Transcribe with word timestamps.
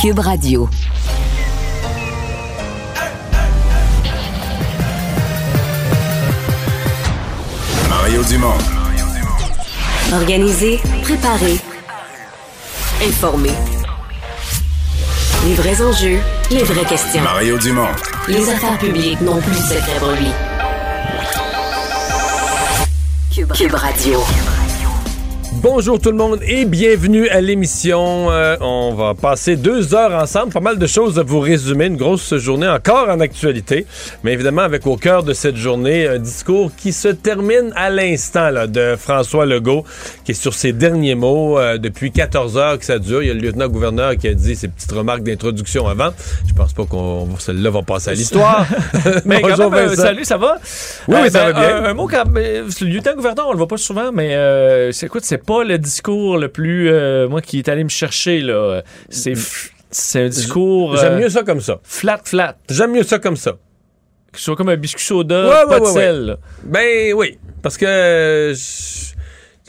Cube 0.00 0.20
Radio. 0.20 0.68
Mario 7.88 8.22
Dumont. 8.22 8.54
Organiser, 10.12 10.78
préparer, 11.02 11.56
informer. 13.04 13.50
Les 15.44 15.54
vrais 15.54 15.82
enjeux, 15.82 16.20
les 16.52 16.62
vraies 16.62 16.84
questions. 16.84 17.22
Mario 17.22 17.58
Dumont. 17.58 17.88
Les 18.28 18.48
affaires 18.48 18.78
publiques 18.78 19.20
n'ont 19.20 19.40
plus 19.40 19.50
de 19.50 19.56
secret 19.56 19.98
lui. 20.16 20.30
Cube 23.52 23.74
Radio. 23.74 24.20
Bonjour 25.60 26.00
tout 26.00 26.10
le 26.10 26.16
monde 26.16 26.38
et 26.46 26.64
bienvenue 26.64 27.28
à 27.30 27.40
l'émission. 27.40 28.30
Euh, 28.30 28.56
on 28.60 28.94
va 28.94 29.14
passer 29.14 29.56
deux 29.56 29.92
heures 29.92 30.12
ensemble. 30.12 30.52
Pas 30.52 30.60
mal 30.60 30.78
de 30.78 30.86
choses 30.86 31.18
à 31.18 31.24
vous 31.24 31.40
résumer. 31.40 31.86
Une 31.86 31.96
grosse 31.96 32.36
journée 32.36 32.68
encore 32.68 33.08
en 33.08 33.18
actualité. 33.18 33.84
Mais 34.22 34.34
évidemment, 34.34 34.62
avec 34.62 34.86
au 34.86 34.96
cœur 34.96 35.24
de 35.24 35.32
cette 35.32 35.56
journée, 35.56 36.06
un 36.06 36.20
discours 36.20 36.70
qui 36.76 36.92
se 36.92 37.08
termine 37.08 37.72
à 37.74 37.90
l'instant 37.90 38.50
là, 38.50 38.68
de 38.68 38.94
François 38.96 39.46
Legault, 39.46 39.84
qui 40.24 40.30
est 40.30 40.34
sur 40.34 40.54
ses 40.54 40.72
derniers 40.72 41.16
mots. 41.16 41.58
Euh, 41.58 41.76
depuis 41.76 42.12
14 42.12 42.56
heures 42.56 42.78
que 42.78 42.84
ça 42.84 43.00
dure. 43.00 43.22
Il 43.24 43.28
y 43.28 43.30
a 43.30 43.34
le 43.34 43.40
lieutenant-gouverneur 43.40 44.16
qui 44.16 44.28
a 44.28 44.34
dit 44.34 44.54
ses 44.54 44.68
petites 44.68 44.92
remarques 44.92 45.24
d'introduction 45.24 45.88
avant. 45.88 46.10
Je 46.46 46.54
pense 46.54 46.72
pas 46.72 46.84
qu'on 46.84 47.36
celle-là 47.38 47.70
va 47.70 47.82
passer 47.82 48.10
à 48.10 48.14
l'histoire. 48.14 48.64
mais 49.24 49.40
quand 49.40 49.48
Bonjour, 49.48 49.70
même, 49.72 49.88
euh, 49.88 49.96
salut, 49.96 50.24
ça 50.24 50.36
va? 50.36 50.58
Oui, 51.08 51.16
oui, 51.22 51.30
ça 51.30 51.46
ben, 51.46 51.52
va 51.52 51.60
bien. 51.60 51.76
Un, 51.78 51.84
un 51.86 51.94
mot 51.94 52.06
quand 52.06 52.24
euh, 52.36 52.68
Le 52.80 52.86
lieutenant-gouverneur, 52.86 53.48
on 53.48 53.52
le 53.52 53.58
voit 53.58 53.66
pas 53.66 53.76
souvent, 53.76 54.12
mais 54.12 54.36
euh, 54.36 54.92
c'est, 54.92 55.06
écoute, 55.06 55.24
c'est 55.24 55.47
pas 55.48 55.64
le 55.64 55.78
discours 55.78 56.38
le 56.38 56.48
plus. 56.48 56.88
euh, 56.90 57.28
moi 57.28 57.40
qui 57.42 57.58
est 57.58 57.68
allé 57.68 57.82
me 57.82 57.88
chercher, 57.88 58.40
là. 58.40 58.82
C'est, 59.08 59.32
f- 59.32 59.70
c'est 59.90 60.22
un 60.24 60.28
discours. 60.28 60.96
J'aime 60.96 61.14
euh, 61.14 61.18
mieux 61.20 61.28
ça 61.30 61.42
comme 61.42 61.60
ça. 61.60 61.80
Flat, 61.82 62.20
flat. 62.24 62.56
J'aime 62.70 62.92
mieux 62.92 63.02
ça 63.02 63.18
comme 63.18 63.36
ça. 63.36 63.52
Que 64.32 64.38
ce 64.38 64.44
soit 64.44 64.56
comme 64.56 64.68
un 64.68 64.76
biscuit 64.76 65.02
soda, 65.04 65.44
Ouais, 65.48 65.50
pas 65.66 65.74
ouais, 65.74 65.80
de 65.80 65.84
ouais, 65.86 65.92
sel. 65.92 66.36
Ben 66.64 67.14
oui, 67.14 67.38
parce 67.62 67.76
que 67.78 67.86
euh, 67.86 68.54
je, 68.54 69.14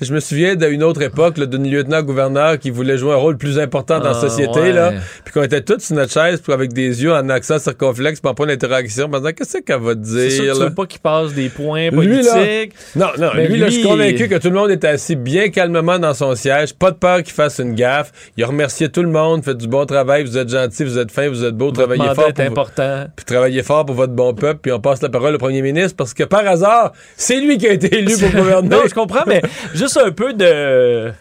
je 0.01 0.13
me 0.13 0.19
souviens 0.19 0.55
d'une 0.55 0.83
autre 0.83 1.01
époque 1.01 1.37
là, 1.37 1.45
d'une 1.45 1.69
lieutenant-gouverneur 1.69 2.57
qui 2.59 2.69
voulait 2.69 2.97
jouer 2.97 3.13
un 3.13 3.17
rôle 3.17 3.37
plus 3.37 3.59
important 3.59 3.99
dans 3.99 4.11
la 4.11 4.17
Ah, 4.17 4.21
société, 4.21 4.59
ouais. 4.59 4.71
là, 4.73 4.93
puis 5.25 5.33
qu'on 5.33 5.43
était 5.43 5.61
tous 5.61 5.79
sur 5.79 5.95
notre 5.95 6.11
chaise, 6.13 6.39
puis 6.41 6.53
avec 6.53 6.73
des 6.73 7.03
yeux 7.03 7.13
en 7.13 7.27
accent 7.29 7.59
circonflexe, 7.59 8.19
pas 8.21 8.33
d'interaction, 8.45 9.05
en 9.05 9.17
disant 9.19 9.31
qu'est-ce 9.35 9.57
qu'elle 9.59 9.79
va 9.81 9.93
C'est 10.03 10.29
sûr 10.29 10.43
dire. 10.43 10.53
que 10.53 10.57
tu 10.59 10.63
veux 10.65 10.73
pas 10.73 10.85
qu'il 10.85 10.99
passe 10.99 11.33
des 11.33 11.49
points 11.49 11.89
Lui, 11.89 12.21
là, 12.23 12.31
politiques. 12.33 12.73
Non, 12.95 13.07
non, 13.17 13.31
lui, 13.33 13.57
là, 13.57 13.67
je 13.67 13.71
suis 13.71 13.81
lui, 13.83 13.89
convaincu 13.89 14.27
que 14.29 14.35
tout 14.35 14.49
le 14.49 14.55
monde 14.55 14.71
était 14.71 14.87
assis 14.87 15.15
bien 15.15 15.49
calmement 15.49 15.99
dans 15.99 16.13
son 16.13 16.35
siège, 16.35 16.73
pas 16.73 16.91
de 16.91 16.95
peur 16.97 17.23
qu'il 17.23 17.33
fasse 17.33 17.59
une 17.59 17.75
gaffe. 17.75 18.11
Il 18.37 18.43
a 18.43 18.47
remercié 18.47 18.89
tout 18.89 19.01
le 19.03 19.09
monde, 19.09 19.43
fait 19.43 19.55
du 19.55 19.67
bon 19.67 19.85
travail, 19.85 20.23
vous 20.23 20.37
êtes 20.37 20.49
gentil, 20.49 20.83
vous 20.83 20.97
êtes 20.97 21.11
fin, 21.11 21.27
vous 21.29 21.43
êtes 21.43 21.55
beau, 21.55 21.71
travaillez 21.71 22.03
fort 22.15 22.29
est 22.29 22.33
pour 22.33 22.45
important. 22.45 23.05
puis 23.15 23.25
travaillez 23.25 23.63
fort 23.63 23.85
pour 23.85 23.95
votre 23.95 24.13
bon 24.13 24.33
peuple, 24.33 24.59
puis 24.61 24.71
on 24.71 24.79
passe 24.79 25.01
la 25.01 25.09
parole 25.09 25.35
au 25.35 25.37
premier 25.39 25.61
ministre 25.61 25.95
parce 25.97 26.13
que 26.13 26.23
par 26.23 26.45
hasard, 26.47 26.93
c'est 27.17 27.39
lui 27.41 27.57
qui 27.57 27.67
a 27.67 27.71
été 27.73 27.97
élu 27.97 28.13
pour 28.17 28.29
gouverner. 28.41 28.69
Non, 28.69 28.81
je 28.87 28.93
comprends, 28.93 29.23
mais 29.27 29.41
juste 29.73 29.88
un 29.97 30.11
peu 30.11 30.33
de. 30.33 31.11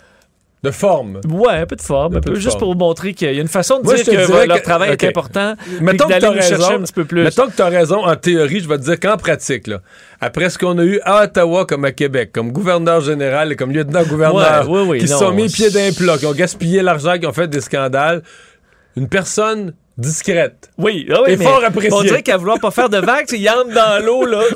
De 0.65 0.73
forme. 0.73 1.21
Ouais, 1.31 1.53
un 1.59 1.67
peu 1.67 1.77
de 1.77 1.81
forme, 1.81 2.17
un 2.17 2.21
peu 2.21 2.35
juste 2.35 2.59
forme. 2.59 2.75
pour 2.75 2.75
montrer 2.75 3.15
qu'il 3.15 3.33
y 3.33 3.39
a 3.39 3.41
une 3.41 3.47
façon 3.47 3.79
de 3.79 3.85
Moi, 3.85 3.95
dire 3.95 4.05
que 4.07 4.11
dirais 4.27 4.45
leur 4.49 4.57
que- 4.59 4.65
travail 4.65 4.91
est 4.91 5.05
important. 5.05 5.55
Mettons 5.81 6.09
que 6.09 6.19
t'as 6.19 6.31
raison. 6.33 6.71
un 6.75 6.81
petit 6.83 6.93
peu 6.93 7.05
plus. 7.05 7.23
Mettons 7.23 7.47
que 7.47 7.55
tu 7.55 7.63
as 7.63 7.69
raison 7.69 8.05
en 8.05 8.17
théorie, 8.17 8.59
je 8.59 8.69
vais 8.69 8.77
te 8.77 8.83
dire 8.83 8.99
qu'en 8.99 9.17
pratique, 9.17 9.69
là, 9.69 9.83
après 10.21 10.51
ce 10.51 10.59
qu'on 10.59 10.77
a 10.79 10.83
eu 10.83 10.99
à 11.05 11.23
Ottawa 11.23 11.65
comme 11.65 11.85
à 11.85 11.93
Québec, 11.93 12.31
comme 12.33 12.51
gouverneur 12.51 13.01
général 13.03 13.53
et 13.53 13.57
comme 13.57 13.71
lieutenant-gouverneur, 13.71 14.69
Ouais, 14.69 14.81
oui, 14.81 14.87
oui, 14.89 14.99
qui 14.99 15.07
se 15.07 15.17
sont 15.17 15.31
mis 15.31 15.47
pieds 15.49 15.71
d'un 15.71 15.93
plat, 15.93 16.19
qui 16.19 16.27
ont 16.27 16.33
gaspillé 16.33 16.83
l'argent, 16.83 17.17
qui 17.21 17.27
ont 17.29 17.33
fait 17.33 17.47
des 17.47 17.61
scandales, 17.61 18.23
une 18.97 19.09
personne 19.09 19.75
discrète. 19.99 20.71
Oui, 20.79 21.07
ah 21.13 21.19
oui, 21.27 21.37
mais 21.37 21.45
fort 21.45 21.63
apprécié. 21.65 21.93
On 21.93 22.03
dirait 22.03 22.23
qu'à 22.23 22.37
vouloir 22.37 22.59
pas 22.61 22.71
faire 22.71 22.89
de 22.89 22.99
vagues, 22.99 23.27
il 23.33 23.49
entre 23.51 23.75
dans 23.75 24.05
l'eau, 24.05 24.25
là. 24.25 24.43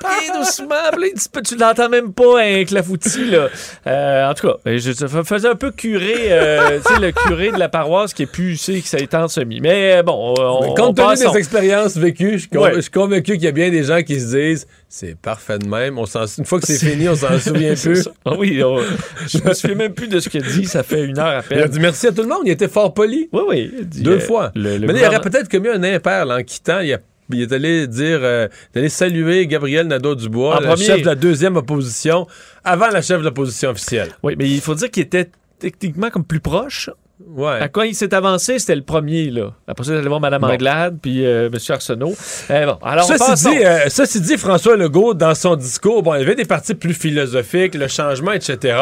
Pied 0.00 0.30
doucement. 0.34 0.68
Là, 0.98 1.40
tu 1.44 1.56
l'entends 1.56 1.88
même 1.88 2.12
pas, 2.12 2.40
un 2.40 2.64
clafoutis, 2.64 3.30
là? 3.30 3.48
Euh, 3.86 4.30
en 4.30 4.34
tout 4.34 4.48
cas, 4.48 4.54
je, 4.66 4.78
je 4.78 5.06
faisais 5.24 5.48
un 5.48 5.54
peu 5.54 5.70
curé, 5.70 6.14
euh, 6.30 6.78
tu 6.86 6.92
sais, 6.94 7.00
le 7.00 7.12
curé 7.12 7.50
de 7.52 7.58
la 7.58 7.68
paroisse 7.68 8.12
qui 8.14 8.22
est 8.24 8.26
plus, 8.26 8.56
tu 8.58 8.74
sais, 8.74 8.80
que 8.80 8.88
ça 8.88 8.98
étend 8.98 9.28
semi. 9.28 9.60
Mais 9.60 9.96
euh, 9.98 10.02
bon, 10.02 10.34
on, 10.38 10.60
Mais 10.62 10.68
on 10.70 10.74
compte 10.74 10.96
tenu 10.96 11.06
passe, 11.06 11.20
des 11.20 11.26
on- 11.26 11.34
expériences 11.34 11.96
vécues, 11.96 12.32
je 12.34 12.38
suis, 12.38 12.48
con- 12.48 12.62
Ouais. 12.62 12.72
je 12.74 12.80
suis 12.80 12.90
convaincu 12.90 13.32
qu'il 13.34 13.44
y 13.44 13.48
a 13.48 13.52
bien 13.52 13.70
des 13.70 13.84
gens 13.84 14.02
qui 14.02 14.20
se 14.20 14.34
disent 14.36 14.66
c'est 14.94 15.16
parfait 15.16 15.58
de 15.58 15.66
même. 15.66 15.98
On 15.98 16.04
une 16.04 16.44
fois 16.44 16.60
que 16.60 16.66
c'est 16.66 16.78
fini, 16.90 17.08
on 17.08 17.16
s'en 17.16 17.38
souvient 17.40 17.74
plus. 17.74 18.06
Ah 18.26 18.34
oui, 18.36 18.62
on- 18.62 18.82
je 19.26 19.38
me 19.42 19.54
souviens 19.54 19.74
même 19.76 19.94
plus 19.94 20.06
de 20.06 20.20
ce 20.20 20.28
qu'il 20.28 20.44
a 20.44 20.46
dit, 20.46 20.66
ça 20.66 20.82
fait 20.82 21.04
une 21.04 21.18
heure 21.18 21.28
à 21.28 21.42
Il 21.50 21.56
a 21.58 21.62
peine. 21.62 21.68
dit 21.70 21.80
merci 21.80 22.08
à 22.08 22.12
tout 22.12 22.20
le 22.20 22.28
monde. 22.28 22.42
Il 22.44 22.50
était 22.50 22.68
fort 22.68 22.92
poli. 22.92 23.30
Oui, 23.32 23.40
oui. 23.48 23.72
il 23.78 23.88
dit, 23.88 24.02
Deux 24.02 24.16
euh, 24.16 24.20
fois. 24.20 24.52
le- 24.54 24.76
le 24.76 24.86
Mais 24.86 25.00
il 25.00 25.06
aurait 25.06 25.22
peut-être 25.22 25.48
commis 25.48 25.68
un 25.70 25.82
impair 25.82 26.26
là, 26.26 26.36
en 26.36 26.42
quittant. 26.42 26.80
Il, 26.80 26.92
a- 26.92 26.98
il 27.32 27.40
est 27.40 27.52
allé 27.52 27.86
dire, 27.86 28.18
euh, 28.22 28.48
d'aller 28.74 28.90
saluer 28.90 29.46
Gabriel 29.46 29.86
Nadeau-Dubois, 29.86 30.60
le 30.60 30.66
premier. 30.66 30.84
chef 30.84 31.00
de 31.00 31.06
la 31.06 31.14
deuxième 31.14 31.56
opposition, 31.56 32.26
avant 32.62 32.88
la 32.88 33.00
chef 33.00 33.20
de 33.20 33.24
l'opposition 33.24 33.70
officielle. 33.70 34.10
Oui, 34.22 34.34
mais 34.38 34.50
il 34.50 34.60
faut 34.60 34.74
dire 34.74 34.90
qu'il 34.90 35.04
était 35.04 35.30
techniquement 35.58 36.10
comme 36.10 36.24
plus 36.24 36.40
proche. 36.40 36.90
Ouais. 37.28 37.60
À 37.60 37.68
quand 37.68 37.82
il 37.82 37.94
s'est 37.94 38.12
avancé, 38.14 38.58
c'était 38.58 38.76
le 38.76 38.82
premier, 38.82 39.30
là. 39.30 39.52
Après 39.66 39.84
ça, 39.84 39.92
il 39.92 39.98
allait 39.98 40.08
voir 40.08 40.20
Mme 40.20 40.40
Bon. 40.42 40.48
Anglade, 40.48 40.98
puis 41.00 41.24
euh, 41.24 41.48
M. 41.52 41.58
Arsenault. 41.68 42.14
Eh 42.50 42.64
bon, 42.66 42.78
alors, 42.82 43.04
Ceci 43.04 43.48
dit, 43.48 43.64
euh, 43.64 43.88
ceci 43.88 44.20
dit, 44.20 44.36
François 44.36 44.76
Legault, 44.76 45.14
dans 45.14 45.34
son 45.34 45.56
discours, 45.56 46.02
bon, 46.02 46.14
il 46.14 46.20
y 46.20 46.22
avait 46.22 46.34
des 46.34 46.44
parties 46.44 46.74
plus 46.74 46.94
philosophiques, 46.94 47.74
le 47.74 47.88
changement, 47.88 48.32
etc. 48.32 48.76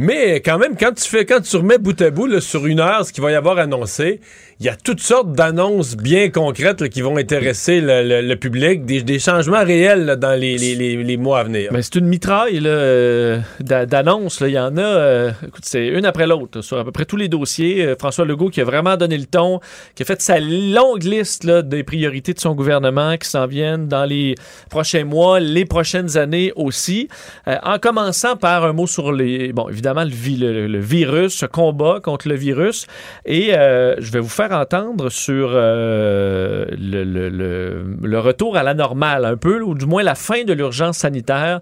Mais 0.00 0.36
quand 0.36 0.58
même, 0.58 0.76
quand 0.76 0.92
tu 0.92 1.08
fais, 1.08 1.26
quand 1.26 1.40
tu 1.40 1.56
remets 1.56 1.78
bout 1.78 2.00
à 2.00 2.10
bout 2.10 2.26
là, 2.26 2.40
sur 2.40 2.66
une 2.66 2.78
heure 2.78 3.04
ce 3.04 3.12
qu'il 3.12 3.22
va 3.22 3.32
y 3.32 3.34
avoir 3.34 3.58
annoncé, 3.58 4.20
il 4.60 4.66
y 4.66 4.68
a 4.68 4.74
toutes 4.74 4.98
sortes 5.00 5.32
d'annonces 5.34 5.96
bien 5.96 6.30
concrètes 6.30 6.88
qui 6.88 7.00
vont 7.00 7.16
intéresser 7.16 7.80
le, 7.80 8.34
public, 8.34 8.84
des, 8.84 9.18
changements 9.20 9.62
réels 9.64 10.16
dans 10.18 10.34
les, 10.38 11.16
mois 11.16 11.40
à 11.40 11.44
venir. 11.44 11.70
Mais 11.72 11.80
c'est 11.82 11.94
une 11.94 12.06
mitraille 12.06 12.60
euh, 12.64 13.38
d'a- 13.60 13.86
d'annonces. 13.86 14.42
Il 14.44 14.50
y 14.52 14.58
en 14.58 14.76
a, 14.76 14.80
euh, 14.80 15.30
écoute, 15.46 15.62
c'est 15.64 15.86
une 15.86 16.04
après 16.04 16.26
l'autre, 16.26 16.60
sur 16.62 16.76
à 16.76 16.84
peu 16.84 16.90
près 16.90 17.04
tous 17.04 17.14
les 17.16 17.28
dossiers. 17.28 17.84
Euh, 17.84 17.94
François 17.96 18.24
Legault 18.24 18.48
qui 18.48 18.60
a 18.60 18.64
vraiment 18.64 18.96
donné 18.96 19.16
le 19.16 19.26
ton, 19.26 19.60
qui 19.94 20.02
a 20.02 20.06
fait 20.06 20.20
sa 20.20 20.40
longue 20.40 21.04
liste 21.04 21.46
des 21.46 21.84
priorités 21.84 22.34
de 22.34 22.40
son 22.40 22.56
gouvernement 22.56 23.16
qui 23.16 23.28
s'en 23.28 23.46
viennent 23.46 23.86
dans 23.86 24.04
les 24.06 24.34
prochains 24.70 25.04
mois, 25.04 25.38
les 25.38 25.66
prochaines 25.66 26.16
années 26.16 26.52
aussi. 26.56 27.08
Euh, 27.46 27.58
en 27.62 27.78
commençant 27.78 28.34
par 28.34 28.64
un 28.64 28.72
mot 28.72 28.88
sur 28.88 29.12
les, 29.12 29.52
bon, 29.52 29.68
évidemment, 29.68 30.02
le, 30.04 30.66
le- 30.66 30.78
virus, 30.80 31.34
ce 31.34 31.46
combat 31.46 32.00
contre 32.02 32.28
le 32.28 32.34
virus. 32.34 32.86
Et 33.24 33.50
je 33.52 34.10
vais 34.10 34.20
vous 34.20 34.28
faire 34.28 34.47
entendre 34.52 35.10
sur 35.10 35.50
euh, 35.52 36.66
le, 36.70 38.18
retour 38.18 38.56
à 38.56 38.62
la 38.62 38.74
normale, 38.74 39.24
un 39.24 39.36
peu, 39.36 39.62
ou 39.62 39.74
du 39.74 39.86
moins 39.86 40.02
la 40.02 40.14
fin 40.14 40.44
de 40.44 40.52
l'urgence 40.52 40.98
sanitaire. 40.98 41.60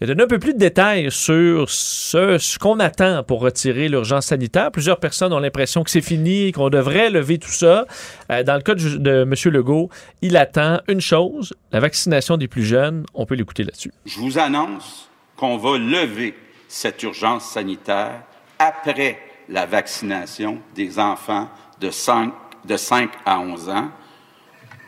Il 0.00 0.04
a 0.04 0.06
donné 0.08 0.24
un 0.24 0.26
peu 0.26 0.38
plus 0.38 0.52
de 0.52 0.58
détails 0.58 1.10
sur 1.10 1.70
ce, 1.70 2.36
ce 2.38 2.58
qu'on 2.58 2.80
attend 2.80 3.22
pour 3.22 3.40
retirer 3.40 3.88
l'urgence 3.88 4.26
sanitaire. 4.26 4.70
Plusieurs 4.70 5.00
personnes 5.00 5.32
ont 5.32 5.38
l'impression 5.38 5.84
que 5.84 5.90
c'est 5.90 6.02
fini, 6.02 6.52
qu'on 6.52 6.68
devrait 6.68 7.10
lever 7.10 7.38
tout 7.38 7.50
ça. 7.50 7.86
Euh, 8.30 8.42
dans 8.42 8.56
le 8.56 8.60
cas 8.60 8.74
de, 8.74 8.98
de 8.98 9.22
M. 9.22 9.34
Legault, 9.52 9.88
il 10.22 10.36
attend 10.36 10.80
une 10.88 11.00
chose, 11.00 11.54
la 11.72 11.80
vaccination 11.80 12.36
des 12.36 12.48
plus 12.48 12.64
jeunes. 12.64 13.06
On 13.14 13.26
peut 13.26 13.34
l'écouter 13.34 13.64
là-dessus. 13.64 13.92
Je 14.04 14.18
vous 14.18 14.38
annonce 14.38 15.10
qu'on 15.36 15.56
va 15.56 15.78
lever 15.78 16.34
cette 16.68 17.02
urgence 17.02 17.44
sanitaire 17.44 18.22
après 18.58 19.18
la 19.48 19.66
vaccination 19.66 20.58
des 20.74 20.98
enfants 20.98 21.48
de 21.80 21.90
5, 21.90 22.32
de 22.66 22.76
5 22.76 23.10
à 23.24 23.40
11 23.40 23.68
ans. 23.68 23.90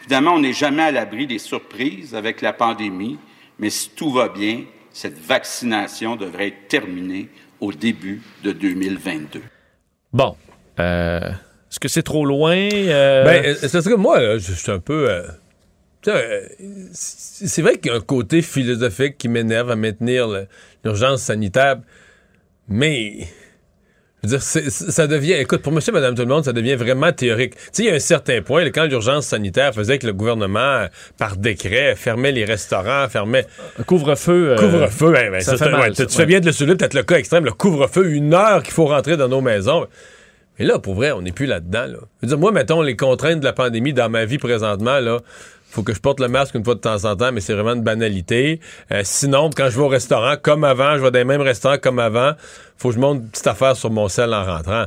Évidemment, 0.00 0.34
on 0.34 0.40
n'est 0.40 0.52
jamais 0.52 0.82
à 0.84 0.90
l'abri 0.90 1.26
des 1.26 1.38
surprises 1.38 2.14
avec 2.14 2.40
la 2.40 2.52
pandémie, 2.52 3.18
mais 3.58 3.70
si 3.70 3.90
tout 3.90 4.10
va 4.10 4.28
bien, 4.28 4.64
cette 4.90 5.18
vaccination 5.18 6.16
devrait 6.16 6.48
être 6.48 6.68
terminée 6.68 7.28
au 7.60 7.72
début 7.72 8.22
de 8.42 8.52
2022. 8.52 9.42
Bon. 10.12 10.36
Euh, 10.80 11.20
Est-ce 11.70 11.80
que 11.80 11.88
c'est 11.88 12.02
trop 12.02 12.24
loin? 12.24 12.56
Euh, 12.72 13.24
Ben, 13.24 13.44
euh, 13.44 13.54
c'est 13.60 13.84
que 13.84 13.94
moi, 13.94 14.38
je 14.38 14.52
suis 14.52 14.70
un 14.72 14.78
peu. 14.78 15.10
euh, 15.10 15.22
tu 16.00 16.10
sais, 16.10 17.46
c'est 17.46 17.62
vrai 17.62 17.76
qu'il 17.78 17.90
y 17.90 17.94
a 17.94 17.98
un 17.98 18.00
côté 18.00 18.40
philosophique 18.42 19.18
qui 19.18 19.28
m'énerve 19.28 19.70
à 19.70 19.76
maintenir 19.76 20.28
l'urgence 20.84 21.22
sanitaire, 21.22 21.80
mais 22.68 23.26
Je 24.24 24.28
veux 24.30 24.36
dire, 24.38 24.42
ça 24.42 25.06
devient, 25.06 25.34
écoute, 25.34 25.62
pour 25.62 25.72
monsieur, 25.72 25.92
madame, 25.92 26.14
tout 26.16 26.22
le 26.22 26.28
monde, 26.28 26.44
ça 26.44 26.52
devient 26.52 26.74
vraiment 26.74 27.12
théorique. 27.12 27.54
Tu 27.54 27.60
sais, 27.72 27.82
il 27.84 27.86
y 27.86 27.90
a 27.90 27.94
un 27.94 27.98
certain 28.00 28.42
point, 28.42 28.64
quand 28.70 28.84
l'urgence 28.86 29.26
sanitaire 29.26 29.72
faisait 29.72 29.98
que 29.98 30.06
le 30.06 30.12
gouvernement, 30.12 30.86
par 31.18 31.36
décret, 31.36 31.94
fermait 31.96 32.32
les 32.32 32.44
restaurants, 32.44 33.08
fermait 33.08 33.46
Un 33.78 33.84
couvre-feu. 33.84 34.50
euh, 34.50 34.56
couvre-feu. 34.56 35.12
ben, 35.12 35.30
ben, 35.30 35.40
ça 35.40 35.56
ça, 35.56 35.66
fait 35.66 35.70
mal, 35.70 35.80
ouais, 35.82 35.90
tu- 35.90 35.96
ça, 35.96 36.06
tu 36.06 36.10
ouais. 36.12 36.16
fais 36.16 36.26
bien 36.26 36.40
de 36.40 36.46
le 36.46 36.52
soulever, 36.52 36.74
peut-être 36.76 36.94
le 36.94 37.04
cas 37.04 37.16
extrême, 37.16 37.44
le 37.44 37.52
couvre-feu, 37.52 38.10
une 38.10 38.34
heure 38.34 38.62
qu'il 38.64 38.74
faut 38.74 38.86
rentrer 38.86 39.16
dans 39.16 39.28
nos 39.28 39.40
maisons. 39.40 39.86
Mais 40.58 40.64
là, 40.64 40.80
pour 40.80 40.94
vrai, 40.94 41.12
on 41.12 41.22
n'est 41.22 41.30
plus 41.30 41.46
là-dedans. 41.46 41.86
Là. 41.86 41.98
Je 42.20 42.26
veux 42.26 42.28
dire, 42.28 42.38
moi, 42.38 42.50
mettons, 42.50 42.82
les 42.82 42.96
contraintes 42.96 43.38
de 43.38 43.44
la 43.44 43.52
pandémie 43.52 43.92
dans 43.92 44.08
ma 44.10 44.24
vie 44.24 44.38
présentement, 44.38 44.98
là, 44.98 45.18
faut 45.70 45.82
que 45.82 45.94
je 45.94 46.00
porte 46.00 46.20
le 46.20 46.28
masque 46.28 46.54
une 46.54 46.64
fois 46.64 46.74
de 46.74 46.80
temps 46.80 47.04
en 47.04 47.16
temps, 47.16 47.30
mais 47.32 47.40
c'est 47.40 47.54
vraiment 47.54 47.74
une 47.74 47.82
banalité. 47.82 48.60
Euh, 48.92 49.02
sinon, 49.04 49.50
quand 49.54 49.68
je 49.70 49.76
vais 49.76 49.84
au 49.84 49.88
restaurant, 49.88 50.34
comme 50.40 50.64
avant, 50.64 50.96
je 50.96 51.02
vais 51.02 51.10
dans 51.10 51.18
les 51.18 51.24
mêmes 51.24 51.42
restaurants 51.42 51.78
comme 51.78 51.98
avant, 51.98 52.32
faut 52.76 52.88
que 52.88 52.94
je 52.94 53.00
monte 53.00 53.18
une 53.18 53.28
petite 53.28 53.46
affaire 53.46 53.76
sur 53.76 53.90
mon 53.90 54.08
sel 54.08 54.32
en 54.32 54.44
rentrant. 54.44 54.86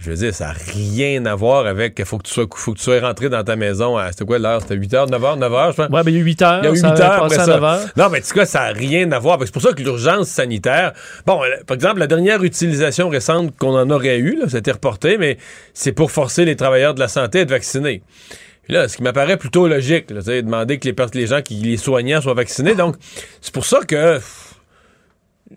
Je 0.00 0.10
veux 0.10 0.16
dire, 0.16 0.34
ça 0.34 0.48
n'a 0.48 0.52
rien 0.52 1.24
à 1.24 1.34
voir 1.34 1.66
avec 1.66 2.04
faut 2.04 2.18
que 2.18 2.24
tu 2.24 2.32
sois 2.32 2.44
faut 2.54 2.74
que 2.74 2.78
tu 2.78 2.84
sois 2.84 3.00
rentré 3.00 3.28
dans 3.30 3.42
ta 3.42 3.56
maison 3.56 3.96
à 3.96 4.12
c'était 4.12 4.26
quoi 4.26 4.38
l'heure? 4.38 4.60
C'était 4.60 4.74
8 4.74 4.92
h, 4.92 5.10
9 5.10 5.22
h, 5.22 5.38
9 5.38 5.52
h, 5.52 5.70
je 5.70 5.76
pense? 5.76 5.88
Ouais, 5.88 6.02
ben, 6.02 6.10
il 6.10 6.14
y 6.14 6.16
a 6.16 6.20
eu 6.20 6.24
8 6.24 6.42
heures. 6.42 6.60
Il 6.62 6.64
y 6.64 6.68
a 6.68 6.70
eu 6.70 6.74
8 6.74 6.80
ça 6.80 6.88
avait 6.88 7.02
heures 7.02 7.24
après 7.24 7.36
ça. 7.36 7.46
9 7.46 7.64
heures. 7.64 7.80
Non, 7.96 8.08
mais 8.10 8.18
en 8.18 8.22
tout 8.22 8.34
cas, 8.34 8.44
ça 8.44 8.60
n'a 8.60 8.72
rien 8.72 9.10
à 9.12 9.18
voir. 9.18 9.38
C'est 9.40 9.52
pour 9.52 9.62
ça 9.62 9.72
que 9.72 9.82
l'urgence 9.82 10.28
sanitaire. 10.28 10.92
Bon, 11.24 11.42
euh, 11.42 11.48
par 11.66 11.76
exemple, 11.76 11.98
la 11.98 12.06
dernière 12.06 12.42
utilisation 12.44 13.08
récente 13.08 13.56
qu'on 13.56 13.74
en 13.74 13.88
aurait 13.90 14.18
eu, 14.18 14.36
là, 14.38 14.48
ça 14.48 14.56
a 14.56 14.58
été 14.58 14.70
reporté, 14.70 15.16
mais 15.16 15.38
c'est 15.72 15.92
pour 15.92 16.10
forcer 16.10 16.44
les 16.44 16.56
travailleurs 16.56 16.92
de 16.92 17.00
la 17.00 17.08
santé 17.08 17.38
à 17.38 17.42
être 17.42 17.50
vaccinés. 17.50 18.02
Là, 18.68 18.88
ce 18.88 18.96
qui 18.96 19.02
m'apparaît 19.02 19.36
plutôt 19.36 19.68
logique, 19.68 20.06
sais, 20.22 20.42
demander 20.42 20.78
que 20.78 20.88
les, 21.14 21.26
gens 21.26 21.42
qui 21.42 21.54
les 21.54 21.76
soignants 21.76 22.20
soient 22.20 22.34
vaccinés. 22.34 22.74
Donc, 22.74 22.96
c'est 23.40 23.54
pour 23.54 23.64
ça 23.64 23.80
que. 23.86 24.18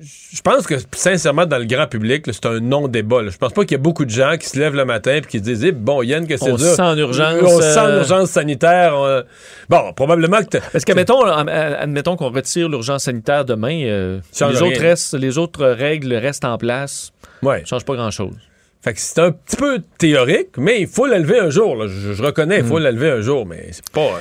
Je 0.02 0.42
pense 0.44 0.68
que, 0.68 0.76
sincèrement, 0.96 1.48
dans 1.48 1.58
le 1.58 1.66
grand 1.66 1.88
public, 1.88 2.24
c'est 2.32 2.46
un 2.46 2.60
non-débat. 2.60 3.24
là. 3.24 3.32
Je 3.32 3.38
pense 3.40 3.54
pas 3.54 3.64
qu'il 3.64 3.72
y 3.72 3.80
a 3.80 3.82
beaucoup 3.82 4.06
de 4.06 4.12
gens 4.12 4.38
qui 4.40 4.48
se 4.48 4.60
lèvent 4.60 4.76
le 4.76 4.86
matin 4.86 5.16
et 5.16 5.22
qui 5.22 5.40
se 5.40 5.44
disent 5.44 5.64
Eh, 5.64 5.72
Bon, 5.72 6.04
Yann, 6.04 6.28
que 6.28 6.38
c'est 6.38 6.52
On 6.52 6.56
dur. 6.58 6.66
se 6.68 6.76
sent 6.76 6.82
en 6.84 6.96
urgence, 6.96 7.42
On 7.42 7.58
se 7.58 7.74
sent 7.74 7.80
en 7.80 7.86
euh, 7.88 7.98
urgence 8.02 8.30
sanitaire. 8.30 8.94
on- 8.96 9.24
Bon, 9.68 9.92
probablement 9.94 10.44
que. 10.44 10.60
Parce 10.72 10.86
qu'admettons, 10.86 11.24
admettons 11.24 12.16
qu'on 12.16 12.30
retire 12.30 12.70
l'urgence 12.70 13.06
sanitaire 13.06 13.46
demain, 13.46 13.82
euh, 13.86 14.20
les, 14.42 14.62
autres 14.62 14.80
restent, 14.80 15.16
les 15.16 15.40
autres 15.40 15.66
règles 15.66 16.14
restent 16.14 16.46
en 16.46 16.60
place. 16.60 17.12
Ouais. 17.42 17.62
Ça 17.62 17.66
change 17.66 17.86
pas 17.86 17.96
grand-chose. 17.96 18.36
Fait 18.82 18.94
que 18.94 19.00
c'est 19.00 19.20
un 19.20 19.32
petit 19.32 19.58
peu 19.58 19.80
théorique, 19.98 20.50
mais 20.58 20.80
il 20.82 20.88
faut 20.88 21.06
la 21.06 21.20
lever 21.20 21.40
un 21.40 21.50
jour. 21.50 21.76
là. 21.76 21.88
Je, 21.88 22.14
je 22.14 22.24
reconnais, 22.24 22.60
il 22.60 22.64
faut 22.66 22.80
la 22.80 22.92
lever 22.92 23.10
un 23.12 23.22
jour, 23.22 23.46
mais 23.46 23.68
c'est 23.72 23.90
pas. 23.92 24.02
euh, 24.02 24.18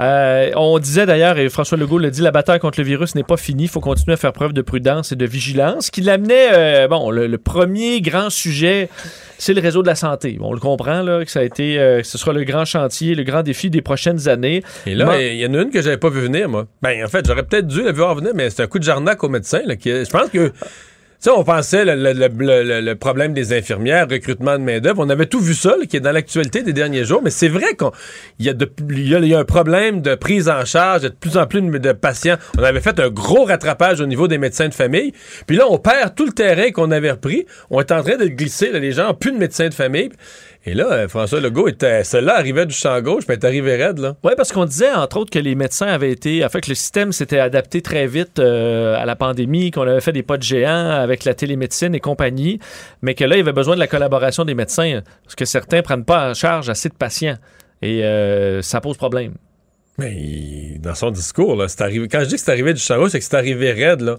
Euh, 0.00 0.50
on 0.56 0.80
disait 0.80 1.06
d'ailleurs, 1.06 1.38
et 1.38 1.48
François 1.48 1.78
Legault 1.78 1.98
l'a 1.98 2.10
dit, 2.10 2.22
la 2.22 2.32
bataille 2.32 2.58
contre 2.58 2.80
le 2.80 2.84
virus 2.86 3.14
n'est 3.14 3.22
pas 3.22 3.36
finie. 3.36 3.64
Il 3.64 3.68
faut 3.68 3.78
continuer 3.80 4.14
à 4.14 4.16
faire 4.16 4.32
preuve 4.32 4.52
de 4.52 4.62
prudence 4.62 5.12
et 5.12 5.16
de 5.16 5.24
vigilance. 5.26 5.90
Qui 5.90 6.00
l'amenait, 6.00 6.48
euh, 6.52 6.88
bon, 6.88 7.10
le, 7.12 7.28
le 7.28 7.38
premier 7.38 8.00
grand 8.00 8.28
sujet, 8.28 8.88
c'est 9.38 9.54
le 9.54 9.60
réseau 9.60 9.82
de 9.82 9.86
la 9.86 9.94
santé. 9.94 10.38
On 10.40 10.52
le 10.52 10.58
comprend, 10.58 11.02
là, 11.02 11.24
que 11.24 11.30
ça 11.30 11.38
a 11.40 11.42
été, 11.44 11.78
euh, 11.78 12.00
que 12.00 12.06
ce 12.06 12.18
sera 12.18 12.32
le 12.32 12.42
grand 12.42 12.64
chantier, 12.64 13.14
le 13.14 13.22
grand 13.22 13.42
défi 13.44 13.70
des 13.70 13.82
prochaines 13.82 14.28
années. 14.28 14.64
Et 14.86 14.96
là, 14.96 15.04
Bon. 15.04 15.12
il 15.20 15.36
y 15.36 15.46
en 15.46 15.54
a 15.54 15.62
une 15.62 15.70
que 15.70 15.80
j'avais 15.82 15.98
pas 15.98 16.10
vu 16.10 16.22
venir, 16.22 16.48
moi. 16.48 16.66
Ben, 16.80 17.04
en 17.04 17.08
fait, 17.08 17.24
j'aurais 17.24 17.44
peut-être 17.44 17.68
dû 17.68 17.84
la 17.84 17.92
voir 17.92 18.16
venir, 18.16 18.32
mais 18.34 18.50
c'est 18.50 18.62
un 18.62 18.66
coup 18.66 18.80
de 18.80 18.84
jarnac 18.84 19.22
au 19.22 19.28
médecin. 19.28 19.60
Là, 19.64 19.76
qui, 19.76 19.90
je 19.90 20.10
pense 20.10 20.30
que. 20.30 20.50
On 21.30 21.44
pensait 21.44 21.84
le, 21.84 22.94
problème 22.94 23.32
des 23.32 23.52
infirmières, 23.52 24.08
recrutement 24.10 24.58
de 24.58 24.64
main-d'œuvre. 24.64 25.04
On 25.04 25.08
avait 25.08 25.26
tout 25.26 25.40
vu 25.40 25.54
ça, 25.54 25.76
qui 25.88 25.96
est 25.96 26.00
dans 26.00 26.10
l'actualité 26.10 26.62
des 26.62 26.72
derniers 26.72 27.04
jours. 27.04 27.20
Mais 27.22 27.30
c'est 27.30 27.48
vrai 27.48 27.76
qu'il 27.76 28.46
y, 28.46 28.48
a 28.48 28.54
y 28.54 29.28
y 29.28 29.34
a 29.34 29.38
un 29.38 29.44
problème 29.44 30.02
de 30.02 30.16
prise 30.16 30.48
en 30.48 30.64
charge, 30.64 31.02
de 31.02 31.08
plus 31.08 31.36
en 31.36 31.46
plus 31.46 31.62
de, 31.62 31.92
patients. 31.92 32.36
On 32.58 32.62
avait 32.64 32.80
fait 32.80 32.98
un 32.98 33.08
gros 33.08 33.44
rattrapage 33.44 34.00
au 34.00 34.06
niveau 34.06 34.26
des 34.26 34.38
médecins 34.38 34.68
de 34.68 34.74
famille. 34.74 35.12
Puis 35.46 35.56
là, 35.56 35.66
on 35.70 35.78
perd 35.78 36.14
tout 36.16 36.26
le 36.26 36.32
terrain 36.32 36.70
qu'on 36.72 36.90
avait 36.90 37.12
repris. 37.12 37.46
On 37.70 37.80
est 37.80 37.92
en 37.92 38.02
train 38.02 38.16
de 38.16 38.26
glisser. 38.26 38.72
les 38.72 38.92
gens 38.92 39.14
plus 39.14 39.30
de 39.30 39.38
médecins 39.38 39.68
de 39.68 39.74
famille. 39.74 40.10
Et 40.64 40.74
là, 40.74 40.92
euh, 40.92 41.08
François 41.08 41.40
Legault 41.40 41.66
était. 41.66 42.04
Celle-là 42.04 42.36
arrivait 42.36 42.66
du 42.66 42.74
champ 42.74 43.00
gauche, 43.00 43.24
puis 43.26 43.34
elle 43.34 43.40
est 43.40 43.46
arrivée 43.46 43.76
raide, 43.76 43.98
là. 43.98 44.16
Oui, 44.22 44.32
parce 44.36 44.52
qu'on 44.52 44.64
disait, 44.64 44.92
entre 44.92 45.16
autres, 45.16 45.30
que 45.30 45.38
les 45.38 45.56
médecins 45.56 45.88
avaient 45.88 46.12
été. 46.12 46.44
En 46.44 46.48
fait, 46.48 46.60
que 46.60 46.68
le 46.68 46.76
système 46.76 47.10
s'était 47.10 47.40
adapté 47.40 47.82
très 47.82 48.06
vite 48.06 48.38
euh, 48.38 48.94
à 48.96 49.04
la 49.04 49.16
pandémie, 49.16 49.72
qu'on 49.72 49.82
avait 49.82 50.00
fait 50.00 50.12
des 50.12 50.22
pas 50.22 50.36
de 50.36 50.42
géant 50.42 50.90
avec 50.90 51.24
la 51.24 51.34
télémédecine 51.34 51.94
et 51.94 52.00
compagnie, 52.00 52.60
mais 53.02 53.14
que 53.14 53.24
là, 53.24 53.34
il 53.34 53.38
y 53.38 53.42
avait 53.42 53.52
besoin 53.52 53.74
de 53.74 53.80
la 53.80 53.88
collaboration 53.88 54.44
des 54.44 54.54
médecins, 54.54 55.00
parce 55.24 55.34
que 55.34 55.44
certains 55.44 55.82
prennent 55.82 56.04
pas 56.04 56.30
en 56.30 56.34
charge 56.34 56.68
assez 56.68 56.88
de 56.88 56.94
patients. 56.94 57.38
Et 57.82 58.04
euh, 58.04 58.62
ça 58.62 58.80
pose 58.80 58.96
problème. 58.96 59.34
Mais 59.98 60.78
dans 60.78 60.94
son 60.94 61.10
discours, 61.10 61.54
là, 61.56 61.68
c'est 61.68 61.82
arrivé. 61.82 62.08
Quand 62.08 62.20
je 62.20 62.26
dis 62.26 62.34
que 62.34 62.40
c'est 62.40 62.50
arrivé 62.50 62.72
du 62.72 62.82
gauche, 62.82 63.10
c'est 63.10 63.18
que 63.18 63.24
c'est 63.24 63.36
arrivé 63.36 63.72
raide, 63.72 64.00
là. 64.00 64.18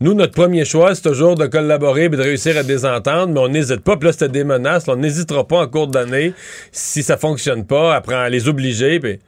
Nous, 0.00 0.14
notre 0.14 0.32
premier 0.32 0.64
choix, 0.64 0.96
c'est 0.96 1.02
toujours 1.02 1.36
de 1.36 1.46
collaborer 1.46 2.04
et 2.04 2.08
de 2.08 2.20
réussir 2.20 2.56
à 2.56 2.64
désentendre, 2.64 3.32
mais 3.32 3.38
on 3.38 3.48
n'hésite 3.48 3.82
pas. 3.82 3.96
Puis 3.96 4.06
là, 4.06 4.12
c'était 4.12 4.28
des 4.28 4.42
menaces. 4.42 4.88
là, 4.88 4.94
on 4.94 4.96
n'hésitera 4.96 5.46
pas 5.46 5.58
en 5.58 5.68
cours 5.68 5.86
d'année. 5.86 6.32
Si 6.72 7.04
ça 7.04 7.16
fonctionne 7.16 7.64
pas, 7.64 7.94
après 7.94 8.16
à 8.16 8.28
les 8.28 8.48
obliger. 8.48 8.98
Puis... 8.98 9.20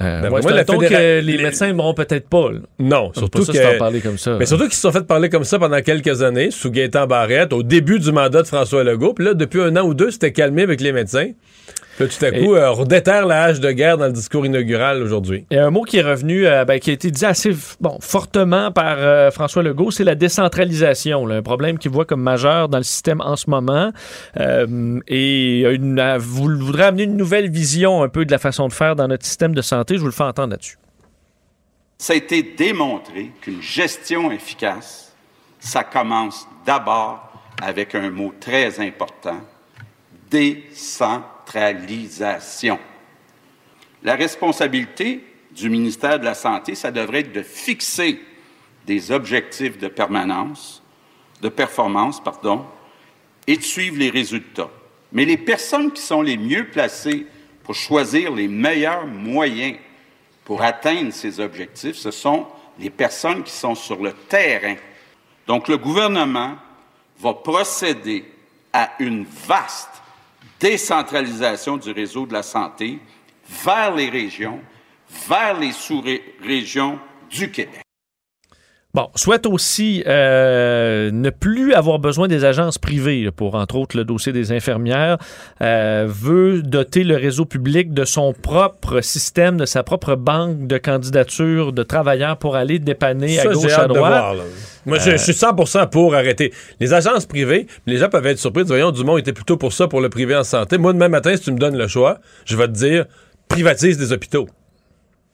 Euh, 0.00 0.22
Ben, 0.22 0.30
ouais, 0.30 0.40
moi, 0.40 0.52
la 0.52 0.64
que 0.64 1.20
les 1.20 1.38
médecins 1.38 1.66
n'aimeront 1.66 1.94
peut-être 1.94 2.28
pas. 2.28 2.52
là. 2.52 2.60
Non, 2.78 3.12
surtout 3.12 3.44
ça 3.44 3.52
que. 3.52 3.78
parler 3.78 4.00
comme 4.00 4.18
ça. 4.18 4.36
Mais 4.38 4.46
surtout 4.46 4.64
qu'ils 4.64 4.74
se 4.74 4.80
sont 4.82 4.92
fait 4.92 5.04
parler 5.04 5.28
comme 5.28 5.44
ça 5.44 5.58
pendant 5.58 5.82
quelques 5.82 6.22
années, 6.22 6.52
sous 6.52 6.70
Gaétan 6.70 7.08
Barrette, 7.08 7.52
au 7.52 7.64
début 7.64 7.98
du 7.98 8.12
mandat 8.12 8.42
de 8.42 8.46
François 8.46 8.84
Legault. 8.84 9.14
Puis 9.14 9.24
là, 9.24 9.34
depuis 9.34 9.60
un 9.60 9.76
an 9.76 9.82
ou 9.82 9.94
deux, 9.94 10.12
c'était 10.12 10.32
calmé 10.32 10.62
avec 10.62 10.80
les 10.80 10.92
médecins. 10.92 11.30
Là, 12.00 12.08
tout 12.08 12.24
à 12.24 12.30
coup, 12.30 12.54
euh, 12.54 12.74
on 12.78 12.84
déterre 12.84 13.26
la 13.26 13.42
hache 13.42 13.60
de 13.60 13.70
guerre 13.72 13.98
dans 13.98 14.06
le 14.06 14.12
discours 14.12 14.46
inaugural 14.46 15.02
aujourd'hui. 15.02 15.44
Il 15.50 15.58
y 15.58 15.60
a 15.60 15.66
un 15.66 15.70
mot 15.70 15.82
qui 15.82 15.98
est 15.98 16.02
revenu, 16.02 16.46
euh, 16.46 16.64
ben, 16.64 16.80
qui 16.80 16.88
a 16.88 16.94
été 16.94 17.10
dit 17.10 17.26
assez 17.26 17.50
bon, 17.78 17.98
fortement 18.00 18.72
par 18.72 18.96
euh, 18.96 19.30
François 19.30 19.62
Legault, 19.62 19.90
c'est 19.90 20.04
la 20.04 20.14
décentralisation. 20.14 21.26
là, 21.26 21.36
un 21.36 21.42
problème 21.42 21.76
qu'il 21.76 21.90
voit 21.90 22.06
comme 22.06 22.22
majeur 22.22 22.70
dans 22.70 22.78
le 22.78 22.84
système 22.84 23.20
en 23.20 23.36
ce 23.36 23.50
moment. 23.50 23.92
Euh, 24.38 24.98
et 25.08 25.60
une, 25.60 26.16
vous 26.16 26.44
voudrez 26.44 26.84
amener 26.84 27.02
une 27.02 27.18
nouvelle 27.18 27.50
vision 27.50 28.02
un 28.02 28.08
peu 28.08 28.24
de 28.24 28.32
la 28.32 28.38
façon 28.38 28.66
de 28.66 28.72
faire 28.72 28.96
dans 28.96 29.06
notre 29.06 29.26
système 29.26 29.54
de 29.54 29.60
santé. 29.60 29.96
Je 29.96 30.00
vous 30.00 30.06
le 30.06 30.12
fais 30.12 30.24
entendre 30.24 30.52
là-dessus. 30.52 30.78
Ça 31.98 32.14
a 32.14 32.16
été 32.16 32.42
démontré 32.42 33.30
qu'une 33.42 33.60
gestion 33.60 34.32
efficace, 34.32 35.14
ça 35.58 35.84
commence 35.84 36.48
d'abord 36.64 37.30
avec 37.62 37.94
un 37.94 38.08
mot 38.08 38.32
très 38.40 38.80
important, 38.80 39.36
décentralisation. 40.30 41.39
La 44.02 44.14
responsabilité 44.14 45.24
du 45.52 45.68
ministère 45.68 46.18
de 46.18 46.24
la 46.24 46.34
Santé, 46.34 46.74
ça 46.74 46.90
devrait 46.90 47.20
être 47.20 47.32
de 47.32 47.42
fixer 47.42 48.20
des 48.86 49.12
objectifs 49.12 49.78
de 49.78 49.88
permanence, 49.88 50.82
de 51.42 51.48
performance, 51.48 52.22
pardon, 52.22 52.64
et 53.46 53.56
de 53.56 53.62
suivre 53.62 53.98
les 53.98 54.10
résultats. 54.10 54.70
Mais 55.12 55.24
les 55.24 55.36
personnes 55.36 55.92
qui 55.92 56.02
sont 56.02 56.22
les 56.22 56.36
mieux 56.36 56.68
placées 56.68 57.26
pour 57.64 57.74
choisir 57.74 58.32
les 58.32 58.48
meilleurs 58.48 59.06
moyens 59.06 59.76
pour 60.44 60.62
atteindre 60.62 61.12
ces 61.12 61.40
objectifs, 61.40 61.96
ce 61.96 62.10
sont 62.10 62.46
les 62.78 62.90
personnes 62.90 63.42
qui 63.42 63.52
sont 63.52 63.74
sur 63.74 64.02
le 64.02 64.12
terrain. 64.12 64.76
Donc 65.46 65.68
le 65.68 65.78
gouvernement 65.78 66.56
va 67.18 67.34
procéder 67.34 68.24
à 68.72 68.92
une 68.98 69.24
vaste 69.24 69.99
décentralisation 70.60 71.76
du 71.76 71.90
réseau 71.90 72.26
de 72.26 72.34
la 72.34 72.42
santé 72.42 73.00
vers 73.64 73.94
les 73.94 74.10
régions, 74.10 74.60
vers 75.28 75.58
les 75.58 75.72
sous-régions 75.72 76.98
du 77.30 77.50
Québec. 77.50 77.82
Bon, 78.92 79.08
souhaite 79.14 79.46
aussi 79.46 80.02
euh, 80.08 81.12
ne 81.12 81.30
plus 81.30 81.74
avoir 81.74 82.00
besoin 82.00 82.26
des 82.26 82.44
agences 82.44 82.76
privées 82.76 83.30
pour, 83.30 83.54
entre 83.54 83.76
autres, 83.76 83.96
le 83.96 84.02
dossier 84.04 84.32
des 84.32 84.50
infirmières. 84.50 85.18
Euh, 85.62 86.06
veut 86.08 86.60
doter 86.62 87.04
le 87.04 87.14
réseau 87.14 87.44
public 87.44 87.94
de 87.94 88.04
son 88.04 88.32
propre 88.32 89.00
système, 89.00 89.58
de 89.58 89.64
sa 89.64 89.84
propre 89.84 90.16
banque 90.16 90.66
de 90.66 90.76
candidatures 90.76 91.72
de 91.72 91.84
travailleurs 91.84 92.36
pour 92.36 92.56
aller 92.56 92.80
dépanner 92.80 93.38
à 93.38 93.44
gauche, 93.44 93.72
à 93.72 93.86
de 93.86 93.94
droite. 93.94 94.10
voir, 94.10 94.34
là. 94.34 94.42
Moi, 94.86 94.98
je, 94.98 95.12
je 95.12 95.16
suis 95.18 95.32
100% 95.32 95.88
pour 95.88 96.16
arrêter. 96.16 96.52
Les 96.80 96.92
agences 96.92 97.26
privées, 97.26 97.68
les 97.86 97.98
gens 97.98 98.08
peuvent 98.08 98.26
être 98.26 98.40
surpris. 98.40 98.64
Voyons, 98.64 98.90
Dumont 98.90 99.18
était 99.18 99.32
plutôt 99.32 99.56
pour 99.56 99.72
ça, 99.72 99.86
pour 99.86 100.00
le 100.00 100.08
privé 100.08 100.34
en 100.34 100.42
santé. 100.42 100.78
Moi, 100.78 100.92
demain 100.92 101.08
matin, 101.08 101.36
si 101.36 101.42
tu 101.42 101.52
me 101.52 101.58
donnes 101.58 101.76
le 101.76 101.86
choix, 101.86 102.18
je 102.44 102.56
vais 102.56 102.66
te 102.66 102.72
dire, 102.72 103.04
privatise 103.46 103.98
des 103.98 104.12
hôpitaux. 104.12 104.48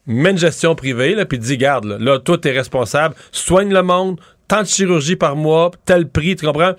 Mets 0.07 0.37
gestion 0.37 0.75
privée, 0.75 1.17
puis 1.25 1.39
dis, 1.39 1.57
garde, 1.57 1.85
là, 1.85 1.97
là 1.99 2.19
toi, 2.19 2.39
t'es 2.39 2.53
responsable, 2.53 3.15
soigne 3.33 3.73
le 3.73 3.83
monde, 3.83 4.21
tant 4.49 4.63
de 4.63 4.67
chirurgie 4.67 5.17
par 5.17 5.37
mois, 5.37 5.71
tel 5.85 6.09
prix, 6.09 6.37
tu 6.37 6.47
comprends? 6.47 6.73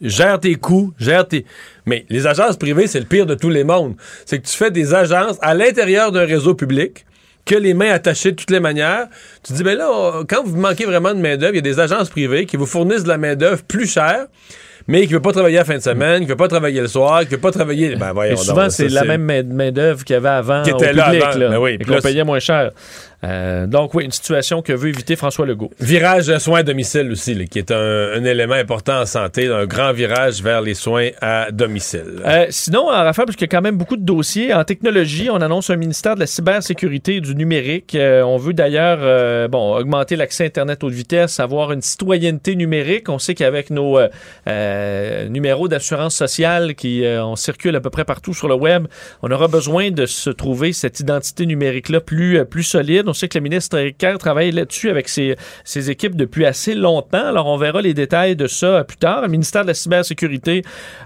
Gère 0.00 0.40
tes 0.40 0.56
coûts, 0.56 0.92
gère 0.98 1.28
tes... 1.28 1.46
Mais 1.86 2.04
les 2.08 2.26
agences 2.26 2.56
privées, 2.56 2.88
c'est 2.88 2.98
le 2.98 3.06
pire 3.06 3.24
de 3.24 3.36
tous 3.36 3.50
les 3.50 3.62
mondes. 3.62 3.94
C'est 4.26 4.40
que 4.40 4.46
tu 4.48 4.56
fais 4.56 4.72
des 4.72 4.94
agences 4.94 5.38
à 5.42 5.54
l'intérieur 5.54 6.10
d'un 6.10 6.26
réseau 6.26 6.54
public, 6.54 7.06
que 7.44 7.54
les 7.54 7.74
mains 7.74 7.90
attachées 7.90 8.32
de 8.32 8.36
toutes 8.36 8.50
les 8.50 8.60
manières. 8.60 9.06
Tu 9.44 9.52
dis, 9.52 9.62
ben 9.62 9.76
là, 9.76 10.22
quand 10.28 10.42
vous 10.44 10.56
manquez 10.56 10.84
vraiment 10.84 11.14
de 11.14 11.20
main-d'œuvre, 11.20 11.54
il 11.54 11.56
y 11.56 11.58
a 11.58 11.62
des 11.62 11.80
agences 11.80 12.08
privées 12.08 12.46
qui 12.46 12.56
vous 12.56 12.66
fournissent 12.66 13.04
de 13.04 13.08
la 13.08 13.18
main-d'œuvre 13.18 13.62
plus 13.62 13.86
chère, 13.86 14.26
mais 14.88 15.02
qui 15.02 15.08
ne 15.08 15.14
veut 15.14 15.22
pas 15.22 15.32
travailler 15.32 15.56
la 15.56 15.64
fin 15.64 15.76
de 15.76 15.82
semaine, 15.82 16.18
qui 16.20 16.24
ne 16.26 16.30
veut 16.30 16.36
pas 16.36 16.48
travailler 16.48 16.80
le 16.80 16.88
soir, 16.88 17.20
qui 17.20 17.26
ne 17.26 17.30
veut 17.32 17.40
pas 17.40 17.50
travailler. 17.52 17.96
Ben, 17.96 18.12
voyons 18.12 18.34
Et 18.34 18.36
souvent, 18.36 18.62
donc, 18.62 18.72
c'est 18.72 18.88
la 18.88 19.04
même 19.04 19.22
main- 19.22 19.42
main-d'œuvre 19.42 20.04
qu'il 20.04 20.14
y 20.14 20.16
avait 20.16 20.28
avant 20.28 20.62
Qui 20.62 20.72
au 20.72 20.76
était 20.76 20.92
là 20.92 21.04
public, 21.04 21.22
avant. 21.22 21.38
là, 21.38 21.48
Ben 21.50 21.58
oui, 21.58 21.76
et 21.80 21.84
qu'on 21.84 21.92
là, 21.94 22.00
payait 22.00 22.24
moins 22.24 22.40
cher. 22.40 22.70
Euh, 23.24 23.66
donc, 23.66 23.94
oui, 23.94 24.04
une 24.04 24.10
situation 24.10 24.62
que 24.62 24.72
veut 24.72 24.88
éviter 24.88 25.14
François 25.16 25.46
Legault. 25.46 25.70
Virage 25.80 26.36
soins 26.38 26.60
à 26.60 26.62
domicile 26.62 27.10
aussi, 27.12 27.46
qui 27.46 27.58
est 27.58 27.70
un, 27.70 28.24
élément 28.24 28.54
important 28.54 29.00
en 29.00 29.06
santé, 29.06 29.46
un 29.46 29.66
grand 29.66 29.92
virage 29.92 30.42
vers 30.42 30.60
les 30.60 30.74
soins 30.74 31.10
à 31.20 31.50
domicile. 31.52 32.20
Euh, 32.26 32.46
sinon, 32.50 32.88
en 32.88 33.04
rafale, 33.04 33.26
parce 33.26 33.36
qu'il 33.36 33.46
y 33.46 33.50
a 33.50 33.56
quand 33.56 33.62
même 33.62 33.76
beaucoup 33.76 33.96
de 33.96 34.04
dossiers, 34.04 34.52
en 34.52 34.64
technologie, 34.64 35.28
on 35.30 35.40
annonce 35.40 35.70
un 35.70 35.76
ministère 35.76 36.14
de 36.14 36.20
la 36.20 36.26
cybersécurité 36.26 37.16
et 37.16 37.20
du 37.20 37.34
numérique. 37.34 37.94
Euh, 37.94 38.22
on 38.22 38.38
veut 38.38 38.54
d'ailleurs 38.54 39.48
bon, 39.48 39.76
augmenter 39.76 40.16
l'accès 40.16 40.46
Internet 40.46 40.82
haute 40.82 40.92
vitesse, 40.92 41.38
avoir 41.38 41.72
une 41.72 41.82
citoyenneté 41.82 42.56
numérique. 42.56 43.08
On 43.08 43.18
sait 43.18 43.34
qu'avec 43.34 43.70
nos 43.70 43.98
numéros 45.28 45.68
d'assurance 45.68 46.16
sociale 46.16 46.74
qui 46.74 47.04
on 47.06 47.36
circule 47.36 47.76
à 47.76 47.80
peu 47.80 47.90
près 47.90 48.04
partout 48.04 48.34
sur 48.34 48.48
le 48.48 48.54
web, 48.54 48.86
on 49.22 49.30
aura 49.30 49.48
besoin 49.48 49.90
de 49.90 50.06
se 50.06 50.30
trouver 50.30 50.72
cette 50.72 51.00
identité 51.00 51.46
numérique-là 51.46 52.00
plus, 52.00 52.44
plus 52.44 52.64
solide. 52.64 53.11
On 53.12 53.14
sait 53.14 53.28
que 53.28 53.36
le 53.36 53.42
ministre 53.42 53.78
Kerr 53.98 54.16
travaille 54.16 54.52
là-dessus 54.52 54.88
avec 54.88 55.06
ses, 55.10 55.36
ses 55.64 55.90
équipes 55.90 56.16
depuis 56.16 56.46
assez 56.46 56.74
longtemps. 56.74 57.26
Alors, 57.26 57.46
on 57.46 57.58
verra 57.58 57.82
les 57.82 57.92
détails 57.92 58.36
de 58.36 58.46
ça 58.46 58.84
plus 58.84 58.96
tard. 58.96 59.20
Le 59.20 59.28
ministère 59.28 59.62
de 59.62 59.66
la 59.68 59.74
cybersécurité, 59.74 60.62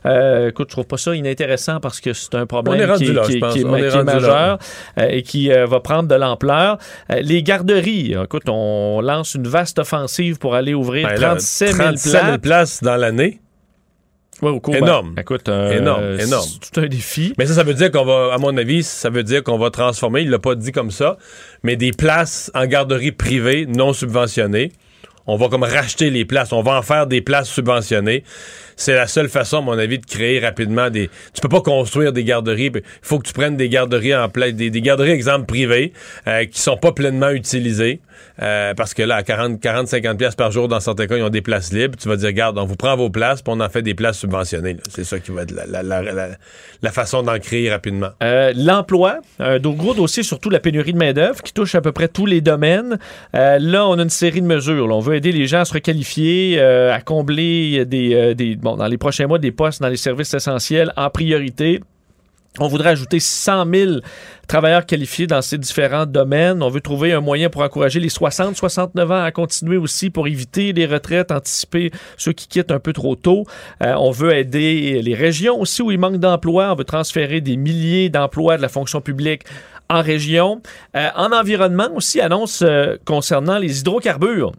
euh, 0.07 0.51
écoute, 0.51 0.69
je 0.71 0.75
trouve 0.75 0.87
pas 0.87 0.99
ça 0.99 1.17
inintéressant 1.17 1.81
parce 1.81 2.01
que 2.01 2.13
c'est 2.13 2.37
un 2.37 2.47
problème 2.47 2.79
qui, 2.97 3.07
là, 3.13 3.23
qui- 3.27 3.33
je 3.33 3.39
pense. 3.39 3.53
qui 3.55 3.59
est, 3.61 3.63
qui 3.65 4.05
majeur 4.05 4.59
euh, 5.01 5.09
et 5.11 5.23
qui 5.23 5.51
euh, 5.53 5.67
va 5.67 5.81
prendre 5.81 6.09
de 6.09 6.15
l'ampleur. 6.15 6.79
Euh, 7.11 7.21
les 7.23 7.43
garderies, 7.43 8.15
écoute, 8.23 8.45
on 8.49 9.01
lance 9.01 9.35
une 9.35 9.49
vaste 9.49 9.81
offensive 9.81 10.39
pour 10.39 10.55
aller 10.55 10.75
ouvrir 10.75 11.09
Ben 11.09 11.21
là, 11.21 11.29
37 11.31 11.69
000 11.71 11.79
37 11.79 12.13
000 12.13 12.25
places. 12.25 12.41
places 12.41 12.83
dans 12.85 12.97
l'année. 12.97 13.41
Ouais, 14.43 14.51
au 14.51 14.61
cours, 14.61 14.75
Énorme. 14.77 15.15
ben, 15.15 15.23
écoute, 15.23 15.49
euh, 15.49 15.79
Énorme, 15.79 16.21
énorme. 16.21 16.47
C'est 16.47 16.71
tout 16.71 16.81
un 16.81 16.87
défi. 16.87 17.33
Mais 17.39 17.47
ça, 17.47 17.55
ça 17.55 17.63
veut 17.63 17.75
dire 17.75 17.91
qu'on 17.91 18.05
va, 18.05 18.35
à 18.35 18.39
mon 18.39 18.57
avis, 18.57 18.83
ça 18.83 19.09
veut 19.09 19.23
dire 19.23 19.43
qu'on 19.43 19.59
va 19.59 19.71
transformer, 19.71 20.23
il 20.23 20.31
l'a 20.31 20.39
pas 20.39 20.55
dit 20.55 20.73
comme 20.73 20.91
ça, 20.91 21.17
mais 21.63 21.77
des 21.77 21.93
places 21.93 22.51
en 22.55 22.67
garderie 22.67 23.13
privée 23.13 23.67
non 23.67 23.93
subventionnées. 23.93 24.73
On 25.27 25.37
va 25.37 25.49
comme 25.49 25.65
racheter 25.65 26.11
les 26.11 26.25
places. 26.25 26.53
On 26.53 26.63
va 26.63 26.79
en 26.79 26.83
faire 26.83 27.07
des 27.07 27.21
places 27.21 27.49
subventionnées. 27.49 28.23
C'est 28.77 28.95
la 28.95 29.07
seule 29.07 29.31
façon, 29.31 29.59
à 29.59 29.61
mon 29.63 29.79
avis, 29.79 29.99
de 29.99 30.05
créer 30.05 30.39
rapidement 30.39 30.91
des. 30.91 31.09
Tu 31.33 31.41
peux 31.41 31.49
pas 31.49 31.63
construire 31.63 32.13
des 32.13 32.25
garderies. 32.25 32.71
Il 32.75 32.83
faut 33.01 33.19
que 33.19 33.27
tu 33.27 33.33
prennes 33.33 33.57
des 33.57 33.71
garderies 33.71 34.15
en 34.15 34.29
place, 34.29 34.53
des, 34.53 34.71
garderies, 34.83 35.13
exemple, 35.13 35.47
privées, 35.47 35.95
euh, 36.29 36.45
qui 36.45 36.61
sont 36.61 36.77
pas 36.77 36.93
pleinement 36.93 37.31
utilisées. 37.31 38.01
Euh, 38.43 38.75
parce 38.75 38.93
que 38.93 39.03
là, 39.03 39.17
à 39.17 39.23
40, 39.23 39.61
40 39.61 39.89
50 39.89 40.19
pièces 40.19 40.35
par 40.35 40.51
jour, 40.51 40.69
dans 40.69 40.81
certains 40.81 41.07
cas, 41.07 41.17
ils 41.17 41.23
ont 41.23 41.31
des 41.31 41.41
places 41.43 41.73
libres. 41.73 41.97
Tu 41.99 42.09
vas 42.09 42.17
dire, 42.17 42.29
regarde, 42.29 42.59
on 42.59 42.65
vous 42.65 42.77
prend 42.77 42.97
vos 42.97 43.09
places, 43.11 43.43
puis 43.43 43.53
on 43.57 43.61
en 43.61 43.69
fait 43.69 43.83
des 43.83 43.95
places 43.95 44.19
subventionnées. 44.19 44.77
C'est 44.91 45.05
ça 45.05 45.19
qui 45.19 45.31
va 45.31 45.43
être 45.43 45.53
la, 45.53 46.91
façon 46.93 47.23
d'en 47.23 47.39
créer 47.39 47.71
rapidement. 47.71 48.11
Euh, 48.23 48.53
L'emploi, 48.57 49.19
un 49.39 49.59
gros 49.59 49.95
dossier, 49.95 50.23
surtout 50.23 50.51
la 50.51 50.61
pénurie 50.61 50.93
de 50.93 50.99
main-d'œuvre 50.99 51.43
qui 51.43 51.53
touche 51.53 51.75
à 51.75 51.81
peu 51.81 51.93
près 51.93 52.09
tous 52.09 52.27
les 52.27 52.41
domaines. 52.41 52.99
Euh, 53.35 53.59
là, 53.59 53.87
on 53.87 53.99
a 53.99 54.03
une 54.03 54.11
série 54.11 54.41
de 54.41 54.47
mesures. 54.47 54.89
On 54.91 55.01
veut 55.01 55.17
aider 55.17 55.33
les 55.33 55.47
gens 55.47 55.61
à 55.61 55.65
se 55.65 55.75
requalifier, 55.75 56.61
à 56.61 57.01
combler 57.01 57.85
des, 57.85 58.35
des- 58.35 58.57
bon, 58.67 58.77
dans 58.77 58.87
les 58.87 58.99
prochains 58.99 59.29
mois 59.29 59.39
des 59.39 59.53
postes 59.53 59.81
dans 59.81 59.89
les 59.89 59.97
services 59.97 60.35
essentiels 60.35 60.93
en 60.97 61.09
priorité. 61.09 61.81
On 62.59 62.69
voudrait 62.69 62.91
ajouter 62.91 63.21
100 63.21 63.67
000 63.73 63.93
travailleurs 64.49 64.87
qualifiés 64.87 65.27
dans 65.27 65.43
ces 65.43 65.59
différents 65.59 66.07
domaines. 66.07 66.63
On 66.63 66.71
veut 66.71 66.81
trouver 66.81 67.13
un 67.13 67.21
moyen 67.21 67.51
pour 67.51 67.61
encourager 67.63 68.01
les 68.01 68.09
60-69 68.09 69.05
ans 69.05 69.23
à 69.23 69.31
continuer 69.31 69.77
aussi 69.77 70.09
pour 70.09 70.27
éviter 70.27 70.73
les 70.73 70.87
retraites, 70.87 71.31
anticiper 71.31 71.91
ceux 72.17 72.33
qui 72.33 72.49
quittent 72.49 72.71
un 72.71 72.81
peu 72.81 72.95
trop 72.95 73.15
tôt. 73.15 73.45
Euh, 73.83 73.95
on 73.99 74.11
veut 74.11 74.35
aider 74.35 75.01
les 75.03 75.15
régions 75.15 75.61
aussi 75.61 75.83
où 75.83 75.91
il 75.91 75.99
manque 75.99 76.17
d'emplois. 76.17 76.73
On 76.73 76.77
veut 76.77 76.85
transférer 76.85 77.41
des 77.43 77.59
milliers 77.59 78.09
d'emplois 78.09 78.57
de 78.57 78.63
la 78.63 78.71
fonction 78.71 79.03
publique 79.03 79.43
en 79.91 80.01
région. 80.01 80.63
Euh, 80.97 81.11
en 81.15 81.33
environnement 81.33 81.89
aussi, 81.95 82.21
annonce 82.21 82.63
euh, 82.63 82.97
concernant 83.05 83.59
les 83.59 83.81
hydrocarbures. 83.81 84.53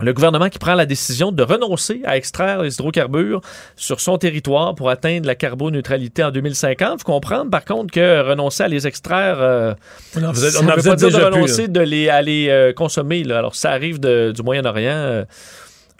Le 0.00 0.12
gouvernement 0.12 0.50
qui 0.50 0.58
prend 0.58 0.74
la 0.74 0.84
décision 0.84 1.32
de 1.32 1.42
renoncer 1.42 2.02
à 2.04 2.18
extraire 2.18 2.62
les 2.62 2.74
hydrocarbures 2.74 3.40
sur 3.76 4.00
son 4.00 4.18
territoire 4.18 4.74
pour 4.74 4.90
atteindre 4.90 5.26
la 5.26 5.34
carboneutralité 5.34 6.22
en 6.22 6.30
2050. 6.30 7.00
Faut 7.00 7.04
comprendre, 7.04 7.50
par 7.50 7.64
contre, 7.64 7.92
que 7.94 8.20
renoncer 8.28 8.64
à 8.64 8.68
les 8.68 8.86
extraire, 8.86 9.36
euh, 9.40 9.72
On 10.16 10.22
en 10.24 10.34
faisait, 10.34 10.50
ça 10.50 10.58
on 10.60 10.62
veut 10.66 10.68
pas 10.74 10.80
dire 10.82 10.96
de 10.96 11.04
déjà 11.06 11.18
plus. 11.30 11.34
renoncer 11.36 11.68
de 11.68 11.80
les, 11.80 12.10
à 12.10 12.20
les 12.20 12.48
euh, 12.50 12.72
consommer. 12.74 13.24
là. 13.24 13.38
Alors, 13.38 13.54
ça 13.54 13.70
arrive 13.70 13.98
de- 13.98 14.32
du 14.36 14.42
Moyen-Orient. 14.42 14.90
euh, 14.90 15.24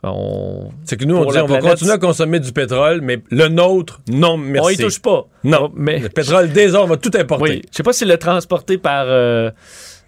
on 0.03 0.69
C'est 0.85 0.99
que 0.99 1.05
nous, 1.07 1.17
on 1.17 1.25
dit 1.25 1.39
on 1.39 1.47
va 1.47 1.59
continuer 1.61 1.93
à 1.93 1.99
consommer 1.99 2.39
du 2.39 2.53
pétrole, 2.53 3.01
mais 3.01 3.21
le 3.31 3.49
nôtre, 3.49 4.01
non, 4.09 4.37
merci. 4.37 4.67
on 4.67 4.71
y 4.71 4.77
touche 4.77 5.01
pas. 5.01 5.27
Non, 5.43 5.73
mais 5.75 6.01
le 6.01 6.11
pétrole 6.11 6.51
autres, 6.53 6.85
on 6.85 6.87
va 6.87 6.97
tout 6.99 7.11
importer. 7.19 7.43
Oui, 7.43 7.63
je 7.73 7.77
sais 7.79 7.83
pas 7.83 7.95
si 7.95 8.05
le 8.05 8.19
transporter 8.19 8.77
par 8.79 9.07
euh, 9.09 9.51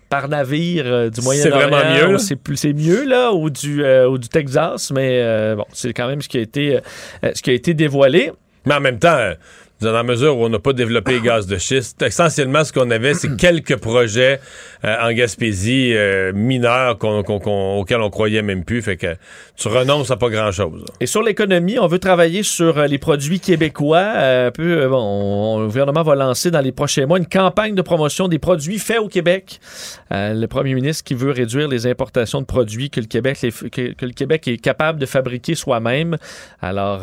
par 0.08 0.28
navire 0.28 0.84
euh, 0.86 1.10
du 1.10 1.20
C'est 1.20 1.24
Moyen-Orient, 1.24 1.68
vraiment 1.68 2.10
mieux, 2.10 2.18
c'est 2.18 2.36
plus 2.36 2.56
c'est 2.56 2.72
mieux 2.72 3.04
là 3.04 3.32
ou 3.32 3.50
du 3.50 3.84
euh, 3.84 4.08
ou 4.08 4.18
du 4.18 4.28
Texas, 4.28 4.90
mais 4.90 5.20
euh, 5.22 5.56
bon, 5.56 5.64
c'est 5.72 5.92
quand 5.92 6.08
même 6.08 6.22
ce 6.22 6.28
qui 6.28 6.38
a 6.38 6.40
été 6.40 6.78
ce 7.22 7.42
qui 7.42 7.50
a 7.50 7.52
été 7.52 7.74
dévoilé. 7.74 8.32
Mais 8.66 8.74
en 8.74 8.80
même 8.80 8.98
temps, 8.98 9.32
dans 9.80 9.92
la 9.92 10.02
mesure 10.02 10.36
où 10.36 10.44
on 10.44 10.48
n'a 10.48 10.58
pas 10.58 10.72
développé 10.72 11.12
les 11.14 11.20
gaz 11.20 11.46
de 11.46 11.56
schiste, 11.56 12.02
essentiellement, 12.02 12.64
ce 12.64 12.72
qu'on 12.72 12.90
avait, 12.90 13.14
c'est 13.14 13.36
quelques 13.36 13.76
projets 13.76 14.40
euh, 14.84 14.96
en 15.02 15.12
Gaspésie 15.12 15.92
euh, 15.94 16.32
mineurs 16.32 16.98
qu'on- 16.98 17.22
qu'on- 17.22 17.38
qu'on- 17.38 17.78
auxquels 17.78 18.00
on 18.00 18.10
croyait 18.10 18.42
même 18.42 18.64
plus. 18.64 18.82
Fait 18.82 18.96
que 18.96 19.16
tu 19.56 19.68
renonces 19.68 20.10
à 20.10 20.16
pas 20.16 20.30
grand-chose. 20.30 20.84
Et 21.00 21.06
sur 21.06 21.22
l'économie, 21.22 21.78
on 21.78 21.86
veut 21.86 21.98
travailler 21.98 22.42
sur 22.42 22.78
euh, 22.78 22.86
les 22.86 22.98
produits 22.98 23.40
québécois. 23.40 23.98
Euh, 24.16 24.48
un 24.48 24.50
peu, 24.50 24.82
euh, 24.82 24.88
bon, 24.88 24.98
on- 25.00 25.60
le 25.60 25.66
gouvernement 25.66 26.02
va 26.02 26.14
lancer 26.14 26.50
dans 26.50 26.60
les 26.60 26.72
prochains 26.72 27.06
mois 27.06 27.18
une 27.18 27.26
campagne 27.26 27.74
de 27.74 27.82
promotion 27.82 28.28
des 28.28 28.38
produits 28.38 28.78
faits 28.78 28.98
au 29.00 29.08
Québec. 29.08 29.60
Le 30.10 30.46
premier 30.46 30.74
ministre 30.74 31.04
qui 31.04 31.14
veut 31.14 31.30
réduire 31.32 31.68
les 31.68 31.86
importations 31.86 32.40
de 32.40 32.46
produits 32.46 32.88
que 32.90 33.00
le 33.00 33.06
Québec, 33.06 33.38
que, 33.72 33.92
le 34.06 34.12
Québec 34.12 34.48
est 34.48 34.56
capable 34.56 34.98
de 34.98 35.06
fabriquer 35.06 35.54
soi-même. 35.54 36.16
Alors, 36.62 37.00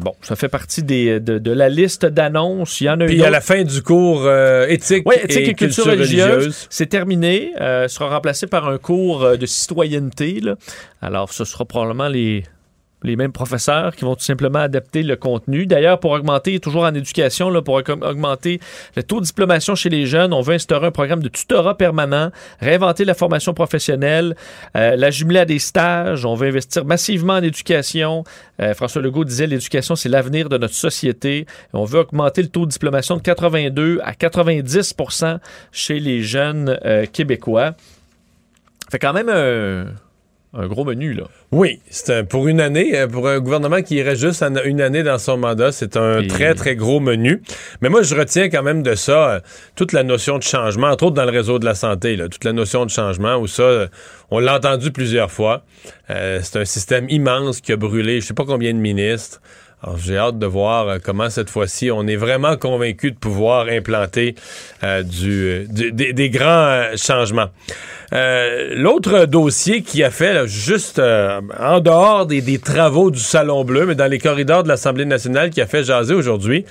bon, 0.00 0.14
ça 0.22 0.36
fait 0.36 0.48
partie 0.48 0.82
des, 0.82 1.20
de, 1.20 1.38
de 1.38 1.50
la 1.52 1.68
liste 1.68 2.06
d'annonces. 2.16 2.80
Il 2.80 2.84
y 2.84 2.90
en 2.90 3.00
a 3.00 3.06
Puis 3.06 3.18
une 3.18 3.22
à 3.22 3.30
la 3.30 3.40
fin 3.40 3.62
du 3.62 3.82
cours 3.82 4.22
euh, 4.24 4.66
éthique, 4.66 5.04
Oui, 5.06 5.14
éthique 5.22 5.48
et, 5.48 5.54
culture, 5.54 5.86
religieuse, 5.86 6.30
religieuse. 6.30 6.66
c'est 6.68 6.86
terminé. 6.86 7.52
Euh, 7.60 7.86
sera 7.86 8.08
remplacé 8.08 8.48
par 8.48 8.66
un 8.68 8.78
cours 8.78 9.22
euh, 9.22 9.36
de 9.36 9.46
citoyenneté. 9.46 10.40
là. 10.40 10.56
Alors, 11.00 11.32
ce 11.32 11.44
sera 11.44 11.64
probablement 11.64 12.08
les, 12.08 12.42
les 13.06 13.16
mêmes 13.16 13.32
professeurs 13.32 13.94
qui 13.96 14.04
vont 14.04 14.14
tout 14.14 14.24
simplement 14.24 14.58
adapter 14.58 15.02
le 15.02 15.16
contenu. 15.16 15.64
D'ailleurs, 15.66 16.00
pour 16.00 16.10
augmenter, 16.10 16.58
toujours 16.60 16.82
en 16.84 16.94
éducation, 16.94 17.48
là, 17.48 17.62
pour 17.62 17.78
aug- 17.80 18.04
augmenter 18.04 18.60
le 18.96 19.02
taux 19.02 19.20
de 19.20 19.24
diplomation 19.24 19.74
chez 19.74 19.88
les 19.88 20.04
jeunes, 20.06 20.32
on 20.34 20.42
veut 20.42 20.54
instaurer 20.54 20.88
un 20.88 20.90
programme 20.90 21.22
de 21.22 21.28
tutorat 21.28 21.76
permanent, 21.78 22.30
réinventer 22.60 23.04
la 23.04 23.14
formation 23.14 23.54
professionnelle, 23.54 24.36
euh, 24.76 24.96
la 24.96 25.10
jumeler 25.10 25.38
à 25.40 25.44
des 25.44 25.58
stages. 25.58 26.24
On 26.26 26.34
veut 26.34 26.48
investir 26.48 26.84
massivement 26.84 27.34
en 27.34 27.42
éducation. 27.42 28.24
Euh, 28.60 28.74
François 28.74 29.00
Legault 29.00 29.24
disait 29.24 29.46
l'éducation, 29.46 29.96
c'est 29.96 30.08
l'avenir 30.08 30.48
de 30.48 30.58
notre 30.58 30.74
société. 30.74 31.46
On 31.72 31.84
veut 31.84 32.00
augmenter 32.00 32.42
le 32.42 32.48
taux 32.48 32.66
de 32.66 32.70
diplomation 32.70 33.16
de 33.16 33.22
82 33.22 34.00
à 34.02 34.12
90% 34.12 35.38
chez 35.72 36.00
les 36.00 36.22
jeunes 36.22 36.78
euh, 36.84 37.06
québécois. 37.06 37.74
Fait 38.90 38.98
quand 38.98 39.12
même 39.12 39.28
un, 39.28 39.86
un 40.54 40.66
gros 40.68 40.84
menu, 40.84 41.12
là. 41.12 41.24
Oui, 41.52 41.80
c'est 41.90 42.10
un- 42.14 42.24
pour 42.24 42.48
une 42.48 42.60
année, 42.60 42.96
euh, 42.98 43.06
pour 43.06 43.28
un 43.28 43.40
gouvernement 43.40 43.82
qui 43.82 43.96
irait 43.96 44.16
juste 44.16 44.42
une 44.64 44.80
année 44.80 45.02
dans 45.02 45.18
son 45.18 45.36
mandat, 45.36 45.70
c'est 45.72 45.96
un 45.96 46.20
Et- 46.22 46.26
très, 46.28 46.54
très 46.54 46.76
gros 46.76 46.98
menu. 47.00 47.42
Mais 47.82 47.88
moi, 47.90 48.02
je 48.02 48.14
retiens 48.14 48.48
quand 48.48 48.62
même 48.62 48.82
de 48.82 48.94
ça 48.94 49.30
euh, 49.34 49.40
toute 49.74 49.92
la 49.92 50.02
notion 50.02 50.38
de 50.38 50.42
changement, 50.42 50.86
entre 50.88 51.04
autres 51.04 51.16
dans 51.16 51.24
le 51.26 51.30
réseau 51.30 51.58
de 51.58 51.64
la 51.66 51.74
santé, 51.74 52.16
là, 52.16 52.28
toute 52.28 52.44
la 52.44 52.52
notion 52.52 52.86
de 52.86 52.90
changement, 52.90 53.36
où 53.36 53.46
ça, 53.46 53.62
euh, 53.64 53.86
on 54.30 54.38
l'a 54.38 54.56
entendu 54.56 54.92
plusieurs 54.92 55.30
fois. 55.30 55.62
Euh, 56.10 56.40
c'est 56.42 56.58
un 56.58 56.64
système 56.64 57.06
immense 57.10 57.60
qui 57.60 57.72
a 57.72 57.76
brûlé 57.76 58.20
je 58.20 58.26
sais 58.26 58.34
pas 58.34 58.44
combien 58.46 58.72
de 58.72 58.78
ministres. 58.78 59.42
Alors, 59.82 59.98
j'ai 59.98 60.16
hâte 60.16 60.38
de 60.38 60.46
voir 60.46 60.88
euh, 60.88 60.98
comment 61.02 61.28
cette 61.28 61.50
fois-ci 61.50 61.90
on 61.90 62.06
est 62.06 62.16
vraiment 62.16 62.56
convaincu 62.56 63.10
de 63.10 63.16
pouvoir 63.16 63.68
implanter 63.68 64.34
euh, 64.82 65.02
euh, 65.24 65.66
des, 65.68 66.30
grands 66.30 66.96
changements. 66.96 67.48
L'autre 68.10 69.26
dossier 69.26 69.82
qui 69.82 70.02
a 70.02 70.10
fait 70.10 70.46
juste 70.46 70.98
en 70.98 71.80
dehors 71.80 72.24
des, 72.24 72.40
des 72.40 72.58
travaux 72.58 73.10
du 73.10 73.18
Salon 73.18 73.64
Bleu, 73.64 73.84
mais 73.84 73.94
dans 73.94 74.10
les 74.10 74.18
corridors 74.18 74.62
de 74.62 74.68
l'Assemblée 74.68 75.04
nationale 75.04 75.50
qui 75.50 75.60
a 75.60 75.66
fait 75.66 75.84
jaser 75.84 76.14
aujourd'hui, 76.14 76.64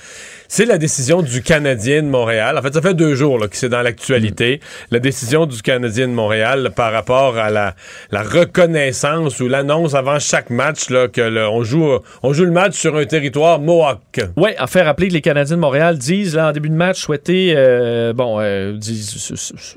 c'est 0.48 0.64
la 0.64 0.78
décision 0.78 1.22
du 1.22 1.42
Canadien 1.42 2.02
de 2.02 2.08
Montréal. 2.08 2.58
En 2.58 2.62
fait, 2.62 2.74
ça 2.74 2.82
fait 2.82 2.94
deux 2.94 3.14
jours 3.14 3.38
là, 3.38 3.48
que 3.48 3.56
c'est 3.56 3.68
dans 3.68 3.82
l'actualité. 3.82 4.60
La 4.90 4.98
décision 4.98 5.46
du 5.46 5.60
Canadien 5.62 6.08
de 6.08 6.12
Montréal 6.12 6.70
par 6.74 6.92
rapport 6.92 7.36
à 7.38 7.50
la, 7.50 7.74
la 8.10 8.22
reconnaissance 8.22 9.40
ou 9.40 9.48
l'annonce 9.48 9.94
avant 9.94 10.18
chaque 10.18 10.50
match 10.50 10.90
là, 10.90 11.08
que 11.08 11.20
le- 11.20 11.48
on, 11.48 11.64
joue, 11.64 11.98
on 12.22 12.32
joue 12.32 12.44
le 12.44 12.50
match 12.50 12.74
sur 12.74 12.96
un 12.96 13.04
territoire 13.04 13.60
Mohawk. 13.60 14.20
Oui, 14.36 14.50
à 14.58 14.66
faire 14.66 14.86
rappeler 14.86 15.08
que 15.08 15.14
les 15.14 15.20
Canadiens 15.20 15.56
de 15.56 15.60
Montréal 15.60 15.98
disent, 15.98 16.36
là, 16.36 16.48
en 16.48 16.52
début 16.52 16.68
de 16.70 16.74
match, 16.74 17.00
souhaiter, 17.00 17.54
euh, 17.56 18.12
bon, 18.12 18.38
euh, 18.40 18.72
disent, 18.76 19.32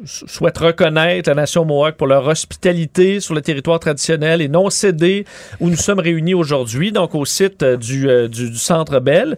souhaitent 0.05 0.57
reconnaître 0.57 1.29
la 1.29 1.35
Nation 1.35 1.65
Mohawk 1.65 1.95
pour 1.95 2.07
leur 2.07 2.27
hospitalité 2.27 3.19
sur 3.19 3.33
le 3.33 3.41
territoire 3.41 3.79
traditionnel 3.79 4.41
et 4.41 4.47
non 4.47 4.69
cédé 4.69 5.25
où 5.59 5.69
nous 5.69 5.75
sommes 5.75 5.99
réunis 5.99 6.33
aujourd'hui, 6.33 6.91
donc 6.91 7.15
au 7.15 7.25
site 7.25 7.63
du, 7.63 8.07
du, 8.29 8.55
Centre 8.55 8.99
Bell. 8.99 9.37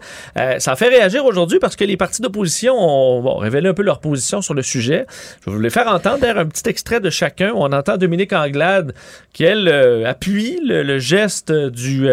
ça 0.58 0.72
a 0.72 0.76
fait 0.76 0.88
réagir 0.88 1.21
aujourd'hui 1.24 1.58
parce 1.58 1.76
que 1.76 1.84
les 1.84 1.96
partis 1.96 2.22
d'opposition 2.22 2.74
ont 2.76 3.36
révélé 3.36 3.68
un 3.68 3.74
peu 3.74 3.82
leur 3.82 4.00
position 4.00 4.42
sur 4.42 4.54
le 4.54 4.62
sujet. 4.62 5.06
Je 5.46 5.56
les 5.56 5.70
faire 5.70 5.88
entendre 5.88 6.24
un 6.24 6.46
petit 6.46 6.68
extrait 6.68 7.00
de 7.00 7.10
chacun. 7.10 7.52
On 7.54 7.72
entend 7.72 7.96
Dominique 7.96 8.32
Anglade 8.32 8.94
qui, 9.32 9.44
elle, 9.44 9.68
appuie 10.06 10.60
le, 10.64 10.98
geste 10.98 11.52
du, 11.52 12.06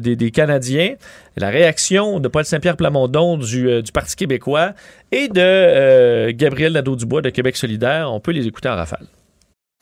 des, 0.00 0.16
des 0.16 0.30
Canadiens 0.30 0.94
la 1.36 1.50
réaction 1.50 2.18
de 2.18 2.28
Paul 2.28 2.44
Saint-Pierre 2.44 2.76
Plamondon 2.76 3.36
du, 3.36 3.68
euh, 3.68 3.82
du, 3.82 3.92
Parti 3.92 4.16
québécois 4.16 4.72
et 5.12 5.28
de 5.28 5.40
euh, 5.40 6.32
Gabriel 6.34 6.72
Nadeau-Dubois 6.72 7.22
de 7.22 7.30
Québec 7.30 7.56
solidaire. 7.56 8.10
On 8.12 8.20
peut 8.20 8.32
les 8.32 8.46
écouter 8.46 8.68
en 8.68 8.76
rafale. 8.76 9.06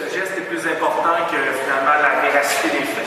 Le 0.00 0.06
geste 0.06 0.32
est 0.36 0.48
plus 0.48 0.58
important 0.58 1.14
que 1.30 1.36
finalement 1.62 1.94
la 2.02 2.28
véracité 2.28 2.68
des 2.68 2.84
faits. 2.84 3.06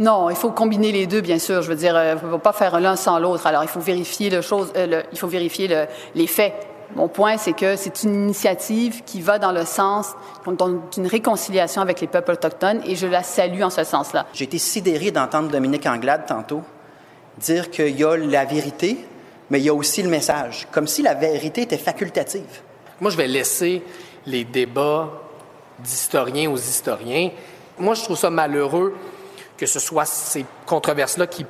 Non, 0.00 0.30
il 0.30 0.36
faut 0.36 0.50
combiner 0.50 0.92
les 0.92 1.06
deux, 1.06 1.20
bien 1.20 1.38
sûr. 1.38 1.60
Je 1.60 1.68
veux 1.68 1.76
dire, 1.76 1.94
il 2.02 2.26
ne 2.26 2.30
faut 2.32 2.38
pas 2.38 2.54
faire 2.54 2.80
l'un 2.80 2.96
sans 2.96 3.18
l'autre. 3.18 3.46
Alors, 3.46 3.62
il 3.62 3.68
faut 3.68 3.80
vérifier, 3.80 4.30
le 4.30 4.40
chose, 4.40 4.72
euh, 4.74 5.02
il 5.12 5.18
faut 5.18 5.28
vérifier 5.28 5.68
le, 5.68 5.84
les 6.14 6.26
faits. 6.26 6.54
Mon 6.96 7.06
point, 7.06 7.36
c'est 7.36 7.52
que 7.52 7.76
c'est 7.76 8.02
une 8.02 8.14
initiative 8.14 9.04
qui 9.04 9.20
va 9.20 9.38
dans 9.38 9.52
le 9.52 9.66
sens 9.66 10.14
d'une 10.46 11.06
réconciliation 11.06 11.82
avec 11.82 12.00
les 12.00 12.06
peuples 12.06 12.32
autochtones 12.32 12.80
et 12.86 12.96
je 12.96 13.06
la 13.06 13.22
salue 13.22 13.60
en 13.60 13.68
ce 13.68 13.84
sens-là. 13.84 14.26
J'ai 14.32 14.44
été 14.44 14.56
sidéré 14.56 15.10
d'entendre 15.10 15.50
Dominique 15.50 15.84
Anglade 15.86 16.24
tantôt 16.26 16.62
dire 17.38 17.70
qu'il 17.70 17.96
y 17.96 18.02
a 18.02 18.16
la 18.16 18.46
vérité, 18.46 18.96
mais 19.50 19.60
il 19.60 19.66
y 19.66 19.68
a 19.68 19.74
aussi 19.74 20.02
le 20.02 20.08
message, 20.08 20.66
comme 20.72 20.86
si 20.86 21.02
la 21.02 21.14
vérité 21.14 21.62
était 21.62 21.78
facultative. 21.78 22.62
Moi, 23.02 23.10
je 23.10 23.18
vais 23.18 23.28
laisser 23.28 23.82
les 24.26 24.44
débats 24.44 25.10
d'historiens 25.78 26.50
aux 26.50 26.56
historiens. 26.56 27.30
Moi, 27.78 27.94
je 27.94 28.02
trouve 28.02 28.16
ça 28.16 28.30
malheureux 28.30 28.94
que 29.60 29.66
ce 29.66 29.78
soit 29.78 30.06
ces 30.06 30.46
controverses-là 30.64 31.26
qui 31.26 31.44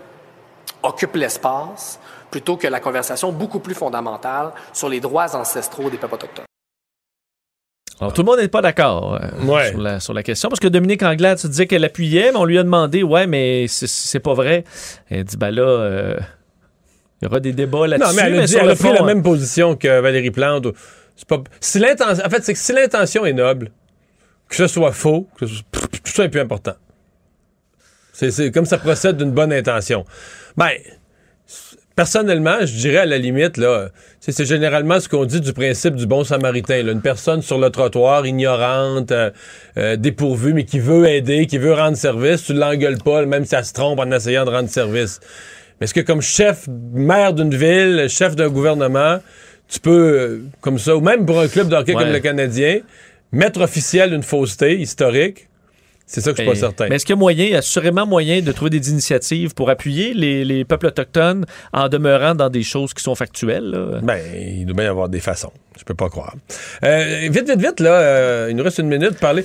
occupent 0.83 1.15
l'espace 1.15 2.01
plutôt 2.29 2.57
que 2.57 2.67
la 2.67 2.81
conversation 2.81 3.31
beaucoup 3.31 3.61
plus 3.61 3.75
fondamentale 3.75 4.51
sur 4.73 4.89
les 4.89 4.99
droits 4.99 5.37
ancestraux 5.37 5.89
des 5.91 5.97
peuples 5.97 6.15
autochtones. 6.15 6.45
Alors, 8.01 8.13
tout 8.13 8.23
le 8.23 8.27
monde 8.27 8.41
n'est 8.41 8.49
pas 8.49 8.63
d'accord 8.63 9.21
euh, 9.23 10.01
sur, 10.01 10.13
la, 10.13 10.23
question, 10.25 10.49
parce 10.49 10.59
que 10.59 10.67
Dominique 10.67 11.03
Anglade 11.03 11.39
se 11.39 11.47
disait 11.47 11.67
qu'elle 11.67 11.85
appuyait, 11.85 12.33
mais 12.33 12.39
on 12.39 12.47
lui 12.47 12.59
a 12.59 12.63
demandé, 12.65 13.03
ouais, 13.03 13.27
mais 13.29 13.67
c'est 13.69 14.21
pas 14.21 14.35
vrai. 14.35 14.65
Elle 15.09 15.25
dit, 15.25 15.37
ben 15.37 15.51
là, 15.51 15.63
euh, 15.63 16.17
il 17.21 17.27
y 17.27 17.29
aura 17.29 17.39
des 17.39 17.53
débats 17.53 17.87
là-dessus. 17.87 18.09
Non, 18.09 18.15
mais 18.17 18.23
elle 18.23 18.41
a, 18.41 18.47
dit, 18.47 18.57
elle 18.57 18.71
a 18.71 18.75
pris 18.75 18.93
la 18.93 19.03
même 19.03 19.23
position 19.23 19.77
que 19.77 20.01
Valérie 20.01 20.31
Plante. 20.31 20.67
Pas, 21.29 21.43
si 21.61 21.79
l'intention, 21.79 22.25
en 22.25 22.31
fait, 22.31 22.43
c'est 22.43 22.55
que 22.55 22.59
si 22.59 22.73
l'intention 22.73 23.25
est 23.27 23.35
noble, 23.35 23.71
que 24.49 24.57
ce 24.57 24.67
soit 24.67 24.93
faux, 24.93 25.29
que 25.39 25.45
tout 25.45 26.13
ça 26.13 26.25
est 26.25 26.31
plus 26.31 26.41
important. 26.41 26.75
C'est 28.29 28.51
comme 28.51 28.67
ça 28.67 28.79
procède 28.79 29.17
d'une 29.17 29.33
bonne 29.33 29.53
intention. 29.53 30.05
Ben, 30.57 30.71
personnellement, 32.01 32.61
je 32.61 32.77
dirais 32.77 32.99
à 32.99 33.05
la 33.05 33.19
limite, 33.19 33.59
là, 33.59 33.89
c'est 34.21 34.47
généralement 34.47 35.01
ce 35.01 35.09
qu'on 35.09 35.27
dit 35.27 35.41
du 35.41 35.53
principe 35.53 35.97
du 35.97 36.07
bon 36.07 36.25
samaritain. 36.25 36.87
Une 36.87 37.03
personne 37.03 37.43
sur 37.43 37.59
le 37.59 37.69
trottoir, 37.69 38.27
ignorante, 38.27 39.13
euh, 39.13 39.31
euh, 39.77 39.97
dépourvue, 39.97 40.55
mais 40.55 40.65
qui 40.65 40.79
veut 40.79 41.07
aider, 41.07 41.47
qui 41.47 41.59
veut 41.59 41.75
rendre 41.75 41.99
service, 41.99 42.45
tu 42.45 42.55
l'engueules 42.55 42.97
pas, 42.99 43.27
même 43.27 43.45
si 43.45 43.55
elle 43.55 43.67
se 43.67 43.75
trompe 43.75 43.99
en 43.99 44.11
essayant 44.11 44.47
de 44.47 44.51
rendre 44.51 44.71
service. 44.71 45.21
Mais 45.79 45.85
est-ce 45.85 45.93
que 45.93 46.01
comme 46.01 46.23
chef, 46.23 46.67
maire 46.95 47.35
d'une 47.35 47.55
ville, 47.55 48.07
chef 48.09 48.35
d'un 48.35 48.49
gouvernement, 48.49 49.19
tu 49.69 49.79
peux, 49.79 49.91
euh, 49.91 50.43
comme 50.63 50.79
ça, 50.79 50.97
ou 50.97 51.03
même 51.03 51.27
pour 51.27 51.39
un 51.39 51.49
club 51.49 51.69
de 51.69 51.77
hockey 51.77 51.93
comme 51.93 52.13
le 52.13 52.21
Canadien, 52.21 52.81
mettre 53.31 53.61
officiel 53.61 54.15
une 54.15 54.23
fausseté 54.23 54.81
historique, 54.81 55.50
c'est 56.11 56.21
ça 56.23 56.33
que 56.33 56.39
je 56.39 56.43
suis 56.43 56.51
pas 56.51 56.57
certain. 56.57 56.89
Mais 56.89 56.97
est-ce 56.97 57.07
qu'il 57.07 57.15
y 57.15 57.19
a 57.19 57.21
moyen, 57.21 57.45
il 57.45 57.51
y 57.53 57.55
a 57.55 57.59
assurément 57.59 58.05
moyen 58.05 58.43
de 58.43 58.51
trouver 58.51 58.71
des 58.71 58.91
initiatives 58.91 59.55
pour 59.55 59.71
appuyer 59.71 60.13
les, 60.13 60.65
peuples 60.65 60.87
autochtones 60.87 61.47
en 61.73 61.89
demeurant 61.89 62.35
dans 62.35 62.51
des 62.51 62.65
choses 62.65 62.93
qui 62.93 63.03
sont 63.05 63.15
factuelles? 63.15 64.01
Ben, 64.03 64.19
il 64.35 64.67
doit 64.67 64.75
bien 64.75 64.87
y 64.87 64.89
avoir 64.89 65.09
des 65.09 65.21
façons. 65.21 65.53
Je 65.79 65.85
peux 65.85 65.95
pas 65.95 66.09
croire. 66.09 66.35
Euh, 66.85 67.29
vite, 67.31 67.49
vite, 67.49 67.61
vite, 67.61 67.81
là, 67.81 67.93
euh, 67.93 68.49
il 68.51 68.57
nous 68.57 68.65
reste 68.65 68.79
une 68.79 68.89
minute 68.89 69.11
pour 69.11 69.21
parler. 69.21 69.45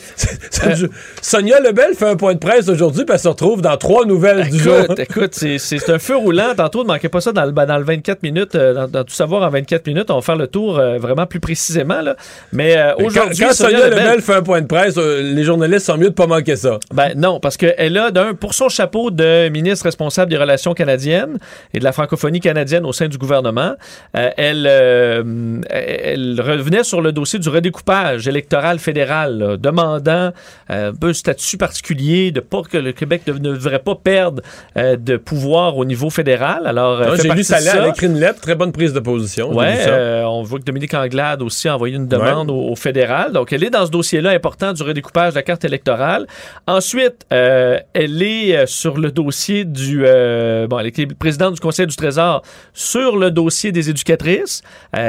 Sonia 1.21 1.59
Lebel 1.59 1.93
fait 1.95 2.09
un 2.09 2.15
point 2.15 2.33
de 2.33 2.39
presse 2.39 2.67
aujourd'hui, 2.67 3.05
puis 3.05 3.13
elle 3.13 3.19
se 3.19 3.27
retrouve 3.27 3.61
dans 3.61 3.77
trois 3.77 4.05
nouvelles 4.05 4.49
du 4.49 4.57
jour. 4.57 4.85
Écoute, 4.97 5.35
c'est 5.35 5.89
un 5.89 5.99
feu 5.99 6.17
roulant. 6.17 6.55
Tantôt, 6.57 6.81
ne 6.83 6.87
manquez 6.87 7.09
pas 7.09 7.21
ça 7.21 7.31
dans 7.31 7.45
le, 7.45 7.51
dans 7.51 7.77
le 7.77 7.83
24 7.83 8.23
minutes, 8.23 8.55
euh, 8.55 8.87
dans, 8.87 9.03
tout 9.03 9.13
savoir 9.13 9.43
en 9.43 9.49
24 9.49 9.85
minutes. 9.85 10.09
On 10.09 10.15
va 10.15 10.21
faire 10.21 10.35
le 10.35 10.47
tour 10.47 10.73
vraiment 10.73 11.27
plus 11.27 11.39
précisément. 11.39 12.01
Là. 12.01 12.15
Mais 12.51 12.75
aujourd'hui. 12.97 13.45
Quand, 13.45 13.53
Sonia, 13.53 13.87
Lebel, 13.87 14.21
fait 14.21 14.33
un 14.33 14.43
point 14.43 14.61
de 14.61 14.67
presse, 14.67 14.97
les 14.97 15.43
journalistes 15.43 15.85
sont 15.85 15.97
mieux 15.97 16.09
de 16.09 16.15
pas 16.15 16.27
manquer 16.27 16.54
ça. 16.55 16.79
Ben 16.93 17.13
non, 17.15 17.39
parce 17.39 17.57
qu'elle 17.57 17.97
a, 17.97 18.11
d'un, 18.11 18.33
pour 18.33 18.53
son 18.53 18.69
chapeau 18.69 19.11
de 19.11 19.49
ministre 19.49 19.85
responsable 19.85 20.31
des 20.31 20.37
relations 20.37 20.73
canadiennes 20.73 21.37
et 21.73 21.79
de 21.79 21.83
la 21.83 21.91
francophonie 21.91 22.39
canadienne 22.39 22.85
au 22.85 22.93
sein 22.93 23.07
du 23.07 23.17
gouvernement, 23.17 23.73
elle, 24.13 24.65
elle 24.65 26.41
revenait 26.41 26.83
sur 26.83 27.01
le 27.01 27.11
dossier 27.11 27.39
du 27.39 27.49
redécoupage 27.49 28.27
électoral 28.27 28.79
fédéral, 28.79 29.57
demandant 29.59 30.31
euh, 30.71 30.89
un 30.89 30.93
peu 30.93 31.13
statut 31.13 31.57
particulier, 31.57 32.31
de 32.31 32.39
pas 32.39 32.61
que 32.63 32.77
le 32.77 32.91
Québec 32.91 33.23
ne 33.27 33.33
devrait 33.33 33.79
pas 33.79 33.95
perdre 33.95 34.41
euh, 34.77 34.95
de 34.95 35.17
pouvoir 35.17 35.77
au 35.77 35.85
niveau 35.85 36.09
fédéral. 36.09 36.65
Alors, 36.65 37.01
euh, 37.01 37.15
j'ai 37.21 37.29
lu 37.29 37.43
ça, 37.43 37.59
elle 37.59 37.67
a 37.67 37.87
écrit 37.89 38.07
une 38.07 38.19
lettre, 38.19 38.41
très 38.41 38.55
bonne 38.55 38.71
prise 38.71 38.93
de 38.93 38.99
position. 38.99 39.53
Ouais, 39.53 40.23
on 40.25 40.43
voit 40.43 40.59
que 40.59 40.65
Dominique 40.65 40.93
Anglade 40.93 41.41
aussi 41.41 41.67
a 41.67 41.75
envoyé 41.75 41.95
une 41.95 42.07
demande 42.07 42.49
au, 42.51 42.75
fédéral. 42.75 43.31
Donc, 43.31 43.53
elle 43.53 43.63
est 43.63 43.69
dans 43.69 43.85
ce 43.85 43.91
dossier-là 43.91 44.31
important 44.31 44.73
du 44.73 44.83
redécoupage 44.83 45.31
de 45.31 45.35
la 45.35 45.43
carte 45.43 45.63
électorale. 45.65 46.27
Ensuite, 46.67 47.25
elle 47.29 48.21
est 48.21 48.65
sur 48.65 48.97
le 48.97 49.11
dossier 49.11 49.65
du... 49.65 49.99
bon, 49.99 50.79
elle 50.79 50.87
est 50.87 51.13
présidente 51.15 51.55
du 51.55 51.59
Conseil 51.59 51.87
du 51.87 51.95
Trésor 51.95 52.41
sur 52.73 53.17
le 53.17 53.31
dossier 53.31 53.71
des 53.71 53.89
éducatrices. 53.89 54.61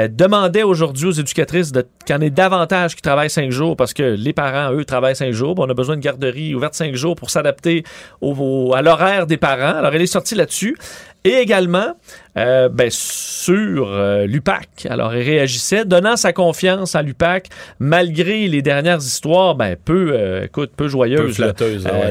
demandait 0.09 0.63
aujourd'hui 0.63 1.07
aux 1.07 1.11
éducatrices 1.11 1.71
qu'il 2.05 2.15
y 2.15 2.17
en 2.17 2.21
ait 2.21 2.29
davantage 2.29 2.95
qui 2.95 3.01
travaillent 3.01 3.29
cinq 3.29 3.51
jours 3.51 3.75
parce 3.75 3.93
que 3.93 4.03
les 4.03 4.33
parents, 4.33 4.73
eux, 4.73 4.85
travaillent 4.85 5.15
cinq 5.15 5.31
jours. 5.31 5.55
on 5.57 5.69
a 5.69 5.73
besoin 5.73 5.95
de 5.95 6.01
garderie 6.01 6.55
ouverte 6.55 6.73
cinq 6.73 6.95
jours 6.95 7.15
pour 7.15 7.29
s'adapter 7.29 7.83
à 8.21 8.81
l'horaire 8.81 9.27
des 9.27 9.37
parents. 9.37 9.77
Alors, 9.77 9.93
elle 9.93 10.01
est 10.01 10.07
sortie 10.07 10.35
là-dessus. 10.35 10.77
Et 11.23 11.33
également, 11.39 11.95
euh, 12.37 12.69
ben, 12.69 12.89
sur 12.91 13.89
euh, 13.89 14.25
l'UPAC. 14.25 14.87
Alors, 14.89 15.13
elle 15.13 15.23
réagissait, 15.23 15.85
donnant 15.85 16.15
sa 16.15 16.33
confiance 16.33 16.95
à 16.95 17.01
l'UPAC, 17.01 17.47
malgré 17.79 18.47
les 18.47 18.61
dernières 18.61 18.99
histoires, 18.99 19.55
ben, 19.55 19.75
peu, 19.75 20.11
euh, 20.13 20.45
écoute, 20.45 20.71
peu 20.75 20.87
joyeuses. 20.87 21.39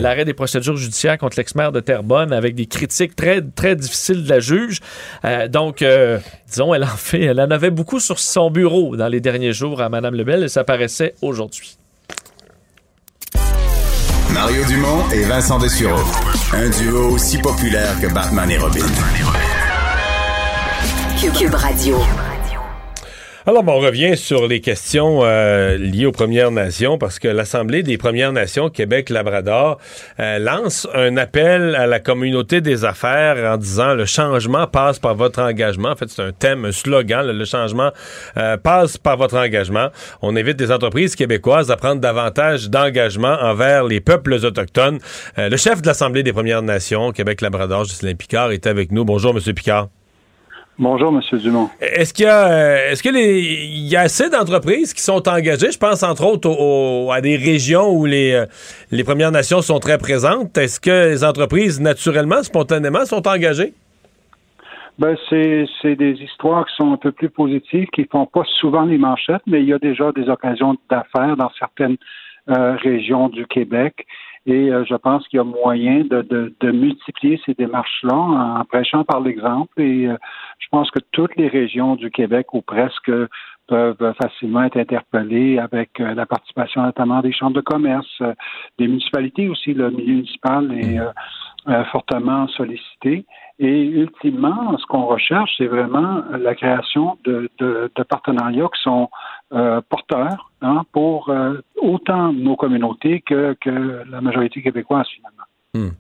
L'arrêt 0.01 0.25
des 0.25 0.35
procédures 0.35 0.77
judiciaires 0.77 1.19
contre 1.19 1.39
l'ex-maire 1.39 1.73
de 1.73 1.81
Terrebonne 1.81 2.33
avec 2.33 2.55
des 2.55 2.67
critiques 2.67 3.15
très, 3.15 3.41
très 3.41 3.77
difficiles 3.77 4.25
de 4.25 4.29
la 4.29 4.41
juge. 4.41 4.81
donc, 5.51 5.85
disons, 6.49 6.75
elle 6.75 6.85
en 6.85 6.87
fait, 6.89 7.23
elle 7.23 7.41
en 7.41 7.51
avait 7.51 7.71
beaucoup 7.71 8.01
sur 8.01 8.19
son 8.19 8.51
bureau 8.51 8.97
dans 8.97 9.09
les 9.09 9.21
derniers 9.21 9.53
jours 9.53 9.81
à 9.81 9.89
Mme 9.89 10.15
Lebel 10.15 10.43
et 10.45 10.49
ça 10.49 10.65
paraissait 10.65 11.15
aujourd'hui. 11.23 11.79
Mario 14.33 14.65
Dumont 14.65 15.09
et 15.13 15.23
Vincent 15.23 15.59
Dessureau. 15.59 16.03
Un 16.53 16.69
duo 16.69 17.15
aussi 17.15 17.39
populaire 17.39 17.99
que 18.01 18.13
Batman 18.13 18.51
et 18.51 18.59
Robin. 18.59 18.85
Cube 21.17 21.55
Radio. 21.55 21.97
Alors, 23.47 23.65
on 23.67 23.79
revient 23.79 24.19
sur 24.19 24.47
les 24.47 24.61
questions 24.61 25.21
euh, 25.23 25.79
liées 25.79 26.05
aux 26.05 26.13
Premières 26.13 26.51
Nations 26.51 26.99
parce 26.99 27.19
que 27.19 27.29
l'Assemblée 27.29 27.83
des 27.83 27.97
Premières 27.97 28.33
Nations 28.33 28.69
Québec-Labrador 28.69 29.79
euh, 30.21 30.39
lance 30.39 30.87
un 30.93 31.17
appel 31.17 31.75
à 31.75 31.87
la 31.87 32.01
communauté 32.01 32.61
des 32.61 32.85
affaires 32.85 33.51
en 33.51 33.57
disant 33.57 33.95
le 33.95 34.05
changement 34.05 34.67
passe 34.67 34.99
par 34.99 35.15
votre 35.15 35.41
engagement. 35.41 35.91
En 35.91 35.97
fait, 35.97 36.11
c'est 36.11 36.23
un 36.23 36.33
thème, 36.33 36.67
un 36.67 36.73
slogan. 36.73 37.27
Le, 37.27 37.45
changement 37.47 37.93
euh, 38.37 38.59
passe 38.59 38.99
par 38.99 39.17
votre 39.17 39.39
engagement. 39.39 39.89
On 40.21 40.37
invite 40.37 40.59
des 40.59 40.71
entreprises 40.71 41.17
québécoises 41.17 41.71
à 41.71 41.77
prendre 41.77 42.01
davantage 42.01 42.69
d'engagement 42.69 43.39
envers 43.41 43.85
les 43.85 44.01
peuples 44.01 44.35
autochtones. 44.35 44.99
le 45.39 45.57
chef 45.57 45.81
de 45.81 45.87
l'Assemblée 45.87 46.23
des 46.23 46.35
Premières 46.35 46.63
Nations 46.63 47.11
Québec-Labrador, 47.11 47.85
Justin 47.85 48.15
Picard, 48.15 48.53
est 48.53 48.67
avec 48.67 48.93
nous. 48.93 49.07
Bonjour, 49.07 49.33
Monsieur 49.33 49.55
Picard. 49.55 49.89
Bonjour, 50.79 51.09
M. 51.09 51.39
Dumont. 51.39 51.71
Est-ce 51.81 52.13
qu'il 52.13 52.27
y 52.27 52.29
a, 52.29 52.49
euh, 52.49 52.91
est-ce 52.91 53.03
que 53.03 53.09
il 53.09 53.89
y 53.89 53.97
a 53.97 54.01
assez 54.01 54.29
d'entreprises 54.29 54.93
qui 54.93 55.01
sont 55.01 55.27
engagées? 55.27 55.71
Je 55.71 55.79
pense 55.79 56.03
entre 56.03 56.27
autres 56.27 56.51
à 57.11 57.21
des 57.23 57.37
régions 57.37 57.91
où 57.91 58.05
les, 58.05 58.33
euh, 58.33 58.47
les 58.91 59.03
Premières 59.03 59.33
Nations 59.33 59.63
sont 59.63 59.79
très 59.79 59.97
présentes. 59.97 60.59
Est-ce 60.59 60.79
que 60.79 61.09
les 61.11 61.25
entreprises, 61.25 61.81
naturellement, 61.81 62.43
spontanément, 62.43 63.07
sont 63.07 63.27
engagées? 63.27 63.73
Ben, 64.99 65.17
c'est, 65.31 65.67
c'est 65.81 65.97
des 65.97 66.13
histoires 66.23 66.67
qui 66.67 66.75
sont 66.77 66.93
un 66.93 66.97
peu 66.97 67.13
plus 67.13 67.31
positives, 67.31 67.87
qui 67.95 68.05
font 68.11 68.27
pas 68.27 68.45
souvent 68.61 68.85
les 68.85 68.99
manchettes, 68.99 69.43
mais 69.47 69.63
il 69.63 69.69
y 69.69 69.73
a 69.73 69.79
déjà 69.79 70.13
des 70.13 70.29
occasions 70.29 70.77
d'affaires 70.91 71.37
dans 71.37 71.51
certaines 71.59 71.97
euh, 72.51 72.77
régions 72.77 73.29
du 73.29 73.47
Québec. 73.47 74.07
Et 74.47 74.71
euh, 74.71 74.85
je 74.85 74.95
pense 74.95 75.27
qu'il 75.29 75.39
y 75.39 75.41
a 75.41 75.45
moyen 75.45 76.05
de, 76.05 76.23
de, 76.23 76.55
de 76.61 76.71
multiplier 76.71 77.41
ces 77.45 77.55
démarches-là 77.55 78.15
en, 78.15 78.65
prêchant 78.65 79.03
par 79.05 79.21
l'exemple. 79.21 79.81
Et 79.81 80.07
euh, 80.07 80.17
je 80.59 80.67
pense 80.71 80.91
que 80.91 81.01
toutes 81.11 81.35
les 81.37 81.49
régions 81.49 81.97
du 81.97 82.11
Québec, 82.11 82.55
ou 82.55 82.63
presque, 82.63 83.11
peuvent 83.67 84.15
facilement 84.23 84.65
être 84.65 84.77
interpellés 84.77 85.59
avec 85.59 86.01
euh, 86.01 86.15
la 86.15 86.27
participation 86.27 86.83
notamment 86.83 87.21
des 87.21 87.33
chambres 87.33 87.57
de 87.57 87.61
commerce, 87.61 88.07
euh, 88.21 88.33
des 88.79 88.87
municipalités 88.87 89.49
aussi. 89.49 89.75
Le 89.75 89.91
milieu 89.91 90.15
municipal 90.15 90.73
est 90.73 91.01
euh, 91.69 91.85
fortement 91.87 92.47
sollicité. 92.49 93.27
Et 93.59 93.83
ultimement, 93.87 94.77
ce 94.79 94.87
qu'on 94.87 95.07
recherche, 95.07 95.51
c'est 95.57 95.67
vraiment 95.67 96.23
la 96.39 96.55
création 96.55 97.19
de, 97.25 97.51
de, 97.59 97.91
partenariats 98.09 98.69
qui 98.75 98.83
sont 98.83 99.09
porteurs 99.89 100.51
hein, 100.61 100.83
pour 100.93 101.33
autant 101.81 102.35
nos 102.35 102.55
communautés 102.55 103.23
que, 103.23 103.57
que 103.59 104.03
la 104.11 104.21
majorité 104.21 104.61
québécoise 104.61 105.07
finalement. 105.09 105.45
Hmm. 105.73 105.95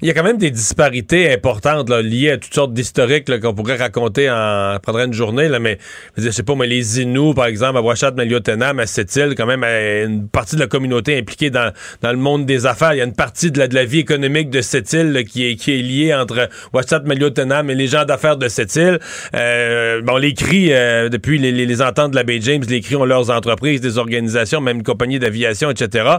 Il 0.00 0.08
y 0.08 0.10
a 0.10 0.14
quand 0.14 0.22
même 0.22 0.38
des 0.38 0.50
disparités 0.50 1.32
importantes 1.32 1.88
là, 1.88 2.02
liées 2.02 2.30
à 2.30 2.38
toutes 2.38 2.54
sortes 2.54 2.72
d'historiques 2.72 3.40
qu'on 3.40 3.54
pourrait 3.54 3.76
raconter 3.76 4.30
en 4.30 4.78
prendrait 4.82 5.06
une 5.06 5.12
journée, 5.12 5.48
là, 5.48 5.58
mais 5.58 5.78
je 6.16 6.30
sais 6.30 6.42
pas, 6.42 6.54
mais 6.54 6.66
les 6.66 7.00
Inuits, 7.00 7.34
par 7.34 7.46
exemple, 7.46 7.78
à 7.78 7.82
Ouachat, 7.82 8.12
Maliotenam, 8.12 8.78
à 8.78 8.86
Sept-Îles, 8.86 9.34
quand 9.36 9.46
même, 9.46 9.64
une 9.64 10.28
partie 10.28 10.56
de 10.56 10.60
la 10.60 10.66
communauté 10.66 11.18
impliquée 11.18 11.50
dans, 11.50 11.72
dans 12.02 12.10
le 12.10 12.18
monde 12.18 12.46
des 12.46 12.66
affaires. 12.66 12.94
Il 12.94 12.98
y 12.98 13.00
a 13.00 13.04
une 13.04 13.14
partie 13.14 13.50
de 13.50 13.58
la, 13.58 13.68
de 13.68 13.74
la 13.74 13.84
vie 13.84 13.98
économique 13.98 14.50
de 14.50 14.60
Sept-Îles 14.60 15.24
qui 15.28 15.46
est, 15.46 15.56
qui 15.56 15.72
est 15.72 15.82
liée 15.82 16.14
entre 16.14 16.48
Ouachat, 16.72 17.00
Maliotenam 17.00 17.70
et 17.70 17.74
les 17.74 17.86
gens 17.86 18.04
d'affaires 18.04 18.36
de 18.36 18.48
Sept-Îles. 18.48 18.98
Euh, 19.34 20.02
bon, 20.02 20.16
les 20.16 20.34
cris, 20.34 20.72
euh, 20.72 21.08
depuis 21.08 21.38
les, 21.38 21.52
les, 21.52 21.66
les, 21.66 21.82
ententes 21.82 22.12
de 22.12 22.16
la 22.16 22.24
baie 22.24 22.40
James, 22.40 22.62
les 22.68 22.80
cris 22.80 22.96
ont 22.96 23.04
leurs 23.04 23.30
entreprises, 23.30 23.80
des 23.80 23.98
organisations, 23.98 24.60
même 24.60 24.78
une 24.78 24.82
compagnie 24.82 25.18
d'aviation, 25.18 25.70
etc. 25.70 26.16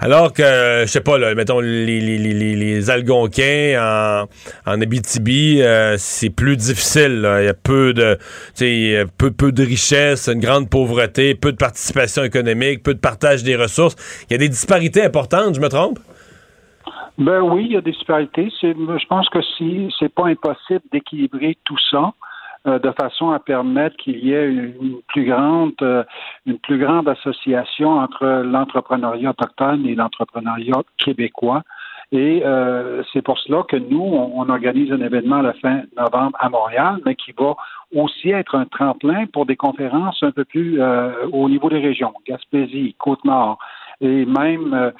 Alors 0.00 0.32
que, 0.32 0.82
je 0.82 0.86
sais 0.86 1.00
pas, 1.00 1.18
là, 1.18 1.34
mettons, 1.34 1.60
les, 1.60 2.00
les, 2.00 2.85
Algonquins, 2.90 3.76
en, 3.78 4.70
en 4.70 4.80
Abitibi, 4.80 5.62
euh, 5.62 5.96
c'est 5.98 6.30
plus 6.30 6.56
difficile. 6.56 7.20
Il 7.40 7.44
y 7.44 7.48
a 7.48 7.54
peu 7.54 7.92
de, 7.92 8.18
peu, 9.18 9.30
peu 9.30 9.52
de 9.52 9.62
richesse, 9.62 10.28
une 10.28 10.40
grande 10.40 10.68
pauvreté, 10.70 11.34
peu 11.34 11.52
de 11.52 11.56
participation 11.56 12.24
économique, 12.24 12.82
peu 12.82 12.94
de 12.94 13.00
partage 13.00 13.42
des 13.42 13.56
ressources. 13.56 13.96
Il 14.28 14.32
y 14.32 14.36
a 14.36 14.38
des 14.38 14.48
disparités 14.48 15.02
importantes, 15.02 15.54
je 15.54 15.60
me 15.60 15.68
trompe? 15.68 15.98
Ben 17.18 17.40
oui, 17.40 17.66
il 17.66 17.72
y 17.72 17.76
a 17.76 17.80
des 17.80 17.92
disparités. 17.92 18.52
Je 18.60 19.06
pense 19.06 19.28
que 19.30 19.40
si 19.56 19.88
c'est 19.98 20.12
pas 20.12 20.26
impossible 20.26 20.82
d'équilibrer 20.92 21.56
tout 21.64 21.78
ça 21.90 22.12
euh, 22.66 22.78
de 22.78 22.90
façon 22.92 23.30
à 23.30 23.38
permettre 23.38 23.96
qu'il 23.96 24.18
y 24.18 24.32
ait 24.32 24.48
une 24.48 25.00
plus 25.06 25.24
grande 25.24 25.72
euh, 25.82 26.02
une 26.46 26.58
plus 26.58 26.78
grande 26.78 27.08
association 27.08 27.90
entre 27.90 28.26
l'entrepreneuriat 28.44 29.30
autochtone 29.30 29.86
et 29.86 29.94
l'entrepreneuriat 29.94 30.82
québécois. 30.98 31.62
Et 32.12 32.42
euh, 32.44 33.02
c'est 33.12 33.22
pour 33.22 33.38
cela 33.38 33.64
que 33.68 33.76
nous, 33.76 34.00
on, 34.00 34.48
organise 34.48 34.92
un 34.92 35.00
événement 35.00 35.36
à 35.36 35.42
la 35.42 35.52
fin 35.54 35.82
novembre 35.96 36.36
à 36.38 36.48
Montréal, 36.48 37.00
mais 37.04 37.16
qui 37.16 37.32
va 37.32 37.54
aussi 37.94 38.30
être 38.30 38.54
un 38.54 38.64
tremplin 38.64 39.26
pour 39.26 39.44
des 39.44 39.56
conférences 39.56 40.22
un 40.22 40.30
peu 40.30 40.44
plus 40.44 40.80
euh, 40.80 41.26
au 41.32 41.48
niveau 41.48 41.68
des 41.68 41.80
régions, 41.80 42.14
Gaspésie, 42.26 42.94
Côte-Nord, 42.98 43.58
et 44.00 44.24
même 44.24 44.72
euh, 44.72 44.90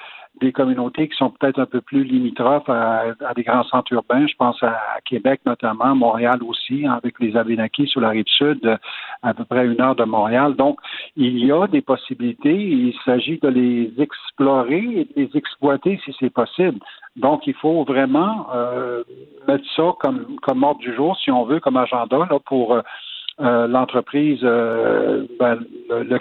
des 0.40 0.52
communautés 0.52 1.08
qui 1.08 1.16
sont 1.16 1.30
peut-être 1.30 1.58
un 1.58 1.66
peu 1.66 1.80
plus 1.80 2.04
limitrophes 2.04 2.68
à, 2.68 3.14
des 3.34 3.42
grands 3.42 3.64
centres 3.64 3.92
urbains. 3.92 4.26
Je 4.26 4.34
pense 4.36 4.62
à, 4.62 4.76
Québec 5.04 5.40
notamment, 5.46 5.94
Montréal 5.94 6.38
aussi, 6.42 6.86
hein, 6.86 6.98
avec 7.02 7.18
les 7.20 7.36
Abénakis 7.36 7.86
sur 7.86 8.00
la 8.00 8.10
rive 8.10 8.26
sud, 8.26 8.78
à 9.22 9.34
peu 9.34 9.44
près 9.44 9.66
une 9.66 9.80
heure 9.80 9.96
de 9.96 10.04
Montréal. 10.04 10.54
Donc, 10.56 10.78
il 11.16 11.44
y 11.44 11.52
a 11.52 11.66
des 11.66 11.80
possibilités. 11.80 12.54
Il 12.54 12.94
s'agit 13.04 13.38
de 13.38 13.48
les 13.48 13.92
explorer 13.98 14.82
et 14.82 15.04
de 15.04 15.12
les 15.16 15.30
exploiter 15.34 16.00
si 16.04 16.14
c'est 16.18 16.30
possible. 16.30 16.78
Donc, 17.16 17.46
il 17.46 17.54
faut 17.54 17.84
vraiment 17.84 18.48
euh, 18.54 19.02
mettre 19.48 19.64
ça 19.74 19.94
comme, 20.00 20.36
comme 20.42 20.62
ordre 20.62 20.80
du 20.80 20.94
jour, 20.94 21.16
si 21.18 21.30
on 21.30 21.44
veut, 21.44 21.60
comme 21.60 21.78
agenda 21.78 22.18
là, 22.30 22.38
pour 22.44 22.74
euh, 22.74 22.82
euh, 23.40 23.66
l'entreprise 23.66 24.40
ben, 24.40 25.60
le, 25.88 26.02
le 26.02 26.18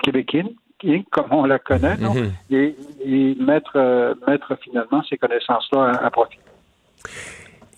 comme 1.11 1.27
on 1.31 1.45
la 1.45 1.59
connaît, 1.59 1.97
mhm. 1.97 2.31
et, 2.51 3.35
mettre, 3.39 3.73
euh, 3.75 4.13
mettre 4.27 4.55
finalement 4.61 5.03
ces 5.09 5.17
connaissances-là 5.17 5.91
à 6.03 6.09
profit 6.09 6.39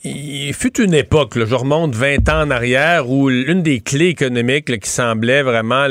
il 0.08 0.54
fut 0.54 0.82
une 0.82 0.94
époque, 0.94 1.34
je 1.36 1.56
remonte 1.56 1.94
20 1.94 2.30
ans 2.30 2.42
en 2.44 2.52
arrière, 2.52 3.10
où 3.10 3.30
l'une 3.30 3.62
des 3.64 3.80
clés 3.80 4.08
économiques 4.08 4.80
qui 4.80 4.90
semblait 4.90 5.42
vraiment 5.42 5.88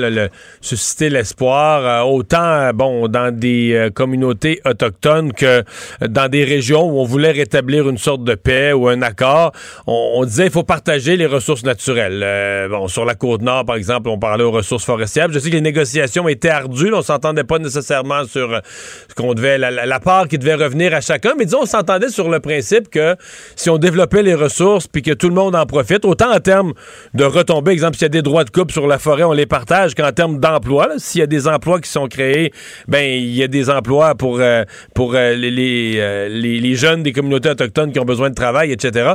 susciter 0.61 1.11
l'espoir, 1.11 1.85
euh, 1.85 2.11
autant 2.11 2.43
euh, 2.43 2.73
bon 2.73 3.09
dans 3.09 3.35
des 3.35 3.73
euh, 3.75 3.91
communautés 3.91 4.61
autochtones 4.65 5.33
que 5.33 5.63
dans 6.07 6.29
des 6.29 6.45
régions 6.45 6.85
où 6.85 7.01
on 7.01 7.05
voulait 7.05 7.33
rétablir 7.33 7.89
une 7.89 7.99
sorte 7.99 8.25
de 8.25 8.35
paix 8.35 8.73
ou 8.73 8.89
un 8.89 9.03
accord, 9.03 9.53
on, 9.87 10.25
disait 10.25 10.45
qu'il 10.45 10.53
faut 10.53 10.63
partager 10.63 11.17
les 11.17 11.27
ressources 11.27 11.65
naturelles. 11.65 12.69
bon, 12.71 12.89
sur 12.89 13.05
la 13.05 13.15
côte 13.15 13.43
nord, 13.43 13.65
par 13.65 13.77
exemple, 13.77 14.09
on 14.09 14.19
parlait 14.19 14.45
aux 14.45 14.51
ressources 14.51 14.85
forestières. 14.85 15.31
Je 15.31 15.39
sais 15.39 15.51
que 15.51 15.55
les 15.55 15.61
négociations 15.61 16.29
étaient 16.29 16.49
ardues, 16.49 16.93
on 16.93 17.03
s'entendait 17.03 17.45
pas 17.45 17.59
nécessairement 17.59 18.25
sur 18.25 18.61
ce 19.09 19.15
qu'on 19.15 19.35
devait, 19.35 19.59
la, 19.59 19.71
la, 19.71 20.01
part 20.01 20.29
qui 20.29 20.39
devait 20.39 20.55
revenir 20.55 20.95
à 20.95 21.01
chacun, 21.01 21.35
mais 21.39 21.45
disons, 21.45 21.63
on 21.63 21.67
s'entendait 21.67 22.09
sur 22.09 22.29
le 22.29 22.41
principe 22.41 22.89
que 22.89 23.17
si 23.55 23.71
on 23.71 23.79
développait 23.79 24.06
les 24.15 24.35
ressources 24.35 24.87
puis 24.87 25.03
que 25.03 25.13
tout 25.13 25.29
le 25.29 25.35
monde 25.35 25.55
en 25.55 25.67
profite, 25.67 26.05
autant 26.05 26.33
en 26.33 26.41
termes 26.41 26.73
de 27.15 27.25
retombées, 27.25 27.73
exemple, 27.73 27.97
s'il 27.97 28.05
y 28.05 28.07
a 28.07 28.09
des 28.11 28.23
droits 28.23 28.45
de 28.45 28.51
coupe 28.51 28.73
sur 28.73 28.87
la 28.87 28.99
forêt, 28.99 29.25
on 29.25 29.33
les 29.33 29.47
partage, 29.47 29.95
qu'en 29.95 30.13
termes 30.13 30.39
d'emploi, 30.39 30.89
s'il 30.99 31.21
y 31.21 31.23
a 31.23 31.27
des 31.27 31.49
emplois 31.49 31.81
qui 31.81 31.91
sont 31.91 32.09
créés, 32.09 32.53
ben 32.89 33.05
il 33.05 33.35
y 33.35 33.43
a 33.43 33.49
des 33.49 33.71
emplois 33.71 34.15
pour, 34.15 34.41
euh, 34.41 34.65
pour 34.95 35.15
euh, 35.15 35.35
les, 35.35 35.51
les, 35.51 36.61
les, 36.61 36.75
jeunes 36.75 37.03
des 37.03 37.13
communautés 37.13 37.51
autochtones 37.51 37.93
qui 37.93 37.99
ont 37.99 38.05
besoin 38.05 38.31
de 38.31 38.35
travail, 38.35 38.73
etc. 38.73 39.15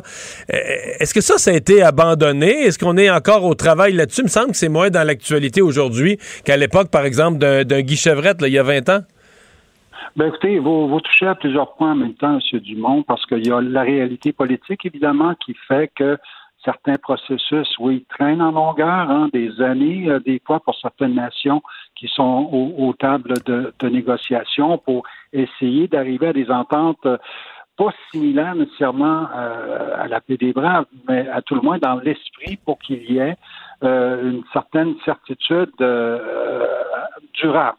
Euh, 0.53 0.57
est-ce 0.99 1.13
que 1.13 1.21
ça, 1.21 1.37
ça 1.37 1.51
a 1.51 1.53
été 1.53 1.81
abandonné? 1.81 2.65
Est-ce 2.65 2.79
qu'on 2.79 2.97
est 2.97 3.09
encore 3.09 3.43
au 3.43 3.55
travail 3.55 3.93
là-dessus? 3.93 4.21
Il 4.21 4.25
me 4.25 4.29
semble 4.29 4.51
que 4.51 4.57
c'est 4.57 4.69
moins 4.69 4.89
dans 4.89 5.03
l'actualité 5.03 5.61
aujourd'hui 5.61 6.17
qu'à 6.43 6.57
l'époque, 6.57 6.89
par 6.89 7.05
exemple, 7.05 7.37
d'un 7.39 7.81
Guy 7.81 7.95
Chevrette, 7.95 8.37
il 8.41 8.53
y 8.53 8.59
a 8.59 8.63
20 8.63 8.89
ans. 8.89 9.01
Ben 10.17 10.27
écoutez, 10.27 10.59
vous, 10.59 10.89
vous 10.89 10.99
touchez 10.99 11.25
à 11.25 11.35
plusieurs 11.35 11.73
points 11.75 11.93
en 11.93 11.95
même 11.95 12.15
temps, 12.15 12.37
M. 12.37 12.59
Dumont, 12.59 13.01
parce 13.03 13.25
qu'il 13.25 13.47
y 13.47 13.51
a 13.51 13.61
la 13.61 13.81
réalité 13.81 14.33
politique, 14.33 14.85
évidemment, 14.85 15.35
qui 15.35 15.53
fait 15.53 15.89
que 15.95 16.17
certains 16.65 16.97
processus, 16.97 17.73
oui, 17.79 18.05
traînent 18.09 18.41
en 18.41 18.51
longueur, 18.51 19.09
hein, 19.09 19.29
des 19.31 19.61
années, 19.61 20.09
euh, 20.09 20.19
des 20.19 20.41
fois 20.45 20.59
pour 20.59 20.75
certaines 20.75 21.15
nations 21.15 21.61
qui 21.95 22.09
sont 22.09 22.49
aux, 22.77 22.93
tables 22.93 23.41
de, 23.45 23.73
de, 23.79 23.87
négociation 23.87 24.77
pour 24.77 25.03
essayer 25.31 25.87
d'arriver 25.87 26.27
à 26.27 26.33
des 26.33 26.51
ententes 26.51 27.05
euh, 27.05 27.17
pas 27.77 27.93
similaires 28.11 28.55
nécessairement 28.55 29.27
euh, 29.33 29.95
à 29.97 30.07
la 30.09 30.19
paix 30.19 30.35
des 30.35 30.51
braves, 30.51 30.85
mais 31.07 31.27
à 31.29 31.41
tout 31.41 31.55
le 31.55 31.61
moins 31.61 31.77
dans 31.77 31.95
l'esprit 31.95 32.57
pour 32.65 32.79
qu'il 32.79 33.09
y 33.09 33.17
ait 33.17 33.37
une 33.81 34.43
certaine 34.53 34.93
certitude 35.05 35.71
durable. 37.33 37.77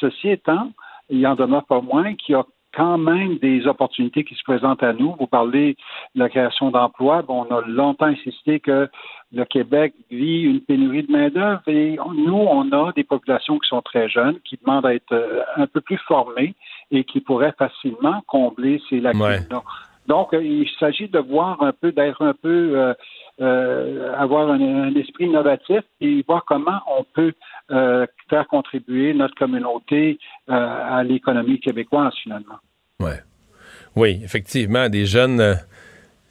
ceci 0.00 0.30
étant, 0.30 0.70
il 1.10 1.26
en 1.26 1.34
demeure 1.34 1.64
pas 1.64 1.80
moins 1.80 2.14
qu'il 2.14 2.34
y 2.34 2.36
a 2.36 2.44
quand 2.72 2.98
même 2.98 3.38
des 3.38 3.66
opportunités 3.66 4.24
qui 4.24 4.34
se 4.34 4.44
présentent 4.44 4.82
à 4.82 4.92
nous. 4.92 5.14
Vous 5.18 5.26
parlez 5.26 5.76
de 6.14 6.20
la 6.20 6.28
création 6.28 6.70
d'emplois. 6.70 7.22
Bon, 7.22 7.44
on 7.48 7.54
a 7.54 7.62
longtemps 7.66 8.06
insisté 8.06 8.60
que 8.60 8.88
le 9.32 9.44
Québec 9.44 9.94
vit 10.10 10.42
une 10.42 10.60
pénurie 10.60 11.02
de 11.02 11.12
main-d'œuvre 11.12 11.62
et 11.66 11.98
nous, 12.14 12.34
on 12.34 12.70
a 12.72 12.92
des 12.92 13.04
populations 13.04 13.58
qui 13.58 13.68
sont 13.68 13.82
très 13.82 14.08
jeunes, 14.08 14.38
qui 14.44 14.58
demandent 14.64 14.86
à 14.86 14.94
être 14.94 15.12
euh, 15.12 15.42
un 15.56 15.66
peu 15.66 15.80
plus 15.80 15.98
formées 15.98 16.54
et 16.90 17.04
qui 17.04 17.20
pourraient 17.20 17.54
facilement 17.58 18.22
combler 18.26 18.80
ces 18.88 19.00
lacunes. 19.00 19.46
Donc, 20.06 20.34
euh, 20.34 20.42
il 20.42 20.68
s'agit 20.80 21.08
de 21.08 21.18
voir 21.18 21.62
un 21.62 21.72
peu, 21.72 21.92
d'être 21.92 22.22
un 22.22 22.34
peu, 22.34 22.72
euh, 22.76 22.94
euh, 23.40 24.14
avoir 24.16 24.50
un, 24.50 24.94
esprit 24.94 25.24
innovatif 25.24 25.80
et 26.00 26.24
voir 26.26 26.44
comment 26.46 26.80
on 26.98 27.04
peut 27.14 27.32
faire 28.28 28.48
contribuer 28.48 29.14
notre 29.14 29.36
communauté 29.36 30.18
à 30.48 31.04
l'économie 31.04 31.60
québécoise 31.60 32.12
finalement. 32.20 32.56
Ouais. 32.98 33.20
Oui, 33.96 34.20
effectivement, 34.24 34.88
des 34.88 35.06
jeunes 35.06 35.56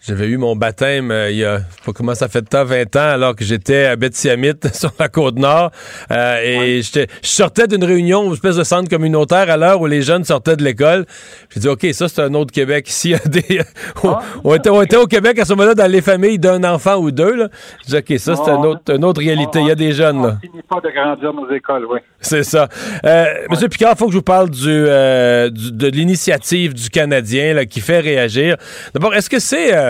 j'avais 0.02 0.28
eu 0.28 0.38
mon 0.38 0.56
baptême 0.56 1.12
euh, 1.12 1.30
il 1.30 1.38
y 1.38 1.44
a, 1.44 1.60
pas 1.86 1.92
comment 1.92 2.16
ça 2.16 2.30
fait 2.30 2.42
de 2.42 2.48
temps, 2.48 2.64
20 2.64 2.96
ans, 2.96 3.00
alors 3.00 3.36
que 3.36 3.44
j'étais 3.44 3.86
à 3.86 3.98
Betty-Amit 3.98 4.56
sur 4.74 4.92
la 4.98 5.10
Côte-Nord. 5.10 5.72
Euh, 6.10 6.38
et 6.42 6.82
je 6.82 7.06
sortais 7.22 7.68
d'une 7.68 7.84
réunion, 7.84 8.28
une 8.28 8.34
espèce 8.34 8.56
de 8.56 8.64
centre 8.64 8.90
communautaire 8.90 9.50
à 9.50 9.58
l'heure 9.58 9.82
où 9.82 9.88
les 9.88 10.02
jeunes 10.02 10.24
sortaient 10.24 10.56
de 10.56 10.64
l'école. 10.64 11.06
J'ai 11.50 11.60
dit, 11.60 11.68
OK, 11.68 11.86
ça, 11.92 12.08
c'est 12.08 12.22
un 12.22 12.34
autre 12.34 12.54
Québec. 12.54 12.88
Ici, 12.90 13.14
des... 13.26 13.60
Ah. 14.02 14.22
on, 14.44 14.56
était, 14.56 14.70
on, 14.70 14.82
était, 14.82 14.96
au 14.96 15.08
Québec 15.08 15.38
à 15.40 15.46
ce 15.46 15.54
moment-là 15.54 15.74
dans 15.74 15.92
les 15.92 16.02
familles 16.02 16.40
d'un 16.40 16.64
enfant 16.64 16.96
ou 16.98 17.12
deux. 17.12 17.36
Là. 17.36 17.50
J'ai 17.86 18.02
dit, 18.02 18.14
OK, 18.14 18.20
ça, 18.20 18.36
c'est 18.36 18.50
un 18.50 18.64
autre, 18.64 18.96
une 18.96 19.04
autre 19.04 19.20
réalité. 19.20 19.60
il 19.60 19.68
y 19.68 19.72
a 19.72 19.76
des 19.76 19.92
jeunes. 19.92 20.22
Là. 20.22 20.38
On 20.54 20.76
pas 20.76 20.88
de 20.88 20.94
grandir 20.94 21.34
nos 21.34 21.52
écoles, 21.52 21.86
oui. 21.90 22.00
C'est 22.22 22.44
ça. 22.44 22.70
Euh, 23.06 23.26
Monsieur 23.50 23.68
Picard, 23.68 23.94
il 23.96 23.98
faut 23.98 24.06
que 24.06 24.14
je 24.14 24.18
vous 24.18 24.24
parle 24.24 24.50
du, 24.50 24.68
euh, 24.68 25.50
de 25.52 25.88
l'initiative 25.88 26.74
du 26.74 26.90
Canadien 26.90 27.54
là, 27.54 27.66
qui 27.66 27.82
fait 27.82 28.00
réagir. 28.00 28.56
D'abord, 28.94 29.14
est-ce 29.14 29.30
que 29.30 29.40
c'est... 29.40 29.89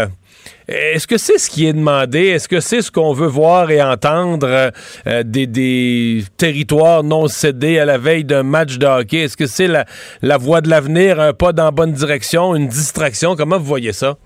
Est-ce 0.67 1.07
que 1.07 1.17
c'est 1.17 1.37
ce 1.37 1.49
qui 1.49 1.65
est 1.65 1.73
demandé? 1.73 2.27
Est-ce 2.27 2.47
que 2.47 2.59
c'est 2.59 2.81
ce 2.81 2.91
qu'on 2.91 3.11
veut 3.11 3.27
voir 3.27 3.71
et 3.71 3.81
entendre 3.81 4.71
euh, 5.07 5.23
des, 5.23 6.21
territoires 6.37 7.03
non 7.03 7.27
cédés 7.27 7.79
à 7.79 7.85
la 7.85 7.97
veille 7.97 8.23
d'un 8.23 8.43
match 8.43 8.77
de 8.77 8.85
hockey? 8.85 9.23
Est-ce 9.23 9.37
que 9.37 9.47
c'est 9.47 9.67
la, 9.67 10.37
voie 10.37 10.61
de 10.61 10.69
l'avenir, 10.69 11.19
un 11.19 11.33
pas 11.33 11.53
dans 11.53 11.65
la 11.65 11.71
bonne 11.71 11.93
direction, 11.93 12.55
une 12.55 12.67
distraction? 12.67 13.35
Comment 13.35 13.57
vous 13.57 13.65
voyez 13.65 13.93
ça? 13.93 14.17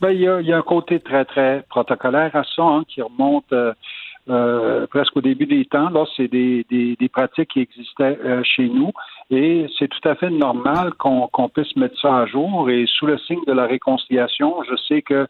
Ben, 0.00 0.10
il, 0.10 0.20
y 0.20 0.28
a, 0.28 0.56
un 0.56 0.62
côté 0.62 1.00
très, 1.00 1.24
très 1.24 1.64
protocolaire 1.68 2.30
à 2.34 2.44
ça, 2.44 2.62
hein, 2.62 2.84
qui 2.88 3.02
remonte 3.02 3.52
euh, 3.52 3.72
euh, 4.30 4.86
presque 4.86 5.16
au 5.16 5.20
début 5.20 5.46
des 5.46 5.64
temps. 5.64 5.90
Là, 5.90 6.04
c'est 6.16 6.28
des, 6.28 6.64
des, 6.70 7.08
pratiques 7.08 7.50
qui 7.50 7.60
existaient 7.60 8.16
chez 8.44 8.68
nous 8.68 8.92
et 9.30 9.66
c'est 9.78 9.88
tout 9.88 10.08
à 10.08 10.14
fait 10.14 10.30
normal 10.30 10.94
qu'on 10.94 11.48
puisse 11.48 11.76
mettre 11.76 12.00
ça 12.00 12.18
à 12.18 12.26
jour. 12.26 12.70
Et 12.70 12.86
sous 12.86 13.06
le 13.06 13.18
signe 13.18 13.44
de 13.46 13.52
la 13.52 13.66
réconciliation, 13.66 14.62
je 14.68 14.76
sais 14.76 15.02
que 15.02 15.26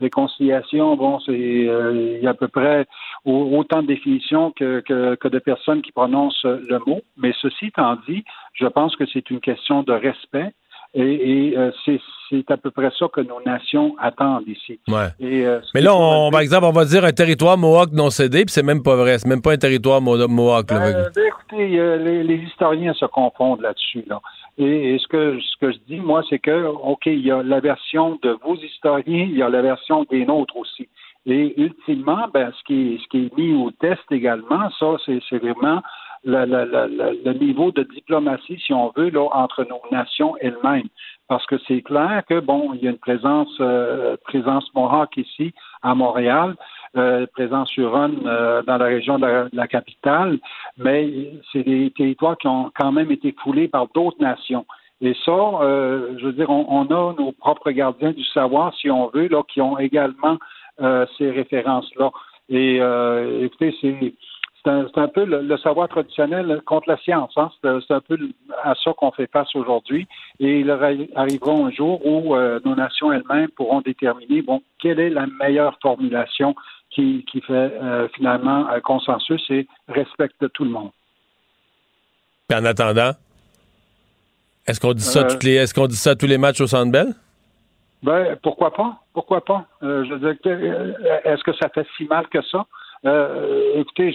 réconciliation, 0.00 0.96
bon, 0.96 1.20
c'est 1.20 1.32
euh, 1.32 2.16
il 2.16 2.24
y 2.24 2.26
a 2.26 2.30
à 2.30 2.34
peu 2.34 2.48
près 2.48 2.86
autant 3.24 3.82
de 3.82 3.86
définitions 3.86 4.50
que, 4.52 4.80
que, 4.80 5.14
que, 5.14 5.28
de 5.28 5.38
personnes 5.38 5.82
qui 5.82 5.92
prononcent 5.92 6.44
le 6.44 6.78
mot. 6.86 7.02
Mais 7.16 7.32
ceci 7.40 7.66
étant 7.66 7.96
dit, 8.08 8.24
je 8.54 8.66
pense 8.66 8.96
que 8.96 9.04
c'est 9.06 9.30
une 9.30 9.40
question 9.40 9.82
de 9.82 9.92
respect 9.92 10.52
et, 10.94 11.50
et 11.50 11.56
euh, 11.56 11.70
c'est 11.84 12.50
à 12.50 12.56
peu 12.56 12.70
près 12.70 12.90
ça 12.98 13.06
que 13.12 13.20
nos 13.20 13.40
nations 13.44 13.94
attendent 13.98 14.46
ici. 14.46 14.78
Ouais. 14.88 15.08
Et, 15.20 15.46
euh, 15.46 15.60
Mais 15.74 15.80
là, 15.80 15.94
on, 15.94 16.30
par 16.30 16.40
exemple, 16.40 16.66
on 16.66 16.72
va 16.72 16.84
dire 16.84 17.04
un 17.04 17.12
territoire 17.12 17.56
Mohawk 17.56 17.92
non 17.92 18.10
cédé, 18.10 18.44
puis 18.44 18.52
c'est 18.52 18.62
même 18.62 18.82
pas 18.82 18.96
vrai. 18.96 19.18
C'est 19.18 19.28
même 19.28 19.42
pas 19.42 19.52
un 19.52 19.58
territoire 19.58 20.00
Mohawk. 20.00 20.72
Euh, 20.72 21.08
ben, 21.14 21.22
écoutez, 21.26 21.68
les, 21.68 22.22
les, 22.22 22.36
historiens 22.36 22.92
se 22.94 23.06
confondent 23.06 23.62
là-dessus. 23.62 24.04
Là. 24.06 24.20
Et, 24.58 24.98
ce, 24.98 25.08
que, 25.08 25.38
ce 25.40 25.56
que 25.60 25.72
je 25.72 25.78
dis, 25.88 26.00
moi, 26.00 26.22
c'est 26.28 26.38
que, 26.38 26.66
OK, 26.66 27.06
il 27.06 27.24
y 27.24 27.30
a 27.30 27.42
la 27.42 27.60
version 27.60 28.18
de 28.22 28.36
vos 28.44 28.56
historiens, 28.56 29.26
il 29.30 29.36
y 29.36 29.42
a 29.42 29.48
la 29.48 29.62
version 29.62 30.04
des 30.10 30.26
nôtres 30.26 30.56
aussi. 30.56 30.88
Et 31.24 31.54
ultimement, 31.60 32.26
ben, 32.34 32.52
ce, 32.58 32.64
qui 32.64 32.94
est, 32.94 32.98
ce 32.98 33.08
qui 33.08 33.26
est 33.26 33.38
mis 33.38 33.54
au 33.54 33.70
test 33.70 34.02
également, 34.10 34.68
ça, 34.78 34.96
c'est 35.06 35.38
vraiment 35.38 35.80
le, 36.24 37.32
niveau 37.32 37.72
de 37.72 37.82
diplomatie, 37.82 38.58
si 38.64 38.72
on 38.72 38.92
veut, 38.96 39.10
là, 39.10 39.28
entre 39.32 39.64
nos 39.64 39.80
nations 39.90 40.34
elles-mêmes. 40.40 40.88
Parce 41.28 41.46
que 41.46 41.56
c'est 41.66 41.82
clair 41.82 42.22
que, 42.28 42.40
bon, 42.40 42.74
il 42.74 42.84
y 42.84 42.86
a 42.86 42.90
une 42.90 42.98
présence, 42.98 43.56
euh, 43.60 44.16
présence 44.24 44.68
Mohawk 44.74 45.16
ici, 45.16 45.52
à 45.82 45.94
Montréal, 45.94 46.54
euh, 46.96 47.26
présence 47.32 47.74
Huron 47.76 48.12
euh, 48.26 48.62
dans 48.64 48.76
la 48.76 48.84
région 48.84 49.18
de 49.18 49.48
la, 49.50 49.66
capitale, 49.66 50.38
mais 50.76 51.32
c'est 51.50 51.62
des 51.62 51.90
territoires 51.96 52.36
qui 52.36 52.48
ont 52.48 52.70
quand 52.78 52.92
même 52.92 53.10
été 53.10 53.34
foulés 53.42 53.66
par 53.66 53.86
d'autres 53.94 54.20
nations. 54.20 54.66
Et 55.00 55.14
ça, 55.24 55.32
euh, 55.32 56.14
je 56.18 56.26
veux 56.26 56.32
dire, 56.34 56.50
on, 56.50 56.66
on, 56.68 56.84
a 56.84 57.14
nos 57.14 57.32
propres 57.32 57.70
gardiens 57.70 58.12
du 58.12 58.24
savoir, 58.24 58.74
si 58.74 58.90
on 58.90 59.08
veut, 59.08 59.28
là, 59.28 59.42
qui 59.48 59.60
ont 59.60 59.78
également 59.78 60.38
ces 61.16 61.30
références-là. 61.30 62.10
Et 62.48 62.80
écoutez, 63.42 63.74
c'est 63.80 64.14
c'est 64.64 64.98
un, 64.98 65.08
peu 65.08 65.24
le, 65.24 65.56
savoir 65.58 65.88
traditionnel 65.88 66.60
contre 66.64 66.88
la 66.88 66.96
science. 66.98 67.32
Hein? 67.36 67.50
C'est 67.62 67.94
un 67.94 68.00
peu 68.00 68.16
à 68.62 68.74
ça 68.82 68.92
qu'on 68.96 69.10
fait 69.10 69.28
face 69.30 69.54
aujourd'hui. 69.56 70.06
Et 70.38 70.60
il 70.60 70.70
arrivera 70.70 71.52
un 71.52 71.70
jour 71.70 72.04
où 72.06 72.36
euh, 72.36 72.60
nos 72.64 72.76
nations 72.76 73.12
elles-mêmes 73.12 73.48
pourront 73.48 73.80
déterminer 73.80 74.42
bon 74.42 74.62
quelle 74.80 75.00
est 75.00 75.10
la 75.10 75.26
meilleure 75.26 75.76
formulation 75.82 76.54
qui, 76.90 77.24
qui 77.30 77.40
fait 77.40 77.52
euh, 77.52 78.06
finalement 78.14 78.68
un 78.68 78.80
consensus 78.80 79.42
et 79.50 79.66
respecte 79.88 80.48
tout 80.52 80.64
le 80.64 80.70
monde. 80.70 80.90
en 82.52 82.64
attendant, 82.64 83.12
est-ce 84.66 84.78
qu'on 84.78 84.92
dit 84.92 85.02
ça 85.02 85.20
euh, 85.20 85.28
toutes 85.28 85.42
les 85.42 85.54
est-ce 85.54 85.74
qu'on 85.74 85.88
dit 85.88 85.96
ça 85.96 86.10
à 86.10 86.14
tous 86.14 86.26
les 86.26 86.38
matchs 86.38 86.60
au 86.60 86.68
Centre 86.68 86.92
Bell? 86.92 87.14
Ben 88.04 88.36
pourquoi 88.42 88.72
pas? 88.72 88.96
Pourquoi 89.12 89.44
pas? 89.44 89.64
je 89.80 90.14
veux 90.14 90.18
dire, 90.18 91.20
est-ce 91.24 91.42
que 91.42 91.52
ça 91.54 91.68
fait 91.68 91.86
si 91.96 92.04
mal 92.04 92.28
que 92.28 92.42
ça? 92.42 92.66
Euh, 93.04 93.80
écoutez, 93.80 94.14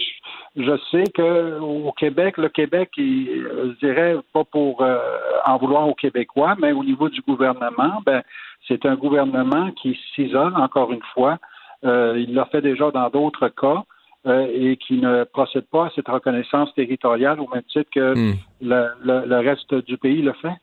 je, 0.56 0.78
sais 0.90 1.04
que 1.12 1.60
au 1.60 1.92
Québec, 1.92 2.38
le 2.38 2.48
Québec, 2.48 2.90
il, 2.96 3.42
je 3.42 3.86
dirais 3.86 4.16
pas 4.32 4.44
pour 4.44 4.82
euh, 4.82 4.98
en 5.46 5.58
vouloir 5.58 5.86
aux 5.88 5.94
Québécois, 5.94 6.56
mais 6.58 6.72
au 6.72 6.82
niveau 6.82 7.08
du 7.08 7.20
gouvernement, 7.20 8.00
ben 8.06 8.22
c'est 8.66 8.86
un 8.86 8.96
gouvernement 8.96 9.70
qui 9.72 9.98
s'isole 10.14 10.54
encore 10.56 10.92
une 10.92 11.02
fois. 11.14 11.38
Euh, 11.84 12.14
il 12.18 12.34
l'a 12.34 12.46
fait 12.46 12.62
déjà 12.62 12.90
dans 12.90 13.10
d'autres 13.10 13.48
cas. 13.48 13.84
et 14.26 14.76
qui 14.76 14.98
ne 14.98 15.24
procède 15.24 15.66
pas 15.70 15.86
à 15.86 15.90
cette 15.94 16.08
reconnaissance 16.08 16.74
territoriale 16.74 17.40
au 17.40 17.48
même 17.54 17.62
titre 17.62 17.88
que 17.94 18.14
hmm. 18.14 18.34
le 18.60 19.38
reste 19.48 19.74
du 19.86 19.96
pays 19.96 20.22
le 20.22 20.32
fait. 20.32 20.56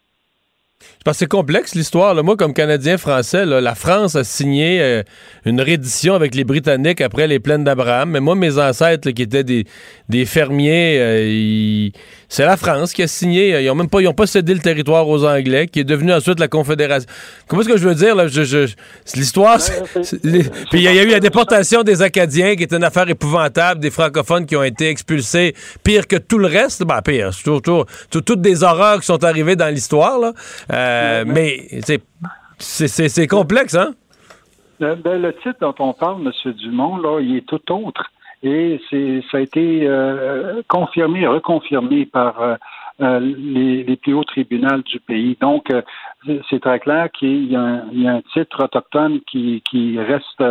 Je 0.81 1.11
pense 1.11 1.13
que 1.13 1.19
c'est 1.19 1.27
complexe 1.27 1.75
l'histoire. 1.75 2.15
Moi, 2.23 2.35
comme 2.35 2.53
Canadien 2.53 2.97
français, 2.97 3.45
la 3.45 3.75
France 3.75 4.15
a 4.15 4.23
signé 4.23 4.81
euh, 4.81 5.03
une 5.45 5.61
reddition 5.61 6.15
avec 6.15 6.33
les 6.33 6.43
Britanniques 6.43 6.99
après 6.99 7.27
les 7.27 7.39
plaines 7.39 7.63
d'Abraham. 7.63 8.09
Mais 8.09 8.19
moi, 8.19 8.33
mes 8.33 8.57
ancêtres 8.57 9.11
qui 9.11 9.21
étaient 9.21 9.43
des, 9.43 9.65
des 10.09 10.25
fermiers, 10.25 10.97
euh, 10.99 11.89
c'est 12.27 12.45
la 12.45 12.57
France 12.57 12.91
qui 12.91 13.03
a 13.03 13.07
signé. 13.07 13.61
Ils 13.61 13.67
n'ont 13.67 13.75
même 13.75 13.89
pas, 13.89 14.01
ils 14.01 14.07
ont 14.07 14.13
pas 14.13 14.25
cédé 14.25 14.53
le 14.53 14.59
territoire 14.59 15.07
aux 15.07 15.23
Anglais, 15.25 15.67
qui 15.67 15.79
est 15.79 15.83
devenu 15.83 16.11
ensuite 16.11 16.39
la 16.39 16.47
Confédération. 16.47 17.07
Comment 17.47 17.61
est-ce 17.61 17.69
que 17.69 17.77
je 17.77 17.88
veux 17.88 17.95
dire? 17.95 18.15
Là? 18.15 18.27
Je, 18.27 18.67
l'histoire. 19.15 19.59
Puis 19.93 20.09
il 20.73 20.81
y, 20.81 20.88
a 20.88 21.03
eu 21.03 21.09
la 21.09 21.19
déportation 21.19 21.83
des 21.83 22.01
Acadiens, 22.01 22.55
qui 22.55 22.63
est 22.63 22.73
une 22.73 22.83
affaire 22.83 23.07
épouvantable, 23.07 23.79
des 23.79 23.91
francophones 23.91 24.47
qui 24.47 24.55
ont 24.55 24.63
été 24.63 24.89
expulsés, 24.89 25.53
pire 25.83 26.07
que 26.07 26.15
tout 26.15 26.39
le 26.39 26.47
reste. 26.47 26.83
Ben, 26.83 27.01
pire. 27.03 27.29
toutes 28.09 28.41
des 28.41 28.63
horreurs 28.63 29.01
qui 29.01 29.05
sont 29.05 29.23
arrivées 29.23 29.55
dans 29.55 29.71
l'histoire. 29.71 30.33
Euh, 30.71 31.23
mais 31.25 31.67
c'est 32.60 33.28
complexe, 33.28 33.75
hein? 33.75 33.93
Euh, 34.82 34.95
ben, 34.95 35.21
le 35.21 35.34
titre 35.34 35.60
dont 35.62 35.75
on 35.80 35.93
parle, 35.93 36.21
M. 36.21 36.54
Dumont, 36.54 36.97
là, 36.97 37.19
il 37.21 37.38
est 37.38 37.47
tout 37.47 37.71
autre. 37.71 38.12
Et 38.43 38.80
ça 39.32 39.38
a 39.38 39.39
été 39.39 39.88
euh, 39.88 40.62
confirmé, 40.67 41.25
reconfirmé 41.25 42.06
par 42.06 42.58
les, 42.99 43.97
plus 44.01 44.13
hauts 44.13 44.23
tribunaux 44.23 44.82
du 44.86 44.99
pays. 44.99 45.38
Donc, 45.41 45.67
c'est 46.49 46.62
très 46.62 46.80
clair 46.80 47.10
qu'il 47.12 47.51
y, 47.51 47.56
a 47.56 47.62
un 47.62 48.21
titre 48.34 48.65
autochtone 48.65 49.21
qui, 49.21 49.62
reste 49.97 50.43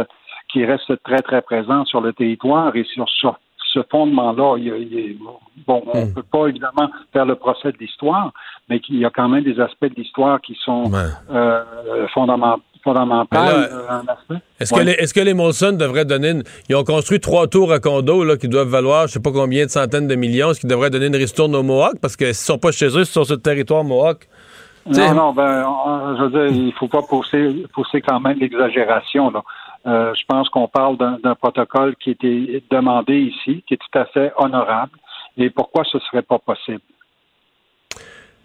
qui 0.48 0.64
reste 0.64 1.02
très, 1.04 1.18
très 1.18 1.42
présent 1.42 1.84
sur 1.84 2.00
le 2.00 2.12
territoire 2.12 2.74
et 2.74 2.84
sur, 2.84 3.08
sur 3.08 3.38
ce 3.74 3.80
fondement-là, 3.90 4.56
bon, 5.66 5.82
on 5.92 5.98
ne 5.98 6.04
hmm. 6.04 6.14
peut 6.14 6.22
pas 6.22 6.46
évidemment 6.46 6.88
faire 7.12 7.26
le 7.26 7.34
procès 7.34 7.72
de 7.72 7.78
l'histoire, 7.78 8.32
mais 8.68 8.80
il 8.88 8.98
y 8.98 9.04
a 9.04 9.10
quand 9.10 9.28
même 9.28 9.42
des 9.42 9.60
aspects 9.60 9.86
de 9.86 9.94
l'histoire 9.96 10.40
qui 10.40 10.56
sont 10.64 10.90
euh, 11.30 12.06
fondamentaux. 12.14 12.64
Euh, 12.86 14.02
est-ce 14.60 14.74
que, 14.74 14.80
les, 14.80 14.92
est-ce 14.92 15.14
que 15.14 15.20
les 15.20 15.32
Molson 15.32 15.72
devraient 15.72 16.04
donner 16.04 16.30
une, 16.30 16.42
Ils 16.68 16.76
ont 16.76 16.84
construit 16.84 17.18
trois 17.18 17.46
tours 17.46 17.72
à 17.72 17.80
condo 17.80 18.24
là, 18.24 18.36
qui 18.36 18.46
doivent 18.46 18.68
valoir 18.68 19.06
je 19.06 19.14
sais 19.14 19.22
pas 19.22 19.32
combien 19.32 19.64
de 19.64 19.70
centaines 19.70 20.06
de 20.06 20.14
millions, 20.14 20.52
ce 20.52 20.60
qui 20.60 20.66
devrait 20.66 20.90
donner 20.90 21.06
une 21.06 21.16
ristourne 21.16 21.54
aux 21.56 21.62
Mohawks 21.62 21.98
parce 22.00 22.16
qu'ils 22.16 22.28
ne 22.28 22.32
sont 22.32 22.58
pas 22.58 22.72
chez 22.72 22.86
eux, 22.88 23.00
ils 23.00 23.06
sont 23.06 23.24
sur 23.24 23.36
le 23.36 23.40
territoire 23.40 23.84
Mohawk. 23.84 24.28
Non, 24.86 25.14
non, 25.14 25.32
ben, 25.32 25.64
je 26.18 26.24
veux 26.24 26.30
dire, 26.30 26.62
il 26.62 26.72
faut 26.74 26.88
pas 26.88 27.00
pousser, 27.00 27.64
pousser 27.72 28.02
quand 28.02 28.20
même 28.20 28.38
l'exagération. 28.38 29.30
Là. 29.30 29.42
Euh, 29.86 30.14
je 30.14 30.22
pense 30.26 30.48
qu'on 30.48 30.66
parle 30.66 30.96
d'un 30.96 31.34
protocole 31.34 31.94
qui 31.96 32.10
était 32.10 32.62
demandé 32.70 33.14
ici, 33.14 33.62
qui 33.66 33.74
est 33.74 33.78
tout 33.78 33.98
à 33.98 34.06
fait 34.06 34.32
honorable. 34.36 34.92
Et 35.36 35.50
pourquoi 35.50 35.84
ce 35.84 35.98
ne 35.98 36.02
serait 36.02 36.22
pas 36.22 36.38
possible? 36.38 36.80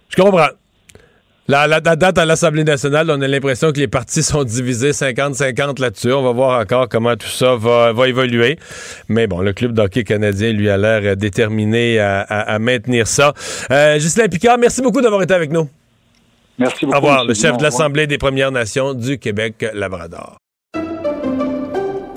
Je 0.10 0.22
comprends. 0.22 0.50
La, 1.48 1.66
la, 1.66 1.80
date 1.80 2.18
à 2.18 2.26
l'Assemblée 2.26 2.64
nationale, 2.64 3.10
on 3.10 3.20
a 3.22 3.28
l'impression 3.28 3.72
que 3.72 3.80
les 3.80 3.88
partis 3.88 4.22
sont 4.22 4.44
divisés 4.44 4.92
50-50 4.92 5.82
là-dessus. 5.82 6.12
On 6.14 6.22
va 6.22 6.32
voir 6.32 6.60
encore 6.60 6.88
comment 6.90 7.16
tout 7.16 7.28
ça 7.28 7.56
va, 7.56 8.08
évoluer. 8.08 8.60
Mais 9.08 9.26
bon, 9.26 9.40
le 9.40 9.54
club 9.54 9.74
d'hockey 9.74 10.04
canadien, 10.04 10.52
lui, 10.52 10.70
a 10.70 10.78
l'air 10.78 11.18
déterminé 11.18 12.00
à, 12.00 12.60
maintenir 12.60 13.08
ça. 13.08 13.34
Euh, 13.72 13.98
Picard, 14.30 14.60
merci 14.60 14.84
beaucoup 14.84 15.02
d'avoir 15.02 15.24
été 15.24 15.34
avec 15.34 15.52
nous. 15.52 15.68
Merci 16.60 16.86
beaucoup. 16.86 16.98
Au 16.98 17.02
revoir, 17.02 17.26
le 17.26 17.34
chef 17.34 17.58
de 17.58 17.64
l'Assemblée 17.64 18.06
des 18.06 18.20
Premières 18.20 18.52
Nations 18.52 18.94
du 18.94 19.18
Québec-Labrador. 19.18 20.38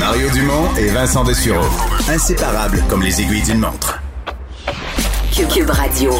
Mario 0.00 0.30
Dumont 0.30 0.74
et 0.78 0.86
Vincent 0.86 1.24
Dessureau. 1.24 1.66
Inséparables 2.08 2.82
comme 2.88 3.02
les 3.02 3.20
aiguilles 3.20 3.42
d'une 3.42 3.58
montre. 3.58 4.00
Cube 5.54 5.68
Radio. 5.68 6.10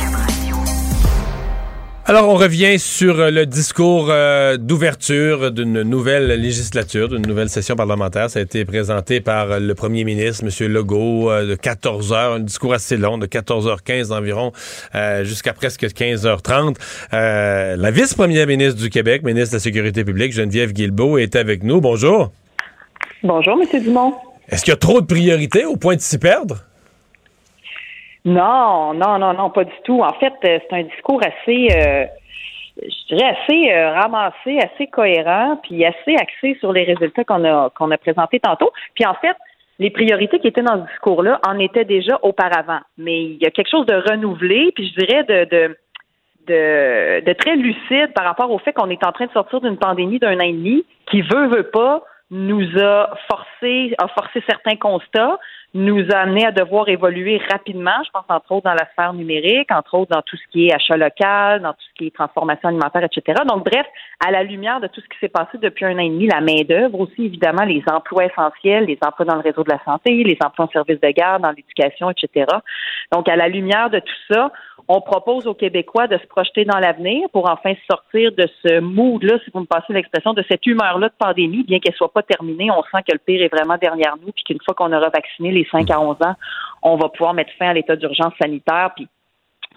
Alors, 2.04 2.28
on 2.28 2.34
revient 2.34 2.78
sur 2.78 3.18
euh, 3.18 3.30
le 3.30 3.46
discours 3.46 4.08
euh, 4.10 4.58
d'ouverture 4.58 5.50
d'une 5.50 5.80
nouvelle 5.80 6.26
législature, 6.26 7.08
d'une 7.08 7.26
nouvelle 7.26 7.48
session 7.48 7.74
parlementaire. 7.74 8.28
Ça 8.28 8.40
a 8.40 8.42
été 8.42 8.66
présenté 8.66 9.22
par 9.22 9.50
euh, 9.50 9.58
le 9.58 9.74
premier 9.74 10.04
ministre, 10.04 10.44
M. 10.44 10.70
Legault, 10.70 11.30
de 11.32 11.54
14 11.54 12.12
heures, 12.12 12.32
un 12.34 12.40
discours 12.40 12.74
assez 12.74 12.98
long, 12.98 13.16
de 13.16 13.26
14h15 13.26 14.12
environ 14.12 14.52
jusqu'à 15.22 15.54
presque 15.54 15.84
15h30. 15.84 16.76
la 17.12 17.90
vice-première 17.90 18.46
ministre 18.46 18.78
du 18.78 18.90
Québec, 18.90 19.22
ministre 19.22 19.52
de 19.52 19.56
la 19.56 19.60
Sécurité 19.60 20.04
publique, 20.04 20.32
Geneviève 20.32 20.72
Guilbeault, 20.72 21.16
est 21.16 21.34
avec 21.34 21.62
nous. 21.62 21.80
Bonjour. 21.80 22.30
Bonjour, 23.22 23.58
M. 23.60 23.82
Dumont. 23.82 24.14
Est-ce 24.48 24.64
qu'il 24.64 24.72
y 24.72 24.74
a 24.74 24.78
trop 24.78 25.00
de 25.00 25.06
priorités 25.06 25.66
au 25.66 25.76
point 25.76 25.94
de 25.94 26.00
s'y 26.00 26.18
perdre? 26.18 26.56
Non, 28.24 28.94
non, 28.94 29.18
non, 29.18 29.34
non, 29.34 29.50
pas 29.50 29.64
du 29.64 29.72
tout. 29.84 30.02
En 30.02 30.12
fait, 30.14 30.32
euh, 30.44 30.58
c'est 30.68 30.72
un 30.72 30.82
discours 30.82 31.20
assez, 31.22 31.68
euh, 31.74 32.06
je 32.82 33.14
dirais 33.14 33.36
assez 33.42 33.72
euh, 33.72 33.92
ramassé, 33.92 34.58
assez 34.58 34.86
cohérent, 34.86 35.58
puis 35.62 35.84
assez 35.84 36.16
axé 36.16 36.56
sur 36.60 36.72
les 36.72 36.84
résultats 36.84 37.24
qu'on 37.24 37.44
a 37.44 37.70
qu'on 37.70 37.90
a 37.90 37.98
présentés 37.98 38.40
tantôt. 38.40 38.70
Puis 38.94 39.06
en 39.06 39.14
fait, 39.14 39.36
les 39.78 39.90
priorités 39.90 40.38
qui 40.38 40.48
étaient 40.48 40.62
dans 40.62 40.84
ce 40.84 40.90
discours-là 40.90 41.40
en 41.46 41.58
étaient 41.58 41.86
déjà 41.86 42.18
auparavant, 42.22 42.80
mais 42.98 43.22
il 43.22 43.38
y 43.42 43.46
a 43.46 43.50
quelque 43.50 43.70
chose 43.70 43.86
de 43.86 43.94
renouvelé, 43.94 44.72
puis 44.74 44.88
je 44.88 45.04
dirais 45.04 45.24
de, 45.24 45.44
de 45.44 45.76
de, 46.46 47.24
de 47.24 47.32
très 47.34 47.54
lucide 47.54 48.12
par 48.14 48.24
rapport 48.24 48.50
au 48.50 48.58
fait 48.58 48.72
qu'on 48.72 48.90
est 48.90 49.04
en 49.04 49.12
train 49.12 49.26
de 49.26 49.32
sortir 49.32 49.60
d'une 49.60 49.76
pandémie 49.76 50.18
d'un 50.18 50.36
an 50.36 50.40
et 50.40 50.52
demi 50.52 50.84
qui 51.10 51.20
veut 51.20 51.48
veut 51.48 51.70
pas 51.70 52.02
nous 52.30 52.66
a 52.78 53.16
forcé 53.28 53.94
a 53.98 54.08
forcé 54.08 54.42
certains 54.48 54.76
constats 54.76 55.38
nous 55.72 56.04
a 56.12 56.16
amené 56.16 56.44
à 56.44 56.50
devoir 56.50 56.88
évoluer 56.88 57.40
rapidement. 57.50 58.02
Je 58.04 58.10
pense 58.10 58.24
entre 58.28 58.52
autres 58.52 58.64
dans 58.64 58.74
la 58.74 58.88
sphère 58.92 59.12
numérique, 59.12 59.70
entre 59.70 59.94
autres 59.94 60.10
dans 60.10 60.22
tout 60.22 60.36
ce 60.36 60.42
qui 60.50 60.66
est 60.66 60.74
achat 60.74 60.96
local, 60.96 61.62
dans 61.62 61.72
tout 61.72 61.84
ce 61.88 61.94
qui 61.96 62.06
est 62.08 62.14
transformation 62.14 62.68
alimentaire, 62.68 63.04
etc. 63.04 63.42
Donc, 63.46 63.64
bref, 63.64 63.86
à 64.24 64.32
la 64.32 64.42
lumière 64.42 64.80
de 64.80 64.88
tout 64.88 65.00
ce 65.00 65.06
qui 65.06 65.18
s'est 65.20 65.28
passé 65.28 65.58
depuis 65.58 65.84
un 65.84 65.94
an 65.94 66.00
et 66.00 66.08
demi, 66.08 66.26
la 66.26 66.40
main-d'œuvre 66.40 67.00
aussi, 67.00 67.26
évidemment, 67.26 67.64
les 67.64 67.82
emplois 67.90 68.24
essentiels, 68.24 68.86
les 68.86 68.98
emplois 69.04 69.26
dans 69.26 69.36
le 69.36 69.42
réseau 69.42 69.62
de 69.62 69.70
la 69.70 69.82
santé, 69.84 70.24
les 70.24 70.38
emplois 70.44 70.64
en 70.64 70.70
service 70.70 71.00
de 71.00 71.10
garde, 71.10 71.42
dans 71.42 71.50
l'éducation, 71.50 72.10
etc. 72.10 72.46
Donc, 73.12 73.28
à 73.28 73.36
la 73.36 73.48
lumière 73.48 73.90
de 73.90 74.00
tout 74.00 74.34
ça, 74.34 74.50
on 74.92 75.00
propose 75.00 75.46
aux 75.46 75.54
Québécois 75.54 76.08
de 76.08 76.18
se 76.18 76.26
projeter 76.26 76.64
dans 76.64 76.78
l'avenir 76.78 77.28
pour 77.32 77.48
enfin 77.48 77.74
sortir 77.88 78.32
de 78.32 78.48
ce 78.64 78.80
mood-là, 78.80 79.38
si 79.44 79.50
vous 79.54 79.60
me 79.60 79.66
passez 79.66 79.92
l'expression, 79.92 80.32
de 80.32 80.44
cette 80.50 80.66
humeur-là 80.66 81.08
de 81.08 81.14
pandémie, 81.16 81.62
bien 81.62 81.78
qu'elle 81.78 81.94
soit 81.94 82.12
pas 82.12 82.22
terminée. 82.22 82.72
On 82.72 82.82
sent 82.82 83.04
que 83.06 83.12
le 83.12 83.20
pire 83.24 83.40
est 83.40 83.54
vraiment 83.54 83.76
derrière 83.76 84.16
nous, 84.16 84.32
puis 84.32 84.42
qu'une 84.42 84.58
fois 84.64 84.74
qu'on 84.74 84.92
aura 84.92 85.08
vacciné 85.10 85.52
les 85.52 85.59
5 85.70 85.90
à 85.90 86.00
11 86.00 86.16
ans, 86.22 86.34
on 86.82 86.96
va 86.96 87.08
pouvoir 87.08 87.34
mettre 87.34 87.52
fin 87.58 87.68
à 87.68 87.74
l'état 87.74 87.96
d'urgence 87.96 88.32
sanitaire, 88.40 88.90
puis 88.94 89.08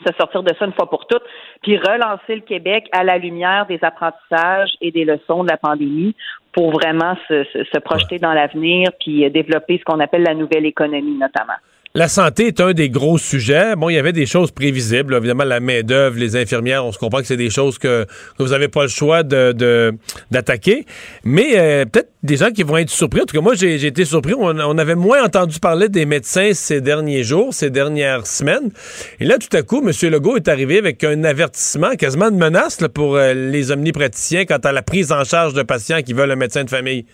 se 0.06 0.14
sortir 0.18 0.44
de 0.44 0.54
ça 0.58 0.66
une 0.66 0.74
fois 0.74 0.90
pour 0.90 1.06
toutes, 1.08 1.24
puis 1.62 1.78
relancer 1.78 2.36
le 2.36 2.42
Québec 2.42 2.88
à 2.92 3.04
la 3.04 3.18
lumière 3.18 3.66
des 3.68 3.80
apprentissages 3.84 4.72
et 4.82 4.92
des 4.92 5.06
leçons 5.06 5.44
de 5.44 5.50
la 5.50 5.58
pandémie 5.58 6.16
pour 6.52 6.72
vraiment 6.72 7.16
se, 7.28 7.44
se 7.54 7.80
projeter 7.80 8.20
dans 8.20 8.34
l'avenir, 8.34 8.90
puis 9.00 9.30
développer 9.30 9.78
ce 9.78 9.84
qu'on 9.84 10.00
appelle 10.00 10.24
la 10.24 10.34
nouvelle 10.34 10.66
économie 10.66 11.18
notamment. 11.18 11.54
La 11.96 12.08
santé 12.08 12.48
est 12.48 12.60
un 12.60 12.74
des 12.74 12.90
gros 12.90 13.20
sujets. 13.20 13.76
Bon, 13.76 13.88
il 13.88 13.94
y 13.94 14.00
avait 14.00 14.14
des 14.14 14.26
choses 14.26 14.50
prévisibles. 14.50 15.14
Évidemment, 15.14 15.44
la 15.44 15.60
main-d'œuvre, 15.60 16.18
les 16.18 16.36
infirmières, 16.36 16.84
on 16.84 16.92
se 16.92 16.98
comprend 16.98 17.20
que 17.20 17.28
c'est 17.28 17.38
des 17.38 17.52
choses 17.52 17.78
que, 17.78 18.08
vous 18.40 18.48
n'avez 18.48 18.68
pas 18.68 18.82
le 18.82 18.88
choix 18.88 19.22
de, 19.22 19.94
d'attaquer. 20.32 20.88
Mais 21.24 21.50
euh, 21.54 21.86
peut-être 21.86 22.10
des 22.24 22.38
gens 22.38 22.50
qui 22.50 22.64
vont 22.64 22.78
être 22.78 22.90
surpris. 22.90 23.22
En 23.22 23.26
tout 23.26 23.36
cas, 23.36 23.44
moi, 23.44 23.54
j'ai, 23.54 23.76
été 23.86 24.06
surpris. 24.06 24.34
On, 24.36 24.78
avait 24.80 24.96
moins 24.96 25.24
entendu 25.24 25.60
parler 25.60 25.88
des 25.88 26.08
médecins 26.08 26.50
ces 26.56 26.82
derniers 26.82 27.22
jours, 27.22 27.54
ces 27.54 27.70
dernières 27.70 28.26
semaines. 28.26 28.72
Et 29.20 29.26
là, 29.26 29.38
tout 29.38 29.56
à 29.56 29.62
coup, 29.62 29.88
M. 29.88 29.92
Legault 30.10 30.38
est 30.38 30.48
arrivé 30.48 30.80
avec 30.80 31.04
un 31.04 31.24
avertissement, 31.24 31.92
quasiment 31.92 32.30
une 32.30 32.40
menace 32.40 32.80
pour 32.92 33.18
euh, 33.18 33.36
les 33.36 33.70
omnipraticiens 33.70 34.46
quant 34.46 34.58
à 34.58 34.72
la 34.72 34.82
prise 34.82 35.12
en 35.12 35.24
charge 35.24 35.54
de 35.54 35.62
patients 35.62 36.02
qui 36.02 36.14
veulent 36.14 36.32
un 36.32 36.38
médecin 36.38 36.64
de 36.64 36.72
famille. 36.72 37.06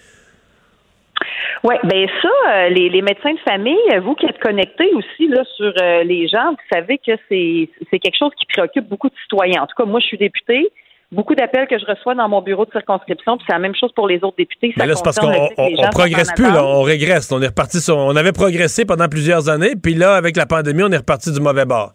Oui, 1.64 1.76
ben 1.84 2.08
ça, 2.22 2.30
euh, 2.50 2.70
les, 2.70 2.90
les, 2.90 3.02
médecins 3.02 3.34
de 3.34 3.40
famille, 3.40 3.78
vous 4.02 4.16
qui 4.16 4.26
êtes 4.26 4.40
connectés 4.40 4.90
aussi 4.94 5.28
là 5.28 5.44
sur 5.58 5.74
euh, 5.82 6.04
les 6.04 6.28
gens, 6.28 6.52
vous 6.52 6.58
savez 6.72 6.98
que 7.00 7.12
c'est 7.28 7.70
c'est 7.90 8.00
quelque 8.00 8.18
chose 8.18 8.32
qui 8.38 8.46
préoccupe 8.46 8.88
beaucoup 8.88 9.10
de 9.10 9.16
citoyens. 9.24 9.64
En 9.64 9.68
tout 9.68 9.76
cas, 9.76 9.86
moi, 9.86 10.00
je 10.00 10.06
suis 10.06 10.18
députée. 10.18 10.70
Beaucoup 11.12 11.34
d'appels 11.34 11.68
que 11.68 11.80
je 11.80 11.86
reçois 11.86 12.14
dans 12.14 12.30
mon 12.30 12.42
bureau 12.42 12.66
de 12.66 12.72
circonscription, 12.72 13.36
puis 13.38 13.46
c'est 13.48 13.54
la 13.54 13.60
même 13.60 13.74
chose 13.76 13.92
pour 13.94 14.08
les 14.08 14.24
autres 14.24 14.38
députés. 14.38 14.74
Mais 14.78 14.86
là, 14.86 14.94
c'est 14.96 15.04
parce 15.04 15.18
qu'on 15.18 15.32
on, 15.58 15.90
progresse 15.90 16.32
plus, 16.34 16.52
là, 16.52 16.64
on 16.64 16.84
régresse. 16.84 17.32
On 17.32 17.42
est 17.42 17.48
reparti 17.48 17.82
sur, 17.82 17.98
on 17.98 18.16
avait 18.16 18.32
progressé 18.32 18.86
pendant 18.86 19.08
plusieurs 19.08 19.50
années, 19.50 19.74
puis 19.76 19.96
là, 19.96 20.14
avec 20.14 20.38
la 20.38 20.46
pandémie, 20.46 20.84
on 20.84 20.92
est 20.92 20.98
reparti 20.98 21.34
du 21.34 21.42
mauvais 21.42 21.66
bord. 21.66 21.94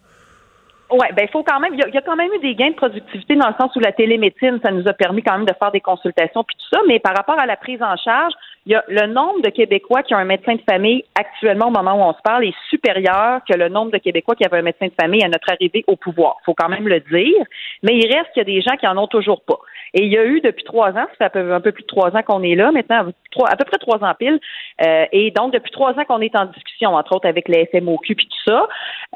Oui, 0.91 1.07
ben 1.15 1.25
il 1.27 1.31
faut 1.31 1.43
quand 1.43 1.59
même, 1.59 1.73
il 1.73 1.79
y, 1.79 1.97
a 1.97 2.01
quand 2.01 2.15
même 2.15 2.31
eu 2.33 2.39
des 2.39 2.55
gains 2.55 2.69
de 2.69 2.75
productivité 2.75 3.35
dans 3.35 3.47
le 3.47 3.55
sens 3.59 3.75
où 3.75 3.79
la 3.79 3.91
télémédecine, 3.91 4.59
ça 4.63 4.71
nous 4.71 4.87
a 4.87 4.93
permis 4.93 5.23
quand 5.23 5.37
même 5.37 5.45
de 5.45 5.53
faire 5.57 5.71
des 5.71 5.81
consultations 5.81 6.43
puis 6.43 6.55
tout 6.57 6.77
ça, 6.77 6.81
mais 6.87 6.99
par 6.99 7.15
rapport 7.15 7.39
à 7.39 7.45
la 7.47 7.55
prise 7.55 7.81
en 7.81 7.95
charge, 7.97 8.33
il 8.65 8.71
y 8.71 8.75
a 8.75 8.83
le 8.87 9.05
nombre 9.05 9.41
de 9.41 9.49
Québécois 9.49 10.01
qui 10.01 10.15
ont 10.15 10.17
un 10.17 10.25
médecin 10.25 10.55
de 10.55 10.61
famille 10.67 11.03
actuellement 11.13 11.67
au 11.67 11.71
moment 11.71 11.93
où 11.93 12.09
on 12.09 12.13
se 12.13 12.21
parle 12.23 12.45
est 12.45 12.55
supérieur 12.69 13.41
que 13.47 13.55
le 13.55 13.69
nombre 13.69 13.91
de 13.91 13.99
Québécois 13.99 14.35
qui 14.35 14.43
avaient 14.43 14.57
un 14.57 14.63
médecin 14.63 14.87
de 14.87 14.93
famille 14.99 15.23
à 15.23 15.27
notre 15.27 15.51
arrivée 15.51 15.83
au 15.87 15.95
pouvoir. 15.95 16.37
Faut 16.45 16.55
quand 16.55 16.69
même 16.69 16.87
le 16.87 16.99
dire, 16.99 17.45
mais 17.83 17.95
il 17.95 18.11
reste 18.11 18.31
qu'il 18.33 18.39
y 18.39 18.41
a 18.41 18.43
des 18.43 18.61
gens 18.61 18.75
qui 18.77 18.87
en 18.87 18.97
ont 18.97 19.07
toujours 19.07 19.41
pas. 19.41 19.59
Et 19.93 20.03
il 20.03 20.11
y 20.11 20.17
a 20.17 20.25
eu 20.25 20.41
depuis 20.41 20.63
trois 20.63 20.89
ans, 20.91 21.05
ça 21.19 21.29
fait 21.29 21.39
un 21.39 21.61
peu 21.61 21.71
plus 21.71 21.83
de 21.83 21.87
trois 21.87 22.15
ans 22.15 22.23
qu'on 22.23 22.41
est 22.41 22.55
là 22.55 22.71
maintenant, 22.71 23.05
à 23.47 23.55
peu 23.55 23.65
près 23.65 23.77
trois 23.77 24.03
ans 24.03 24.13
pile, 24.17 24.39
euh, 24.83 25.05
et 25.11 25.29
donc 25.31 25.53
depuis 25.53 25.71
trois 25.71 25.91
ans 25.91 26.05
qu'on 26.05 26.21
est 26.21 26.35
en 26.35 26.45
discussion, 26.45 26.95
entre 26.95 27.15
autres 27.15 27.27
avec 27.27 27.47
les 27.47 27.67
FMOQ 27.67 28.13
et 28.13 28.15
tout 28.15 28.27
ça. 28.47 28.67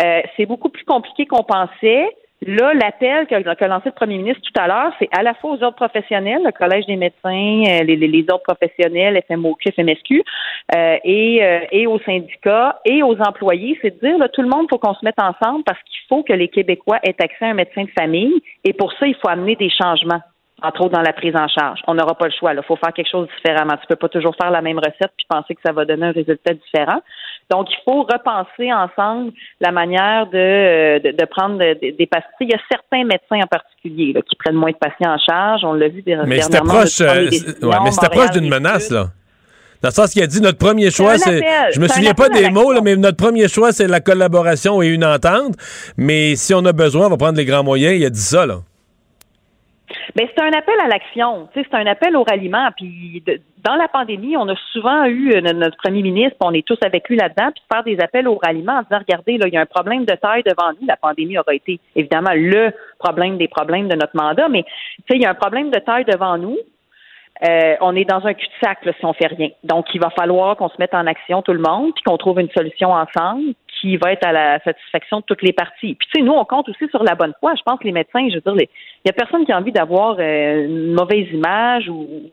Euh, 0.03 0.21
c'est 0.37 0.45
beaucoup 0.45 0.69
plus 0.69 0.85
compliqué 0.85 1.25
qu'on 1.25 1.43
pensait. 1.43 2.07
Là, 2.41 2.73
l'appel 2.73 3.27
qu'a 3.27 3.67
lancé 3.67 3.89
le 3.89 3.91
premier 3.91 4.17
ministre 4.17 4.41
tout 4.41 4.61
à 4.61 4.67
l'heure, 4.67 4.93
c'est 4.97 5.09
à 5.11 5.23
la 5.23 5.33
fois 5.33 5.51
aux 5.51 5.63
ordres 5.63 5.75
professionnels, 5.75 6.41
le 6.45 6.51
Collège 6.51 6.85
des 6.85 6.95
médecins, 6.95 7.63
euh, 7.67 7.83
les, 7.83 7.97
les, 7.97 8.25
ordres 8.29 8.43
professionnels, 8.43 9.21
FMOQ, 9.27 9.71
FMSQ, 9.73 10.23
euh, 10.73 10.97
et, 11.03 11.43
euh, 11.43 11.59
et 11.71 11.85
aux 11.85 11.99
syndicats 11.99 12.79
et 12.85 13.03
aux 13.03 13.19
employés. 13.19 13.77
C'est 13.81 14.01
de 14.01 14.07
dire, 14.07 14.17
là, 14.17 14.29
tout 14.29 14.41
le 14.41 14.47
monde, 14.47 14.67
faut 14.69 14.77
qu'on 14.77 14.93
se 14.93 15.03
mette 15.03 15.19
ensemble 15.19 15.65
parce 15.65 15.79
qu'il 15.83 15.99
faut 16.07 16.23
que 16.23 16.31
les 16.31 16.47
Québécois 16.47 16.99
aient 17.03 17.15
accès 17.19 17.43
à 17.45 17.49
un 17.49 17.55
médecin 17.55 17.83
de 17.83 17.91
famille. 17.97 18.41
Et 18.63 18.71
pour 18.71 18.93
ça, 18.93 19.05
il 19.05 19.15
faut 19.15 19.27
amener 19.27 19.57
des 19.57 19.69
changements 19.69 20.21
entre 20.61 20.81
autres 20.81 20.93
dans 20.93 21.01
la 21.01 21.13
prise 21.13 21.35
en 21.35 21.47
charge. 21.47 21.79
On 21.87 21.95
n'aura 21.95 22.15
pas 22.15 22.25
le 22.25 22.33
choix. 22.37 22.53
Il 22.53 22.61
faut 22.63 22.75
faire 22.75 22.93
quelque 22.93 23.09
chose 23.09 23.27
différemment. 23.37 23.75
Tu 23.77 23.87
peux 23.87 23.95
pas 23.95 24.09
toujours 24.09 24.35
faire 24.39 24.51
la 24.51 24.61
même 24.61 24.77
recette 24.77 25.11
puis 25.17 25.25
penser 25.29 25.55
que 25.55 25.61
ça 25.65 25.71
va 25.71 25.85
donner 25.85 26.07
un 26.07 26.11
résultat 26.11 26.53
différent. 26.53 27.01
Donc, 27.49 27.67
il 27.71 27.77
faut 27.83 28.03
repenser 28.03 28.71
ensemble 28.71 29.31
la 29.59 29.71
manière 29.71 30.27
de, 30.27 30.37
euh, 30.37 30.99
de, 30.99 31.25
prendre 31.25 31.57
des 31.57 32.07
patients. 32.07 32.29
Il 32.41 32.49
y 32.49 32.53
a 32.53 32.59
certains 32.71 33.03
médecins 33.03 33.43
en 33.43 33.47
particulier 33.47 34.13
qui 34.29 34.35
prennent 34.35 34.55
moins 34.55 34.71
de 34.71 34.77
patients 34.77 35.13
en 35.13 35.17
charge. 35.17 35.61
On 35.63 35.73
l'a 35.73 35.87
vu 35.87 36.03
dernièrement. 36.03 36.29
Mais 36.29 36.41
c'était 36.41 36.59
proche, 36.59 37.01
euh, 37.01 37.29
mais 37.83 37.91
c'était 37.91 38.09
proche 38.09 38.31
d'une 38.31 38.49
menace, 38.49 38.91
là. 38.91 39.07
Dans 39.81 39.87
le 39.89 39.93
sens 39.93 40.11
qu'il 40.11 40.21
a 40.21 40.27
dit 40.27 40.41
notre 40.41 40.57
premier 40.57 40.91
choix, 40.91 41.17
c'est. 41.17 41.41
Je 41.73 41.79
me 41.79 41.87
souviens 41.87 42.13
pas 42.13 42.27
des 42.27 42.49
mots, 42.49 42.73
là, 42.73 42.81
mais 42.83 42.97
notre 42.97 43.17
premier 43.17 43.47
choix, 43.47 43.71
c'est 43.71 43.87
la 43.87 44.01
collaboration 44.01 44.81
et 44.81 44.87
une 44.87 45.05
entente. 45.05 45.55
Mais 45.95 46.35
si 46.35 46.53
on 46.53 46.65
a 46.65 46.73
besoin, 46.73 47.07
on 47.07 47.09
va 47.09 47.17
prendre 47.17 47.37
les 47.37 47.45
grands 47.45 47.63
moyens. 47.63 47.95
Il 47.95 48.05
a 48.05 48.09
dit 48.09 48.19
ça, 48.19 48.45
là. 48.45 48.59
Mais 50.15 50.29
c'est 50.33 50.41
un 50.41 50.51
appel 50.51 50.75
à 50.83 50.87
l'action. 50.87 51.49
C'est 51.53 51.73
un 51.73 51.85
appel 51.85 52.15
au 52.15 52.23
ralliement. 52.23 52.69
Puis 52.75 53.23
dans 53.63 53.75
la 53.75 53.87
pandémie, 53.87 54.37
on 54.37 54.47
a 54.47 54.55
souvent 54.71 55.05
eu 55.05 55.33
euh, 55.33 55.41
notre 55.41 55.77
premier 55.77 56.01
ministre, 56.01 56.37
on 56.41 56.53
est 56.53 56.65
tous 56.65 56.77
avec 56.81 57.09
lui 57.09 57.17
là-dedans, 57.17 57.51
puis 57.53 57.63
faire 57.71 57.83
des 57.83 57.99
appels 57.99 58.27
au 58.27 58.35
ralliement 58.35 58.73
en 58.73 58.81
disant 58.83 58.99
regardez, 58.99 59.37
là, 59.37 59.47
il 59.47 59.53
y 59.53 59.57
a 59.57 59.61
un 59.61 59.65
problème 59.65 60.05
de 60.05 60.13
taille 60.15 60.43
devant 60.43 60.71
nous. 60.79 60.87
La 60.87 60.97
pandémie 60.97 61.37
aura 61.37 61.53
été 61.53 61.79
évidemment 61.95 62.33
le 62.33 62.71
problème 62.99 63.37
des 63.37 63.47
problèmes 63.47 63.87
de 63.87 63.95
notre 63.95 64.15
mandat, 64.15 64.47
mais 64.49 64.65
il 65.09 65.21
y 65.21 65.25
a 65.25 65.31
un 65.31 65.35
problème 65.35 65.71
de 65.71 65.79
taille 65.79 66.05
devant 66.05 66.37
nous. 66.37 66.57
Euh, 67.47 67.75
on 67.79 67.95
est 67.95 68.03
dans 68.03 68.25
un 68.25 68.33
cul-de-sac 68.33 68.79
si 68.83 69.05
on 69.05 69.13
fait 69.13 69.27
rien. 69.27 69.49
Donc, 69.63 69.85
il 69.93 70.01
va 70.01 70.09
falloir 70.09 70.57
qu'on 70.57 70.67
se 70.67 70.75
mette 70.77 70.93
en 70.93 71.07
action 71.07 71.41
tout 71.41 71.53
le 71.53 71.59
monde, 71.59 71.93
puis 71.93 72.03
qu'on 72.03 72.17
trouve 72.17 72.39
une 72.39 72.49
solution 72.49 72.91
ensemble 72.91 73.53
qui 73.79 73.95
va 73.95 74.11
être 74.11 74.27
à 74.27 74.33
la 74.33 74.59
satisfaction 74.59 75.19
de 75.19 75.23
toutes 75.23 75.41
les 75.41 75.53
parties. 75.53 75.95
Puis, 75.95 76.07
tu 76.11 76.19
sais, 76.19 76.25
nous, 76.25 76.33
on 76.33 76.43
compte 76.43 76.67
aussi 76.67 76.87
sur 76.89 77.01
la 77.03 77.15
bonne 77.15 77.33
foi. 77.39 77.53
Je 77.55 77.63
pense 77.63 77.79
que 77.79 77.85
les 77.85 77.93
médecins, 77.93 78.27
je 78.29 78.35
veux 78.35 78.41
dire, 78.41 78.67
il 79.05 79.07
y 79.07 79.09
a 79.09 79.13
personne 79.13 79.45
qui 79.45 79.53
a 79.53 79.57
envie 79.57 79.71
d'avoir 79.71 80.17
euh, 80.19 80.65
une 80.65 80.93
mauvaise 80.93 81.31
image 81.31 81.87
ou, 81.87 82.29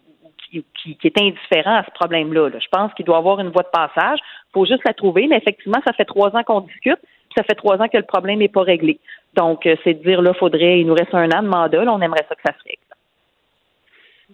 qui, 0.51 0.99
est 1.05 1.21
indifférent 1.21 1.77
à 1.77 1.85
ce 1.85 1.91
problème-là. 1.93 2.51
Je 2.59 2.69
pense 2.71 2.93
qu'il 2.95 3.05
doit 3.05 3.19
avoir 3.19 3.41
une 3.41 3.51
voie 3.51 3.63
de 3.63 3.69
passage. 3.69 4.19
Il 4.23 4.53
faut 4.55 4.67
juste 4.67 4.85
la 4.85 4.95
trouver, 4.95 5.27
mais 5.29 5.37
effectivement, 5.37 5.81
ça 5.87 5.93
fait 5.93 6.05
trois 6.05 6.35
ans 6.37 6.43
qu'on 6.43 6.61
discute, 6.61 6.99
ça 7.37 7.43
fait 7.45 7.55
trois 7.55 7.77
ans 7.81 7.89
que 7.89 7.97
le 7.97 8.05
problème 8.05 8.39
n'est 8.39 8.49
pas 8.49 8.63
réglé. 8.63 8.99
Donc, 9.35 9.67
euh, 9.67 9.77
c'est 9.85 9.95
de 9.95 10.03
dire, 10.03 10.23
là, 10.23 10.35
faudrait, 10.35 10.81
il 10.81 10.87
nous 10.87 10.95
reste 10.95 11.15
un 11.15 11.31
an 11.31 11.43
de 11.43 11.49
mandat, 11.49 11.85
là, 11.85 11.93
on 11.93 12.01
aimerait 12.01 12.25
ça 12.29 12.35
que 12.35 12.43
ça 12.45 12.55
se 12.59 12.65
règle. 12.65 12.86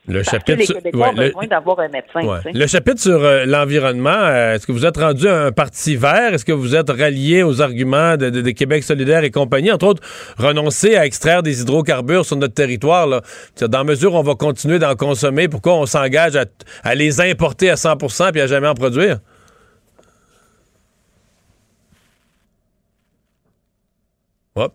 Le 0.08 0.24
chapitre 0.24 0.74
le... 2.52 2.66
chapitre 2.66 3.00
sur 3.00 3.22
euh, 3.22 3.44
l'environnement, 3.44 4.10
euh, 4.10 4.54
est-ce 4.54 4.66
que 4.66 4.72
vous 4.72 4.84
êtes 4.84 4.96
rendu 4.96 5.28
un 5.28 5.52
parti 5.52 5.94
vert? 5.94 6.34
Est-ce 6.34 6.44
que 6.44 6.50
vous 6.50 6.74
êtes 6.74 6.90
rallié 6.90 7.44
aux 7.44 7.62
arguments 7.62 8.16
de, 8.16 8.50
Québec 8.50 8.82
solidaire 8.82 9.22
et 9.22 9.30
compagnie? 9.30 9.70
Entre 9.70 9.86
autres, 9.86 10.02
renoncer 10.38 10.96
à 10.96 11.06
extraire 11.06 11.44
des 11.44 11.62
hydrocarbures 11.62 12.26
sur 12.26 12.34
notre 12.34 12.54
territoire. 12.54 13.06
Là. 13.06 13.20
Dans 13.60 13.84
mesure 13.84 14.14
où 14.14 14.16
on 14.16 14.22
va 14.22 14.34
continuer 14.34 14.80
d'en 14.80 14.96
consommer, 14.96 15.46
pourquoi 15.46 15.74
on 15.74 15.86
s'engage 15.86 16.36
à, 16.82 16.94
les 16.96 17.20
importer 17.20 17.70
à 17.70 17.76
100 17.76 17.96
puis 18.32 18.40
à 18.40 18.48
jamais 18.48 18.66
en 18.66 18.74
produire? 18.74 19.20
Hop. 24.56 24.74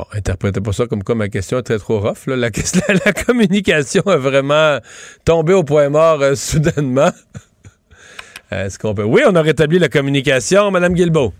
Bon, 0.00 0.06
interprétez 0.16 0.62
pas 0.62 0.72
ça 0.72 0.86
comme 0.86 1.02
quoi 1.02 1.14
ma 1.14 1.28
question 1.28 1.58
était 1.58 1.76
trop 1.76 1.98
rough. 2.00 2.26
Là. 2.26 2.36
La, 2.36 2.48
la, 3.04 3.12
communication 3.12 4.02
a 4.06 4.16
vraiment 4.16 4.78
tombé 5.26 5.52
au 5.52 5.62
point 5.62 5.90
mort 5.90 6.22
euh, 6.22 6.34
soudainement. 6.34 7.10
Est-ce 8.50 8.78
qu'on 8.78 8.94
peut... 8.94 9.04
Oui, 9.04 9.20
on 9.28 9.34
a 9.36 9.42
rétabli 9.42 9.78
la 9.78 9.90
communication, 9.90 10.70
Madame 10.70 10.94
Guilbeault. 10.94 11.34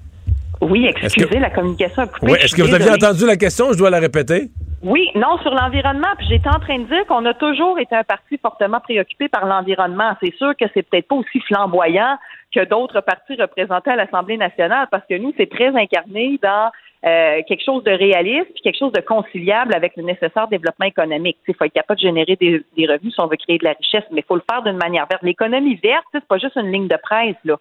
Oui, 0.60 0.86
excusez, 0.86 1.38
la 1.38 1.48
communication 1.48 2.02
a 2.02 2.06
coupé. 2.06 2.32
Oui, 2.32 2.38
est-ce 2.38 2.54
que 2.54 2.60
vous 2.60 2.74
aviez 2.74 2.90
entendu 2.90 3.24
la 3.24 3.38
question? 3.38 3.72
Je 3.72 3.78
dois 3.78 3.88
la 3.88 3.98
répéter? 3.98 4.50
Oui, 4.82 5.08
non, 5.14 5.38
sur 5.38 5.54
l'environnement. 5.54 6.08
Puis 6.18 6.26
j'étais 6.28 6.50
en 6.50 6.60
train 6.60 6.80
de 6.80 6.84
dire 6.84 7.06
qu'on 7.08 7.24
a 7.24 7.32
toujours 7.32 7.78
été 7.78 7.96
un 7.96 8.04
parti 8.04 8.36
fortement 8.36 8.80
préoccupé 8.80 9.28
par 9.28 9.46
l'environnement. 9.46 10.16
C'est 10.22 10.34
sûr 10.36 10.52
que 10.60 10.66
c'est 10.74 10.82
peut-être 10.82 11.08
pas 11.08 11.16
aussi 11.16 11.40
flamboyant 11.48 12.18
que 12.54 12.62
d'autres 12.66 13.00
partis 13.00 13.36
représentés 13.40 13.90
à 13.90 13.96
l'Assemblée 13.96 14.36
nationale, 14.36 14.86
parce 14.90 15.04
que 15.08 15.16
nous, 15.16 15.32
c'est 15.38 15.48
très 15.48 15.68
incarné 15.68 16.38
dans 16.42 16.70
euh, 17.06 17.40
quelque 17.48 17.64
chose 17.64 17.82
de 17.84 17.92
réaliste, 17.92 18.52
puis 18.52 18.62
quelque 18.62 18.78
chose 18.78 18.92
de 18.92 19.00
conciliable 19.00 19.74
avec 19.74 19.96
le 19.96 20.02
nécessaire 20.02 20.48
développement 20.48 20.86
économique. 20.86 21.38
Il 21.48 21.54
faut 21.54 21.64
être 21.64 21.72
capable 21.72 21.98
de 21.98 22.06
générer 22.06 22.36
des, 22.36 22.62
revenus 22.86 23.14
si 23.14 23.20
on 23.20 23.26
veut 23.26 23.36
créer 23.36 23.58
de 23.58 23.64
la 23.64 23.72
richesse, 23.72 24.04
mais 24.10 24.20
il 24.20 24.24
faut 24.24 24.36
le 24.36 24.42
faire 24.50 24.62
d'une 24.62 24.76
manière 24.76 25.06
verte. 25.06 25.22
L'économie 25.22 25.76
verte, 25.76 26.04
c'est 26.12 26.24
pas 26.26 26.38
juste 26.38 26.56
une 26.56 26.70
ligne 26.70 26.88
de 26.88 26.98
presse, 27.02 27.36
là. 27.44 27.56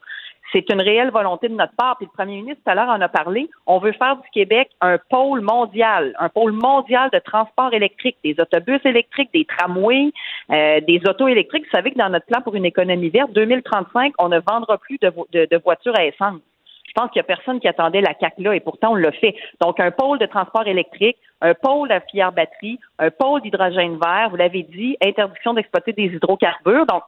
C'est 0.51 0.69
une 0.71 0.81
réelle 0.81 1.11
volonté 1.11 1.47
de 1.47 1.53
notre 1.53 1.75
part. 1.75 1.97
Puis 1.97 2.07
le 2.07 2.15
premier 2.15 2.37
ministre 2.37 2.61
tout 2.65 2.71
à 2.71 2.75
l'heure 2.75 2.89
en 2.89 2.99
a 3.01 3.07
parlé. 3.07 3.49
On 3.67 3.77
veut 3.77 3.91
faire 3.91 4.17
du 4.17 4.27
Québec 4.33 4.69
un 4.81 4.97
pôle 4.97 5.41
mondial, 5.41 6.15
un 6.19 6.29
pôle 6.29 6.53
mondial 6.53 7.09
de 7.13 7.19
transport 7.19 7.73
électrique, 7.73 8.17
des 8.23 8.35
autobus 8.39 8.81
électriques, 8.83 9.29
des 9.33 9.45
tramways, 9.45 10.11
euh, 10.51 10.79
des 10.81 11.01
autos 11.07 11.27
électriques. 11.27 11.65
Vous 11.65 11.77
savez 11.77 11.91
que 11.91 11.97
dans 11.97 12.09
notre 12.09 12.25
plan 12.25 12.41
pour 12.41 12.55
une 12.55 12.65
économie 12.65 13.09
verte, 13.09 13.31
2035, 13.33 14.13
on 14.17 14.29
ne 14.29 14.39
vendra 14.39 14.77
plus 14.77 14.97
de, 14.99 15.11
de, 15.31 15.57
voitures 15.63 15.95
à 15.95 16.05
essence. 16.05 16.41
Je 16.89 16.93
pense 16.93 17.11
qu'il 17.11 17.19
n'y 17.19 17.25
a 17.25 17.35
personne 17.35 17.59
qui 17.59 17.67
attendait 17.67 18.01
la 18.01 18.13
CAC 18.13 18.33
là 18.39 18.55
et 18.55 18.59
pourtant 18.59 18.91
on 18.91 18.95
l'a 18.95 19.11
fait. 19.11 19.35
Donc 19.61 19.79
un 19.79 19.91
pôle 19.91 20.19
de 20.19 20.25
transport 20.25 20.67
électrique, 20.67 21.17
un 21.41 21.53
pôle 21.53 21.91
à 21.91 22.01
filière 22.01 22.31
batterie, 22.31 22.79
un 22.97 23.11
pôle 23.11 23.41
d'hydrogène 23.41 23.97
vert, 24.03 24.29
vous 24.29 24.35
l'avez 24.35 24.63
dit, 24.63 24.97
interdiction 25.01 25.53
d'exploiter 25.53 25.93
des 25.93 26.05
hydrocarbures. 26.05 26.85
Donc 26.85 27.03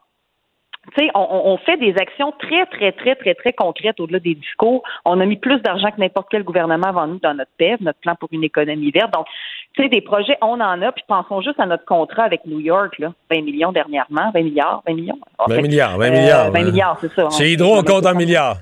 tu 0.95 1.05
sais, 1.05 1.11
on, 1.13 1.57
fait 1.57 1.77
des 1.77 1.93
actions 1.99 2.33
très, 2.39 2.65
très, 2.65 2.91
très, 2.91 3.15
très, 3.15 3.35
très 3.35 3.53
concrètes 3.53 3.99
au-delà 3.99 4.19
des 4.19 4.33
discours. 4.33 4.81
On 5.05 5.19
a 5.19 5.25
mis 5.25 5.35
plus 5.35 5.59
d'argent 5.61 5.91
que 5.91 5.99
n'importe 5.99 6.27
quel 6.31 6.43
gouvernement 6.43 6.87
avant 6.87 7.05
nous 7.05 7.19
dans 7.19 7.35
notre 7.35 7.51
PEV, 7.59 7.77
notre 7.81 7.99
plan 7.99 8.15
pour 8.15 8.29
une 8.31 8.43
économie 8.43 8.89
verte. 8.89 9.13
Donc, 9.13 9.27
tu 9.73 9.83
sais, 9.83 9.89
des 9.89 10.01
projets, 10.01 10.37
on 10.41 10.59
en 10.59 10.81
a, 10.81 10.91
puis 10.91 11.03
pensons 11.07 11.41
juste 11.41 11.59
à 11.59 11.67
notre 11.67 11.85
contrat 11.85 12.23
avec 12.23 12.45
New 12.47 12.59
York, 12.59 12.97
là, 12.97 13.13
20 13.31 13.43
millions 13.43 13.71
dernièrement, 13.71 14.31
20 14.33 14.41
milliards, 14.41 14.81
20 14.87 14.93
millions? 14.95 15.19
20 15.47 15.61
milliards, 15.61 15.97
20 15.99 16.09
milliards. 16.09 16.51
20 16.51 16.59
euh, 16.59 16.71
milliards, 16.71 16.97
c'est 16.99 17.13
ça. 17.13 17.29
Chez 17.29 17.51
Hydro, 17.51 17.77
on 17.77 17.83
compte 17.83 18.07
en 18.07 18.15
milliards. 18.15 18.57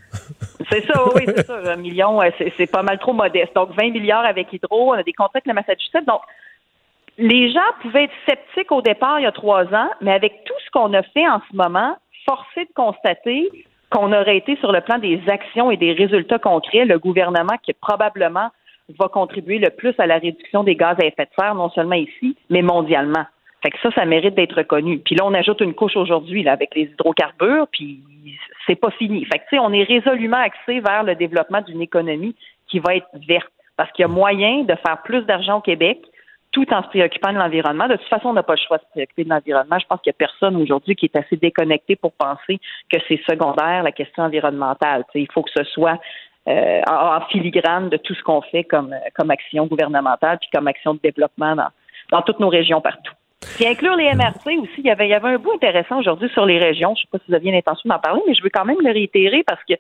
C'est 0.69 0.85
ça, 0.85 1.03
oui, 1.15 1.23
c'est 1.25 1.45
ça. 1.45 1.57
Un 1.65 1.75
million, 1.77 2.19
c'est 2.57 2.71
pas 2.71 2.83
mal 2.83 2.99
trop 2.99 3.13
modeste. 3.13 3.53
Donc, 3.55 3.71
20 3.71 3.91
milliards 3.91 4.25
avec 4.25 4.51
Hydro, 4.53 4.91
on 4.91 4.93
a 4.93 5.03
des 5.03 5.13
contrats 5.13 5.31
avec 5.35 5.47
le 5.47 5.53
Massachusetts. 5.53 6.05
Donc, 6.05 6.21
les 7.17 7.51
gens 7.51 7.59
pouvaient 7.81 8.05
être 8.05 8.13
sceptiques 8.27 8.71
au 8.71 8.81
départ 8.81 9.19
il 9.19 9.23
y 9.23 9.27
a 9.27 9.31
trois 9.31 9.65
ans, 9.73 9.89
mais 10.01 10.13
avec 10.13 10.43
tout 10.45 10.53
ce 10.65 10.71
qu'on 10.71 10.93
a 10.93 11.03
fait 11.03 11.27
en 11.27 11.41
ce 11.51 11.55
moment, 11.55 11.97
forcé 12.25 12.65
de 12.65 12.73
constater 12.75 13.49
qu'on 13.89 14.13
aurait 14.13 14.37
été 14.37 14.55
sur 14.57 14.71
le 14.71 14.81
plan 14.81 14.99
des 14.99 15.21
actions 15.27 15.71
et 15.71 15.77
des 15.77 15.93
résultats 15.93 16.39
concrets 16.39 16.85
le 16.85 16.99
gouvernement 16.99 17.57
qui 17.63 17.73
probablement 17.73 18.49
va 18.97 19.07
contribuer 19.07 19.59
le 19.59 19.69
plus 19.69 19.93
à 19.97 20.07
la 20.07 20.17
réduction 20.17 20.63
des 20.63 20.75
gaz 20.75 20.95
à 21.01 21.05
effet 21.05 21.25
de 21.25 21.31
serre, 21.37 21.55
non 21.55 21.69
seulement 21.69 21.95
ici, 21.95 22.37
mais 22.49 22.61
mondialement. 22.61 23.25
Fait 23.61 23.71
que 23.71 23.77
ça, 23.81 23.91
ça 23.91 24.05
mérite 24.05 24.35
d'être 24.35 24.55
reconnu. 24.55 24.99
Puis 24.99 25.15
là, 25.15 25.25
on 25.25 25.33
ajoute 25.33 25.61
une 25.61 25.73
couche 25.73 25.97
aujourd'hui 25.97 26.43
là, 26.43 26.53
avec 26.53 26.73
les 26.75 26.83
hydrocarbures, 26.83 27.67
puis 27.71 28.01
c'est 28.65 28.75
pas 28.75 28.91
fini. 28.91 29.25
Fait 29.25 29.39
que 29.39 29.43
tu 29.49 29.55
sais, 29.55 29.59
on 29.59 29.73
est 29.73 29.83
résolument 29.83 30.37
axé 30.37 30.79
vers 30.79 31.03
le 31.03 31.15
développement 31.15 31.61
d'une 31.61 31.81
économie 31.81 32.35
qui 32.67 32.79
va 32.79 32.95
être 32.95 33.07
verte, 33.27 33.51
parce 33.75 33.91
qu'il 33.91 34.03
y 34.03 34.05
a 34.05 34.07
moyen 34.07 34.63
de 34.63 34.75
faire 34.75 35.01
plus 35.03 35.23
d'argent 35.23 35.57
au 35.57 35.61
Québec, 35.61 35.99
tout 36.51 36.71
en 36.73 36.81
se 36.83 36.87
préoccupant 36.87 37.31
de 37.31 37.37
l'environnement. 37.37 37.87
De 37.87 37.95
toute 37.95 38.07
façon, 38.07 38.29
on 38.29 38.33
n'a 38.33 38.43
pas 38.43 38.55
le 38.55 38.59
choix 38.65 38.77
de 38.77 38.83
se 38.83 38.89
préoccuper 38.89 39.23
de 39.23 39.29
l'environnement. 39.29 39.77
Je 39.79 39.85
pense 39.85 40.01
qu'il 40.01 40.09
n'y 40.09 40.15
a 40.15 40.27
personne 40.27 40.55
aujourd'hui 40.55 40.95
qui 40.95 41.05
est 41.05 41.15
assez 41.15 41.37
déconnecté 41.37 41.95
pour 41.95 42.11
penser 42.13 42.59
que 42.91 42.97
c'est 43.07 43.21
secondaire, 43.29 43.83
la 43.83 43.91
question 43.91 44.23
environnementale. 44.23 45.03
il 45.13 45.31
faut 45.31 45.43
que 45.43 45.51
ce 45.55 45.63
soit 45.65 45.99
euh, 46.47 46.81
en, 46.89 47.21
filigrane 47.27 47.89
de 47.89 47.97
tout 47.97 48.15
ce 48.15 48.23
qu'on 48.23 48.41
fait 48.41 48.63
comme, 48.63 48.95
comme 49.15 49.29
action 49.29 49.67
gouvernementale 49.67 50.39
puis 50.39 50.49
comme 50.51 50.67
action 50.67 50.95
de 50.95 50.99
développement 51.03 51.55
dans, 51.55 51.69
dans 52.11 52.21
toutes 52.23 52.39
nos 52.39 52.49
régions 52.49 52.81
partout. 52.81 53.13
Puis 53.59 53.67
inclure 53.67 53.97
les 53.97 54.05
MRC 54.15 54.57
aussi, 54.57 54.75
il 54.77 54.85
y 54.85 54.89
avait, 54.89 55.07
il 55.07 55.09
y 55.09 55.13
avait 55.13 55.27
un 55.27 55.37
bout 55.37 55.51
intéressant 55.51 55.99
aujourd'hui 55.99 56.29
sur 56.29 56.45
les 56.45 56.57
régions. 56.59 56.95
Je 56.95 57.01
ne 57.01 57.03
sais 57.03 57.07
pas 57.11 57.17
si 57.17 57.25
vous 57.27 57.35
aviez 57.35 57.51
l'intention 57.51 57.89
d'en 57.89 57.99
parler, 57.99 58.21
mais 58.25 58.33
je 58.33 58.41
veux 58.41 58.49
quand 58.49 58.63
même 58.63 58.79
le 58.79 58.89
réitérer 58.89 59.43
parce 59.45 59.61
que, 59.65 59.73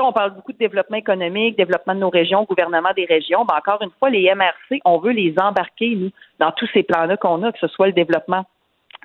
on 0.00 0.12
parle 0.12 0.34
beaucoup 0.34 0.52
de 0.52 0.58
développement 0.58 0.96
économique, 0.96 1.56
développement 1.56 1.94
de 1.94 2.00
nos 2.00 2.10
régions, 2.10 2.42
gouvernement 2.42 2.92
des 2.96 3.04
régions. 3.04 3.44
Ben, 3.44 3.54
encore 3.56 3.80
une 3.80 3.92
fois, 4.00 4.10
les 4.10 4.28
MRC, 4.34 4.80
on 4.84 4.98
veut 4.98 5.12
les 5.12 5.34
embarquer, 5.38 5.94
nous, 5.94 6.10
dans 6.40 6.50
tous 6.50 6.68
ces 6.74 6.82
plans-là 6.82 7.16
qu'on 7.16 7.44
a, 7.44 7.52
que 7.52 7.60
ce 7.60 7.68
soit 7.68 7.86
le 7.86 7.92
développement 7.92 8.44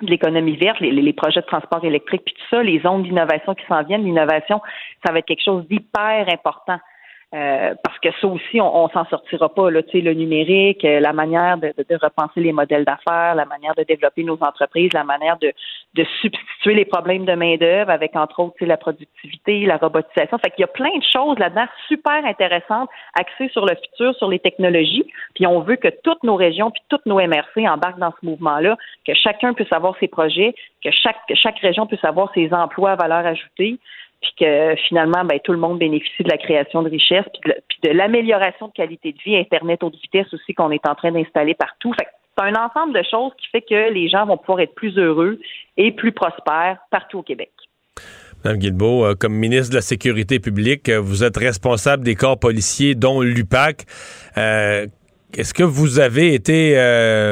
de 0.02 0.10
l'économie 0.10 0.56
verte, 0.56 0.80
les, 0.80 0.90
les, 0.90 1.12
projets 1.12 1.40
de 1.40 1.46
transport 1.46 1.84
électrique, 1.84 2.22
puis 2.24 2.34
tout 2.34 2.56
ça, 2.56 2.60
les 2.60 2.80
zones 2.80 3.04
d'innovation 3.04 3.54
qui 3.54 3.66
s'en 3.66 3.84
viennent. 3.84 4.02
L'innovation, 4.02 4.60
ça 5.06 5.12
va 5.12 5.20
être 5.20 5.26
quelque 5.26 5.44
chose 5.44 5.64
d'hyper 5.68 6.26
important. 6.28 6.80
Euh, 7.34 7.74
parce 7.84 7.98
que 7.98 8.08
ça 8.22 8.26
aussi, 8.26 8.58
on, 8.58 8.84
on 8.84 8.88
s'en 8.88 9.04
sortira 9.04 9.52
pas. 9.52 9.70
Là, 9.70 9.82
le 9.92 10.14
numérique, 10.14 10.82
euh, 10.86 10.98
la 10.98 11.12
manière 11.12 11.58
de, 11.58 11.74
de, 11.76 11.98
repenser 12.00 12.40
les 12.40 12.52
modèles 12.52 12.86
d'affaires, 12.86 13.34
la 13.34 13.44
manière 13.44 13.74
de 13.74 13.82
développer 13.82 14.24
nos 14.24 14.38
entreprises, 14.40 14.90
la 14.94 15.04
manière 15.04 15.36
de, 15.36 15.52
de 15.94 16.04
substituer 16.22 16.72
les 16.72 16.86
problèmes 16.86 17.26
de 17.26 17.34
main-d'œuvre 17.34 17.90
avec, 17.90 18.16
entre 18.16 18.40
autres, 18.40 18.64
la 18.64 18.78
productivité, 18.78 19.66
la 19.66 19.76
robotisation. 19.76 20.38
Fait 20.38 20.50
qu'il 20.52 20.62
y 20.62 20.64
a 20.64 20.68
plein 20.68 20.96
de 20.96 21.04
choses 21.04 21.38
là-dedans 21.38 21.66
super 21.86 22.24
intéressantes, 22.24 22.88
axées 23.12 23.50
sur 23.50 23.66
le 23.66 23.74
futur, 23.74 24.14
sur 24.14 24.30
les 24.30 24.38
technologies. 24.38 25.04
Puis 25.34 25.46
on 25.46 25.60
veut 25.60 25.76
que 25.76 25.88
toutes 26.02 26.22
nos 26.24 26.36
régions, 26.36 26.70
puis 26.70 26.82
toutes 26.88 27.04
nos 27.04 27.16
MRC 27.16 27.68
embarquent 27.68 27.98
dans 27.98 28.14
ce 28.18 28.24
mouvement-là, 28.24 28.78
que 29.06 29.12
chacun 29.12 29.52
puisse 29.52 29.72
avoir 29.74 29.94
ses 30.00 30.08
projets, 30.08 30.54
que 30.82 30.90
chaque, 30.90 31.18
que 31.28 31.34
chaque 31.34 31.58
région 31.58 31.86
puisse 31.86 32.04
avoir 32.04 32.32
ses 32.32 32.54
emplois 32.54 32.92
à 32.92 32.96
valeur 32.96 33.26
ajoutée, 33.26 33.78
puis 34.20 34.32
que 34.38 34.74
finalement, 34.88 35.24
ben, 35.24 35.38
tout 35.42 35.52
le 35.52 35.58
monde 35.58 35.78
bénéficie 35.78 36.22
de 36.22 36.28
la 36.28 36.38
création 36.38 36.82
de 36.82 36.90
richesses, 36.90 37.26
puis 37.42 37.52
de, 37.82 37.90
l'amélioration 37.90 38.68
de 38.68 38.72
qualité 38.72 39.12
de 39.12 39.18
vie, 39.22 39.36
Internet 39.36 39.82
haute 39.82 39.96
vitesse 40.02 40.32
aussi 40.34 40.54
qu'on 40.54 40.70
est 40.70 40.86
en 40.86 40.94
train 40.94 41.12
d'installer 41.12 41.54
partout. 41.54 41.92
Fait 41.98 42.08
c'est 42.38 42.44
un 42.44 42.54
ensemble 42.54 42.94
de 42.94 43.02
choses 43.10 43.32
qui 43.36 43.48
fait 43.48 43.62
que 43.62 43.92
les 43.92 44.08
gens 44.08 44.24
vont 44.24 44.36
pouvoir 44.36 44.60
être 44.60 44.74
plus 44.74 44.96
heureux 44.96 45.40
et 45.76 45.90
plus 45.90 46.12
prospères 46.12 46.78
partout 46.90 47.18
au 47.18 47.22
Québec. 47.22 47.50
Mme 48.44 48.58
Guilbeault, 48.58 49.04
euh, 49.04 49.14
comme 49.14 49.34
ministre 49.34 49.70
de 49.70 49.76
la 49.76 49.82
Sécurité 49.82 50.38
publique, 50.38 50.88
euh, 50.88 51.00
vous 51.00 51.24
êtes 51.24 51.36
responsable 51.36 52.04
des 52.04 52.14
corps 52.14 52.38
policiers, 52.38 52.94
dont 52.94 53.20
l'UPAC. 53.20 53.86
Euh, 54.36 54.86
est-ce 55.36 55.52
que 55.52 55.64
vous 55.64 55.98
avez 55.98 56.32
été 56.32 56.74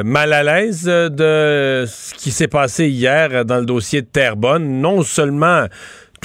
mal 0.05 0.31
à 0.31 0.43
l'aise 0.43 0.83
de 0.83 1.83
ce 1.87 2.13
qui 2.13 2.29
s'est 2.29 2.47
passé 2.47 2.89
hier 2.89 3.43
dans 3.43 3.57
le 3.57 3.65
dossier 3.65 4.03
de 4.03 4.05
Terrebonne? 4.05 4.81
Non 4.81 5.01
seulement 5.01 5.65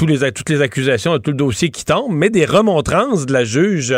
les, 0.01 0.32
toutes 0.32 0.49
les 0.49 0.62
accusations, 0.62 1.18
tout 1.18 1.30
le 1.30 1.36
dossier 1.36 1.70
qui 1.70 1.84
tombe, 1.84 2.12
mais 2.12 2.30
des 2.30 2.45
remontrances 2.45 3.26
de 3.26 3.32
la 3.32 3.45
juge 3.45 3.95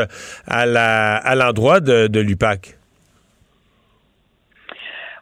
à 0.46 1.34
l'endroit 1.34 1.80
de, 1.80 2.20
l'UPAC. 2.20 2.76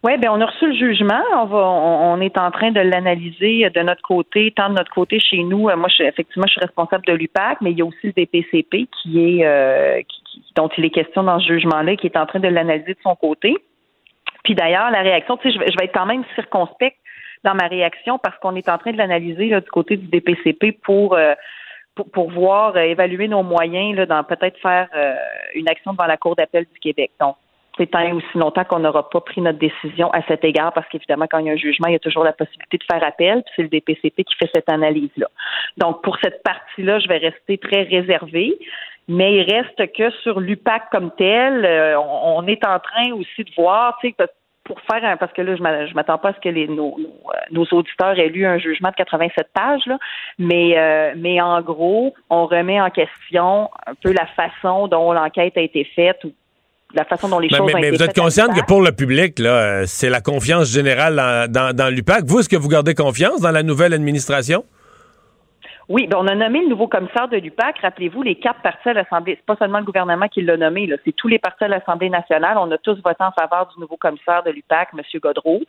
Oui, 0.04 0.18
ben 0.18 0.30
on 0.32 0.40
a 0.40 0.46
reçu 0.46 0.66
le 0.66 0.74
jugement. 0.74 1.22
On 1.32 2.20
est 2.20 2.36
en 2.36 2.50
train 2.50 2.72
de 2.72 2.80
l'analyser 2.80 3.70
de 3.70 3.80
notre 3.82 4.02
côté, 4.02 4.52
tant 4.56 4.68
de 4.68 4.74
notre 4.74 4.92
côté 4.92 5.20
chez 5.20 5.44
nous. 5.44 5.70
Moi, 5.76 5.88
je, 5.96 6.02
effectivement, 6.02 6.46
je 6.48 6.52
suis 6.52 6.60
responsable 6.60 7.04
de 7.06 7.12
l'UPAC, 7.12 7.60
mais 7.60 7.70
il 7.70 7.78
y 7.78 7.82
a 7.82 7.84
aussi 7.84 8.08
le 8.08 8.12
DPCP 8.12 8.88
qui 9.00 9.20
est, 9.20 9.46
euh, 9.46 10.00
dont 10.56 10.68
il 10.76 10.84
est 10.84 10.90
question 10.90 11.22
dans 11.22 11.38
ce 11.38 11.46
jugement-là, 11.46 11.94
qui 11.94 12.08
est 12.08 12.16
en 12.16 12.26
train 12.26 12.40
de 12.40 12.48
l'analyser 12.48 12.94
de 12.94 12.98
son 13.04 13.14
côté. 13.14 13.56
Puis 14.42 14.56
d'ailleurs, 14.56 14.90
la 14.90 15.02
réaction, 15.02 15.36
tu 15.36 15.52
sais, 15.52 15.56
je, 15.56 15.70
je 15.70 15.78
vais 15.78 15.84
être 15.84 15.94
quand 15.94 16.06
même 16.06 16.24
circonspect 16.34 16.96
dans 17.45 17.55
ma 17.55 17.66
réaction 17.66 18.18
parce 18.18 18.38
qu'on 18.38 18.55
est 18.57 18.68
en 18.68 18.78
train 18.78 18.93
de 18.93 18.99
l'analyser 18.99 19.49
du 19.49 19.70
côté 19.70 19.97
du 19.97 20.07
DPCP 20.07 20.78
pour 20.82 21.14
euh, 21.14 21.34
pour, 21.95 22.11
pour, 22.11 22.30
voir 22.30 22.74
euh, 22.76 22.80
évaluer 22.80 23.28
nos 23.28 23.43
moyens 23.43 23.95
là, 23.97 24.07
dans 24.07 24.24
peut-être 24.24 24.59
faire 24.61 24.88
euh, 24.97 25.14
une 25.55 25.68
action 25.68 25.93
devant 25.93 26.07
la 26.07 26.16
Cour 26.16 26.36
d'appel 26.36 26.64
du 26.72 26.80
Québec. 26.80 27.11
Donc, 27.20 27.36
c'est 27.76 27.90
tant 27.90 28.11
aussi 28.12 28.26
longtemps 28.38 28.64
qu'on 28.64 28.78
n'aura 28.78 29.11
pas 29.11 29.20
pris 29.20 29.43
notre 29.43 29.59
décision 29.59 30.11
à 30.12 30.22
cet 30.22 30.43
égard, 30.45 30.72
parce 30.72 30.88
qu'évidemment, 30.88 31.26
quand 31.30 31.38
il 31.38 31.47
y 31.47 31.51
a 31.51 31.53
un 31.53 31.57
jugement, 31.57 31.88
il 31.88 31.93
y 31.93 31.97
a 31.97 31.99
toujours 31.99 32.24
la 32.24 32.32
possibilité 32.32 32.78
de 32.78 32.84
faire 32.90 33.05
appel, 33.05 33.43
puis 33.43 33.53
c'est 33.57 33.62
le 33.62 33.68
DPCP 33.68 34.24
qui 34.24 34.34
fait 34.36 34.51
cette 34.55 34.70
analyse-là. 34.70 35.26
Donc, 35.78 36.03
pour 36.03 36.18
cette 36.22 36.43
partie-là, 36.43 36.99
je 36.99 37.09
vais 37.09 37.18
rester 37.18 37.59
très 37.59 37.82
réservée, 37.82 38.59
mais 39.09 39.36
il 39.36 39.53
reste 39.53 39.93
que 39.93 40.11
sur 40.22 40.40
l'UPAC 40.40 40.90
comme 40.90 41.11
tel, 41.16 41.66
on, 41.99 42.47
est 42.47 42.66
en 42.66 42.78
train 42.78 43.12
aussi 43.12 43.45
de 43.45 43.51
voir, 43.57 43.99
tu 44.01 44.09
sais, 44.09 44.26
pour 44.72 44.80
faire 44.90 45.04
un, 45.04 45.16
parce 45.16 45.32
que 45.32 45.42
là, 45.42 45.54
je 45.56 45.94
m'attends 45.94 46.18
pas 46.18 46.30
à 46.30 46.32
ce 46.32 46.40
que 46.40 46.48
les, 46.48 46.66
nos, 46.66 46.96
euh, 46.98 47.32
nos, 47.50 47.66
auditeurs 47.72 48.18
aient 48.18 48.28
lu 48.28 48.46
un 48.46 48.58
jugement 48.58 48.88
de 48.88 48.94
87 48.94 49.48
pages, 49.52 49.82
là, 49.86 49.98
mais, 50.38 50.78
euh, 50.78 51.12
mais 51.16 51.40
en 51.42 51.60
gros, 51.60 52.14
on 52.30 52.46
remet 52.46 52.80
en 52.80 52.88
question 52.88 53.68
un 53.86 53.94
peu 54.02 54.12
la 54.12 54.26
façon 54.26 54.88
dont 54.88 55.12
l'enquête 55.12 55.56
a 55.56 55.60
été 55.60 55.84
faite 55.84 56.24
ou 56.24 56.32
la 56.94 57.04
façon 57.04 57.28
dont 57.28 57.38
les 57.38 57.50
choses 57.50 57.60
mais, 57.66 57.74
ont 57.74 57.80
mais 57.80 57.90
vous 57.90 58.02
êtes 58.02 58.18
consciente 58.18 58.54
que 58.54 58.64
pour 58.64 58.80
le 58.80 58.92
public, 58.92 59.38
là, 59.38 59.50
euh, 59.50 59.82
c'est 59.86 60.10
la 60.10 60.20
confiance 60.20 60.70
générale 60.70 61.16
dans, 61.16 61.50
dans, 61.50 61.76
dans 61.76 61.94
l'UPAC. 61.94 62.24
Vous, 62.24 62.40
est-ce 62.40 62.48
que 62.48 62.56
vous 62.56 62.68
gardez 62.68 62.94
confiance 62.94 63.40
dans 63.40 63.50
la 63.50 63.62
nouvelle 63.62 63.92
administration? 63.92 64.64
Oui, 65.88 66.06
ben 66.06 66.18
on 66.20 66.26
a 66.26 66.34
nommé 66.34 66.60
le 66.60 66.68
nouveau 66.68 66.86
commissaire 66.86 67.28
de 67.28 67.36
l'UPAC. 67.36 67.78
Rappelez-vous, 67.78 68.22
les 68.22 68.36
quatre 68.36 68.62
partis 68.62 68.88
à 68.88 68.92
l'Assemblée, 68.92 69.34
c'est 69.36 69.46
pas 69.46 69.56
seulement 69.56 69.78
le 69.78 69.84
gouvernement 69.84 70.28
qui 70.28 70.40
l'a 70.42 70.56
nommé, 70.56 70.86
là, 70.86 70.96
c'est 71.04 71.12
tous 71.12 71.28
les 71.28 71.38
partis 71.38 71.64
à 71.64 71.68
l'Assemblée 71.68 72.08
nationale. 72.08 72.56
On 72.58 72.70
a 72.70 72.78
tous 72.78 73.00
voté 73.02 73.22
en 73.24 73.32
faveur 73.32 73.68
du 73.74 73.80
nouveau 73.80 73.96
commissaire 73.96 74.42
de 74.44 74.50
l'UPAC, 74.50 74.90
M. 74.94 75.02
Godreau. 75.20 75.60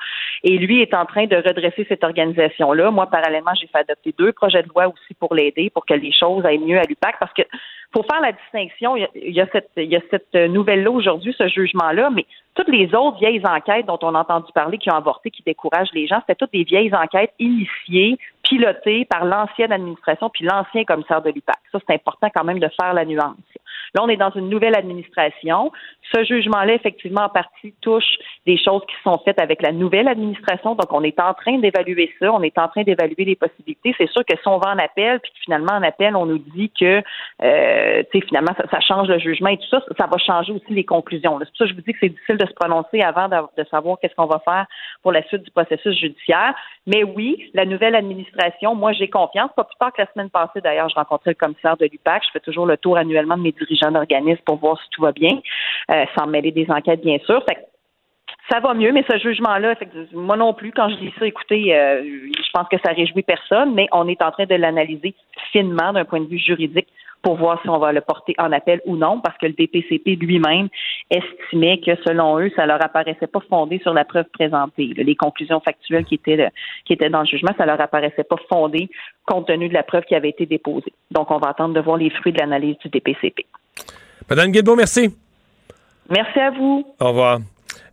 Et 0.44 0.58
lui 0.58 0.82
est 0.82 0.94
en 0.94 1.06
train 1.06 1.26
de 1.26 1.36
redresser 1.36 1.86
cette 1.90 2.04
organisation-là. 2.04 2.92
Moi, 2.92 3.08
parallèlement, 3.08 3.54
j'ai 3.60 3.68
fait 3.68 3.80
adopter 3.80 4.14
deux 4.18 4.34
projets 4.34 4.64
de 4.64 4.70
loi 4.70 4.88
aussi 4.88 5.14
pour 5.20 5.34
l'aider, 5.34 5.70
pour 5.70 5.86
que 5.86 5.94
les 5.94 6.12
choses 6.12 6.46
aillent 6.46 6.60
mieux 6.60 6.78
à 6.78 6.84
l'UPAC, 6.84 7.16
parce 7.20 7.34
que 7.34 7.44
faut 7.94 8.04
faire 8.04 8.22
la 8.22 8.32
distinction. 8.32 8.96
Il 8.96 9.34
y 9.34 9.42
a, 9.42 9.48
cette, 9.52 9.70
y 9.78 9.96
a 9.96 10.02
cette 10.10 10.34
nouvelle-là 10.34 10.92
aujourd'hui, 10.92 11.34
ce 11.38 11.48
jugement-là, 11.48 12.10
mais 12.10 12.26
toutes 12.56 12.70
les 12.70 12.94
autres 12.96 13.18
vieilles 13.20 13.42
enquêtes 13.46 13.86
dont 13.86 14.00
on 14.02 14.16
a 14.16 14.20
entendu 14.20 14.52
parler 14.54 14.78
qui 14.78 14.92
ont 14.92 14.96
avorté, 14.96 15.32
qui 15.32 15.44
découragent 15.44 15.94
les 15.94 16.08
gens, 16.08 16.20
c'était 16.22 16.36
toutes 16.36 16.54
des 16.54 16.64
vieilles 16.64 16.94
enquêtes 16.94 17.34
initiées, 17.40 18.18
pilotées 18.54 19.06
par 19.06 19.26
l'ancienne 19.26 19.72
administration 19.72 20.30
puis 20.30 20.46
l'ancien 20.46 20.84
commissaire 20.86 21.22
de 21.22 21.32
l'UPAC. 21.32 21.58
Ça, 21.72 21.80
c'est 21.88 21.96
important 21.96 22.30
quand 22.34 22.44
même 22.44 22.60
de 22.60 22.70
faire 22.80 22.94
la 22.94 23.04
nuance. 23.04 23.36
Là, 23.96 24.04
on 24.04 24.10
est 24.10 24.18
dans 24.18 24.32
une 24.32 24.50
nouvelle 24.50 24.76
administration. 24.76 25.72
Ce 26.14 26.24
jugement-là, 26.24 26.74
effectivement, 26.74 27.24
en 27.24 27.30
partie, 27.30 27.74
touche 27.82 28.18
des 28.46 28.58
choses 28.58 28.82
qui 28.88 28.96
sont 29.04 29.20
faites 29.24 29.40
avec 29.40 29.62
la 29.62 29.72
nouvelle 29.72 30.08
administration. 30.08 30.76
Donc, 30.76 30.92
on 30.92 31.04
est 31.04 31.20
en 31.20 31.34
train 31.34 31.58
d'évaluer 31.60 32.12
ça. 32.20 32.32
On 32.32 32.42
est 32.42 32.58
en 32.58 32.68
train 32.68 32.84
d'évaluer 32.84 33.26
les 33.26 33.36
possibilités. 33.36 33.96
C'est 33.98 34.10
sûr 34.10 34.24
que 34.26 34.36
si 34.36 34.48
on 34.48 34.58
va 34.58 34.72
en 34.72 34.78
appel, 34.78 35.20
puis 35.20 35.32
finalement, 35.44 35.74
en 35.74 35.84
appel, 35.84 36.16
on 36.16 36.26
nous 36.26 36.40
dit 36.40 36.72
que, 36.80 37.02
euh, 37.44 38.04
tu 38.12 38.20
sais, 38.20 38.26
finalement, 38.26 38.52
ça, 38.70 38.80
change 38.80 39.08
le 39.08 39.20
jugement 39.20 39.50
et 39.50 39.58
tout 39.58 39.70
ça, 39.70 39.82
ça 39.98 40.08
va 40.08 40.18
changer 40.18 40.54
aussi 40.54 40.74
les 40.74 40.84
conclusions. 40.84 41.40
C'est 41.40 41.50
pour 41.50 41.58
ça 41.58 41.66
que 41.66 41.70
je 41.72 41.76
vous 41.76 41.82
dis 41.82 41.94
que 41.94 42.00
c'est 42.02 42.10
difficile 42.10 42.38
de 42.38 42.46
se 42.46 42.54
prononcer 42.54 43.02
avant 43.02 43.28
de, 43.28 43.64
savoir 43.72 43.98
qu'est-ce 44.00 44.16
qu'on 44.16 44.26
va 44.26 44.40
faire 44.40 44.66
pour 45.02 45.12
la 45.12 45.24
suite 45.24 45.44
du 45.44 45.52
processus 45.52 45.98
judiciaire. 45.98 46.54
Mais 46.86 47.04
oui, 47.04 47.50
la 47.54 47.66
nouvelle 47.66 47.96
administration, 47.96 48.76
moi, 48.76 48.92
j'ai 48.94 49.10
confiance. 49.10 49.52
Pas 49.56 49.64
plus 49.64 49.78
tard 49.80 49.94
que 49.94 50.02
la 50.02 50.12
semaine 50.12 50.30
passée, 50.30 50.62
d'ailleurs, 50.62 50.90
je 50.90 50.96
rencontrais 50.96 51.32
le 51.32 51.36
commissaire 51.36 51.78
de 51.78 51.86
l'UPAC. 51.86 52.24
Je 52.26 52.32
fais 52.34 52.40
toujours 52.40 52.66
le 52.66 52.78
tour 52.78 52.98
annuellement 52.98 53.38
de 53.38 53.44
mes 53.44 53.52
dirigeants 53.52 53.73
d'organisme 53.92 54.42
pour 54.46 54.58
voir 54.58 54.80
si 54.82 54.90
tout 54.92 55.02
va 55.02 55.12
bien, 55.12 55.40
euh, 55.92 56.06
sans 56.18 56.28
mêler 56.28 56.52
des 56.52 56.70
enquêtes, 56.70 57.02
bien 57.02 57.18
sûr. 57.26 57.44
ça 58.50 58.60
va 58.60 58.74
mieux, 58.74 58.92
mais 58.92 59.04
ce 59.10 59.18
jugement-là, 59.18 59.76
moi 60.14 60.38
non 60.38 60.54
plus, 60.54 60.72
quand 60.72 60.90
je 60.90 60.96
dis 60.96 61.14
ça, 61.18 61.26
écoutez, 61.26 61.76
euh, 61.76 62.04
je 62.04 62.52
pense 62.54 62.68
que 62.70 62.78
ça 62.86 62.92
réjouit 62.94 63.24
personne, 63.24 63.74
mais 63.74 63.88
on 63.92 64.08
est 64.08 64.22
en 64.22 64.32
train 64.32 64.46
de 64.46 64.56
l'analyser 64.56 65.14
finement 65.52 65.94
d'un 65.94 66.06
point 66.06 66.20
de 66.20 66.28
vue 66.28 66.40
juridique 66.40 66.88
pour 67.24 67.38
voir 67.38 67.60
si 67.62 67.70
on 67.70 67.80
va 67.80 67.92
le 67.92 68.02
porter 68.02 68.36
en 68.38 68.52
appel 68.52 68.82
ou 68.86 68.96
non, 68.98 69.20
parce 69.22 69.38
que 69.38 69.48
le 69.48 69.54
DPCP 69.54 70.18
lui-même 70.18 70.68
estimait 71.10 71.80
que, 71.80 71.96
selon 72.06 72.38
eux, 72.40 72.52
ça 72.56 72.66
leur 72.66 72.84
apparaissait 72.84 73.28
pas 73.28 73.40
fondé 73.50 73.80
sur 73.82 73.94
la 73.94 74.04
preuve 74.04 74.26
présentée. 74.34 74.94
Les 74.96 75.16
conclusions 75.16 75.62
factuelles 75.62 76.06
qui 76.06 76.16
étaient, 76.16 76.50
qui 76.86 76.94
étaient 76.94 77.10
dans 77.10 77.22
le 77.22 77.26
jugement, 77.26 77.52
ça 77.58 77.66
leur 77.66 77.80
apparaissait 77.80 78.26
pas 78.26 78.36
fondé 78.50 78.90
compte 79.26 79.48
tenu 79.48 79.70
de 79.70 79.74
la 79.74 79.84
preuve 79.84 80.04
qui 80.04 80.16
avait 80.16 80.30
été 80.30 80.46
déposée. 80.46 80.94
Donc, 81.12 81.32
on 81.32 81.38
va 81.38 81.50
attendre 81.50 81.74
de 81.74 81.80
voir 81.80 81.98
les 81.98 82.10
fruits 82.10 82.34
de 82.34 82.40
l'analyse 82.40 82.78
du 82.80 82.90
DPCP. 82.90 83.46
Madame 84.30 84.52
Guilbeault, 84.52 84.76
merci. 84.76 85.16
Merci 86.10 86.40
à 86.40 86.52
vous. 86.52 86.86
Au 87.00 87.08
revoir. 87.08 87.40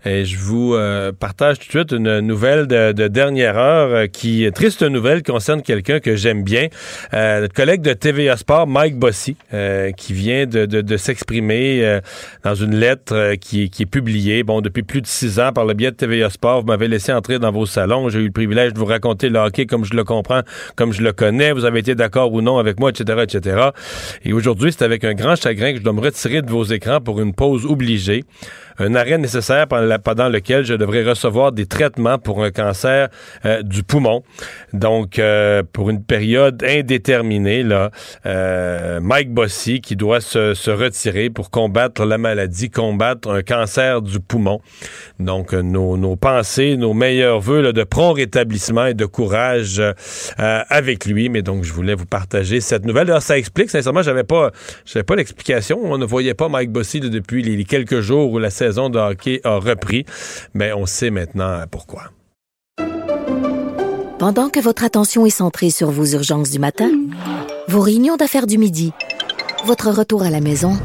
Et 0.05 0.25
je 0.25 0.39
vous 0.39 0.75
euh, 0.75 1.13
partage 1.13 1.59
tout 1.59 1.67
de 1.67 1.71
suite 1.71 1.93
une 1.93 2.21
nouvelle 2.21 2.67
de, 2.67 3.09
dernière 3.09 3.59
heure 3.59 3.91
euh, 3.91 4.07
qui 4.07 4.51
triste 4.55 4.83
nouvelle 4.83 5.23
concerne 5.23 5.61
quelqu'un 5.61 6.01
que 6.01 6.17
j'aime 6.17 6.43
bien, 6.43 6.69
euh, 7.13 7.43
notre 7.43 7.53
collègue 7.53 7.83
de 7.83 7.93
TVA 7.93 8.39
Sport, 8.39 8.67
Mike 8.67 8.99
Bossy, 8.99 9.37
qui 9.97 10.13
vient 10.13 10.47
de, 10.47 10.97
s'exprimer 10.97 12.01
dans 12.45 12.55
une 12.55 12.75
lettre 12.77 13.35
qui, 13.35 13.71
qui, 13.71 13.83
est 13.83 13.87
publiée, 13.87 14.43
bon, 14.43 14.61
depuis 14.61 14.83
plus 14.83 15.03
de 15.03 15.07
six 15.07 15.39
ans 15.39 15.53
par 15.53 15.65
le 15.65 15.75
biais 15.75 15.91
de 15.91 15.97
TVA 15.97 16.31
Sport. 16.31 16.61
Vous 16.61 16.67
m'avez 16.67 16.89
laissé 16.89 17.13
entrer 17.13 17.39
dans 17.39 17.53
vos 17.53 17.67
salons. 17.67 18.09
J'ai 18.09 18.21
eu 18.21 18.27
le 18.27 18.33
privilège 18.33 18.73
de 18.73 18.79
vous 18.79 18.87
raconter 18.87 19.29
le 19.29 19.39
hockey 19.39 19.67
comme 19.67 19.85
je 19.85 19.95
le 19.95 20.05
comprends, 20.05 20.43
comme 20.77 20.93
je 20.93 21.03
le 21.03 21.13
connais. 21.13 21.53
Vous 21.53 21.65
avez 21.65 21.81
été 21.81 21.95
d'accord 21.95 22.33
ou 22.33 22.41
non 22.41 22.59
avec 22.59 22.81
moi, 22.81 22.91
etc., 22.91 23.21
etc. 23.23 23.69
Et 24.25 24.33
aujourd'hui, 24.33 24.73
c'est 24.73 24.85
avec 24.85 25.05
un 25.05 25.15
grand 25.15 25.37
chagrin 25.37 25.73
que 25.73 25.79
je 25.79 25.83
dois 25.83 25.93
me 25.93 26.01
retirer 26.01 26.43
de 26.43 26.51
vos 26.51 26.65
écrans 26.65 27.01
pour 27.01 27.21
une 27.21 27.35
pause 27.35 27.67
obligée 27.67 28.25
un 28.81 28.95
arrêt 28.95 29.19
nécessaire 29.19 29.67
pendant 29.67 29.90
lequel 30.29 30.65
je 30.65 30.75
devrais 30.75 31.03
recevoir 31.03 31.53
des 31.53 31.67
traitements 31.67 32.19
pour 32.19 32.43
un 32.43 32.51
cancer 32.51 33.09
euh, 33.45 33.63
du 33.63 33.83
poumon. 33.83 34.23
Donc, 34.73 35.19
euh, 35.19 35.63
pour 35.73 35.91
une 35.91 36.03
période 36.03 36.63
indéterminée, 36.65 37.63
là, 37.63 37.91
euh, 38.27 39.01
Mike 39.01 39.33
Bossy 39.33 39.81
qui 39.81 39.97
doit 39.97 40.21
se, 40.21 40.71
retirer 40.71 41.31
pour 41.31 41.51
combattre 41.51 42.05
la 42.05 42.19
maladie, 42.19 42.71
combattre 42.71 43.31
un 43.31 43.43
cancer 43.43 44.03
du 44.03 44.21
poumon. 44.21 44.61
Donc, 45.19 45.53
nos, 45.53 46.17
pensées, 46.17 46.77
nos 46.77 46.95
meilleurs 46.95 47.41
voeux 47.41 47.73
de 47.73 47.85
prompt 47.85 48.13
rétablissement 48.13 48.87
et 48.87 48.95
de 48.95 49.05
courage 49.05 49.83
avec 50.39 51.07
lui. 51.07 51.29
Mais 51.29 51.43
donc, 51.43 51.65
je 51.65 51.73
voulais 51.73 51.95
vous 51.95 52.07
partager 52.07 52.61
cette 52.61 52.85
nouvelle. 52.85 53.11
Alors, 53.11 53.23
ça 53.23 53.37
explique, 53.37 53.71
sincèrement, 53.71 54.03
j'avais 54.03 54.25
pas, 54.25 54.51
pas 55.07 55.17
l'explication. 55.17 55.81
On 55.83 55.99
ne 55.99 56.07
voyait 56.07 56.35
pas 56.35 56.49
Mike 56.49 56.71
Bossy 56.71 57.01
depuis 57.01 57.43
les 57.43 57.65
quelques 57.65 58.01
jours 58.01 58.31
où 58.33 58.39
la 58.39 58.51
saison 58.51 58.91
de 58.91 58.99
hockey 58.99 59.41
a 59.45 59.57
repris, 59.57 59.80
mais 60.55 60.73
on 60.73 60.87
sait 60.87 61.11
maintenant 61.11 61.65
pourquoi. 61.71 62.11
Pendant 64.19 64.51
que 64.51 64.61
votre 64.61 64.85
attention 64.85 65.25
est 65.25 65.31
centrée 65.31 65.71
sur 65.71 65.91
vos 65.91 66.05
urgences 66.05 66.51
du 66.51 66.59
matin, 66.59 66.91
vos 67.69 67.81
réunions 67.81 68.17
d'affaires 68.17 68.47
du 68.47 68.59
midi, 68.59 68.93
votre 69.65 69.91
retour 69.91 70.23
à 70.23 70.31
la 70.31 70.41
maison 70.41 70.79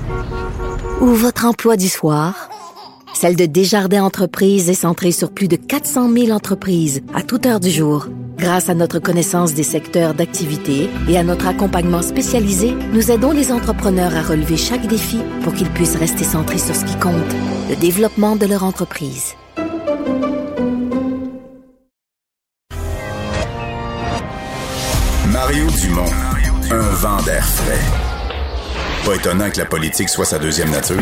ou 1.02 1.08
votre 1.08 1.46
emploi 1.46 1.76
du 1.76 1.90
soir, 1.90 2.50
celle 3.16 3.38
de 3.38 3.46
Desjardins 3.46 4.04
Entreprises 4.04 4.70
est 4.70 4.74
centrée 4.74 5.14
sur 5.14 5.32
plus 5.32 5.48
de 5.48 5.56
400 5.56 6.12
000 6.12 6.30
entreprises 6.32 7.02
à 7.14 7.24
toute 7.24 7.46
heure 7.46 7.62
du 7.62 7.72
jour. 7.72 8.08
Grâce 8.38 8.68
à 8.68 8.74
notre 8.74 9.00
connaissance 9.00 9.54
des 9.54 9.64
secteurs 9.64 10.14
d'activité 10.14 10.90
et 11.08 11.18
à 11.18 11.24
notre 11.24 11.48
accompagnement 11.48 12.02
spécialisé, 12.02 12.76
nous 12.92 13.12
aidons 13.12 13.32
les 13.32 13.54
entrepreneurs 13.54 14.14
à 14.14 14.22
relever 14.22 14.58
chaque 14.58 14.86
défi 14.88 15.20
pour 15.44 15.54
qu'ils 15.54 15.70
puissent 15.70 15.96
rester 15.96 16.26
centrés 16.26 16.58
sur 16.58 16.76
ce 16.76 16.84
qui 16.84 16.96
compte, 17.00 17.14
le 17.70 17.78
développement 17.78 18.36
de 18.36 18.46
leur 18.46 18.66
entreprise. 18.66 19.34
Mario 25.32 25.68
Dumont, 25.82 26.12
un 26.70 26.90
vent 26.96 27.22
d'air 27.24 27.46
frais. 27.46 27.80
Pas 29.06 29.16
étonnant 29.16 29.50
que 29.50 29.60
la 29.60 29.66
politique 29.66 30.10
soit 30.10 30.26
sa 30.26 30.38
deuxième 30.40 30.72
nature. 30.72 31.02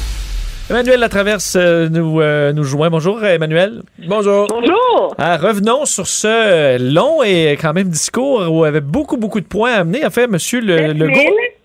Emmanuel 0.71 1.01
Latraverse 1.01 1.57
euh, 1.57 1.89
nous, 1.89 2.21
euh, 2.21 2.53
nous 2.53 2.63
joint. 2.63 2.89
Bonjour, 2.89 3.21
Emmanuel. 3.25 3.81
Bonjour. 4.07 4.47
Bonjour. 4.47 5.13
Ah, 5.17 5.35
revenons 5.35 5.83
sur 5.83 6.07
ce 6.07 6.81
long 6.81 7.21
et 7.23 7.57
quand 7.59 7.73
même 7.73 7.89
discours 7.89 8.49
où 8.49 8.63
il 8.63 8.69
avait 8.69 8.79
beaucoup, 8.79 9.17
beaucoup 9.17 9.41
de 9.41 9.45
points 9.45 9.73
à 9.73 9.79
amener. 9.79 10.05
En 10.05 10.09
fait, 10.09 10.27
monsieur 10.27 10.61
le, 10.61 10.93
le 10.93 11.09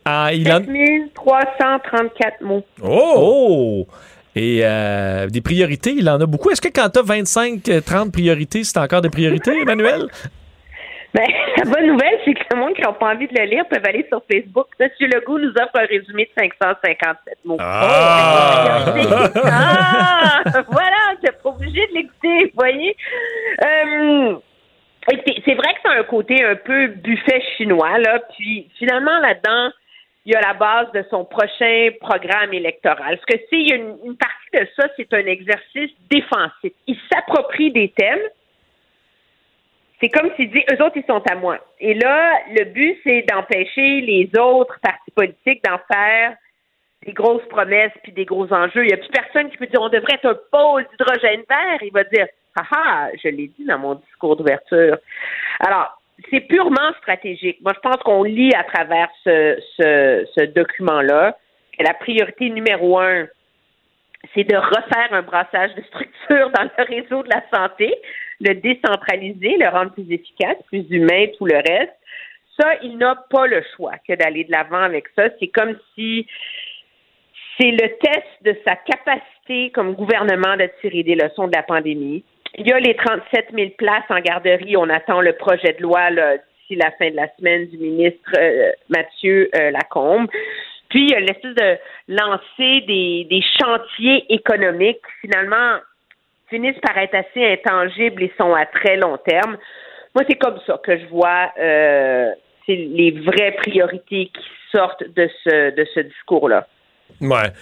ah, 0.05 0.31
il 0.33 0.53
334 1.15 2.41
mots. 2.41 2.65
Oh! 2.83 3.15
oh! 3.17 3.87
Et 4.35 4.63
euh, 4.65 5.29
des 5.29 5.41
priorités, 5.41 5.95
il 5.97 6.11
en 6.11 6.21
a 6.21 6.27
beaucoup. 6.27 6.51
Est-ce 6.51 6.61
que 6.61 6.69
quand 6.69 6.89
tu 6.91 6.99
as 6.99 7.03
25-30 7.05 8.11
priorités, 8.11 8.65
c'est 8.65 8.77
encore 8.77 9.03
des 9.03 9.11
priorités, 9.11 9.53
Emmanuel? 9.63 10.09
Ben, 11.17 11.27
la 11.57 11.65
bonne 11.65 11.87
nouvelle, 11.87 12.19
c'est 12.25 12.35
que 12.35 12.45
le 12.53 12.61
monde 12.61 12.75
qui 12.75 12.83
n'a 12.83 12.93
pas 12.93 13.15
envie 13.15 13.27
de 13.27 13.39
le 13.39 13.47
lire 13.47 13.67
peuvent 13.69 13.85
aller 13.87 14.07
sur 14.09 14.23
Facebook. 14.31 14.67
Monsieur 14.79 15.07
Legault 15.07 15.39
nous 15.39 15.51
offre 15.51 15.77
un 15.77 15.87
résumé 15.87 16.25
de 16.25 16.43
557 16.43 17.39
mots. 17.47 17.57
Ah! 17.59 18.85
ah! 19.45 20.43
voilà, 20.69 21.15
tu 21.25 21.33
pas 21.43 21.49
obligé 21.49 21.87
de 21.87 21.95
l'écouter, 21.95 22.45
vous 22.45 22.51
voyez. 22.55 22.95
Euh, 23.65 24.37
c'est 25.09 25.55
vrai 25.55 25.75
que 25.75 25.81
c'est 25.85 25.99
un 25.99 26.03
côté 26.03 26.45
un 26.45 26.57
peu 26.57 26.89
buffet 26.89 27.43
chinois, 27.57 27.99
là. 27.99 28.21
Puis 28.37 28.69
finalement, 28.79 29.19
là-dedans, 29.21 29.71
il 30.27 30.35
y 30.35 30.37
a 30.37 30.41
la 30.41 30.55
base 30.55 30.93
de 30.93 31.03
son 31.09 31.25
prochain 31.25 31.91
programme 32.01 32.53
électoral. 32.53 33.19
Ce 33.21 33.35
que 33.35 33.41
c'est, 33.49 33.59
il 33.59 33.69
y 33.69 33.73
a 33.73 33.77
une, 33.77 33.97
une 34.05 34.17
partie 34.17 34.51
de 34.53 34.69
ça, 34.79 34.89
c'est 34.97 35.11
un 35.15 35.25
exercice 35.25 35.93
défensif. 36.11 36.73
Il 36.87 36.99
s'approprie 37.11 37.71
des 37.71 37.89
thèmes 37.97 38.19
c'est 40.01 40.09
comme 40.11 40.31
s'il 40.37 40.51
dit, 40.51 40.63
eux 40.71 40.85
autres, 40.85 40.97
ils 40.97 41.07
sont 41.07 41.23
à 41.31 41.35
moi. 41.37 41.59
Et 41.81 41.95
là, 41.95 42.41
le 42.51 42.65
but, 42.65 42.99
c'est 43.05 43.23
d'empêcher 43.23 44.01
les 44.03 44.31
autres 44.39 44.79
partis 44.83 45.11
politiques 45.15 45.65
d'en 45.65 45.79
faire 45.91 46.37
des 47.05 47.13
grosses 47.13 47.47
promesses 47.49 47.93
puis 48.03 48.13
des 48.13 48.25
gros 48.25 48.53
enjeux. 48.53 48.85
Il 48.85 48.89
n'y 48.89 48.93
a 48.93 48.99
plus 48.99 49.09
personne 49.09 49.51
qui 49.51 49.57
peut 49.57 49.67
dire, 49.67 49.81
on 49.81 49.89
devrait 49.89 50.15
être 50.15 50.27
un 50.27 50.39
pôle 50.51 50.87
d'hydrogène 50.91 51.43
vert. 51.49 51.79
Il 51.83 51.93
va 51.93 52.05
dire, 52.05 52.27
haha, 52.57 53.11
je 53.23 53.29
l'ai 53.29 53.49
dit 53.59 53.65
dans 53.65 53.79
mon 53.79 53.95
discours 53.95 54.37
d'ouverture. 54.37 54.99
Alors, 55.61 56.01
c'est 56.31 56.41
purement 56.41 56.93
stratégique. 56.99 57.59
Moi, 57.63 57.73
je 57.75 57.81
pense 57.81 58.03
qu'on 58.03 58.23
lit 58.25 58.53
à 58.55 58.65
travers 58.65 59.09
ce, 59.25 59.59
ce, 59.77 60.27
ce 60.37 60.45
document-là 60.47 61.37
que 61.79 61.85
la 61.85 61.95
priorité 61.95 62.51
numéro 62.51 62.99
un, 62.99 63.27
c'est 64.35 64.45
de 64.45 64.57
refaire 64.57 65.13
un 65.13 65.23
brassage 65.23 65.75
de 65.75 65.83
structure 65.83 66.51
dans 66.55 66.69
le 66.77 66.85
réseau 66.85 67.23
de 67.23 67.29
la 67.29 67.43
santé, 67.55 67.95
le 68.41 68.55
décentraliser, 68.55 69.57
le 69.59 69.69
rendre 69.69 69.93
plus 69.93 70.11
efficace, 70.11 70.57
plus 70.67 70.85
humain, 70.91 71.27
tout 71.39 71.47
le 71.47 71.57
reste. 71.57 71.97
Ça, 72.59 72.75
il 72.83 72.97
n'a 72.97 73.17
pas 73.31 73.47
le 73.47 73.63
choix 73.77 73.95
que 74.07 74.15
d'aller 74.15 74.45
de 74.45 74.53
l'avant 74.53 74.83
avec 74.83 75.09
ça. 75.15 75.25
C'est 75.39 75.49
comme 75.49 75.77
si 75.95 76.27
c'est 77.59 77.71
le 77.71 77.89
test 77.99 78.27
de 78.43 78.57
sa 78.65 78.77
capacité 78.77 79.71
comme 79.71 79.95
gouvernement 79.95 80.57
de 80.57 80.69
tirer 80.81 81.03
des 81.03 81.15
leçons 81.15 81.49
de 81.49 81.57
la 81.57 81.63
pandémie. 81.63 82.25
Il 82.59 82.67
y 82.67 82.73
a 82.73 82.79
les 82.79 82.95
37 82.95 83.49
000 83.53 83.71
places 83.77 84.05
en 84.09 84.21
garderie. 84.21 84.77
On 84.77 84.89
attend 84.89 85.21
le 85.21 85.35
projet 85.35 85.75
de 85.75 85.83
loi 85.83 86.11
d'ici 86.11 86.77
la 86.77 86.91
fin 86.93 87.11
de 87.11 87.17
la 87.17 87.29
semaine 87.37 87.67
du 87.67 87.77
ministre 87.79 88.31
euh, 88.39 88.73
Mathieu 88.89 89.51
euh, 89.55 89.71
Lacombe. 89.71 90.29
Puis, 90.89 91.05
il 91.05 91.11
y 91.11 91.15
a 91.15 91.21
l'espèce 91.21 91.55
de 91.55 91.79
lancer 92.09 92.81
des, 92.87 93.43
chantiers 93.61 94.25
économiques 94.33 95.03
finalement, 95.21 95.79
finissent 96.49 96.81
par 96.81 96.97
être 96.99 97.15
assez 97.15 97.45
intangibles 97.45 98.23
et 98.23 98.33
sont 98.39 98.55
à 98.55 98.67
très 98.67 98.97
long 98.97 99.19
terme. 99.19 99.57
Moi, 100.15 100.25
c'est 100.29 100.39
comme 100.39 100.59
ça 100.67 100.81
que 100.83 100.99
je 100.99 101.07
vois 101.07 101.53
euh, 101.59 102.31
les 102.69 103.11
vraies 103.11 103.53
priorités 103.53 104.31
qui 104.33 104.47
sortent 104.73 105.05
de 105.15 105.29
ce, 105.45 105.75
de 105.75 105.85
ce 105.95 106.01
discours-là. 106.01 106.67
Ouais. 107.21 107.53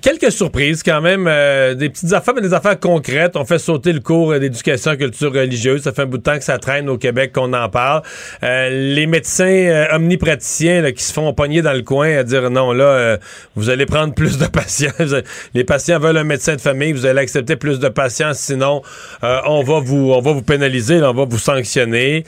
Quelques 0.00 0.30
surprises 0.30 0.82
quand 0.82 1.00
même, 1.00 1.26
euh, 1.28 1.74
des 1.74 1.90
petites 1.90 2.12
affaires, 2.12 2.34
mais 2.34 2.40
des 2.40 2.54
affaires 2.54 2.78
concrètes. 2.78 3.36
On 3.36 3.44
fait 3.44 3.58
sauter 3.58 3.92
le 3.92 3.98
cours 3.98 4.38
d'éducation 4.38 4.96
culture 4.96 5.32
religieuse. 5.32 5.82
Ça 5.82 5.92
fait 5.92 6.02
un 6.02 6.06
bout 6.06 6.18
de 6.18 6.22
temps 6.22 6.38
que 6.38 6.44
ça 6.44 6.58
traîne 6.58 6.88
au 6.88 6.96
Québec 6.96 7.32
qu'on 7.32 7.52
en 7.52 7.68
parle. 7.68 8.02
Euh, 8.44 8.70
les 8.70 9.06
médecins 9.06 9.44
euh, 9.44 9.96
omnipraticiens 9.96 10.92
qui 10.92 11.02
se 11.02 11.12
font 11.12 11.34
pogner 11.34 11.62
dans 11.62 11.72
le 11.72 11.82
coin 11.82 12.16
à 12.16 12.22
dire 12.22 12.48
non, 12.48 12.72
là, 12.72 13.18
vous 13.56 13.70
allez 13.70 13.84
prendre 13.84 14.14
plus 14.14 14.38
de 14.38 14.46
patients. 14.46 14.92
les 15.54 15.64
patients 15.64 15.98
veulent 15.98 16.16
un 16.16 16.24
médecin 16.24 16.54
de 16.54 16.60
famille, 16.60 16.92
vous 16.92 17.04
allez 17.04 17.20
accepter 17.20 17.56
plus 17.56 17.80
de 17.80 17.88
patients, 17.88 18.34
sinon 18.34 18.82
on 19.22 19.62
va 19.62 19.80
vous 19.80 20.12
on 20.12 20.20
va 20.20 20.32
vous 20.32 20.42
pénaliser, 20.42 21.02
on 21.02 21.12
va 21.12 21.24
vous 21.24 21.38
sanctionner. 21.38 22.24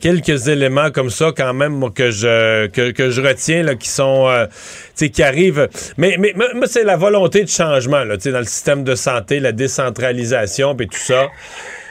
quelques 0.00 0.48
éléments 0.48 0.90
comme 0.90 1.10
ça 1.10 1.32
quand 1.36 1.52
même 1.52 1.92
que 1.92 2.10
je 2.10 2.66
que, 2.68 2.90
que 2.90 3.10
je 3.10 3.20
retiens 3.20 3.62
là, 3.62 3.74
qui 3.74 3.88
sont 3.88 4.28
qui 4.94 5.22
arrivent. 5.22 5.68
Mais, 5.96 6.16
mais, 6.18 6.34
mais 6.36 6.66
c'est 6.66 6.84
la 6.84 6.96
volonté 6.96 7.42
de 7.42 7.48
changement 7.48 8.04
là, 8.04 8.16
dans 8.16 8.38
le 8.38 8.44
système 8.44 8.84
de 8.84 8.94
santé, 8.94 9.40
la 9.40 9.52
décentralisation 9.52 10.76
et 10.78 10.86
tout 10.86 10.98
ça. 10.98 11.28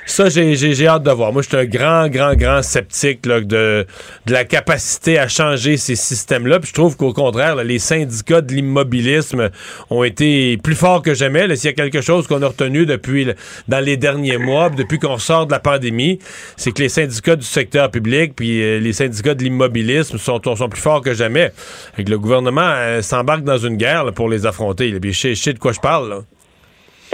Ça, 0.08 0.30
j'ai 0.30 0.88
hâte 0.88 1.04
de 1.04 1.12
voir. 1.12 1.34
Moi, 1.34 1.42
je 1.42 1.48
suis 1.48 1.58
un 1.58 1.66
grand, 1.66 2.08
grand, 2.10 2.36
grand 2.36 2.62
sceptique 2.62 3.24
de, 3.24 3.42
de 3.42 3.86
la 4.32 4.46
capacité 4.46 5.18
à 5.18 5.28
changer 5.28 5.78
ces 5.78 5.96
systèmes-là. 5.96 6.60
Puis 6.60 6.70
je 6.70 6.74
trouve 6.74 6.96
qu'au 6.96 7.12
contraire, 7.12 7.56
les 7.56 7.80
syndicats 7.80 8.42
de 8.42 8.54
l'immobilisme 8.54 9.50
ont 9.90 10.04
été 10.04 10.58
plus 10.58 10.76
forts 10.76 11.02
que 11.02 11.16
jamais. 11.16 11.54
S'il 11.56 11.72
y 11.72 11.74
a 11.74 11.74
quelque 11.74 12.02
chose 12.02 12.28
qu'on 12.28 12.42
a 12.44 12.48
retenu 12.48 12.86
depuis 12.86 13.28
dans 13.68 13.80
les 13.84 13.98
derniers 13.98 14.38
mois, 14.38 14.70
depuis 14.70 15.00
qu'on 15.00 15.18
sort 15.18 15.48
de 15.48 15.52
la 15.52 15.60
pandémie, 15.60 16.20
c'est 16.56 16.72
que 16.72 16.84
les 16.84 16.90
syndicats 16.90 17.36
du 17.36 17.46
secteur 17.46 17.90
public 17.90 18.34
puis 18.36 18.62
euh, 18.62 18.80
les 18.80 18.94
syndicats 18.94 19.34
de 19.34 19.44
l'immobilisme 19.44 20.20
sont, 20.20 20.40
sont 20.56 20.70
plus 20.70 20.82
forts 20.82 21.02
que 21.02 21.16
jamais. 21.16 21.52
Et 21.98 22.04
que 22.04 22.12
le 22.12 22.20
gouvernement 22.20 22.62
euh, 22.62 23.02
s'embarque 23.02 23.44
dans 23.44 23.58
une 23.58 23.76
guerre 23.76 24.06
pour 24.14 24.30
les 24.30 24.46
affronter. 24.46 24.98
Puis 25.00 25.14
je 25.14 25.34
sais 25.34 25.54
de 25.54 25.60
quoi 25.60 25.72
je 25.72 25.80
parle. 25.80 26.24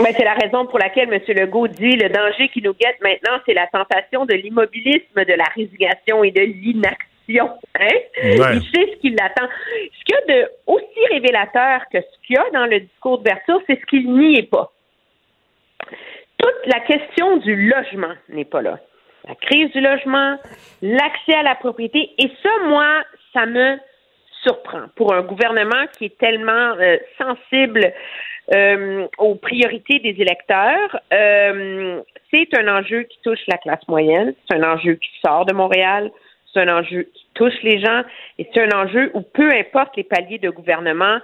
Mais 0.03 0.13
c'est 0.13 0.23
la 0.23 0.33
raison 0.33 0.65
pour 0.65 0.79
laquelle 0.79 1.13
M. 1.13 1.21
Legault 1.27 1.67
dit 1.67 1.95
le 1.95 2.09
danger 2.09 2.49
qui 2.49 2.61
nous 2.61 2.73
guette 2.73 2.99
maintenant, 3.01 3.39
c'est 3.45 3.53
la 3.53 3.67
tentation 3.67 4.25
de 4.25 4.33
l'immobilisme, 4.33 5.25
de 5.25 5.33
la 5.33 5.45
résignation 5.55 6.23
et 6.23 6.31
de 6.31 6.41
l'inaction. 6.41 7.49
Hein? 7.79 7.97
Il 8.23 8.61
sait 8.73 8.93
ce 8.93 8.99
qui 8.99 9.11
l'attend. 9.11 9.47
Ce 9.99 10.03
qu'il 10.03 10.15
y 10.15 10.31
a 10.31 10.35
de 10.35 10.51
aussi 10.67 11.05
révélateur 11.11 11.81
que 11.91 11.99
ce 12.01 12.27
qu'il 12.27 12.35
y 12.35 12.39
a 12.39 12.49
dans 12.51 12.65
le 12.65 12.79
discours 12.79 13.19
d'ouverture, 13.19 13.61
c'est 13.67 13.79
ce 13.79 13.85
qu'il 13.85 14.11
n'y 14.13 14.37
est 14.37 14.49
pas. 14.49 14.71
Toute 16.37 16.73
la 16.73 16.79
question 16.79 17.37
du 17.37 17.69
logement 17.69 18.13
n'est 18.29 18.45
pas 18.45 18.61
là. 18.61 18.79
La 19.27 19.35
crise 19.35 19.71
du 19.71 19.81
logement, 19.81 20.37
l'accès 20.81 21.35
à 21.35 21.43
la 21.43 21.55
propriété, 21.55 22.11
et 22.17 22.31
ça, 22.41 22.49
moi, 22.65 23.03
ça 23.33 23.45
me 23.45 23.77
surprend 24.41 24.87
pour 24.95 25.13
un 25.13 25.21
gouvernement 25.21 25.85
qui 25.97 26.05
est 26.05 26.17
tellement 26.17 26.73
euh, 26.79 26.97
sensible 27.19 27.93
euh, 28.53 29.07
aux 29.17 29.35
priorités 29.35 29.99
des 29.99 30.21
électeurs. 30.21 30.99
Euh, 31.13 32.01
c'est 32.31 32.47
un 32.57 32.67
enjeu 32.67 33.03
qui 33.03 33.19
touche 33.23 33.39
la 33.47 33.57
classe 33.57 33.87
moyenne, 33.87 34.33
c'est 34.49 34.57
un 34.57 34.73
enjeu 34.73 34.95
qui 34.95 35.09
sort 35.23 35.45
de 35.45 35.53
Montréal, 35.53 36.11
c'est 36.53 36.61
un 36.61 36.79
enjeu 36.79 37.03
qui 37.13 37.25
touche 37.33 37.61
les 37.63 37.79
gens 37.79 38.03
et 38.37 38.47
c'est 38.53 38.61
un 38.61 38.77
enjeu 38.77 39.11
où 39.13 39.21
peu 39.21 39.49
importe 39.53 39.95
les 39.95 40.03
paliers 40.03 40.39
de 40.39 40.49
gouvernement, 40.49 41.19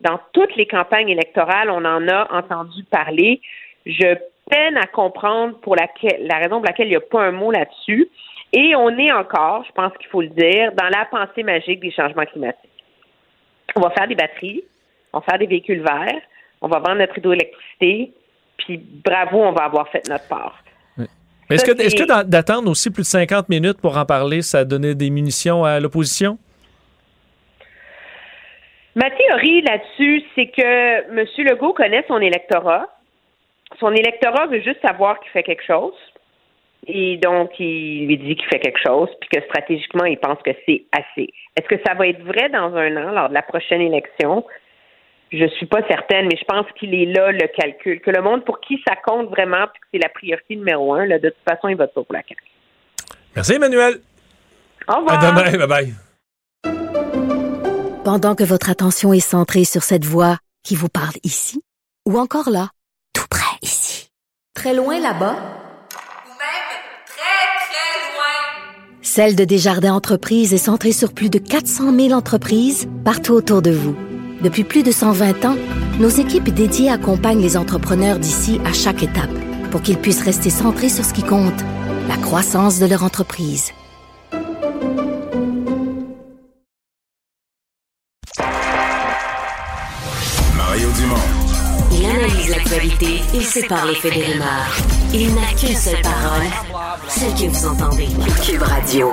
dans 0.00 0.20
toutes 0.32 0.54
les 0.56 0.66
campagnes 0.66 1.08
électorales, 1.08 1.70
on 1.70 1.84
en 1.84 2.08
a 2.08 2.28
entendu 2.32 2.84
parler. 2.84 3.40
Je 3.86 4.16
peine 4.50 4.76
à 4.76 4.86
comprendre 4.86 5.58
pour 5.60 5.76
laquelle, 5.76 6.26
la 6.26 6.36
raison 6.36 6.56
pour 6.56 6.66
laquelle 6.66 6.88
il 6.88 6.90
n'y 6.90 6.96
a 6.96 7.00
pas 7.00 7.22
un 7.22 7.32
mot 7.32 7.50
là-dessus. 7.50 8.08
Et 8.52 8.76
on 8.76 8.90
est 8.98 9.12
encore, 9.12 9.64
je 9.66 9.72
pense 9.72 9.92
qu'il 9.96 10.08
faut 10.08 10.20
le 10.20 10.28
dire, 10.28 10.72
dans 10.72 10.88
la 10.88 11.06
pensée 11.06 11.42
magique 11.42 11.80
des 11.80 11.90
changements 11.90 12.24
climatiques. 12.24 12.70
On 13.76 13.80
va 13.80 13.90
faire 13.90 14.06
des 14.06 14.14
batteries, 14.14 14.62
on 15.12 15.18
va 15.18 15.24
faire 15.24 15.38
des 15.38 15.46
véhicules 15.46 15.82
verts, 15.82 16.20
on 16.64 16.68
va 16.68 16.78
vendre 16.78 16.96
notre 16.96 17.18
hydroélectricité, 17.18 18.10
puis 18.56 18.80
bravo, 19.04 19.38
on 19.38 19.52
va 19.52 19.64
avoir 19.64 19.88
fait 19.88 20.08
notre 20.08 20.26
part. 20.28 20.58
Est-ce 21.50 21.64
que, 21.64 21.72
est 21.72 21.94
que 21.94 22.24
d'attendre 22.24 22.70
aussi 22.70 22.90
plus 22.90 23.02
de 23.02 23.06
50 23.06 23.50
minutes 23.50 23.78
pour 23.82 23.98
en 23.98 24.06
parler, 24.06 24.40
ça 24.40 24.60
a 24.60 24.64
donné 24.64 24.94
des 24.94 25.10
munitions 25.10 25.62
à 25.62 25.78
l'opposition? 25.78 26.38
Ma 28.94 29.10
théorie 29.10 29.60
là-dessus, 29.60 30.22
c'est 30.34 30.46
que 30.46 31.10
M. 31.10 31.26
Legault 31.38 31.74
connaît 31.74 32.04
son 32.08 32.18
électorat. 32.18 32.88
Son 33.78 33.92
électorat 33.92 34.46
veut 34.46 34.62
juste 34.62 34.80
savoir 34.82 35.20
qu'il 35.20 35.30
fait 35.32 35.42
quelque 35.42 35.64
chose. 35.66 35.92
Et 36.86 37.18
donc, 37.18 37.50
il 37.58 38.06
lui 38.06 38.16
dit 38.16 38.36
qu'il 38.36 38.46
fait 38.46 38.60
quelque 38.60 38.80
chose, 38.80 39.08
puis 39.20 39.28
que 39.30 39.44
stratégiquement, 39.46 40.04
il 40.04 40.18
pense 40.18 40.38
que 40.42 40.52
c'est 40.66 40.84
assez. 40.92 41.28
Est-ce 41.56 41.66
que 41.66 41.80
ça 41.86 41.92
va 41.94 42.06
être 42.08 42.22
vrai 42.22 42.48
dans 42.48 42.74
un 42.74 42.96
an, 42.96 43.10
lors 43.10 43.28
de 43.28 43.34
la 43.34 43.42
prochaine 43.42 43.82
élection? 43.82 44.44
Je 45.36 45.48
suis 45.56 45.66
pas 45.66 45.80
certaine, 45.88 46.28
mais 46.28 46.36
je 46.38 46.44
pense 46.44 46.64
qu'il 46.78 46.94
est 46.94 47.06
là, 47.06 47.32
le 47.32 47.48
calcul. 47.48 48.00
Que 48.00 48.12
le 48.12 48.22
monde 48.22 48.44
pour 48.44 48.60
qui 48.60 48.80
ça 48.86 48.94
compte 49.04 49.30
vraiment, 49.30 49.66
puis 49.72 49.80
que 49.80 49.86
c'est 49.92 49.98
la 49.98 50.08
priorité 50.08 50.54
numéro 50.54 50.94
un, 50.94 51.06
là, 51.06 51.18
de 51.18 51.30
toute 51.30 51.44
façon, 51.48 51.66
il 51.68 51.76
vote 51.76 51.92
pas 51.92 52.04
pour 52.04 52.14
la 52.14 52.22
CAQ. 52.22 52.40
Merci, 53.34 53.54
Emmanuel. 53.54 53.94
Au 54.86 54.98
revoir. 54.98 55.24
À 55.24 55.30
demain. 55.30 55.66
Bye-bye. 55.66 55.92
Pendant 58.04 58.36
que 58.36 58.44
votre 58.44 58.70
attention 58.70 59.12
est 59.12 59.18
centrée 59.18 59.64
sur 59.64 59.82
cette 59.82 60.04
voix 60.04 60.36
qui 60.62 60.76
vous 60.76 60.88
parle 60.88 61.16
ici, 61.24 61.62
ou 62.06 62.16
encore 62.16 62.50
là, 62.50 62.68
tout 63.12 63.26
près 63.28 63.58
ici, 63.62 64.10
très 64.54 64.72
loin 64.72 65.00
là-bas, 65.00 65.36
Celle 69.02 69.36
de 69.36 69.44
Desjardins 69.44 69.94
Entreprises 69.94 70.52
est 70.52 70.58
centrée 70.58 70.90
sur 70.90 71.12
plus 71.12 71.30
de 71.30 71.38
400 71.38 71.92
000 71.94 72.12
entreprises 72.12 72.88
partout 73.04 73.34
autour 73.34 73.62
de 73.62 73.70
vous. 73.70 73.94
Depuis 74.44 74.62
plus 74.62 74.82
de 74.82 74.92
120 74.92 75.46
ans, 75.46 75.56
nos 75.98 76.10
équipes 76.10 76.50
dédiées 76.50 76.90
accompagnent 76.90 77.40
les 77.40 77.56
entrepreneurs 77.56 78.18
d'ici 78.18 78.60
à 78.66 78.74
chaque 78.74 79.02
étape 79.02 79.32
pour 79.70 79.80
qu'ils 79.80 79.96
puissent 79.96 80.22
rester 80.22 80.50
centrés 80.50 80.90
sur 80.90 81.02
ce 81.02 81.14
qui 81.14 81.22
compte, 81.22 81.64
la 82.08 82.18
croissance 82.18 82.78
de 82.78 82.84
leur 82.84 83.04
entreprise. 83.04 83.72
Mario 90.54 90.88
Dumont. 90.98 91.16
Il 91.90 92.04
analyse 92.04 92.50
l'actualité 92.50 93.22
et 93.34 93.40
sépare 93.40 93.86
les 93.86 93.94
faits 93.94 94.12
des 94.12 94.24
rumeurs. 94.24 94.76
Il 95.14 95.34
n'a 95.34 95.54
qu'une 95.58 95.74
seule 95.74 96.02
parole, 96.02 96.98
celle 97.08 97.32
que 97.32 97.50
vous 97.50 97.66
entendez. 97.66 98.08
Cube 98.44 98.60
Radio. 98.60 99.10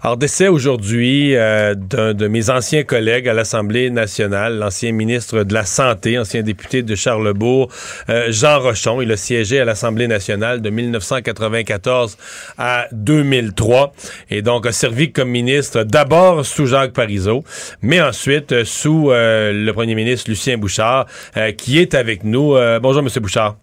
Alors, 0.00 0.16
décès 0.16 0.46
aujourd'hui 0.46 1.34
euh, 1.34 1.74
d'un 1.74 2.14
de 2.14 2.28
mes 2.28 2.50
anciens 2.50 2.84
collègues 2.84 3.28
à 3.28 3.34
l'Assemblée 3.34 3.90
nationale, 3.90 4.56
l'ancien 4.56 4.92
ministre 4.92 5.42
de 5.42 5.52
la 5.52 5.64
Santé, 5.64 6.16
ancien 6.16 6.42
député 6.42 6.82
de 6.84 6.94
Charlebourg, 6.94 7.68
euh, 8.08 8.26
Jean 8.30 8.60
Rochon. 8.60 9.02
Il 9.02 9.10
a 9.10 9.16
siégé 9.16 9.58
à 9.58 9.64
l'Assemblée 9.64 10.06
nationale 10.06 10.62
de 10.62 10.70
1994 10.70 12.16
à 12.58 12.86
2003 12.92 13.92
et 14.30 14.40
donc 14.40 14.66
a 14.66 14.72
servi 14.72 15.10
comme 15.10 15.30
ministre 15.30 15.82
d'abord 15.82 16.46
sous 16.46 16.66
Jacques 16.66 16.92
Parizeau, 16.92 17.42
mais 17.82 18.00
ensuite 18.00 18.52
euh, 18.52 18.64
sous 18.64 19.10
le 19.10 19.70
premier 19.72 19.96
ministre 19.96 20.30
Lucien 20.30 20.58
Bouchard, 20.58 21.06
qui 21.56 21.78
est 21.78 21.94
avec 21.94 22.24
nous. 22.24 22.56
bonjour, 22.80 23.02
Monsieur 23.02 23.20
Bouchard. 23.20 23.56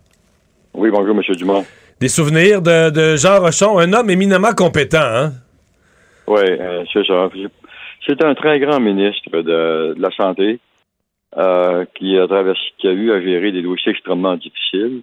Oui, 0.74 0.90
bonjour, 0.92 1.16
Monsieur 1.16 1.36
Dumont. 1.36 1.66
Des 2.00 2.10
souvenirs 2.10 2.62
de, 2.62 2.90
de 2.90 3.16
Jean 3.16 3.40
Rochon, 3.40 3.80
un 3.80 3.94
homme 3.94 4.10
éminemment 4.10 4.54
compétent, 4.54 4.98
hein? 5.00 5.34
Oui, 6.28 6.42
euh, 6.44 6.84
c'est 6.92 7.06
ça. 7.06 7.30
C'est 8.06 8.24
un 8.24 8.36
très 8.36 8.60
grand 8.60 8.80
ministre 8.80 9.42
de, 9.42 9.96
la 9.98 10.12
Santé 10.12 10.60
euh, 11.38 11.86
qui, 11.96 12.18
a 12.18 12.28
traversé, 12.28 12.62
qui 12.78 12.88
a 12.88 12.92
eu 12.92 13.12
à 13.12 13.22
gérer 13.22 13.52
des 13.52 13.62
dossiers 13.62 13.92
extrêmement 13.92 14.36
difficiles. 14.36 15.02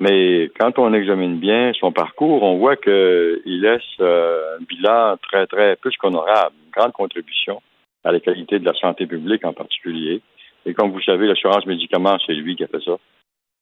Mais 0.00 0.50
quand 0.58 0.78
on 0.78 0.92
examine 0.94 1.38
bien 1.38 1.72
son 1.78 1.92
parcours, 1.92 2.42
on 2.42 2.58
voit 2.58 2.76
qu'il 2.76 3.60
laisse 3.60 3.82
euh, 4.00 4.58
un 4.58 4.64
bilan 4.64 5.16
très, 5.22 5.46
très 5.46 5.76
plus 5.76 5.96
qu'honorable, 5.96 6.56
une 6.64 6.72
grande 6.72 6.92
contribution 6.92 7.62
à 8.04 8.10
la 8.10 8.18
qualité 8.18 8.58
de 8.58 8.64
la 8.64 8.74
santé 8.74 9.06
publique 9.06 9.44
en 9.44 9.52
particulier. 9.52 10.20
Et 10.66 10.74
comme 10.74 10.90
vous 10.90 11.02
savez, 11.02 11.26
l'assurance 11.26 11.66
médicaments, 11.66 12.18
c'est 12.26 12.32
lui 12.32 12.56
qui 12.56 12.64
a 12.64 12.68
fait 12.68 12.82
ça. 12.84 12.96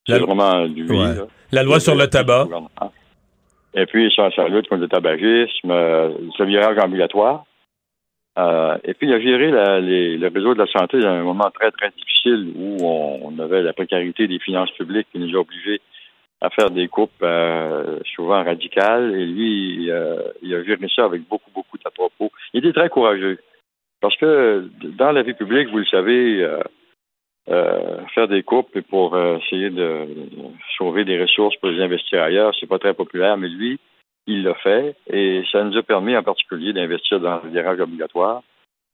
C'est 0.07 0.19
vraiment 0.19 0.65
lui. 0.65 0.89
Ouais. 0.89 1.15
là. 1.15 1.27
La 1.53 1.63
loi 1.63 1.79
sur 1.79 1.95
le 1.95 2.07
tabac. 2.07 2.49
Et 3.75 3.87
puis, 3.87 4.13
sa, 4.15 4.31
sa 4.33 4.49
lutte 4.49 4.69
contre 4.69 4.83
le 4.83 4.89
tabagisme, 4.89 5.71
euh, 5.71 6.11
ce 6.37 6.43
virage 6.43 6.79
ambulatoire. 6.79 7.45
Euh, 8.39 8.77
et 8.85 8.95
puis, 8.95 9.09
il 9.09 9.13
a 9.15 9.21
géré 9.21 9.51
la- 9.51 9.81
les- 9.81 10.17
le 10.17 10.29
réseau 10.29 10.55
de 10.55 10.59
la 10.61 10.67
santé 10.67 10.99
dans 11.01 11.09
un 11.09 11.23
moment 11.23 11.51
très, 11.51 11.71
très 11.71 11.91
difficile 11.91 12.53
où 12.57 12.79
on, 12.81 13.21
on 13.25 13.39
avait 13.39 13.63
la 13.63 13.73
précarité 13.73 14.27
des 14.27 14.39
finances 14.39 14.71
publiques 14.73 15.09
qui 15.13 15.19
nous 15.19 15.37
a 15.37 15.41
obligés 15.41 15.81
à 16.41 16.49
faire 16.51 16.71
des 16.71 16.89
coupes 16.89 17.11
euh, 17.23 17.99
souvent 18.15 18.43
radicales. 18.43 19.15
Et 19.15 19.27
lui, 19.27 19.91
euh, 19.91 20.17
il 20.43 20.55
a 20.55 20.65
géré 20.65 20.89
ça 20.95 21.05
avec 21.05 21.23
beaucoup, 21.29 21.51
beaucoup 21.55 21.77
d'à-propos. 21.79 22.31
Il 22.55 22.65
était 22.65 22.73
très 22.79 22.89
courageux. 22.89 23.39
Parce 24.01 24.17
que 24.17 24.69
dans 24.99 25.13
la 25.13 25.23
vie 25.23 25.35
publique, 25.35 25.69
vous 25.69 25.79
le 25.79 25.85
savez, 25.85 26.43
euh, 27.51 28.01
faire 28.15 28.29
des 28.29 28.43
coupes 28.43 28.79
pour 28.89 29.15
euh, 29.15 29.39
essayer 29.39 29.71
de 29.71 30.07
sauver 30.77 31.05
des 31.05 31.21
ressources 31.21 31.57
pour 31.57 31.71
les 31.71 31.83
investir 31.83 32.23
ailleurs, 32.23 32.55
c'est 32.59 32.69
pas 32.69 32.79
très 32.79 32.95
populaire, 32.95 33.37
mais 33.37 33.49
lui, 33.49 33.79
il 34.27 34.45
l'a 34.45 34.55
fait 34.55 34.95
et 35.13 35.43
ça 35.51 35.65
nous 35.65 35.77
a 35.77 35.83
permis 35.83 36.17
en 36.17 36.23
particulier 36.23 36.73
d'investir 36.73 37.19
dans 37.21 37.41
le 37.43 37.51
virage 37.51 37.81
obligatoire. 37.81 38.43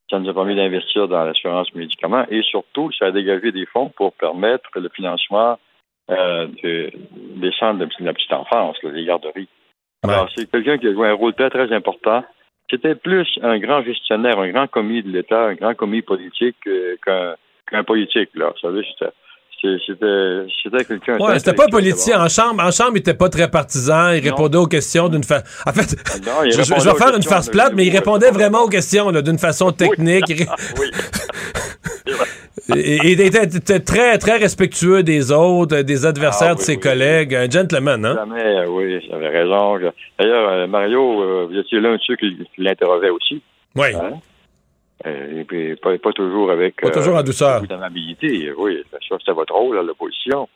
Ça 0.08 0.18
nous 0.20 0.28
a 0.30 0.34
permis 0.34 0.54
d'investir 0.54 1.08
dans 1.08 1.24
l'assurance 1.24 1.74
médicaments 1.74 2.24
et 2.30 2.42
surtout, 2.42 2.90
ça 2.92 3.06
a 3.06 3.10
dégagé 3.10 3.50
des 3.52 3.66
fonds 3.66 3.88
pour 3.90 4.12
permettre 4.12 4.70
le 4.76 4.88
financement 4.88 5.58
euh, 6.08 6.46
de- 6.62 6.92
des 7.42 7.50
centres 7.58 7.80
de 7.80 8.04
la 8.04 8.12
petite 8.14 8.32
enfance, 8.32 8.76
les 8.84 9.04
garderies. 9.04 9.48
Alors, 10.04 10.28
c'est 10.34 10.48
quelqu'un 10.48 10.78
qui 10.78 10.86
a 10.86 10.92
joué 10.92 11.08
un 11.08 11.14
rôle 11.14 11.34
très, 11.34 11.50
très 11.50 11.72
important. 11.72 12.24
C'était 12.70 12.94
plus 12.94 13.28
un 13.42 13.58
grand 13.58 13.82
gestionnaire, 13.82 14.38
un 14.38 14.50
grand 14.50 14.68
commis 14.68 15.02
de 15.02 15.10
l'État, 15.10 15.46
un 15.46 15.54
grand 15.54 15.74
commis 15.74 16.02
politique 16.02 16.56
euh, 16.68 16.96
qu'un 17.04 17.34
qu'un 17.70 17.84
politique, 17.84 18.30
là. 18.34 18.46
Vous 18.50 18.68
savez, 18.68 18.82
c'était- 18.92 19.12
c'était 20.62 20.84
quelqu'un... 20.84 21.18
Ouais, 21.18 21.38
c'était 21.38 21.54
pas 21.54 21.64
un 21.64 21.70
politicien. 21.70 22.22
En 22.22 22.28
chambre, 22.28 22.62
en 22.62 22.70
chambre, 22.70 22.92
il 22.94 22.98
était 22.98 23.14
pas 23.14 23.28
très 23.28 23.50
partisan. 23.50 24.10
Il 24.12 24.20
répondait 24.20 24.58
aux 24.58 24.66
questions 24.66 25.08
d'une 25.08 25.24
façon. 25.24 25.44
En 25.66 25.72
fait, 25.72 25.96
Non, 26.24 26.44
je, 26.44 26.58
vais 26.58 26.94
faire 26.94 27.16
une 27.16 27.22
farce 27.22 27.48
plate, 27.48 27.72
mais 27.74 27.86
il 27.86 27.90
répondait 27.90 28.30
vraiment 28.30 28.62
aux 28.62 28.68
questions 28.68 29.10
d'une 29.10 29.38
façon 29.38 29.72
technique. 29.72 30.24
Et 32.74 32.98
il 33.04 33.20
était, 33.20 33.80
très, 33.80 34.18
très 34.18 34.38
respectueux 34.38 35.02
des 35.02 35.30
autres, 35.30 35.82
des 35.82 36.04
adversaires 36.06 36.52
Ah, 36.52 36.54
de 36.54 36.58
oui, 36.58 36.64
ses 36.64 36.74
oui. 36.74 36.80
collègues. 36.80 37.34
Un 37.34 37.48
gentleman, 37.48 38.04
hein? 38.04 38.14
Jamais, 38.16 38.42
euh, 38.42 38.66
oui, 38.68 39.00
j'avais 39.08 39.28
raison. 39.28 39.78
D'ailleurs, 40.18 40.48
euh, 40.48 40.66
Mario, 40.66 41.22
euh, 41.22 41.46
vous 41.48 41.56
étiez 41.58 41.80
l'un 41.80 41.94
de 41.94 42.00
ceux 42.04 42.16
qui, 42.16 42.36
l'interrogait 42.58 43.10
aussi. 43.10 43.40
Oui. 43.76 43.88
Hein? 43.94 44.20
Euh, 45.04 45.40
et 45.40 45.44
puis, 45.44 45.76
pas, 45.76 45.98
pas 45.98 46.12
toujours 46.12 46.50
avec... 46.50 46.76
Pas 46.80 46.90
toujours 46.90 47.16
en 47.16 47.22
douceur. 47.22 47.56
beaucoup 47.56 47.66
d'amabilité. 47.66 48.52
Oui, 48.56 48.82
ça, 48.90 49.16
c'était 49.18 49.32
votre 49.32 49.54
rôle, 49.54 49.76
l'opposition. 49.84 50.48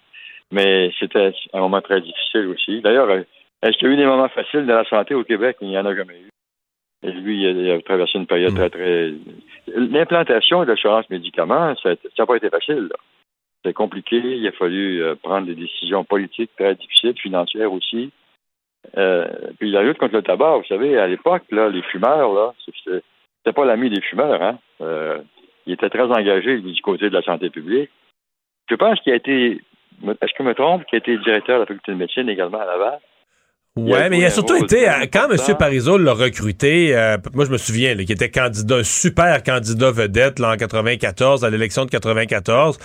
Mais 0.51 0.91
c'était 0.99 1.33
un 1.53 1.61
moment 1.61 1.81
très 1.81 2.01
difficile 2.01 2.49
aussi. 2.49 2.81
D'ailleurs, 2.81 3.11
euh, 3.11 3.23
est-ce 3.63 3.77
qu'il 3.77 3.89
y 3.89 3.91
a 3.91 3.95
eu 3.95 3.97
des 3.97 4.07
moments 4.07 4.29
faciles 4.29 4.67
dans 4.67 4.77
la 4.77 4.85
santé 4.85 5.15
au 5.15 5.25
Québec? 5.25 5.59
Il 5.61 5.69
n'y 5.69 5.79
en 5.79 5.87
a 5.87 5.95
jamais 5.95 6.19
eu. 6.19 6.29
Et 7.03 7.13
lui, 7.13 7.43
il 7.43 7.71
a, 7.71 7.81
traversé 7.83 8.19
une 8.19 8.27
période 8.27 8.55
très, 8.55 8.71
très... 8.71 9.13
L'implantation 9.75 10.63
de 10.65 10.71
l'assurance 10.71 11.09
médicaments, 11.09 11.75
ça 11.83 11.95
n'a 12.19 12.27
pas 12.27 12.37
été 12.37 12.51
facile. 12.51 12.91
C'était 13.63 13.75
compliqué. 13.75 14.17
Il 14.17 14.47
a 14.47 14.53
fallu 14.53 15.03
euh, 15.03 15.15
prendre 15.15 15.47
des 15.47 15.55
décisions 15.55 16.05
politiques 16.05 16.51
très 16.59 16.75
difficiles, 16.75 17.19
financières 17.19 17.73
aussi. 17.73 18.11
Euh, 18.97 19.29
puis 19.59 19.71
la 19.71 19.83
lutte 19.83 19.99
contre 19.99 20.15
le 20.15 20.23
tabac, 20.23 20.59
vous 20.59 20.65
savez, 20.65 20.99
à 20.99 21.07
l'époque, 21.07 21.43
là, 21.51 21.69
les 21.69 21.83
fumeurs, 21.83 22.33
là, 22.33 22.55
c'était 23.43 23.55
pas 23.55 23.65
l'ami 23.65 23.91
des 23.91 24.01
fumeurs, 24.01 24.43
hein. 24.43 24.59
Euh, 24.81 25.19
il 25.67 25.75
était 25.75 25.91
très 25.91 26.03
engagé 26.03 26.59
du 26.59 26.81
côté 26.83 27.09
de 27.09 27.15
la 27.15 27.23
santé 27.23 27.51
publique. 27.51 27.91
Je 28.69 28.75
pense 28.75 29.01
qu'il 29.01 29.13
a 29.13 29.17
été, 29.17 29.61
est-ce 30.03 30.33
que 30.33 30.39
je 30.39 30.43
me 30.43 30.55
trompe, 30.55 30.85
qu'il 30.87 30.97
a 30.97 30.99
été 30.99 31.17
directeur 31.19 31.57
de 31.57 31.61
la 31.61 31.67
faculté 31.67 31.93
de 31.93 31.97
médecine 31.97 32.29
également 32.29 32.61
à 32.61 32.67
Laval? 32.67 32.99
A 33.77 33.81
Ouais, 33.81 34.11
mais 34.11 34.19
il 34.19 34.25
a 34.25 34.31
surtout 34.31 34.57
été, 34.57 34.89
euh, 34.89 35.07
quand. 35.13 35.29
M. 35.31 35.57
Parizeau 35.57 35.97
l'a 35.97 36.13
recruté, 36.13 36.97
euh, 36.97 37.19
moi 37.35 37.45
je 37.45 37.53
me 37.53 37.57
souviens, 37.57 37.95
qu'il 37.95 38.11
était 38.11 38.29
candidat, 38.29 38.79
un 38.79 38.83
super 38.83 39.45
candidat 39.45 39.93
vedette 39.93 40.41
là, 40.41 40.51
en 40.51 40.57
94, 40.57 41.45
à 41.45 41.51
l'élection 41.51 41.85
de 41.85 41.91
94. 41.91 42.79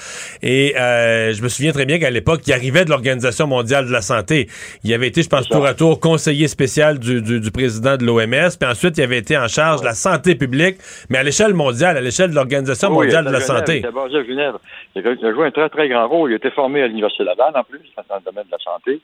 Et 0.44 0.78
euh, 0.78 1.34
je 1.34 1.42
me 1.42 1.50
souviens 1.50 1.72
très 1.72 1.86
bien 1.86 1.98
qu'à 1.98 2.12
l'époque, 2.12 2.42
il 2.46 2.54
arrivait 2.54 2.86
de 2.86 2.92
l'Organisation 2.92 3.48
mondiale 3.48 3.88
de 3.88 3.92
la 3.92 4.02
santé. 4.02 4.48
Il 4.84 4.94
avait 4.94 5.08
été, 5.08 5.24
je 5.24 5.30
pense, 5.30 5.50
tour 5.50 5.66
à 5.66 5.74
tour 5.74 6.00
conseiller 6.00 6.48
spécial 6.48 7.00
du, 7.00 7.20
du, 7.24 7.40
du 7.40 7.52
président 7.52 7.98
de 7.98 8.06
l'OMS, 8.06 8.52
puis 8.60 8.70
ensuite 8.70 9.00
il 9.00 9.04
avait 9.04 9.18
été 9.18 9.36
en 9.36 9.48
charge 9.48 9.82
de 9.82 9.86
la 9.86 9.96
santé 9.96 10.36
publique, 10.36 10.78
mais 11.10 11.18
à 11.18 11.24
l'échelle 11.24 11.56
mondiale, 11.56 11.98
à 11.98 12.02
l'échelle 12.02 12.30
de 12.30 12.36
l'Organisation 12.36 12.90
Oui, 12.90 13.06
mondiale 13.06 13.26
de 13.26 13.32
la 13.32 13.40
Genève, 13.40 13.58
santé. 13.58 13.74
Il 13.78 13.80
était 13.80 13.92
basé 13.92 14.18
à 14.18 14.24
Genève. 14.24 14.56
Il 14.96 15.08
a 15.08 15.10
a 15.10 15.34
joué 15.34 15.48
un 15.48 15.52
très, 15.52 15.70
très 15.70 15.90
grand 15.90 16.08
rôle. 16.08 16.32
Il 16.32 16.36
était 16.36 16.52
formé 16.52 16.84
à 16.84 16.88
l'Université 16.88 17.24
Laval, 17.24 17.54
en 17.56 17.64
plus, 17.64 17.82
dans 18.08 18.16
le 18.18 18.22
domaine 18.24 18.46
de 18.46 18.52
la 18.52 18.60
santé. 18.60 19.02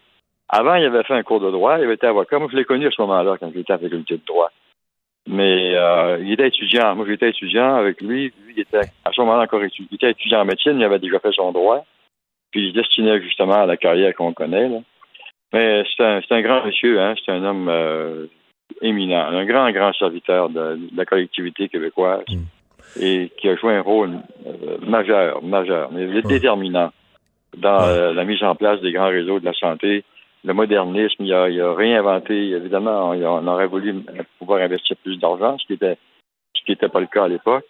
Avant, 0.51 0.75
il 0.75 0.85
avait 0.85 1.03
fait 1.03 1.13
un 1.13 1.23
cours 1.23 1.39
de 1.39 1.49
droit. 1.49 1.77
Il 1.77 1.85
avait 1.85 1.93
été 1.93 2.07
avocat. 2.07 2.37
Moi, 2.37 2.49
je 2.51 2.57
l'ai 2.57 2.65
connu 2.65 2.85
à 2.85 2.91
ce 2.91 3.01
moment-là, 3.01 3.37
quand 3.39 3.51
j'étais 3.55 3.71
à 3.71 3.77
la 3.77 3.83
faculté 3.83 4.15
de 4.15 4.25
droit. 4.25 4.51
Mais 5.27 5.75
euh, 5.75 6.19
il 6.21 6.33
était 6.33 6.47
étudiant. 6.47 6.95
Moi, 6.95 7.05
j'étais 7.07 7.29
étudiant 7.29 7.75
avec 7.75 8.01
lui. 8.01 8.33
Lui, 8.43 8.53
il 8.57 8.59
était 8.59 8.89
à 9.05 9.11
ce 9.11 9.21
moment-là 9.21 9.43
encore 9.43 9.63
étudiant. 9.63 9.87
Il 9.91 9.95
était 9.95 10.11
étudiant 10.11 10.41
en 10.41 10.45
médecine. 10.45 10.77
Il 10.77 10.83
avait 10.83 10.99
déjà 10.99 11.19
fait 11.19 11.31
son 11.31 11.51
droit. 11.51 11.85
Puis, 12.51 12.67
il 12.67 12.71
se 12.71 12.79
destinait 12.79 13.21
justement 13.21 13.61
à 13.61 13.65
la 13.65 13.77
carrière 13.77 14.13
qu'on 14.13 14.33
connaît. 14.33 14.67
Là. 14.67 14.79
Mais 15.53 15.83
c'est 15.95 16.03
un, 16.03 16.21
c'est 16.21 16.35
un 16.35 16.41
grand 16.41 16.65
monsieur. 16.65 16.99
Hein? 16.99 17.15
C'est 17.23 17.31
un 17.31 17.43
homme 17.45 17.69
euh, 17.69 18.25
éminent. 18.81 19.27
Un 19.27 19.45
grand, 19.45 19.71
grand 19.71 19.93
serviteur 19.93 20.49
de, 20.49 20.75
de 20.75 20.97
la 20.97 21.05
collectivité 21.05 21.69
québécoise. 21.69 22.25
Et 22.99 23.31
qui 23.37 23.47
a 23.47 23.55
joué 23.55 23.73
un 23.75 23.81
rôle 23.81 24.17
euh, 24.45 24.77
majeur, 24.85 25.41
majeur, 25.43 25.91
mais 25.93 26.07
déterminant 26.23 26.91
dans 27.57 27.83
euh, 27.83 28.13
la 28.13 28.25
mise 28.25 28.43
en 28.43 28.55
place 28.55 28.81
des 28.81 28.91
grands 28.91 29.09
réseaux 29.09 29.39
de 29.39 29.45
la 29.45 29.53
santé, 29.53 30.03
le 30.43 30.53
modernisme, 30.53 31.23
il 31.23 31.33
a, 31.33 31.49
il 31.49 31.61
a 31.61 31.73
réinventé, 31.73 32.49
évidemment, 32.51 33.09
on, 33.11 33.23
on 33.23 33.47
aurait 33.47 33.67
voulu 33.67 34.03
pouvoir 34.39 34.61
investir 34.61 34.97
plus 35.03 35.17
d'argent, 35.19 35.57
ce 35.59 35.65
qui 35.67 35.73
était 35.73 35.97
ce 36.55 36.63
qui 36.65 36.71
n'était 36.71 36.89
pas 36.89 36.99
le 36.99 37.07
cas 37.07 37.23
à 37.23 37.27
l'époque, 37.27 37.65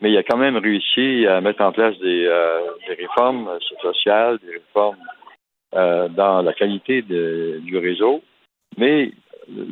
mais 0.00 0.10
il 0.10 0.16
a 0.16 0.22
quand 0.22 0.36
même 0.36 0.56
réussi 0.56 1.26
à 1.26 1.40
mettre 1.40 1.62
en 1.62 1.70
place 1.72 1.96
des, 1.98 2.24
euh, 2.26 2.60
des 2.88 2.94
réformes 2.94 3.48
sociales, 3.82 4.38
des 4.44 4.54
réformes 4.54 4.96
euh, 5.74 6.08
dans 6.08 6.42
la 6.42 6.52
qualité 6.52 7.02
de- 7.02 7.60
du 7.62 7.78
réseau, 7.78 8.22
mais 8.78 9.10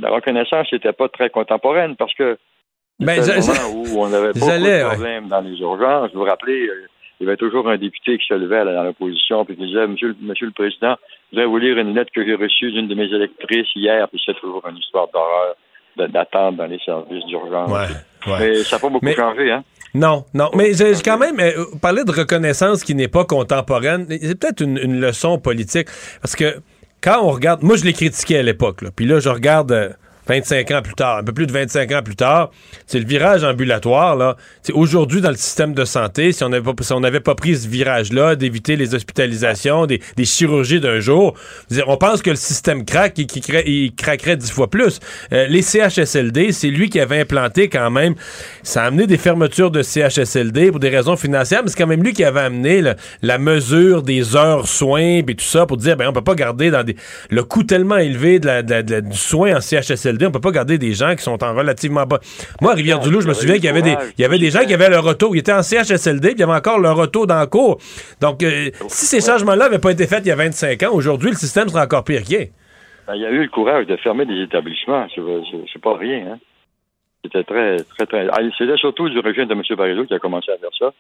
la 0.01 0.11
reconnaissance 0.11 0.70
n'était 0.72 0.93
pas 0.93 1.09
très 1.09 1.30
contemporaine 1.30 1.97
parce 1.97 2.14
que 2.14 2.36
Ben, 3.01 3.20
moment 3.20 3.72
où 3.74 3.99
on 4.01 4.12
avait 4.12 4.32
beaucoup 4.34 4.47
de 4.47 4.62
ouais. 4.62 4.84
problèmes 4.84 5.28
dans 5.28 5.40
les 5.40 5.59
urgences. 5.61 6.12
Vous 6.12 6.20
vous 6.20 6.24
rappelez, 6.26 6.68
euh, 6.68 6.86
il 7.23 7.27
y 7.27 7.29
avait 7.29 7.37
toujours 7.37 7.68
un 7.70 7.79
député 7.79 8.18
qui 8.18 8.27
se 8.27 8.35
levait 8.35 8.64
là, 8.64 8.75
dans 8.75 8.83
l'opposition 8.85 9.45
puis 9.45 9.57
qui 9.57 9.66
disait 9.66 9.87
Monsieur, 9.87 10.09
le- 10.09 10.16
Monsieur 10.20 10.47
le 10.47 10.53
Président, 10.53 10.97
je 11.33 11.39
vais 11.39 11.47
vous 11.47 11.59
lire 11.59 11.79
une 11.79 11.95
lettre 11.95 12.11
que 12.14 12.25
j'ai 12.27 12.35
reçue 12.35 12.73
d'une 12.73 12.89
de 12.89 12.95
mes 12.95 13.05
électrices 13.05 13.68
hier, 13.77 14.09
puis 14.09 14.20
c'est 14.27 14.35
toujours 14.41 14.62
une 14.68 14.77
histoire 14.79 15.07
d'horreur 15.12 15.55
d'attente 15.97 16.57
dans 16.57 16.66
les 16.66 16.79
services 16.85 17.25
d'urgence. 17.27 17.70
Ouais, 17.70 18.33
ouais. 18.33 18.39
Mais 18.41 18.55
ça 18.64 18.77
n'a 18.77 18.81
pas 18.81 18.89
beaucoup 18.89 19.05
Mais- 19.05 19.14
changé, 19.14 19.51
hein? 19.53 19.62
Non, 19.95 20.25
non, 20.33 20.49
mais 20.57 20.73
j'ai 20.73 20.93
quand 21.05 21.18
même 21.18 21.39
euh, 21.39 21.64
parlé 21.83 22.03
de 22.05 22.11
reconnaissance 22.11 22.83
qui 22.83 22.95
n'est 22.95 23.09
pas 23.09 23.27
contemporaine. 23.27 24.07
C'est 24.09 24.41
peut-être 24.41 24.62
une, 24.62 24.79
une 24.79 25.01
leçon 25.01 25.39
politique 25.39 25.87
parce 26.23 26.35
que 26.35 26.57
quand 27.03 27.20
on 27.23 27.29
regarde, 27.31 27.62
moi 27.62 27.77
je 27.77 27.85
l'ai 27.85 27.93
critiqué 27.93 28.39
à 28.39 28.43
l'époque, 28.43 28.83
puis 28.97 29.05
là 29.05 29.20
je 29.20 29.29
regarde 29.29 29.70
euh, 29.73 29.91
25 30.27 30.70
ans 30.70 30.83
plus 30.83 30.95
tard, 30.95 31.18
un 31.18 31.25
peu 31.25 31.33
plus 31.33 31.47
de 31.47 31.53
25 31.53 31.91
ans 31.93 32.03
plus 32.03 32.16
tard, 32.16 32.51
c'est 32.87 32.99
le 33.01 33.07
virage 33.07 33.43
ambulatoire 33.45 34.16
là. 34.16 34.37
Aujourd'hui 34.73 35.20
dans 35.20 35.31
le 35.31 35.37
système 35.37 35.75
de 35.75 35.85
santé, 35.85 36.33
si 36.33 36.45
on 36.45 36.49
n'avait 36.49 37.20
pas, 37.20 37.35
pris 37.35 37.57
ce 37.57 37.68
virage-là, 37.68 38.37
d'éviter 38.37 38.77
les 38.77 38.95
hospitalisations, 38.95 39.87
des, 39.87 40.01
des 40.16 40.25
chirurgies 40.25 40.81
d'un 40.81 41.01
jour, 41.01 41.35
on 41.87 41.97
pense 41.97 42.23
que 42.23 42.31
le 42.31 42.37
système 42.37 42.85
craque 42.85 43.18
et 43.18 43.27
qu'il 43.27 43.43
cra- 43.43 43.62
il 43.66 43.95
craquerait 43.95 44.37
dix 44.37 44.51
fois 44.51 44.70
plus. 44.70 45.01
Euh, 45.33 45.47
les 45.49 45.62
CHSLD, 45.62 46.53
c'est 46.53 46.68
lui 46.68 46.89
qui 46.89 47.01
avait 47.01 47.20
implanté 47.20 47.68
quand 47.68 47.91
même, 47.91 48.14
ça 48.62 48.85
a 48.85 48.87
amené 48.87 49.07
des 49.07 49.18
fermetures 49.18 49.70
de 49.70 49.83
CHSLD 49.83 50.70
pour 50.70 50.81
des 50.81 50.89
raisons 50.89 51.16
financières, 51.16 51.62
mais 51.64 51.70
c'est 51.70 51.79
quand 51.79 51.87
même 51.87 52.03
lui 52.03 52.12
qui 52.12 52.25
avait 52.25 52.41
amené 52.41 52.81
là, 52.81 52.97
la 53.23 53.39
mesure 53.39 54.03
des 54.03 54.37
heures 54.37 54.68
soins 54.68 55.23
et 55.27 55.35
tout 55.35 55.45
ça 55.45 55.66
pour 55.66 55.77
dire 55.77 55.97
ben 55.97 56.09
on 56.09 56.12
peut 56.12 56.23
pas 56.23 56.35
garder 56.35 56.70
dans 56.70 56.85
des 56.85 56.97
le 57.31 57.43
coût 57.43 57.64
tellement 57.64 57.97
élevé 57.99 58.39
du 58.41 59.16
soin 59.16 59.57
en 59.57 59.61
CHSLD, 59.61 60.12
on 60.27 60.31
peut 60.31 60.41
pas 60.41 60.51
garder 60.51 60.79
des 60.79 60.93
gens 60.93 61.15
qui 61.15 61.23
sont 61.23 61.43
en 61.43 61.55
relativement 61.55 62.05
bas. 62.07 62.21
Moi 62.61 62.73
à 62.73 62.75
Rivière-du-Loup, 62.75 63.21
je 63.21 63.29
me 63.29 63.35
souviens 63.35 63.57
qu'il 63.57 63.65
y 63.65 63.69
avait 63.69 63.83
des 63.83 63.97
il 64.19 64.23
y 64.23 64.25
avait 64.25 64.39
des 64.39 64.51
gens 64.51 64.65
qui 64.65 64.75
avaient 64.75 64.91
leur 64.91 65.07
auto, 65.07 65.35
ils 65.35 65.39
étaient 65.39 65.53
en 65.53 65.63
CHSLD, 65.63 66.29
puis 66.29 66.37
il 66.37 66.41
y 66.41 66.43
avait 66.45 66.53
encore 66.53 66.79
leur 66.79 66.99
auto 66.99 67.27
dans 67.27 67.41
le 67.41 67.47
cours. 67.47 67.79
Donc 68.21 68.43
euh, 68.43 68.71
si 68.89 69.07
ces 69.07 69.21
changements-là 69.21 69.65
n'avaient 69.65 69.79
pas 69.79 69.93
été 69.93 70.07
faits 70.07 70.25
il 70.25 70.29
y 70.29 70.33
a 70.33 70.37
25 70.37 70.83
ans, 70.85 70.93
aujourd'hui 70.93 71.31
le 71.31 71.37
système 71.37 71.69
serait 71.69 71.83
encore 71.83 72.05
pire 72.05 72.23
qu'hier. 72.23 72.49
Ben, 73.07 73.15
il 73.17 73.23
y 73.23 73.27
a 73.27 73.31
eu 73.31 73.43
le 73.43 73.49
courage 73.49 73.87
de 73.87 73.97
fermer 73.97 74.27
des 74.27 74.43
établissements. 74.43 75.07
C'est 75.15 75.83
pas 75.83 75.97
rien, 75.97 76.33
hein? 76.33 76.39
C'était 77.25 77.45
très, 77.45 77.77
très, 77.77 78.07
très. 78.07 78.29
Ah, 78.33 78.41
C'était 78.59 78.77
surtout 78.77 79.09
du 79.09 79.19
régime 79.21 79.47
de 79.47 79.55
M. 79.55 79.63
Parizeau 79.77 80.07
qui 80.07 80.15
a 80.15 80.19
commencé 80.19 80.51
à 80.51 80.59
faire 80.59 80.75
ça. 80.77 80.93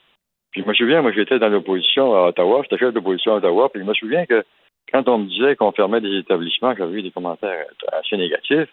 Puis 0.52 0.62
je 0.62 0.68
me 0.68 0.74
souviens, 0.74 1.02
moi, 1.02 1.12
j'étais 1.12 1.38
dans 1.38 1.48
l'opposition 1.48 2.14
à 2.14 2.28
Ottawa, 2.28 2.60
j'étais 2.62 2.78
chef 2.78 2.94
d'opposition 2.94 3.34
à 3.34 3.36
Ottawa, 3.36 3.70
puis 3.72 3.82
je 3.82 3.86
me 3.86 3.94
souviens 3.94 4.26
que 4.26 4.44
quand 4.92 5.08
on 5.08 5.18
me 5.18 5.28
disait 5.28 5.56
qu'on 5.56 5.72
fermait 5.72 6.00
des 6.00 6.18
établissements, 6.18 6.74
j'avais 6.76 6.98
eu 6.98 7.02
des 7.02 7.10
commentaires 7.10 7.64
assez 7.92 8.16
négatifs. 8.16 8.68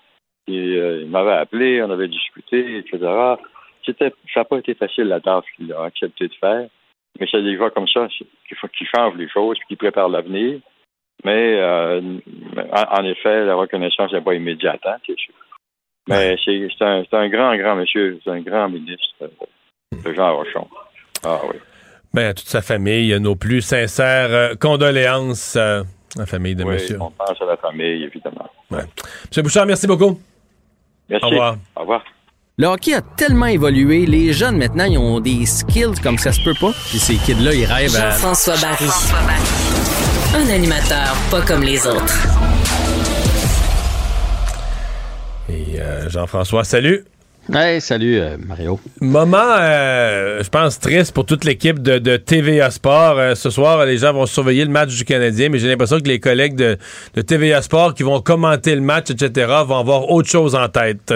Et 0.47 0.77
euh, 0.77 1.01
il 1.01 1.09
m'avait 1.09 1.33
appelé, 1.33 1.81
on 1.83 1.91
avait 1.91 2.07
discuté, 2.07 2.77
etc. 2.77 2.99
C'était, 3.85 4.13
ça 4.33 4.41
n'a 4.41 4.45
pas 4.45 4.57
été 4.57 4.73
facile 4.73 5.05
la 5.05 5.19
tâche 5.19 5.45
qu'il 5.55 5.71
a 5.73 5.83
accepté 5.83 6.27
de 6.27 6.33
faire. 6.35 6.67
Mais 7.19 7.27
c'est 7.29 7.43
des 7.43 7.57
gars 7.57 7.69
comme 7.69 7.87
ça 7.87 8.07
qui, 8.07 8.25
qui 8.47 8.85
changent 8.85 9.17
les 9.17 9.29
choses, 9.29 9.57
qui 9.67 9.75
préparent 9.75 10.09
l'avenir. 10.09 10.59
Mais 11.25 11.57
euh, 11.59 12.01
en, 12.71 13.03
effet, 13.03 13.45
la 13.45 13.55
reconnaissance 13.55 14.13
n'est 14.13 14.21
pas 14.21 14.35
immédiate, 14.35 14.79
hein, 14.85 14.95
c'est 15.05 15.17
sûr. 15.17 15.33
Mais 16.07 16.37
c'est 16.43 16.69
un, 16.81 17.03
un, 17.11 17.29
grand, 17.29 17.55
grand 17.57 17.75
monsieur, 17.75 18.19
c'est 18.23 18.31
un 18.31 18.41
grand 18.41 18.69
ministre, 18.69 19.29
de 19.91 20.13
Jean 20.13 20.35
Rochon. 20.35 20.67
Ah 21.23 21.41
oui. 21.49 21.57
Ben, 22.13 22.29
à 22.29 22.33
toute 22.33 22.47
sa 22.47 22.61
famille, 22.61 23.19
nos 23.19 23.35
plus 23.35 23.61
sincères 23.61 24.31
euh, 24.31 24.55
condoléances 24.55 25.57
la 26.15 26.25
famille 26.25 26.55
de 26.55 26.63
oui, 26.63 26.73
monsieur. 26.73 26.97
On 26.99 27.11
pense 27.11 27.41
à 27.41 27.45
la 27.45 27.57
famille, 27.57 28.03
évidemment. 28.03 28.49
Ouais. 28.71 28.83
Monsieur 29.27 29.41
Bouchard, 29.41 29.65
merci 29.65 29.87
beaucoup. 29.87 30.19
Merci. 31.09 31.25
Au 31.25 31.29
revoir. 31.29 31.57
Au 31.75 31.81
revoir. 31.81 32.03
Le 32.57 32.67
hockey 32.67 32.93
a 32.93 33.01
tellement 33.01 33.45
évolué, 33.45 34.05
les 34.05 34.33
jeunes 34.33 34.57
maintenant, 34.57 34.83
ils 34.83 34.97
ont 34.97 35.21
des 35.21 35.45
skills 35.45 35.99
comme 36.03 36.17
ça 36.17 36.33
se 36.33 36.43
peut 36.43 36.55
pas. 36.59 36.71
Puis 36.89 36.99
ces 36.99 37.15
kids-là, 37.15 37.53
ils 37.53 37.65
rêvent 37.65 37.95
à... 37.95 38.11
Jean-François 38.11 38.55
Barry. 38.57 38.89
Un 40.35 40.49
animateur 40.53 41.15
pas 41.31 41.41
comme 41.41 41.63
les 41.63 41.87
autres. 41.87 42.27
Et 45.47 45.79
euh, 45.79 46.09
Jean-François, 46.09 46.63
salut. 46.65 47.05
Hey, 47.51 47.81
salut 47.81 48.19
euh, 48.19 48.37
Mario. 48.37 48.79
Moment, 49.01 49.37
euh, 49.37 50.43
je 50.43 50.49
pense, 50.49 50.79
triste 50.79 51.13
pour 51.13 51.25
toute 51.25 51.45
l'équipe 51.45 51.81
de, 51.81 52.17
TVA 52.17 52.69
Sport. 52.69 53.17
Euh, 53.17 53.35
ce 53.35 53.49
soir, 53.49 53.85
les 53.85 53.97
gens 53.97 54.13
vont 54.13 54.27
surveiller 54.27 54.65
le 54.65 54.71
match 54.71 54.95
du 54.95 55.03
Canadien, 55.03 55.49
mais 55.49 55.57
j'ai 55.57 55.67
l'impression 55.67 55.99
que 55.99 56.07
les 56.07 56.19
collègues 56.19 56.55
de, 56.55 56.77
TVA 57.25 57.63
Sport 57.63 57.95
qui 57.95 58.03
vont 58.03 58.21
commenter 58.21 58.75
le 58.75 58.81
match, 58.81 59.09
etc., 59.09 59.51
vont 59.65 59.79
avoir 59.79 60.11
autre 60.11 60.29
chose 60.29 60.53
en 60.53 60.67
tête. 60.69 61.13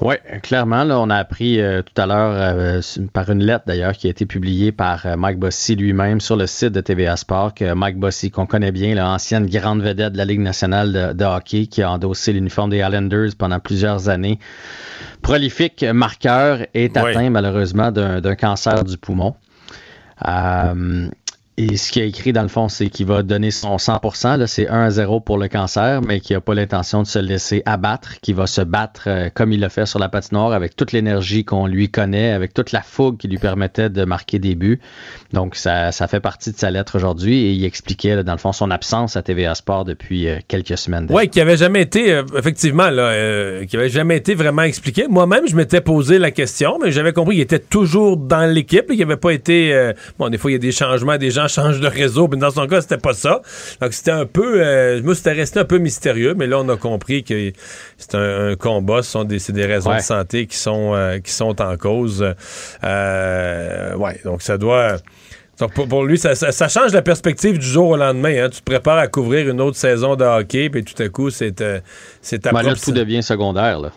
Oui, 0.00 0.16
clairement, 0.42 0.84
là, 0.84 1.00
on 1.00 1.08
a 1.08 1.16
appris 1.16 1.58
euh, 1.58 1.80
tout 1.80 2.00
à 2.00 2.04
l'heure 2.04 2.32
euh, 2.34 2.80
par 3.14 3.30
une 3.30 3.42
lettre 3.42 3.64
d'ailleurs 3.66 3.94
qui 3.94 4.08
a 4.08 4.10
été 4.10 4.26
publiée 4.26 4.70
par 4.70 5.06
euh, 5.06 5.16
Mike 5.16 5.38
Bossy 5.38 5.74
lui-même 5.74 6.20
sur 6.20 6.36
le 6.36 6.46
site 6.46 6.72
de 6.72 6.82
TVA 6.82 7.16
Sport 7.16 7.54
que 7.54 7.72
Mike 7.72 7.96
Bossy, 7.98 8.30
qu'on 8.30 8.44
connaît 8.44 8.72
bien, 8.72 8.94
l'ancienne 8.94 9.46
grande 9.46 9.82
vedette 9.82 10.12
de 10.12 10.18
la 10.18 10.26
Ligue 10.26 10.40
nationale 10.40 10.92
de, 10.92 11.12
de 11.14 11.24
hockey 11.24 11.66
qui 11.66 11.82
a 11.82 11.90
endossé 11.90 12.34
l'uniforme 12.34 12.70
des 12.70 12.78
Islanders 12.78 13.30
pendant 13.38 13.58
plusieurs 13.58 14.10
années, 14.10 14.38
prolifique 15.22 15.82
marqueur, 15.82 16.66
est 16.74 16.94
atteint 16.96 17.30
malheureusement 17.30 17.90
d'un 17.90 18.20
d'un 18.20 18.34
cancer 18.34 18.84
du 18.84 18.98
poumon. 18.98 19.34
Et 21.58 21.78
ce 21.78 21.90
qu'il 21.90 22.02
a 22.02 22.04
écrit, 22.04 22.34
dans 22.34 22.42
le 22.42 22.48
fond, 22.48 22.68
c'est 22.68 22.90
qu'il 22.90 23.06
va 23.06 23.22
donner 23.22 23.50
son 23.50 23.76
100%. 23.76 24.36
Là, 24.36 24.46
c'est 24.46 24.68
1 24.68 24.82
à 24.82 24.90
0 24.90 25.20
pour 25.20 25.38
le 25.38 25.48
cancer, 25.48 26.02
mais 26.02 26.20
qu'il 26.20 26.36
n'a 26.36 26.42
pas 26.42 26.54
l'intention 26.54 27.02
de 27.02 27.06
se 27.06 27.18
laisser 27.18 27.62
abattre, 27.64 28.20
qu'il 28.20 28.34
va 28.34 28.46
se 28.46 28.60
battre 28.60 29.04
euh, 29.06 29.30
comme 29.32 29.52
il 29.52 29.60
l'a 29.60 29.70
fait 29.70 29.86
sur 29.86 29.98
la 29.98 30.10
patinoire, 30.10 30.52
avec 30.52 30.76
toute 30.76 30.92
l'énergie 30.92 31.46
qu'on 31.46 31.66
lui 31.66 31.88
connaît, 31.88 32.32
avec 32.32 32.52
toute 32.52 32.72
la 32.72 32.82
fougue 32.82 33.16
qui 33.16 33.28
lui 33.28 33.38
permettait 33.38 33.88
de 33.88 34.04
marquer 34.04 34.38
des 34.38 34.54
buts. 34.54 34.80
Donc, 35.32 35.56
ça, 35.56 35.92
ça 35.92 36.08
fait 36.08 36.20
partie 36.20 36.52
de 36.52 36.58
sa 36.58 36.70
lettre 36.70 36.96
aujourd'hui. 36.96 37.46
Et 37.46 37.52
il 37.52 37.64
expliquait, 37.64 38.16
là, 38.16 38.22
dans 38.22 38.32
le 38.32 38.38
fond, 38.38 38.52
son 38.52 38.70
absence 38.70 39.16
à 39.16 39.22
TVA 39.22 39.54
Sport 39.54 39.86
depuis 39.86 40.28
euh, 40.28 40.38
quelques 40.48 40.76
semaines. 40.76 41.06
Oui, 41.10 41.28
qui 41.28 41.40
avait 41.40 41.56
jamais 41.56 41.82
été, 41.82 42.12
euh, 42.12 42.22
effectivement, 42.36 42.90
là, 42.90 43.02
euh, 43.02 43.64
qui 43.64 43.76
avait 43.76 43.88
jamais 43.88 44.18
été 44.18 44.34
vraiment 44.34 44.62
expliqué. 44.62 45.06
Moi-même, 45.08 45.46
je 45.48 45.56
m'étais 45.56 45.80
posé 45.80 46.18
la 46.18 46.30
question, 46.30 46.78
mais 46.82 46.92
j'avais 46.92 47.14
compris 47.14 47.36
qu'il 47.36 47.42
était 47.42 47.58
toujours 47.58 48.18
dans 48.18 48.44
l'équipe, 48.50 48.86
qu'il 48.88 48.98
n'avait 48.98 49.16
pas 49.16 49.30
été. 49.30 49.92
bon, 50.18 50.28
des 50.28 50.36
fois, 50.36 50.50
il 50.50 50.54
y 50.54 50.56
a 50.56 50.58
des 50.58 50.72
changements, 50.72 51.16
des 51.16 51.30
gens 51.30 51.45
changent 51.48 51.80
de 51.80 51.86
réseau, 51.88 52.28
mais 52.30 52.36
dans 52.36 52.50
son 52.50 52.66
cas, 52.66 52.80
c'était 52.80 52.96
pas 52.98 53.14
ça. 53.14 53.40
Donc, 53.80 53.92
c'était 53.92 54.10
un 54.10 54.26
peu. 54.26 54.60
Euh, 54.64 55.02
moi, 55.02 55.14
c'était 55.14 55.32
resté 55.32 55.60
un 55.60 55.64
peu 55.64 55.78
mystérieux, 55.78 56.34
mais 56.36 56.46
là, 56.46 56.58
on 56.60 56.68
a 56.68 56.76
compris 56.76 57.24
que 57.24 57.52
c'est 57.98 58.14
un, 58.14 58.50
un 58.50 58.56
combat, 58.56 59.02
ce 59.02 59.10
sont 59.10 59.24
des, 59.24 59.38
c'est 59.38 59.52
des 59.52 59.66
raisons 59.66 59.90
Ouais. 59.90 59.96
de 59.98 60.02
santé 60.02 60.46
qui 60.46 60.56
sont, 60.56 60.94
euh, 60.94 61.18
qui 61.20 61.30
sont 61.32 61.60
en 61.62 61.76
cause. 61.76 62.24
Euh, 62.84 63.94
ouais, 63.96 64.20
donc 64.24 64.42
ça 64.42 64.58
doit. 64.58 64.96
Donc 65.58 65.72
pour, 65.88 66.04
lui, 66.04 66.18
ça, 66.18 66.34
ça- 66.34 66.52
ça 66.52 66.68
change 66.68 66.92
la 66.92 67.00
perspective 67.00 67.58
du 67.58 67.66
jour 67.66 67.88
au 67.90 67.96
lendemain. 67.96 68.44
hein. 68.44 68.48
Tu 68.50 68.58
te 68.60 68.64
prépares 68.64 68.98
à 68.98 69.06
couvrir 69.08 69.48
une 69.48 69.60
autre 69.62 69.78
saison 69.78 70.14
de 70.14 70.24
hockey, 70.24 70.68
puis 70.68 70.84
tout 70.84 71.02
à 71.02 71.08
coup, 71.08 71.30
c'est 71.30 71.60
euh, 71.62 71.80
c'est 72.20 72.40
ta 72.40 72.52
Ben 72.52 72.60
là, 72.62 72.70
propre- 72.72 72.84
tout 72.84 72.92
devient 72.92 73.22
secondaire. 73.22 73.80
Là. 73.80 73.90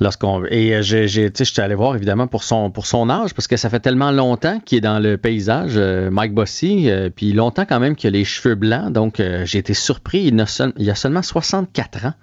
Lorsqu'on 0.00 0.44
et 0.46 0.74
euh, 0.74 0.82
sais, 0.82 1.08
j'étais 1.08 1.60
allé 1.60 1.74
voir 1.74 1.94
évidemment 1.94 2.26
pour 2.26 2.42
son 2.42 3.10
âge 3.10 3.34
parce 3.34 3.46
que 3.46 3.56
ça 3.58 3.68
fait 3.68 3.80
tellement 3.80 4.10
longtemps 4.10 4.58
qu'il 4.60 4.78
est 4.78 4.80
dans 4.80 4.98
le 4.98 5.18
paysage, 5.18 5.72
euh, 5.76 6.10
Mike 6.10 6.32
Bossy, 6.32 6.90
euh, 6.90 7.10
puis 7.14 7.32
longtemps 7.34 7.66
quand 7.66 7.80
même 7.80 7.94
qu'il 7.94 8.08
a 8.08 8.10
les 8.18 8.24
cheveux 8.24 8.54
blancs, 8.54 8.92
donc 8.92 9.22
j'ai 9.44 9.58
été 9.58 9.74
surpris. 9.74 10.22
Il, 10.24 10.34
n'a 10.36 10.46
seul- 10.46 10.72
il 10.78 10.88
a 10.90 10.94
seulement 10.94 11.22
64 11.22 12.06
ans. 12.06 12.14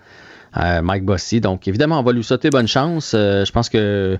Euh, 0.55 0.81
Mike 0.81 1.03
Bossy. 1.03 1.41
Donc, 1.41 1.67
évidemment, 1.67 1.99
on 1.99 2.03
va 2.03 2.11
lui 2.13 2.23
souhaiter 2.23 2.49
bonne 2.49 2.67
chance. 2.67 3.13
Euh, 3.13 3.45
je 3.45 3.51
pense 3.51 3.69
que 3.69 4.17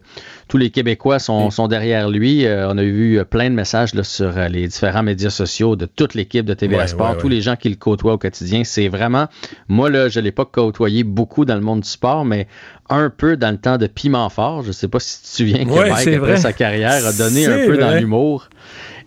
tous 0.47 0.57
les 0.57 0.69
Québécois 0.69 1.19
sont, 1.19 1.49
sont 1.49 1.67
derrière 1.67 2.09
lui. 2.09 2.45
Euh, 2.45 2.69
on 2.69 2.78
a 2.78 2.84
vu 2.84 3.17
euh, 3.19 3.23
plein 3.23 3.49
de 3.49 3.55
messages 3.55 3.93
là, 3.93 4.03
sur 4.03 4.32
les 4.49 4.67
différents 4.67 5.03
médias 5.03 5.30
sociaux 5.30 5.75
de 5.75 5.86
toute 5.86 6.13
l'équipe 6.13 6.45
de 6.45 6.53
TVA 6.53 6.78
Ouais, 6.78 6.88
Sport, 6.88 7.11
ouais, 7.11 7.17
tous 7.17 7.30
les 7.30 7.41
gens 7.41 7.55
qui 7.55 7.69
le 7.69 7.75
côtoient 7.75 8.13
au 8.13 8.17
quotidien. 8.17 8.63
C'est 8.63 8.88
vraiment, 8.88 9.28
moi, 9.67 9.89
là, 9.89 10.09
je 10.09 10.19
ne 10.19 10.25
l'ai 10.25 10.32
pas 10.32 10.45
côtoyé 10.45 11.03
beaucoup 11.03 11.45
dans 11.45 11.55
le 11.55 11.61
monde 11.61 11.82
du 11.82 11.89
sport, 11.89 12.25
mais 12.25 12.47
un 12.89 13.09
peu 13.09 13.38
dans 13.38 13.51
le 13.51 13.57
temps 13.57 13.78
de 13.78 13.88
Piment 13.88 14.30
Fort. 14.30 14.63
Je 14.63 14.69
ne 14.69 14.73
sais 14.73 14.88
pas 14.88 14.99
si 14.99 15.17
tu 15.17 15.23
te 15.23 15.36
souviens 15.36 15.65
que 15.65 15.69
Mike, 15.69 15.91
après 15.91 16.17
vrai. 16.17 16.38
sa 16.38 16.53
carrière, 16.53 17.05
a 17.05 17.13
donné 17.13 17.45
un 17.45 17.65
peu 17.65 17.78
dans 17.78 17.91
l'humour. 17.91 18.49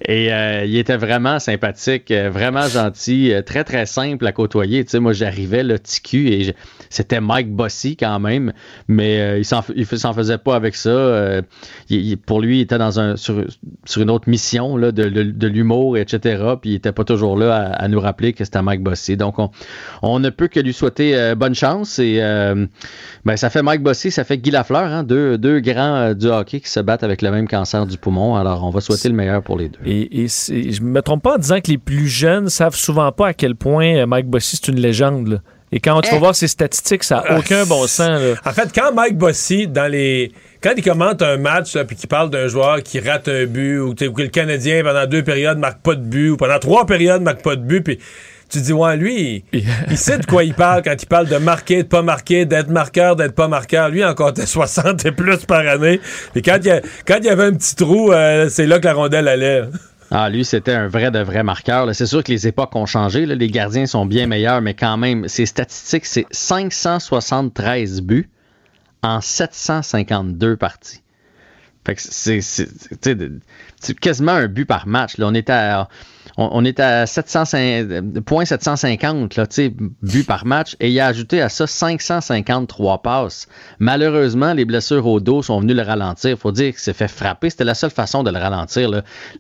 Et 0.07 0.33
euh, 0.33 0.65
il 0.65 0.77
était 0.79 0.97
vraiment 0.97 1.39
sympathique, 1.39 2.11
euh, 2.11 2.31
vraiment 2.31 2.67
gentil, 2.69 3.33
euh, 3.35 3.43
très 3.43 3.65
très 3.65 3.85
simple 3.85 4.27
à 4.27 4.33
côtoyer. 4.33 4.83
Tu 4.85 4.93
sais, 4.93 4.99
moi 4.99 5.13
j'arrivais 5.13 5.63
le 5.63 5.79
TQ 5.79 6.29
et 6.33 6.45
je- 6.45 6.53
c'était 6.89 7.21
Mike 7.21 7.51
Bossy 7.53 7.97
quand 7.97 8.19
même, 8.19 8.53
mais 8.89 9.21
euh, 9.21 9.39
il 9.39 9.45
s'en 9.45 9.63
s'en 9.63 10.15
faisait 10.15 10.39
pas 10.39 10.57
avec 10.57 10.75
ça. 10.75 10.89
Euh, 10.89 11.43
il- 11.91 12.17
pour 12.17 12.41
lui, 12.41 12.59
il 12.59 12.61
était 12.63 12.79
dans 12.79 12.99
un 12.99 13.17
sur, 13.17 13.45
sur 13.85 14.01
une 14.01 14.09
autre 14.11 14.29
mission 14.29 14.77
là, 14.79 14.91
de, 14.91 15.05
de- 15.11 15.23
de 15.23 15.47
l'humour, 15.47 15.99
etc. 15.99 16.43
Puis 16.63 16.71
il 16.71 16.75
était 16.77 16.93
pas 16.93 17.05
toujours 17.05 17.37
là 17.37 17.55
à, 17.55 17.85
à 17.85 17.89
nous 17.89 18.01
rappeler 18.01 18.33
que 18.33 18.43
c'était 18.45 18.63
Mike 18.63 18.83
Bossy. 18.83 19.19
Donc 19.19 19.39
on, 19.39 19.51
on 20.01 20.19
ne 20.19 20.31
peut 20.31 20.49
que 20.49 20.61
lui 20.61 20.73
souhaiter 20.73 21.15
euh, 21.15 21.35
bonne 21.35 21.55
chance 21.55 21.99
et 21.99 22.21
ben, 23.25 23.37
ça 23.37 23.51
fait 23.51 23.63
Mike 23.63 23.83
Bossy, 23.83 24.11
ça 24.11 24.25
fait 24.25 24.39
Guy 24.39 24.51
Lafleur, 24.51 24.85
hein, 24.85 25.03
deux, 25.03 25.37
deux 25.37 25.61
grands 25.61 26.15
du 26.15 26.27
hockey 26.27 26.61
qui 26.61 26.71
se 26.71 26.81
battent 26.81 27.03
avec 27.03 27.21
le 27.21 27.31
même 27.31 27.47
cancer 27.47 27.87
du 27.87 27.99
poumon. 27.99 28.37
Alors 28.37 28.65
on 28.65 28.71
va 28.71 28.81
souhaiter 28.81 29.09
le 29.11 29.15
meilleur 29.15 29.43
pour 29.43 29.59
les 29.59 29.69
deux. 29.69 29.79
Et, 29.91 30.23
et 30.23 30.29
c'est- 30.29 30.71
je 30.73 30.83
me 30.83 31.03
trompe 31.03 31.23
pas 31.23 31.35
en 31.35 31.39
disant 31.39 31.61
que 31.61 31.71
les 31.71 31.79
plus 31.79 32.07
jeunes 32.09 32.49
savent 32.49 32.75
souvent 32.77 33.11
pas 33.13 33.29
à 33.29 33.35
quel 33.35 33.57
point 33.57 33.97
euh, 33.97 34.07
Mike 34.07 34.27
Bossy 34.27 34.57
c'est 34.57 34.69
une 34.71 34.81
légende. 34.81 35.29
là. 35.29 35.37
Et 35.73 35.79
quand 35.79 36.01
tu 36.01 36.11
vas 36.11 36.19
voir 36.19 36.35
ses 36.35 36.49
statistiques, 36.49 37.05
ça 37.05 37.23
n'a 37.29 37.39
aucun 37.39 37.65
bon 37.65 37.87
sens. 37.87 38.21
là. 38.21 38.35
En 38.45 38.51
fait, 38.53 38.71
quand 38.75 38.93
Mike 38.93 39.17
Bossy, 39.17 39.69
dans 39.69 39.87
les. 39.91 40.33
Quand 40.61 40.73
il 40.77 40.83
commente 40.83 41.23
un 41.23 41.37
match, 41.37 41.75
là, 41.77 41.85
puis 41.85 41.95
qu'il 41.97 42.09
parle 42.09 42.29
d'un 42.29 42.49
joueur 42.49 42.83
qui 42.83 42.99
rate 42.99 43.29
un 43.29 43.47
but, 43.47 43.79
ou, 43.79 43.91
ou 43.91 43.95
que 43.95 44.23
le 44.23 44.29
Canadien, 44.29 44.83
pendant 44.83 45.07
deux 45.07 45.23
périodes, 45.23 45.59
marque 45.59 45.81
pas 45.81 45.95
de 45.95 46.03
but, 46.03 46.31
ou 46.31 46.37
pendant 46.37 46.59
trois 46.59 46.87
périodes, 46.87 47.23
marque 47.23 47.43
pas 47.43 47.55
de 47.55 47.63
but, 47.63 47.83
puis 47.83 47.99
tu 48.51 48.61
dis, 48.61 48.73
ouais, 48.73 48.97
lui, 48.97 49.45
il, 49.53 49.65
il 49.91 49.97
sait 49.99 50.19
de 50.19 50.27
quoi 50.27 50.45
il 50.45 50.55
parle 50.55 50.83
quand 50.83 50.95
il 51.01 51.07
parle 51.07 51.29
de 51.29 51.37
marquer, 51.37 51.83
de 51.83 51.89
pas 51.89 52.03
marquer, 52.03 52.45
d'être 52.47 52.69
marqueur, 52.69 53.17
d'être 53.17 53.35
pas 53.35 53.49
marqueur. 53.49 53.89
Lui, 53.89 54.01
il 54.01 54.05
en 54.05 54.15
comptait 54.15 54.47
60 54.47 55.07
et 55.07 55.13
plus 55.13 55.45
par 55.47 55.67
année. 55.67 56.01
Et 56.35 56.43
quand 56.43 56.59
il 56.61 56.67
y, 56.67 56.71
a- 56.71 56.81
quand 57.07 57.17
il 57.19 57.25
y 57.25 57.29
avait 57.31 57.45
un 57.45 57.55
petit 57.55 57.75
trou, 57.77 58.13
euh, 58.13 58.49
c'est 58.49 58.67
là 58.67 58.79
que 58.79 58.85
la 58.87 58.95
rondelle 58.95 59.29
allait. 59.29 59.63
Ah, 60.13 60.29
lui, 60.29 60.45
c'était 60.45 60.73
un 60.73 60.89
vrai 60.89 61.13
de 61.13 61.21
vrai 61.21 61.45
marqueur. 61.45 61.95
C'est 61.95 62.07
sûr 62.07 62.25
que 62.25 62.33
les 62.33 62.49
époques 62.49 62.75
ont 62.75 62.87
changé. 62.87 63.27
là. 63.27 63.37
Les 63.37 63.49
gardiens 63.49 63.87
sont 63.87 64.07
bien 64.07 64.27
meilleurs, 64.27 64.61
mais 64.61 64.75
quand 64.75 64.97
même, 64.97 65.29
ses 65.29 65.47
statistiques, 65.47 66.05
c'est 66.05 66.27
573 66.33 68.03
buts 68.03 68.29
en 69.03 69.21
752 69.21 70.57
parties. 70.57 71.03
Fait 71.87 71.95
que 71.95 72.03
c'est 72.03 74.01
quasiment 74.01 74.33
un 74.33 74.49
but 74.49 74.67
par 74.67 74.87
match. 74.87 75.17
Là. 75.17 75.27
On 75.29 75.35
est 75.35 75.49
à, 75.49 75.89
on, 76.37 76.65
est 76.65 76.81
à 76.81 77.07
705, 77.07 78.21
point 78.25 78.45
750 78.45 79.37
là, 79.37 79.47
buts 80.03 80.25
par 80.25 80.47
match 80.47 80.77
et 80.81 80.91
il 80.91 81.01
a 81.01 81.07
ajouté 81.07 81.41
à 81.41 81.49
ça 81.49 81.67
553 81.67 83.03
passes. 83.03 83.49
Malheureusement, 83.79 84.53
les 84.53 84.65
blessures 84.65 85.07
au 85.07 85.21
dos 85.21 85.43
sont 85.43 85.61
venues 85.61 85.75
le 85.75 85.83
ralentir. 85.83 86.39
faut 86.39 86.53
dire 86.53 86.71
qu'il 86.71 86.81
s'est 86.81 86.93
fait 86.93 87.09
frapper. 87.09 87.51
C'était 87.51 87.65
la 87.65 87.75
seule 87.75 87.91
façon 87.91 88.23
de 88.23 88.31
le 88.31 88.39
ralentir. 88.39 88.91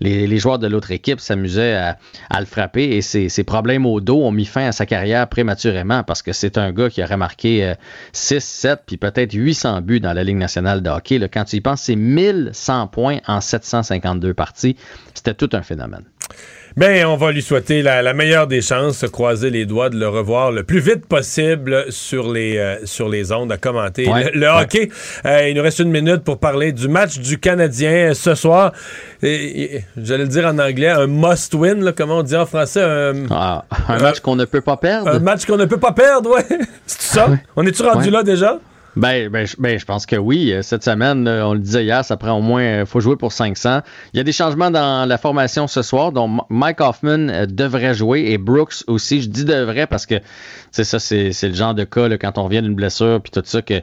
Les, 0.01 0.39
joueurs 0.39 0.59
de 0.59 0.67
l'autre 0.67 0.91
équipe 0.91 1.21
s'amusaient 1.21 1.75
à, 1.75 2.41
le 2.41 2.47
frapper 2.47 2.97
et 2.97 3.03
ses, 3.03 3.45
problèmes 3.45 3.87
au 3.87 4.01
dos 4.01 4.23
ont 4.23 4.31
mis 4.31 4.45
fin 4.45 4.67
à 4.67 4.73
sa 4.73 4.87
carrière 4.87 5.29
prématurément 5.29 6.03
parce 6.05 6.23
que 6.23 6.33
c'est 6.33 6.57
un 6.59 6.73
gars 6.73 6.89
qui 6.89 7.03
aurait 7.03 7.17
marqué 7.17 7.65
euh, 7.65 7.75
6, 8.13 8.41
7 8.41 8.81
puis 8.87 8.97
peut-être 8.97 9.33
800 9.33 9.81
buts 9.83 10.01
dans 10.01 10.13
la 10.13 10.25
Ligue 10.25 10.37
nationale 10.37 10.83
de 10.83 10.91
hockey. 10.91 11.19
là. 11.19 11.29
Quand 11.29 11.45
tu 11.45 11.57
y 11.57 11.61
penses, 11.61 11.83
c'est 11.83 11.97
1100 11.97 12.89
points 12.89 13.19
en 13.27 13.41
752 13.41 14.35
parties. 14.35 14.77
C'était 15.15 15.35
tout 15.35 15.51
un 15.53 15.63
phénomène. 15.63 16.05
Ben, 16.77 17.05
on 17.07 17.17
va 17.17 17.33
lui 17.33 17.43
souhaiter 17.43 17.83
la, 17.83 18.01
la 18.03 18.15
meilleure 18.15 18.47
des 18.47 18.63
chances, 18.63 18.99
se 18.99 19.07
croiser 19.07 19.51
les 19.51 19.67
doigts, 19.67 19.91
de 19.91 19.99
le 19.99 20.09
revoir 20.09 20.53
le 20.53 20.63
plus 20.63 20.79
vite 20.81 21.05
possible 21.07 21.87
sur 21.91 22.33
les, 22.33 22.59
euh, 22.59 22.77
sur 22.87 23.09
les 23.09 23.33
ondes 23.33 23.51
à 23.53 23.57
commenter 23.57 24.09
Ouais, 24.09 24.31
le, 24.33 24.41
le 24.41 24.47
ouais. 24.47 24.63
hockey. 24.63 24.89
Euh, 25.27 25.49
il 25.49 25.57
nous 25.57 25.63
reste 25.63 25.81
une 25.81 25.91
minute 25.91 26.19
pour 26.23 26.39
parler 26.39 26.73
du 26.73 26.89
match 26.89 27.19
du 27.19 27.39
Canadien 27.39 28.15
ce 28.15 28.35
soir. 28.35 28.73
J'allais 29.23 29.85
le 29.97 30.27
dire 30.29 30.47
en 30.47 30.59
anglais, 30.59 30.89
un 30.89 31.07
must-win, 31.07 31.93
comment 31.97 32.19
on 32.19 32.23
dit 32.23 32.37
en 32.37 32.47
français? 32.47 32.83
Un, 32.83 33.15
Ah, 33.31 33.65
un 33.89 33.99
match 33.99 34.21
qu'on 34.21 34.37
ne 34.37 34.45
peut 34.45 34.61
pas 34.61 34.77
perdre. 34.77 35.09
un 35.11 35.19
match 35.19 35.45
qu'on 35.47 35.57
ne 35.57 35.65
peut 35.67 35.79
pas 35.81 35.93
perdre, 35.93 36.31
ouais. 36.37 36.45
C'est 36.87 37.15
ça? 37.17 37.29
On 37.57 37.67
est-tu 37.67 37.83
rendu 37.83 38.11
là 38.11 38.23
déjà? 38.23 38.59
Ben, 38.97 39.29
ben, 39.29 39.47
je- 39.47 39.55
ben, 39.59 39.79
je 39.79 39.85
pense 39.85 40.05
que 40.05 40.17
oui. 40.17 40.53
Euh, 40.53 40.63
Cette 40.63 40.83
semaine, 40.83 41.25
là, 41.25 41.47
on 41.49 41.53
le 41.55 41.61
disait 41.61 41.85
hier, 41.85 42.05
ça 42.05 42.17
prend 42.17 42.33
au 42.33 42.41
moins, 42.41 42.63
euh, 42.63 42.87
faut 42.87 43.01
jouer 43.01 43.17
pour 43.17 43.33
500. 43.33 43.81
Il 44.13 44.17
y 44.17 44.21
a 44.21 44.25
des 44.25 44.33
changements 44.33 44.71
dans 44.71 45.09
la 45.09 45.17
formation 45.19 45.67
ce 45.69 45.83
soir, 45.83 46.11
dont 46.13 46.39
Mike 46.51 46.81
Hoffman 46.81 47.29
euh, 47.29 47.47
devrait 47.47 47.95
jouer 47.95 48.25
et 48.31 48.39
Brooks 48.39 48.83
aussi. 48.89 49.23
Je 49.23 49.29
dis 49.29 49.45
devrait 49.45 49.87
parce 49.87 50.07
que 50.07 50.17
c'est 50.73 50.85
ça, 50.85 50.99
c'est 50.99 51.31
le 51.43 51.55
genre 51.55 51.75
de 51.75 51.85
cas 51.85 52.09
là, 52.09 52.19
quand 52.19 52.37
on 52.39 52.45
revient 52.45 52.63
d'une 52.63 52.75
blessure 52.75 53.21
puis 53.23 53.31
tout 53.31 53.43
ça 53.45 53.63
que 53.63 53.81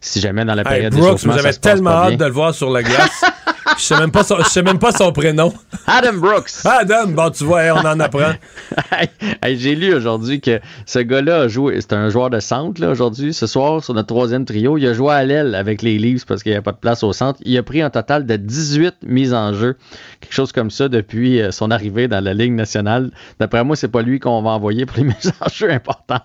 si 0.00 0.20
jamais 0.20 0.44
dans 0.44 0.54
la 0.54 0.62
Hey, 0.62 0.68
période 0.68 0.94
Brooks, 0.94 1.18
j'avais 1.18 1.42
ça 1.42 1.52
se 1.52 1.60
passe 1.60 1.74
tellement 1.74 1.90
pas 1.90 2.06
hâte 2.06 2.16
de 2.18 2.24
le 2.24 2.30
voir 2.32 2.54
sur 2.54 2.70
la 2.70 2.82
glace. 2.82 3.24
Je 3.76 3.82
sais 3.82 3.98
même 3.98 4.10
pas 4.10 4.24
son, 4.24 4.38
je 4.38 4.48
sais 4.48 4.62
même 4.62 4.78
pas 4.78 4.92
son 4.92 5.12
prénom. 5.12 5.52
Adam 5.86 6.14
Brooks. 6.14 6.50
Adam, 6.64 7.08
bon, 7.08 7.30
tu 7.30 7.44
vois, 7.44 7.62
on 7.74 7.86
en 7.86 8.00
apprend. 8.00 8.32
Hey, 8.90 9.08
hey, 9.42 9.58
J'ai 9.58 9.74
lu 9.74 9.94
aujourd'hui 9.94 10.40
que 10.40 10.60
ce 10.86 10.98
gars-là 11.00 11.42
a 11.42 11.48
joué, 11.48 11.80
c'est 11.80 11.92
un 11.92 12.08
joueur 12.08 12.30
de 12.30 12.40
centre 12.40 12.80
là, 12.80 12.90
aujourd'hui, 12.90 13.34
ce 13.34 13.46
soir, 13.46 13.82
sur 13.82 13.94
notre 13.94 14.08
troisième 14.08 14.44
trio. 14.44 14.78
Il 14.78 14.86
a 14.86 14.94
joué 14.94 15.12
à 15.12 15.24
l'aile 15.24 15.54
avec 15.54 15.82
les 15.82 15.98
Leafs 15.98 16.24
parce 16.24 16.42
qu'il 16.42 16.52
n'y 16.52 16.58
a 16.58 16.62
pas 16.62 16.72
de 16.72 16.78
place 16.78 17.02
au 17.02 17.12
centre. 17.12 17.38
Il 17.44 17.56
a 17.58 17.62
pris 17.62 17.82
un 17.82 17.90
total 17.90 18.26
de 18.26 18.36
18 18.36 18.96
mises 19.06 19.34
en 19.34 19.52
jeu, 19.52 19.76
quelque 20.20 20.32
chose 20.32 20.52
comme 20.52 20.70
ça 20.70 20.88
depuis 20.88 21.40
euh, 21.40 21.50
son 21.50 21.70
arrivée 21.70 22.08
dans 22.08 22.22
la 22.22 22.32
Ligue 22.34 22.52
nationale. 22.52 23.10
D'après 23.38 23.64
moi, 23.64 23.76
c'est 23.76 23.88
pas 23.88 24.02
lui 24.02 24.18
qu'on 24.20 24.42
va 24.42 24.50
envoyer 24.50 24.86
pour 24.86 24.98
les 24.98 25.04
mises 25.04 25.32
en 25.40 25.48
jeu 25.48 25.70
importantes. 25.70 26.22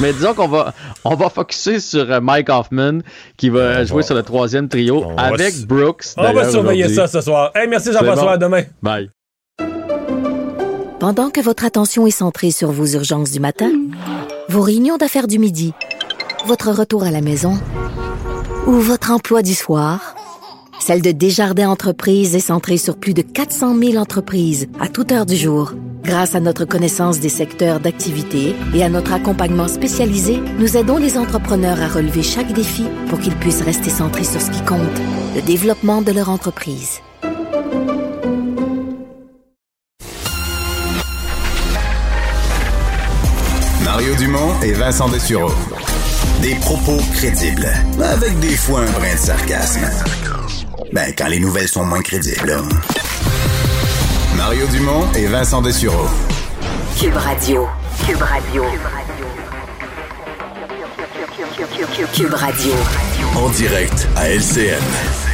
Mais 0.00 0.12
disons 0.12 0.34
qu'on 0.34 0.48
va, 0.48 0.74
on 1.04 1.14
va 1.14 1.28
focuser 1.28 1.80
sur 1.80 2.10
euh, 2.10 2.20
Mike 2.20 2.48
Hoffman 2.50 2.98
qui 3.36 3.48
va 3.48 3.84
jouer 3.84 4.02
sur 4.02 4.14
le 4.14 4.22
troisième 4.22 4.68
trio 4.68 5.12
avec 5.16 5.66
Brooks. 5.66 6.04
On 6.16 6.22
va 6.22 6.32
d'ailleurs, 6.32 6.50
surveiller 6.50 6.84
aujourd'hui. 6.84 6.91
Ça 6.92 7.06
ce 7.06 7.20
soir. 7.20 7.50
Hey, 7.54 7.68
merci 7.68 7.92
Jean-François, 7.92 8.24
bon. 8.24 8.30
à 8.30 8.38
demain. 8.38 8.62
Bye. 8.82 9.10
Pendant 11.00 11.30
que 11.30 11.40
votre 11.40 11.64
attention 11.64 12.06
est 12.06 12.12
centrée 12.12 12.52
sur 12.52 12.70
vos 12.70 12.86
urgences 12.86 13.32
du 13.32 13.40
matin, 13.40 13.72
vos 14.48 14.60
réunions 14.62 14.98
d'affaires 14.98 15.26
du 15.26 15.38
midi, 15.38 15.72
votre 16.46 16.70
retour 16.70 17.02
à 17.02 17.10
la 17.10 17.20
maison 17.20 17.58
ou 18.66 18.72
votre 18.72 19.10
emploi 19.10 19.42
du 19.42 19.54
soir, 19.54 20.14
celle 20.78 21.02
de 21.02 21.10
Desjardins 21.10 21.70
Entreprises 21.70 22.36
est 22.36 22.40
centrée 22.40 22.76
sur 22.76 22.96
plus 22.96 23.14
de 23.14 23.22
400 23.22 23.76
000 23.78 23.96
entreprises 23.96 24.68
à 24.80 24.88
toute 24.88 25.10
heure 25.12 25.26
du 25.26 25.36
jour. 25.36 25.72
Grâce 26.02 26.34
à 26.34 26.40
notre 26.40 26.64
connaissance 26.64 27.20
des 27.20 27.28
secteurs 27.28 27.78
d'activité 27.78 28.56
et 28.74 28.82
à 28.82 28.88
notre 28.88 29.12
accompagnement 29.12 29.68
spécialisé, 29.68 30.40
nous 30.58 30.76
aidons 30.76 30.96
les 30.96 31.16
entrepreneurs 31.16 31.80
à 31.80 31.88
relever 31.88 32.24
chaque 32.24 32.52
défi 32.52 32.84
pour 33.08 33.20
qu'ils 33.20 33.36
puissent 33.36 33.62
rester 33.62 33.88
centrés 33.88 34.24
sur 34.24 34.40
ce 34.40 34.50
qui 34.50 34.60
compte, 34.62 34.80
le 35.36 35.42
développement 35.42 36.02
de 36.02 36.10
leur 36.10 36.28
entreprise. 36.28 37.00
Mario 43.84 44.16
Dumont 44.16 44.60
et 44.62 44.72
Vincent 44.72 45.08
Dessureau. 45.08 45.52
Des 46.40 46.56
propos 46.56 46.98
crédibles, 47.14 47.72
avec 48.02 48.40
des 48.40 48.56
fois 48.56 48.80
un 48.80 48.90
brin 48.90 49.14
de 49.14 49.18
sarcasme. 49.18 49.88
Ben, 50.92 51.12
quand 51.16 51.28
les 51.28 51.38
nouvelles 51.38 51.68
sont 51.68 51.84
moins 51.84 52.02
crédibles. 52.02 52.60
Mario 54.44 54.66
Dumont 54.66 55.06
et 55.14 55.26
Vincent 55.26 55.62
Dessureau. 55.62 56.08
Cube 56.98 57.16
Radio. 57.16 57.68
Cube 58.04 58.20
Radio. 58.20 58.64
Cube 62.12 62.34
Radio. 62.34 62.72
En 63.36 63.48
direct 63.50 64.08
à 64.16 64.30
LCN. 64.30 65.31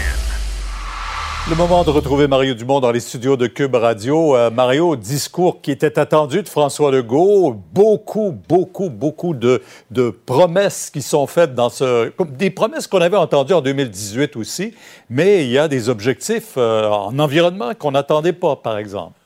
Le 1.51 1.57
moment 1.57 1.82
de 1.82 1.88
retrouver 1.88 2.28
Mario 2.28 2.53
Dumont 2.53 2.78
dans 2.78 2.90
les 2.90 3.01
studios 3.01 3.38
de 3.38 3.46
Cube 3.46 3.74
Radio. 3.74 4.36
Euh, 4.36 4.51
Mario, 4.51 4.96
discours 4.96 5.62
qui 5.62 5.70
était 5.70 5.99
attendu 5.99 6.42
de 6.42 6.49
François 6.49 6.90
Legault. 6.90 7.57
Beaucoup, 7.72 8.38
beaucoup, 8.46 8.90
beaucoup 8.90 9.32
de, 9.32 9.62
de 9.90 10.11
promesses 10.11 10.90
qui 10.90 11.01
sont 11.01 11.26
faites 11.26 11.55
dans 11.55 11.70
ce... 11.70 12.12
Des 12.36 12.51
promesses 12.51 12.86
qu'on 12.86 13.01
avait 13.01 13.16
entendues 13.16 13.55
en 13.55 13.62
2018 13.62 14.36
aussi, 14.36 14.74
mais 15.09 15.46
il 15.46 15.51
y 15.51 15.57
a 15.57 15.68
des 15.68 15.88
objectifs 15.88 16.53
euh, 16.59 16.86
en 16.86 17.18
environnement 17.18 17.72
qu'on 17.74 17.92
n'attendait 17.92 18.34
pas, 18.34 18.57
par 18.57 18.76
exemple. 18.76 19.17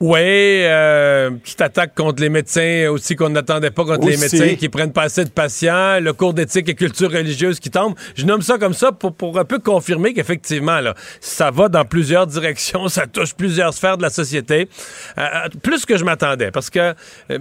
Oui, 0.00 0.18
euh, 0.18 1.30
petite 1.30 1.60
attaque 1.60 1.94
contre 1.94 2.22
les 2.22 2.30
médecins 2.30 2.88
aussi 2.88 3.16
qu'on 3.16 3.28
n'attendait 3.28 3.70
pas 3.70 3.84
contre 3.84 4.06
les 4.08 4.16
médecins 4.16 4.54
qui 4.54 4.70
prennent 4.70 4.94
pas 4.94 5.02
assez 5.02 5.24
de 5.24 5.30
patients, 5.30 6.00
le 6.00 6.14
cours 6.14 6.32
d'éthique 6.32 6.70
et 6.70 6.74
culture 6.74 7.10
religieuse 7.12 7.60
qui 7.60 7.68
tombe. 7.68 7.94
Je 8.14 8.24
nomme 8.24 8.40
ça 8.40 8.56
comme 8.56 8.72
ça 8.72 8.92
pour, 8.92 9.12
pour 9.12 9.38
un 9.38 9.44
peu 9.44 9.58
confirmer 9.58 10.14
qu'effectivement, 10.14 10.80
là, 10.80 10.94
ça 11.20 11.50
va 11.50 11.68
dans 11.68 11.84
plusieurs 11.84 12.26
directions, 12.26 12.88
ça 12.88 13.06
touche 13.06 13.34
plusieurs 13.34 13.74
sphères 13.74 13.98
de 13.98 14.02
la 14.02 14.08
société. 14.08 14.70
Euh, 15.18 15.22
euh, 15.22 15.48
plus 15.62 15.84
que 15.84 15.98
je 15.98 16.04
m'attendais, 16.04 16.50
parce 16.50 16.70
que 16.70 16.94
euh, 17.30 17.38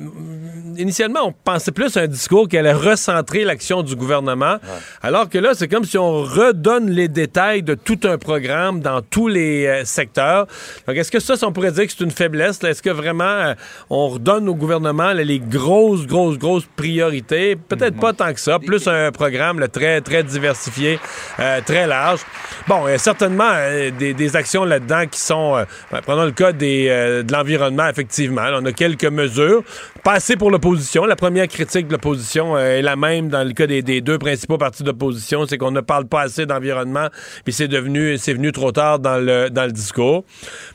initialement, 0.78 1.28
on 1.28 1.32
pensait 1.32 1.72
plus 1.72 1.96
à 1.96 2.02
un 2.02 2.08
discours 2.08 2.50
qui 2.50 2.58
allait 2.58 2.74
recentrer 2.74 3.46
l'action 3.46 3.84
du 3.84 3.96
gouvernement, 3.96 4.58
alors 5.02 5.30
que 5.30 5.38
là, 5.38 5.52
c'est 5.54 5.68
comme 5.68 5.86
si 5.86 5.98
on 5.98 6.24
redonne 6.24 6.90
les 6.90 7.08
détails 7.08 7.64
de 7.64 7.74
tout 7.74 8.00
un 8.04 8.18
programme 8.18 8.82
dans 8.82 9.02
tous 9.02 9.28
les 9.28 9.66
euh, 9.66 9.86
secteurs. 9.86 10.46
Donc, 10.88 10.98
est-ce 10.98 11.12
que 11.12 11.20
ça, 11.20 11.36
on 11.44 11.54
pourrait 11.54 11.72
dire 11.72 11.86
que 11.86 11.94
c'est 11.98 12.04
une 12.04 12.12
faiblesse? 12.12 12.49
Est-ce 12.50 12.82
que 12.82 12.90
vraiment 12.90 13.24
euh, 13.24 13.54
on 13.90 14.10
redonne 14.10 14.50
au 14.50 14.56
gouvernement 14.56 15.14
là, 15.14 15.24
les 15.24 15.40
grosses, 15.40 16.06
grosses, 16.08 16.38
grosses 16.38 16.68
priorités? 16.76 17.56
Peut-être 17.56 18.00
pas 18.00 18.14
tant 18.14 18.34
que 18.34 18.40
ça. 18.40 18.60
Plus 18.60 18.88
un 18.88 19.12
programme 19.12 19.60
là, 19.60 19.68
très, 19.68 20.02
très 20.02 20.24
diversifié, 20.24 21.00
euh, 21.40 21.62
très 21.66 21.88
large. 21.88 22.22
Bon, 22.68 22.88
il 22.88 22.92
y 22.92 22.94
a 22.96 22.98
certainement 22.98 23.50
euh, 23.52 23.92
des, 23.92 24.14
des 24.14 24.36
actions 24.36 24.66
là-dedans 24.66 25.06
qui 25.10 25.20
sont... 25.20 25.56
euh, 25.58 25.66
ben, 25.92 26.02
prenons 26.02 26.26
le 26.26 26.32
cas 26.32 26.52
des, 26.52 26.88
euh, 26.90 27.24
de 27.24 27.32
l'environnement, 27.32 27.88
effectivement. 27.88 28.44
Là, 28.44 28.60
on 28.62 28.66
a 28.66 28.72
quelques 28.72 29.06
mesures. 29.06 29.64
Pas 30.04 30.14
assez 30.14 30.36
pour 30.36 30.52
l'opposition. 30.52 31.06
La 31.06 31.16
première 31.16 31.48
critique 31.48 31.88
de 31.88 31.94
l'opposition 31.94 32.56
euh, 32.56 32.78
est 32.78 32.82
la 32.82 32.96
même 32.96 33.30
dans 33.30 33.44
le 33.44 33.54
cas 33.54 33.68
des, 33.68 33.82
des 33.82 34.02
deux 34.02 34.18
principaux 34.18 34.58
partis 34.58 34.84
d'opposition, 34.84 35.46
c'est 35.48 35.58
qu'on 35.58 35.72
ne 35.72 35.82
parle 35.82 36.08
pas 36.08 36.22
assez 36.22 36.46
d'environnement, 36.46 37.08
puis 37.44 37.54
c'est 37.54 37.68
devenu, 37.68 38.18
c'est 38.18 38.34
venu 38.34 38.52
trop 38.52 38.72
tard 38.72 39.00
dans 39.00 39.18
le, 39.18 39.50
dans 39.50 39.66
le 39.66 39.72
discours. 39.72 40.24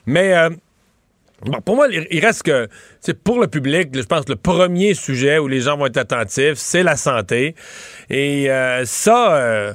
Mais 0.06 0.36
euh, 0.36 0.50
Bon, 1.44 1.60
pour 1.60 1.76
moi, 1.76 1.88
il 1.88 2.24
reste 2.24 2.42
que, 2.42 2.68
c'est 3.00 3.22
pour 3.22 3.38
le 3.38 3.48
public, 3.48 3.90
je 3.92 4.02
pense 4.02 4.24
que 4.24 4.32
le 4.32 4.36
premier 4.36 4.94
sujet 4.94 5.38
où 5.38 5.46
les 5.46 5.60
gens 5.60 5.76
vont 5.76 5.86
être 5.86 5.98
attentifs, 5.98 6.54
c'est 6.54 6.82
la 6.82 6.96
santé. 6.96 7.54
Et 8.08 8.50
euh, 8.50 8.86
ça, 8.86 9.34
euh, 9.34 9.74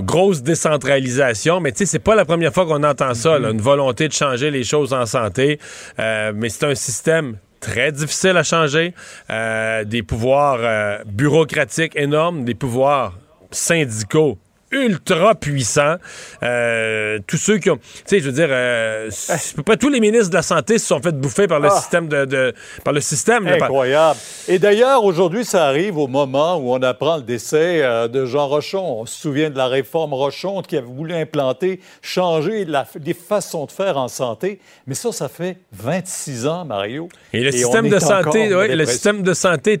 grosse 0.00 0.42
décentralisation, 0.42 1.60
mais 1.60 1.72
tu 1.72 1.78
sais, 1.78 1.86
c'est 1.86 1.98
pas 1.98 2.14
la 2.14 2.24
première 2.24 2.54
fois 2.54 2.64
qu'on 2.64 2.82
entend 2.82 3.12
ça, 3.12 3.36
une 3.36 3.60
volonté 3.60 4.08
de 4.08 4.14
changer 4.14 4.50
les 4.50 4.64
choses 4.64 4.94
en 4.94 5.04
santé. 5.04 5.58
Euh, 5.98 6.32
mais 6.34 6.48
c'est 6.48 6.64
un 6.64 6.74
système 6.74 7.36
très 7.60 7.92
difficile 7.92 8.36
à 8.36 8.42
changer, 8.42 8.94
des 9.28 10.02
pouvoirs 10.02 11.02
bureaucratiques 11.06 11.96
énormes, 11.96 12.44
des 12.44 12.54
pouvoirs 12.54 13.18
syndicaux 13.50 14.38
ultra 14.74 15.34
puissants. 15.34 15.96
Euh, 16.42 17.18
tous 17.26 17.36
ceux 17.36 17.58
qui 17.58 17.70
ont... 17.70 17.76
Tu 17.76 17.82
sais, 18.06 18.20
je 18.20 18.26
veux 18.26 18.32
dire, 18.32 18.48
euh, 18.50 19.08
à 19.28 19.36
peu 19.56 19.62
près 19.62 19.76
tous 19.76 19.88
les 19.88 20.00
ministres 20.00 20.30
de 20.30 20.34
la 20.34 20.42
Santé 20.42 20.78
se 20.78 20.86
sont 20.86 21.00
fait 21.00 21.12
bouffer 21.12 21.46
par 21.46 21.60
le 21.60 21.68
Ah. 21.70 21.78
système 21.80 22.08
de, 22.08 22.24
de- 22.24 22.54
par 22.84 22.92
le 22.92 23.00
système. 23.00 23.44
là, 23.46 23.54
Incroyable. 23.54 24.18
Et 24.48 24.58
d'ailleurs, 24.58 25.04
aujourd'hui, 25.04 25.44
ça 25.44 25.66
arrive 25.66 25.96
au 25.98 26.06
moment 26.06 26.56
où 26.56 26.72
on 26.72 26.82
apprend 26.82 27.16
le 27.16 27.22
décès 27.22 27.82
euh, 27.82 28.08
de 28.08 28.26
Jean 28.26 28.48
Rochon. 28.48 29.00
On 29.00 29.06
se 29.06 29.20
souvient 29.20 29.50
de 29.50 29.56
la 29.56 29.66
réforme 29.68 30.12
Rochon 30.14 30.62
qui 30.62 30.76
avait 30.76 30.86
voulu 30.86 31.14
implanter, 31.14 31.80
changer 32.02 32.64
la- 32.64 32.86
les 33.04 33.14
façons 33.14 33.64
de 33.66 33.70
faire 33.72 33.96
en 33.96 34.08
santé. 34.08 34.60
Mais 34.86 34.94
ça, 34.94 35.12
ça 35.12 35.28
fait 35.28 35.58
26 35.72 36.46
ans, 36.46 36.64
Mario. 36.64 37.08
Et 37.32 37.40
le 37.40 37.50
système 37.52 37.88
de 37.88 37.98
santé, 37.98 38.48
la 38.48 38.66
le 38.74 38.86
système 38.86 39.22
de 39.22 39.32
santé 39.34 39.80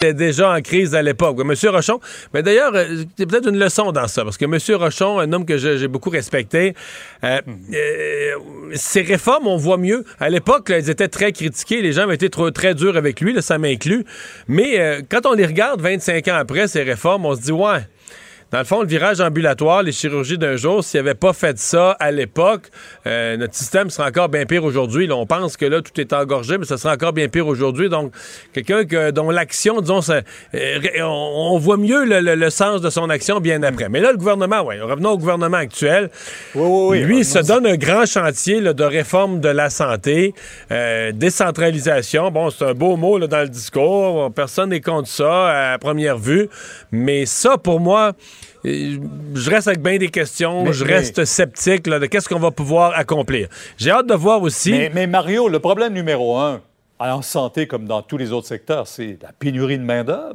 Était 0.00 0.14
déjà 0.14 0.52
en 0.52 0.60
crise 0.60 0.94
à 0.94 1.02
l'époque. 1.02 1.38
Monsieur 1.44 1.70
Rochon, 1.70 1.98
mais 2.32 2.44
d'ailleurs, 2.44 2.70
euh, 2.72 3.02
c'est 3.18 3.26
peut-être 3.26 3.48
une 3.48 3.58
leçon 3.58 3.90
dans 3.90 4.06
ça, 4.06 4.22
parce 4.22 4.36
que 4.36 4.44
Monsieur 4.44 4.76
Rochon, 4.76 5.18
un 5.18 5.32
homme 5.32 5.44
que 5.44 5.58
j'ai 5.58 5.88
beaucoup 5.88 6.10
respecté, 6.10 6.74
euh, 7.24 7.40
euh, 7.74 8.30
ses 8.74 9.02
réformes, 9.02 9.48
on 9.48 9.56
voit 9.56 9.76
mieux. 9.76 10.04
À 10.20 10.30
l'époque, 10.30 10.70
elles 10.70 10.88
étaient 10.88 11.08
très 11.08 11.32
critiquées, 11.32 11.82
les 11.82 11.92
gens 11.92 12.02
avaient 12.02 12.14
été 12.14 12.30
trop, 12.30 12.48
très 12.52 12.76
durs 12.76 12.96
avec 12.96 13.20
lui, 13.20 13.32
là, 13.32 13.42
ça 13.42 13.58
m'inclut. 13.58 14.04
Mais 14.46 14.78
euh, 14.78 15.00
quand 15.08 15.26
on 15.26 15.32
les 15.32 15.46
regarde 15.46 15.80
25 15.80 16.28
ans 16.28 16.36
après, 16.36 16.68
ces 16.68 16.84
réformes, 16.84 17.26
on 17.26 17.34
se 17.34 17.40
dit, 17.40 17.50
ouais, 17.50 17.80
dans 18.50 18.58
le 18.58 18.64
fond, 18.64 18.80
le 18.80 18.86
virage 18.88 19.20
ambulatoire, 19.20 19.82
les 19.82 19.92
chirurgies 19.92 20.38
d'un 20.38 20.56
jour, 20.56 20.82
s'il 20.82 21.00
avait 21.00 21.14
pas 21.14 21.32
fait 21.34 21.58
ça 21.58 21.90
à 22.00 22.10
l'époque, 22.10 22.62
euh, 23.06 23.36
notre 23.36 23.54
système 23.54 23.90
serait 23.90 24.08
encore 24.08 24.28
bien 24.30 24.46
pire 24.46 24.64
aujourd'hui. 24.64 25.08
On 25.12 25.26
pense 25.26 25.56
que 25.56 25.66
là, 25.66 25.82
tout 25.82 26.00
est 26.00 26.12
engorgé, 26.14 26.56
mais 26.56 26.64
ça 26.64 26.78
sera 26.78 26.94
encore 26.94 27.12
bien 27.12 27.28
pire 27.28 27.46
aujourd'hui. 27.46 27.88
Donc, 27.90 28.12
quelqu'un 28.54 28.84
que, 28.84 29.10
dont 29.10 29.30
l'action, 29.30 29.80
disons, 29.82 30.00
ça, 30.00 30.20
euh, 30.54 30.78
on, 31.00 31.50
on 31.54 31.58
voit 31.58 31.76
mieux 31.76 32.04
le, 32.04 32.20
le- 32.20 32.34
le 32.36 32.50
sens 32.50 32.80
de 32.80 32.88
son 32.90 33.10
action 33.10 33.40
bien 33.40 33.62
après. 33.62 33.88
Mais 33.90 34.00
là, 34.00 34.12
le 34.12 34.16
gouvernement, 34.18 34.62
ouais, 34.62 34.80
revenons 34.80 35.10
au 35.10 35.18
gouvernement 35.18 35.58
actuel. 35.58 36.08
oui, 36.54 37.00
Lui, 37.00 37.18
il 37.18 37.24
se 37.24 37.40
donne 37.40 37.66
un 37.66 37.76
grand 37.76 38.06
chantier 38.06 38.60
là, 38.60 38.72
de 38.72 38.84
réforme 38.84 39.40
de 39.40 39.48
la 39.50 39.68
santé, 39.70 40.32
euh, 40.70 41.12
décentralisation. 41.12 42.30
Bon, 42.30 42.50
c'est 42.50 42.64
un 42.64 42.74
beau 42.74 42.96
mot 42.96 43.18
là, 43.18 43.26
dans 43.26 43.40
le 43.42 43.48
discours. 43.48 44.32
Personne 44.32 44.70
n'est 44.70 44.80
contre 44.80 45.08
ça 45.08 45.72
à 45.72 45.78
première 45.78 46.18
vue. 46.18 46.48
Mais 46.92 47.26
ça, 47.26 47.58
pour 47.58 47.80
moi, 47.80 48.12
je 48.64 49.50
reste 49.50 49.68
avec 49.68 49.82
bien 49.82 49.98
des 49.98 50.08
questions. 50.08 50.64
Mais- 50.64 50.72
je 50.72 50.84
mais- 50.84 50.94
reste 50.94 51.24
sceptique 51.24 51.86
là, 51.86 51.98
de 51.98 52.06
qu'est-ce 52.06 52.28
qu'on 52.28 52.38
va 52.38 52.50
pouvoir 52.50 52.92
accomplir. 52.96 53.48
J'ai 53.76 53.90
hâte 53.90 54.06
de 54.06 54.14
voir 54.14 54.42
aussi. 54.42 54.72
Mais, 54.72 54.90
mais 54.94 55.06
Mario, 55.06 55.48
le 55.48 55.58
problème 55.58 55.92
numéro 55.94 56.36
un, 56.38 56.60
en 56.98 57.22
santé 57.22 57.66
comme 57.66 57.86
dans 57.86 58.02
tous 58.02 58.16
les 58.16 58.32
autres 58.32 58.48
secteurs, 58.48 58.86
c'est 58.86 59.18
la 59.22 59.32
pénurie 59.38 59.78
de 59.78 59.84
main-d'œuvre. 59.84 60.34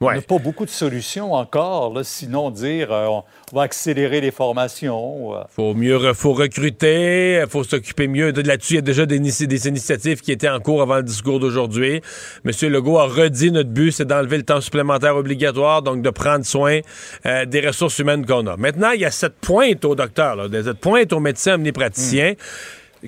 On 0.00 0.12
n'a 0.12 0.20
pas 0.20 0.38
beaucoup 0.38 0.64
de 0.64 0.70
solutions 0.70 1.32
encore, 1.32 1.92
là, 1.92 2.04
sinon 2.04 2.52
dire 2.52 2.92
euh, 2.92 3.06
on, 3.08 3.24
va 3.52 3.62
accélérer 3.62 4.20
les 4.20 4.30
formations. 4.30 5.34
euh. 5.34 5.40
Faut 5.50 5.74
mieux 5.74 5.98
faut 6.14 6.34
recruter, 6.34 7.42
faut 7.48 7.64
s'occuper 7.64 8.06
mieux. 8.06 8.32
De- 8.32 8.42
Là-dessus, 8.42 8.74
il 8.74 8.76
y 8.76 8.78
a 8.78 8.82
déjà 8.82 9.06
des, 9.06 9.18
des 9.18 9.68
initiatives 9.68 10.20
qui 10.20 10.30
étaient 10.30 10.48
en 10.48 10.60
cours 10.60 10.82
avant 10.82 10.98
le 10.98 11.02
discours 11.02 11.40
d'aujourd'hui. 11.40 12.00
Monsieur 12.44 12.68
Legault 12.68 12.98
a 12.98 13.06
redit 13.06 13.50
notre 13.50 13.70
but, 13.70 13.90
c'est 13.90 14.04
d'enlever 14.06 14.36
le 14.36 14.44
temps 14.44 14.60
supplémentaire 14.60 15.16
obligatoire, 15.16 15.82
donc 15.82 16.00
de 16.02 16.10
prendre 16.10 16.44
soin 16.46 16.78
euh, 17.26 17.44
des 17.44 17.66
ressources 17.66 17.98
humaines 17.98 18.24
qu'on 18.24 18.46
a. 18.46 18.56
Maintenant, 18.56 18.92
il 18.92 19.00
y 19.00 19.04
a 19.04 19.10
cette 19.10 19.34
pointe 19.40 19.84
au 19.84 19.96
docteur, 19.96 20.36
là, 20.36 20.44
cette 20.62 20.78
pointe 20.78 21.12
au 21.12 21.18
médecin 21.18 21.54
omnipraticien. 21.54 22.34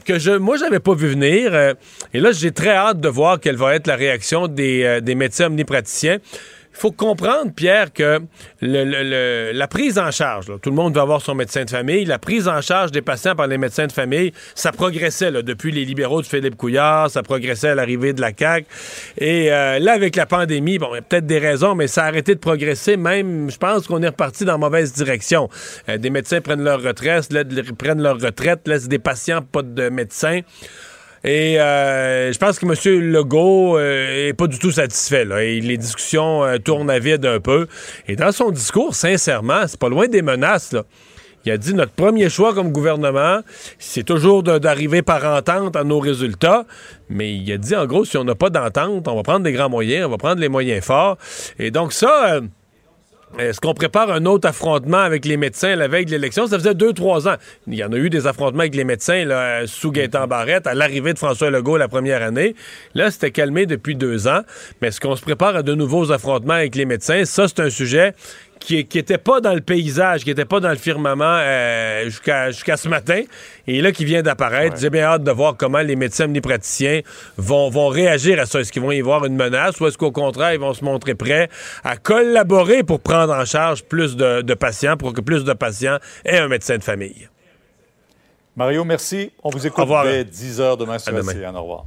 que 0.04 0.18
je, 0.18 0.32
moi, 0.32 0.56
j'avais 0.56 0.80
pas 0.80 0.94
vu 0.94 1.06
venir. 1.06 1.54
euh, 1.54 1.74
et 2.12 2.18
là, 2.18 2.32
j'ai 2.32 2.50
très 2.50 2.70
hâte 2.70 2.98
de 3.00 3.08
voir 3.08 3.38
quelle 3.38 3.56
va 3.56 3.76
être 3.76 3.86
la 3.86 3.94
réaction 3.96 4.48
des, 4.48 4.82
euh, 4.82 5.00
des 5.00 5.14
médecins 5.14 5.46
omnipraticiens. 5.46 6.18
Il 6.72 6.78
faut 6.78 6.92
comprendre, 6.92 7.52
Pierre, 7.54 7.92
que 7.92 8.20
la 8.62 9.68
prise 9.68 9.98
en 9.98 10.10
charge, 10.10 10.46
tout 10.62 10.70
le 10.70 10.76
monde 10.76 10.94
veut 10.94 11.00
avoir 11.00 11.20
son 11.20 11.34
médecin 11.34 11.64
de 11.64 11.70
famille, 11.70 12.04
la 12.04 12.18
prise 12.18 12.48
en 12.48 12.60
charge 12.60 12.92
des 12.92 13.02
patients 13.02 13.34
par 13.34 13.48
les 13.48 13.58
médecins 13.58 13.86
de 13.86 13.92
famille, 13.92 14.32
ça 14.54 14.70
progressait 14.72 15.32
depuis 15.32 15.72
les 15.72 15.84
libéraux 15.84 16.22
de 16.22 16.26
Philippe 16.26 16.56
Couillard, 16.56 17.10
ça 17.10 17.22
progressait 17.22 17.70
à 17.70 17.74
l'arrivée 17.74 18.12
de 18.12 18.20
la 18.20 18.30
CAQ. 18.36 18.66
Et 19.18 19.52
euh, 19.52 19.78
là, 19.78 19.92
avec 19.92 20.16
la 20.16 20.26
pandémie, 20.26 20.78
bon, 20.78 20.88
il 20.92 20.96
y 20.96 20.98
a 20.98 21.02
peut-être 21.02 21.26
des 21.26 21.38
raisons, 21.38 21.74
mais 21.74 21.88
ça 21.88 22.04
a 22.04 22.06
arrêté 22.06 22.34
de 22.34 22.40
progresser. 22.40 22.96
Même, 22.96 23.50
je 23.50 23.58
pense 23.58 23.86
qu'on 23.86 24.02
est 24.02 24.08
reparti 24.08 24.44
dans 24.44 24.52
la 24.52 24.58
mauvaise 24.58 24.92
direction. 24.92 25.48
Euh, 25.88 25.98
des 25.98 26.10
médecins 26.10 26.40
prennent 26.40 26.62
leur 26.62 26.82
retraite, 26.82 27.28
prennent 27.76 28.02
leur 28.02 28.20
retraite, 28.20 28.66
laissent 28.66 28.88
des 28.88 28.98
patients 28.98 29.42
pas 29.42 29.62
de 29.62 29.88
médecins. 29.88 30.40
Et 31.22 31.60
euh, 31.60 32.32
je 32.32 32.38
pense 32.38 32.58
que 32.58 32.64
M. 32.64 33.12
Legault 33.12 33.76
euh, 33.76 34.28
est 34.28 34.32
pas 34.32 34.46
du 34.46 34.58
tout 34.58 34.70
satisfait. 34.70 35.24
Là. 35.24 35.42
Et 35.42 35.60
les 35.60 35.76
discussions 35.76 36.44
euh, 36.44 36.56
tournent 36.58 36.90
à 36.90 36.98
vide 36.98 37.26
un 37.26 37.40
peu. 37.40 37.66
Et 38.08 38.16
dans 38.16 38.32
son 38.32 38.50
discours, 38.50 38.94
sincèrement, 38.94 39.62
c'est 39.66 39.78
pas 39.78 39.90
loin 39.90 40.08
des 40.08 40.22
menaces. 40.22 40.72
Là. 40.72 40.84
Il 41.44 41.52
a 41.52 41.58
dit 41.58 41.74
notre 41.74 41.92
premier 41.92 42.28
choix 42.28 42.54
comme 42.54 42.70
gouvernement, 42.70 43.40
c'est 43.78 44.02
toujours 44.02 44.42
d'arriver 44.42 45.00
par 45.00 45.24
entente 45.24 45.74
à 45.74 45.84
nos 45.84 45.98
résultats. 45.98 46.66
Mais 47.08 47.34
il 47.34 47.50
a 47.52 47.56
dit 47.56 47.74
en 47.74 47.86
gros, 47.86 48.04
si 48.04 48.18
on 48.18 48.24
n'a 48.24 48.34
pas 48.34 48.50
d'entente, 48.50 49.08
on 49.08 49.16
va 49.16 49.22
prendre 49.22 49.40
des 49.40 49.52
grands 49.52 49.70
moyens, 49.70 50.06
on 50.06 50.10
va 50.10 50.18
prendre 50.18 50.40
les 50.40 50.50
moyens 50.50 50.84
forts. 50.84 51.16
Et 51.58 51.70
donc 51.70 51.92
ça. 51.92 52.40
Est-ce 53.38 53.60
qu'on 53.60 53.74
prépare 53.74 54.10
un 54.10 54.26
autre 54.26 54.48
affrontement 54.48 54.98
avec 54.98 55.24
les 55.24 55.36
médecins 55.36 55.76
la 55.76 55.88
veille 55.88 56.04
de 56.04 56.10
l'élection? 56.10 56.46
Ça 56.46 56.58
faisait 56.58 56.74
deux, 56.74 56.92
trois 56.92 57.28
ans. 57.28 57.36
Il 57.68 57.74
y 57.74 57.84
en 57.84 57.92
a 57.92 57.96
eu 57.96 58.10
des 58.10 58.26
affrontements 58.26 58.60
avec 58.60 58.74
les 58.74 58.84
médecins 58.84 59.24
sous 59.66 59.92
Gaétan 59.92 60.26
Barrette 60.26 60.66
à 60.66 60.74
l'arrivée 60.74 61.12
de 61.12 61.18
François 61.18 61.50
Legault 61.50 61.76
la 61.76 61.88
première 61.88 62.22
année. 62.22 62.54
Là, 62.94 63.10
c'était 63.10 63.30
calmé 63.30 63.66
depuis 63.66 63.94
deux 63.94 64.26
ans. 64.26 64.40
Mais 64.82 64.88
est-ce 64.88 65.00
qu'on 65.00 65.16
se 65.16 65.22
prépare 65.22 65.56
à 65.56 65.62
de 65.62 65.74
nouveaux 65.74 66.10
affrontements 66.10 66.54
avec 66.54 66.74
les 66.74 66.86
médecins? 66.86 67.24
Ça, 67.24 67.46
c'est 67.46 67.60
un 67.60 67.70
sujet 67.70 68.14
qui 68.60 68.86
n'était 68.94 69.18
pas 69.18 69.40
dans 69.40 69.54
le 69.54 69.60
paysage, 69.60 70.22
qui 70.22 70.28
n'était 70.28 70.44
pas 70.44 70.60
dans 70.60 70.68
le 70.68 70.76
firmament 70.76 71.24
euh, 71.24 72.04
jusqu'à 72.04 72.50
jusqu'à 72.50 72.76
ce 72.76 72.88
matin, 72.88 73.22
et 73.66 73.80
là 73.80 73.90
qui 73.90 74.04
vient 74.04 74.22
d'apparaître. 74.22 74.76
J'ai 74.78 74.90
bien 74.90 75.04
hâte 75.04 75.24
de 75.24 75.30
voir 75.32 75.56
comment 75.56 75.80
les 75.80 75.96
médecins 75.96 76.26
omnipraticiens 76.26 77.00
vont, 77.36 77.70
vont 77.70 77.88
réagir 77.88 78.38
à 78.38 78.46
ça. 78.46 78.60
Est-ce 78.60 78.70
qu'ils 78.70 78.82
vont 78.82 78.92
y 78.92 79.00
voir 79.00 79.24
une 79.24 79.36
menace 79.36 79.80
ou 79.80 79.86
est-ce 79.86 79.98
qu'au 79.98 80.12
contraire, 80.12 80.52
ils 80.52 80.60
vont 80.60 80.74
se 80.74 80.84
montrer 80.84 81.14
prêts 81.14 81.48
à 81.82 81.96
collaborer 81.96 82.82
pour 82.82 83.00
prendre 83.00 83.32
en 83.32 83.44
charge 83.44 83.82
plus 83.84 84.16
de, 84.16 84.42
de 84.42 84.54
patients, 84.54 84.96
pour 84.96 85.12
que 85.12 85.20
plus 85.20 85.44
de 85.44 85.52
patients 85.52 85.98
aient 86.24 86.38
un 86.38 86.48
médecin 86.48 86.76
de 86.76 86.84
famille? 86.84 87.28
Mario, 88.56 88.84
merci. 88.84 89.32
On 89.42 89.50
vous 89.50 89.66
écoute 89.66 89.88
dès 90.04 90.24
10 90.24 90.60
h 90.60 90.76
demain 90.76 90.98
sur 90.98 91.14
À 91.14 91.16
demain. 91.16 91.54
Au 91.54 91.62
revoir. 91.62 91.86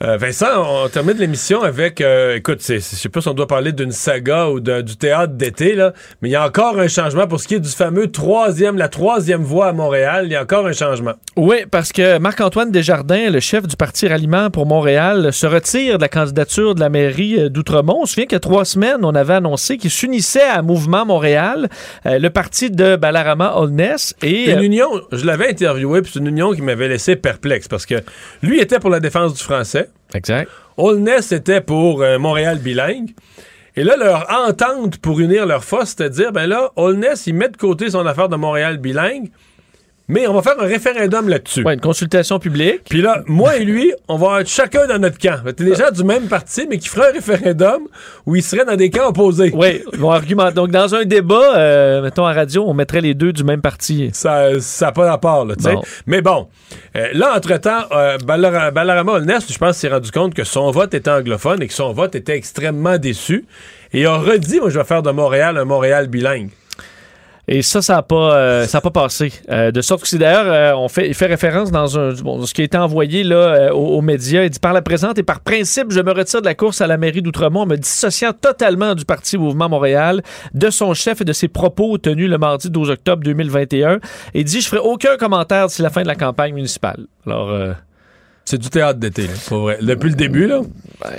Euh, 0.00 0.16
Vincent, 0.16 0.46
on 0.64 0.88
termine 0.88 1.16
l'émission 1.16 1.62
avec, 1.62 2.00
euh, 2.00 2.36
écoute, 2.36 2.62
je 2.64 2.78
sais 2.78 3.08
pas 3.08 3.20
si 3.20 3.26
on 3.26 3.34
doit 3.34 3.48
parler 3.48 3.72
d'une 3.72 3.90
saga 3.90 4.46
ou 4.46 4.60
du 4.60 4.96
théâtre 4.96 5.32
d'été, 5.32 5.74
là, 5.74 5.92
mais 6.22 6.28
il 6.28 6.32
y 6.32 6.36
a 6.36 6.46
encore 6.46 6.78
un 6.78 6.86
changement 6.86 7.26
pour 7.26 7.40
ce 7.40 7.48
qui 7.48 7.56
est 7.56 7.60
du 7.60 7.68
fameux 7.68 8.08
troisième, 8.08 8.76
la 8.76 8.88
troisième 8.88 9.42
voie 9.42 9.66
à 9.66 9.72
Montréal. 9.72 10.26
Il 10.26 10.32
y 10.32 10.36
a 10.36 10.42
encore 10.42 10.68
un 10.68 10.72
changement. 10.72 11.14
Oui, 11.34 11.64
parce 11.68 11.92
que 11.92 12.18
Marc-Antoine 12.18 12.70
Desjardins, 12.70 13.28
le 13.28 13.40
chef 13.40 13.66
du 13.66 13.74
Parti 13.74 14.06
Ralliement 14.06 14.50
pour 14.50 14.66
Montréal, 14.66 15.32
se 15.32 15.48
retire 15.48 15.96
de 15.96 16.02
la 16.02 16.08
candidature 16.08 16.76
de 16.76 16.80
la 16.80 16.90
mairie 16.90 17.36
euh, 17.36 17.48
d'Outremont. 17.48 17.98
On 18.02 18.06
se 18.06 18.14
souvient 18.14 18.26
qu'il 18.26 18.34
y 18.34 18.36
a 18.36 18.40
trois 18.40 18.64
semaines, 18.64 18.98
on 19.02 19.16
avait 19.16 19.34
annoncé 19.34 19.78
qu'il 19.78 19.90
s'unissait 19.90 20.48
à 20.48 20.62
Mouvement 20.62 21.06
Montréal, 21.06 21.68
euh, 22.06 22.20
le 22.20 22.30
parti 22.30 22.70
de 22.70 22.94
Balarama 22.94 23.54
Holness. 23.56 24.14
Et, 24.22 24.52
une 24.52 24.62
union, 24.62 24.88
je 25.10 25.26
l'avais 25.26 25.50
interviewé, 25.50 26.02
puis 26.02 26.12
c'est 26.14 26.20
une 26.20 26.28
union 26.28 26.52
qui 26.52 26.62
m'avait 26.62 26.86
laissé 26.86 27.16
perplexe 27.16 27.66
parce 27.66 27.84
que 27.84 27.96
lui 28.44 28.60
était 28.60 28.78
pour 28.78 28.90
la 28.90 29.00
défense 29.00 29.34
du 29.34 29.42
français. 29.42 29.87
Exact. 30.14 30.50
Holness 30.76 31.32
était 31.32 31.60
pour 31.60 32.02
euh, 32.02 32.18
Montréal 32.18 32.58
bilingue. 32.58 33.10
Et 33.76 33.84
là, 33.84 33.96
leur 33.96 34.26
entente 34.30 34.98
pour 34.98 35.20
unir 35.20 35.46
leurs 35.46 35.64
forces, 35.64 35.90
c'était 35.90 36.10
de 36.10 36.14
dire, 36.14 36.32
ben 36.32 36.46
là, 36.46 36.72
Holness, 36.76 37.26
il 37.26 37.34
met 37.34 37.48
de 37.48 37.56
côté 37.56 37.90
son 37.90 38.06
affaire 38.06 38.28
de 38.28 38.36
Montréal 38.36 38.78
bilingue, 38.78 39.30
mais 40.08 40.26
on 40.26 40.32
va 40.32 40.42
faire 40.42 40.58
un 40.58 40.66
référendum 40.66 41.28
là-dessus. 41.28 41.62
Ouais, 41.62 41.74
une 41.74 41.80
consultation 41.80 42.38
publique. 42.38 42.84
Puis 42.88 43.02
là, 43.02 43.22
moi 43.26 43.56
et 43.56 43.64
lui, 43.64 43.92
on 44.08 44.16
va 44.16 44.40
être 44.40 44.48
chacun 44.48 44.86
dans 44.86 44.98
notre 44.98 45.18
camp. 45.18 45.38
T'es 45.44 45.64
des 45.64 45.74
gens 45.74 45.90
du 45.90 46.02
même 46.02 46.28
parti, 46.28 46.66
mais 46.68 46.78
qui 46.78 46.88
feraient 46.88 47.10
un 47.10 47.12
référendum 47.12 47.82
où 48.24 48.34
ils 48.34 48.42
seraient 48.42 48.64
dans 48.64 48.76
des 48.76 48.88
camps 48.88 49.08
opposés. 49.08 49.52
Oui, 49.54 49.82
ils 49.92 49.98
vont 49.98 50.10
argumenter. 50.10 50.54
Donc, 50.54 50.70
dans 50.70 50.94
un 50.94 51.04
débat, 51.04 51.56
euh, 51.56 52.02
mettons 52.02 52.24
à 52.24 52.32
radio, 52.32 52.64
on 52.66 52.72
mettrait 52.72 53.02
les 53.02 53.14
deux 53.14 53.32
du 53.32 53.44
même 53.44 53.60
parti. 53.60 54.10
Ça 54.14 54.50
n'a 54.80 54.92
pas 54.92 55.10
rapport, 55.10 55.44
là, 55.44 55.56
tu 55.56 55.64
sais. 55.64 55.74
Bon. 55.74 55.82
Mais 56.06 56.22
bon, 56.22 56.48
euh, 56.96 57.08
là, 57.12 57.34
entre-temps, 57.36 57.84
euh, 57.92 58.16
Holness, 59.08 59.52
je 59.52 59.58
pense, 59.58 59.76
s'est 59.76 59.88
rendu 59.88 60.10
compte 60.10 60.34
que 60.34 60.44
son 60.44 60.70
vote 60.70 60.94
était 60.94 61.10
anglophone 61.10 61.62
et 61.62 61.66
que 61.66 61.74
son 61.74 61.92
vote 61.92 62.14
était 62.14 62.36
extrêmement 62.36 62.96
déçu. 62.96 63.44
Et 63.92 64.00
il 64.00 64.06
a 64.06 64.16
redit, 64.16 64.60
moi, 64.60 64.70
je 64.70 64.78
vais 64.78 64.84
faire 64.84 65.02
de 65.02 65.10
Montréal 65.10 65.58
un 65.58 65.64
Montréal 65.64 66.08
bilingue. 66.08 66.50
Et 67.50 67.62
ça, 67.62 67.80
ça 67.80 67.94
n'a 67.94 68.02
pas, 68.02 68.36
euh, 68.36 68.66
ça 68.66 68.78
a 68.78 68.80
pas 68.82 68.90
passé. 68.90 69.32
Euh, 69.50 69.70
de 69.70 69.80
sorte 69.80 70.02
que 70.02 70.08
c'est 70.08 70.18
d'ailleurs, 70.18 70.46
euh, 70.46 70.78
on 70.78 70.88
fait, 70.88 71.08
il 71.08 71.14
fait 71.14 71.26
référence 71.26 71.70
dans 71.70 71.98
un, 71.98 72.12
bon, 72.12 72.44
ce 72.44 72.52
qui 72.52 72.60
a 72.60 72.64
été 72.64 72.76
envoyé 72.76 73.24
là, 73.24 73.36
euh, 73.36 73.70
aux, 73.72 73.96
aux 73.96 74.02
médias. 74.02 74.44
Il 74.44 74.50
dit 74.50 74.58
par 74.58 74.74
la 74.74 74.82
présente 74.82 75.16
et 75.16 75.22
par 75.22 75.40
principe, 75.40 75.90
je 75.90 76.00
me 76.00 76.12
retire 76.12 76.42
de 76.42 76.46
la 76.46 76.54
course 76.54 76.82
à 76.82 76.86
la 76.86 76.98
mairie 76.98 77.22
d'Outremont 77.22 77.62
en 77.62 77.66
me 77.66 77.76
dissociant 77.76 78.34
totalement 78.34 78.94
du 78.94 79.06
parti 79.06 79.38
Mouvement 79.38 79.70
Montréal, 79.70 80.22
de 80.52 80.68
son 80.68 80.92
chef 80.92 81.22
et 81.22 81.24
de 81.24 81.32
ses 81.32 81.48
propos 81.48 81.96
tenus 81.96 82.28
le 82.28 82.36
mardi 82.36 82.68
12 82.68 82.90
octobre 82.90 83.22
2021. 83.24 83.94
Et 83.94 84.00
il 84.40 84.44
dit 84.44 84.60
Je 84.60 84.68
ferai 84.68 84.82
aucun 84.82 85.16
commentaire 85.16 85.68
d'ici 85.68 85.80
la 85.80 85.90
fin 85.90 86.02
de 86.02 86.08
la 86.08 86.16
campagne 86.16 86.52
municipale. 86.52 87.06
Alors. 87.26 87.76
C'est 88.50 88.56
du 88.56 88.70
théâtre 88.70 88.98
d'été, 88.98 89.26
pour 89.46 89.58
vrai. 89.58 89.76
Depuis 89.82 90.08
le 90.08 90.14
début, 90.14 90.46
là. 90.46 90.62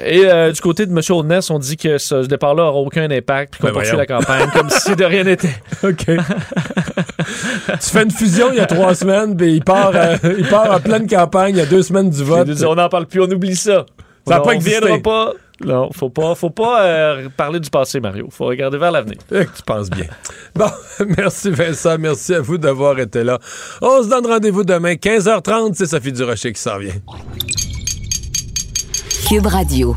Et 0.04 0.26
euh, 0.26 0.52
du 0.52 0.60
côté 0.62 0.88
de 0.88 0.92
M. 0.92 1.00
Holness, 1.12 1.52
on 1.52 1.60
dit 1.60 1.78
que 1.78 2.00
ce, 2.00 2.24
ce 2.24 2.28
départ-là 2.28 2.64
n'aura 2.64 2.80
aucun 2.80 3.08
impact 3.12 3.52
puis 3.54 3.60
qu'on 3.62 3.68
Ben 3.68 3.74
poursuit 3.74 3.92
voyons. 3.92 4.00
la 4.10 4.18
campagne 4.18 4.50
comme 4.51 4.68
si 4.72 4.96
de 4.96 5.06
rien 5.06 5.24
n'était. 5.24 5.54
OK. 5.84 6.06
tu 6.06 7.89
fais 7.92 8.01
une 8.01 8.10
fusion 8.10 8.47
il 8.51 8.58
y 8.58 8.60
a 8.60 8.66
trois 8.66 8.96
semaines, 8.96 9.38
puis 9.38 9.54
il 9.54 9.64
part, 9.64 9.92
euh, 9.93 10.18
il 10.39 10.47
part 10.47 10.72
en 10.72 10.80
pleine 10.80 11.06
campagne, 11.08 11.54
il 11.56 11.60
y 11.60 11.62
a 11.62 11.68
deux 11.68 11.84
semaines 11.84 12.10
du 12.10 12.24
vote. 12.24 12.50
Dit, 12.50 12.66
on 12.66 12.74
n'en 12.74 12.89
parle 12.89 13.06
plus, 13.06 13.22
on 13.22 13.30
oublie 13.30 13.56
ça. 13.56 13.86
Ça 14.28 14.36
n'a 14.36 14.39
pas 14.42 14.54
existé. 14.54 15.00
pas. 15.00 15.34
Non, 15.66 15.90
faut 15.92 16.10
pas, 16.10 16.36
faut 16.36 16.50
pas 16.50 16.84
euh, 16.84 17.30
parler 17.36 17.60
du 17.60 17.70
passé, 17.70 18.00
Mario. 18.00 18.30
Faut 18.32 18.46
regarder 18.46 18.78
vers 18.78 18.92
l'avenir. 18.92 19.18
Tu 19.30 19.64
penses 19.66 19.90
bien. 19.90 20.06
Bon, 20.56 20.70
merci 21.18 21.50
Vincent, 21.50 21.98
merci 22.00 22.34
à 22.36 22.42
vous 22.42 22.58
d'avoir 22.58 22.98
été 23.00 23.24
là. 23.24 23.40
On 23.82 24.02
se 24.04 24.10
donne 24.10 24.26
rendez-vous 24.26 24.64
demain, 24.64 24.94
15h30, 24.94 25.74
c'est 25.76 25.88
Sophie 25.88 26.14
Durocher 26.14 26.54
qui 26.54 26.62
s'en 26.62 26.78
vient. 26.78 26.94
Cube 29.28 29.46
Radio. 29.46 29.96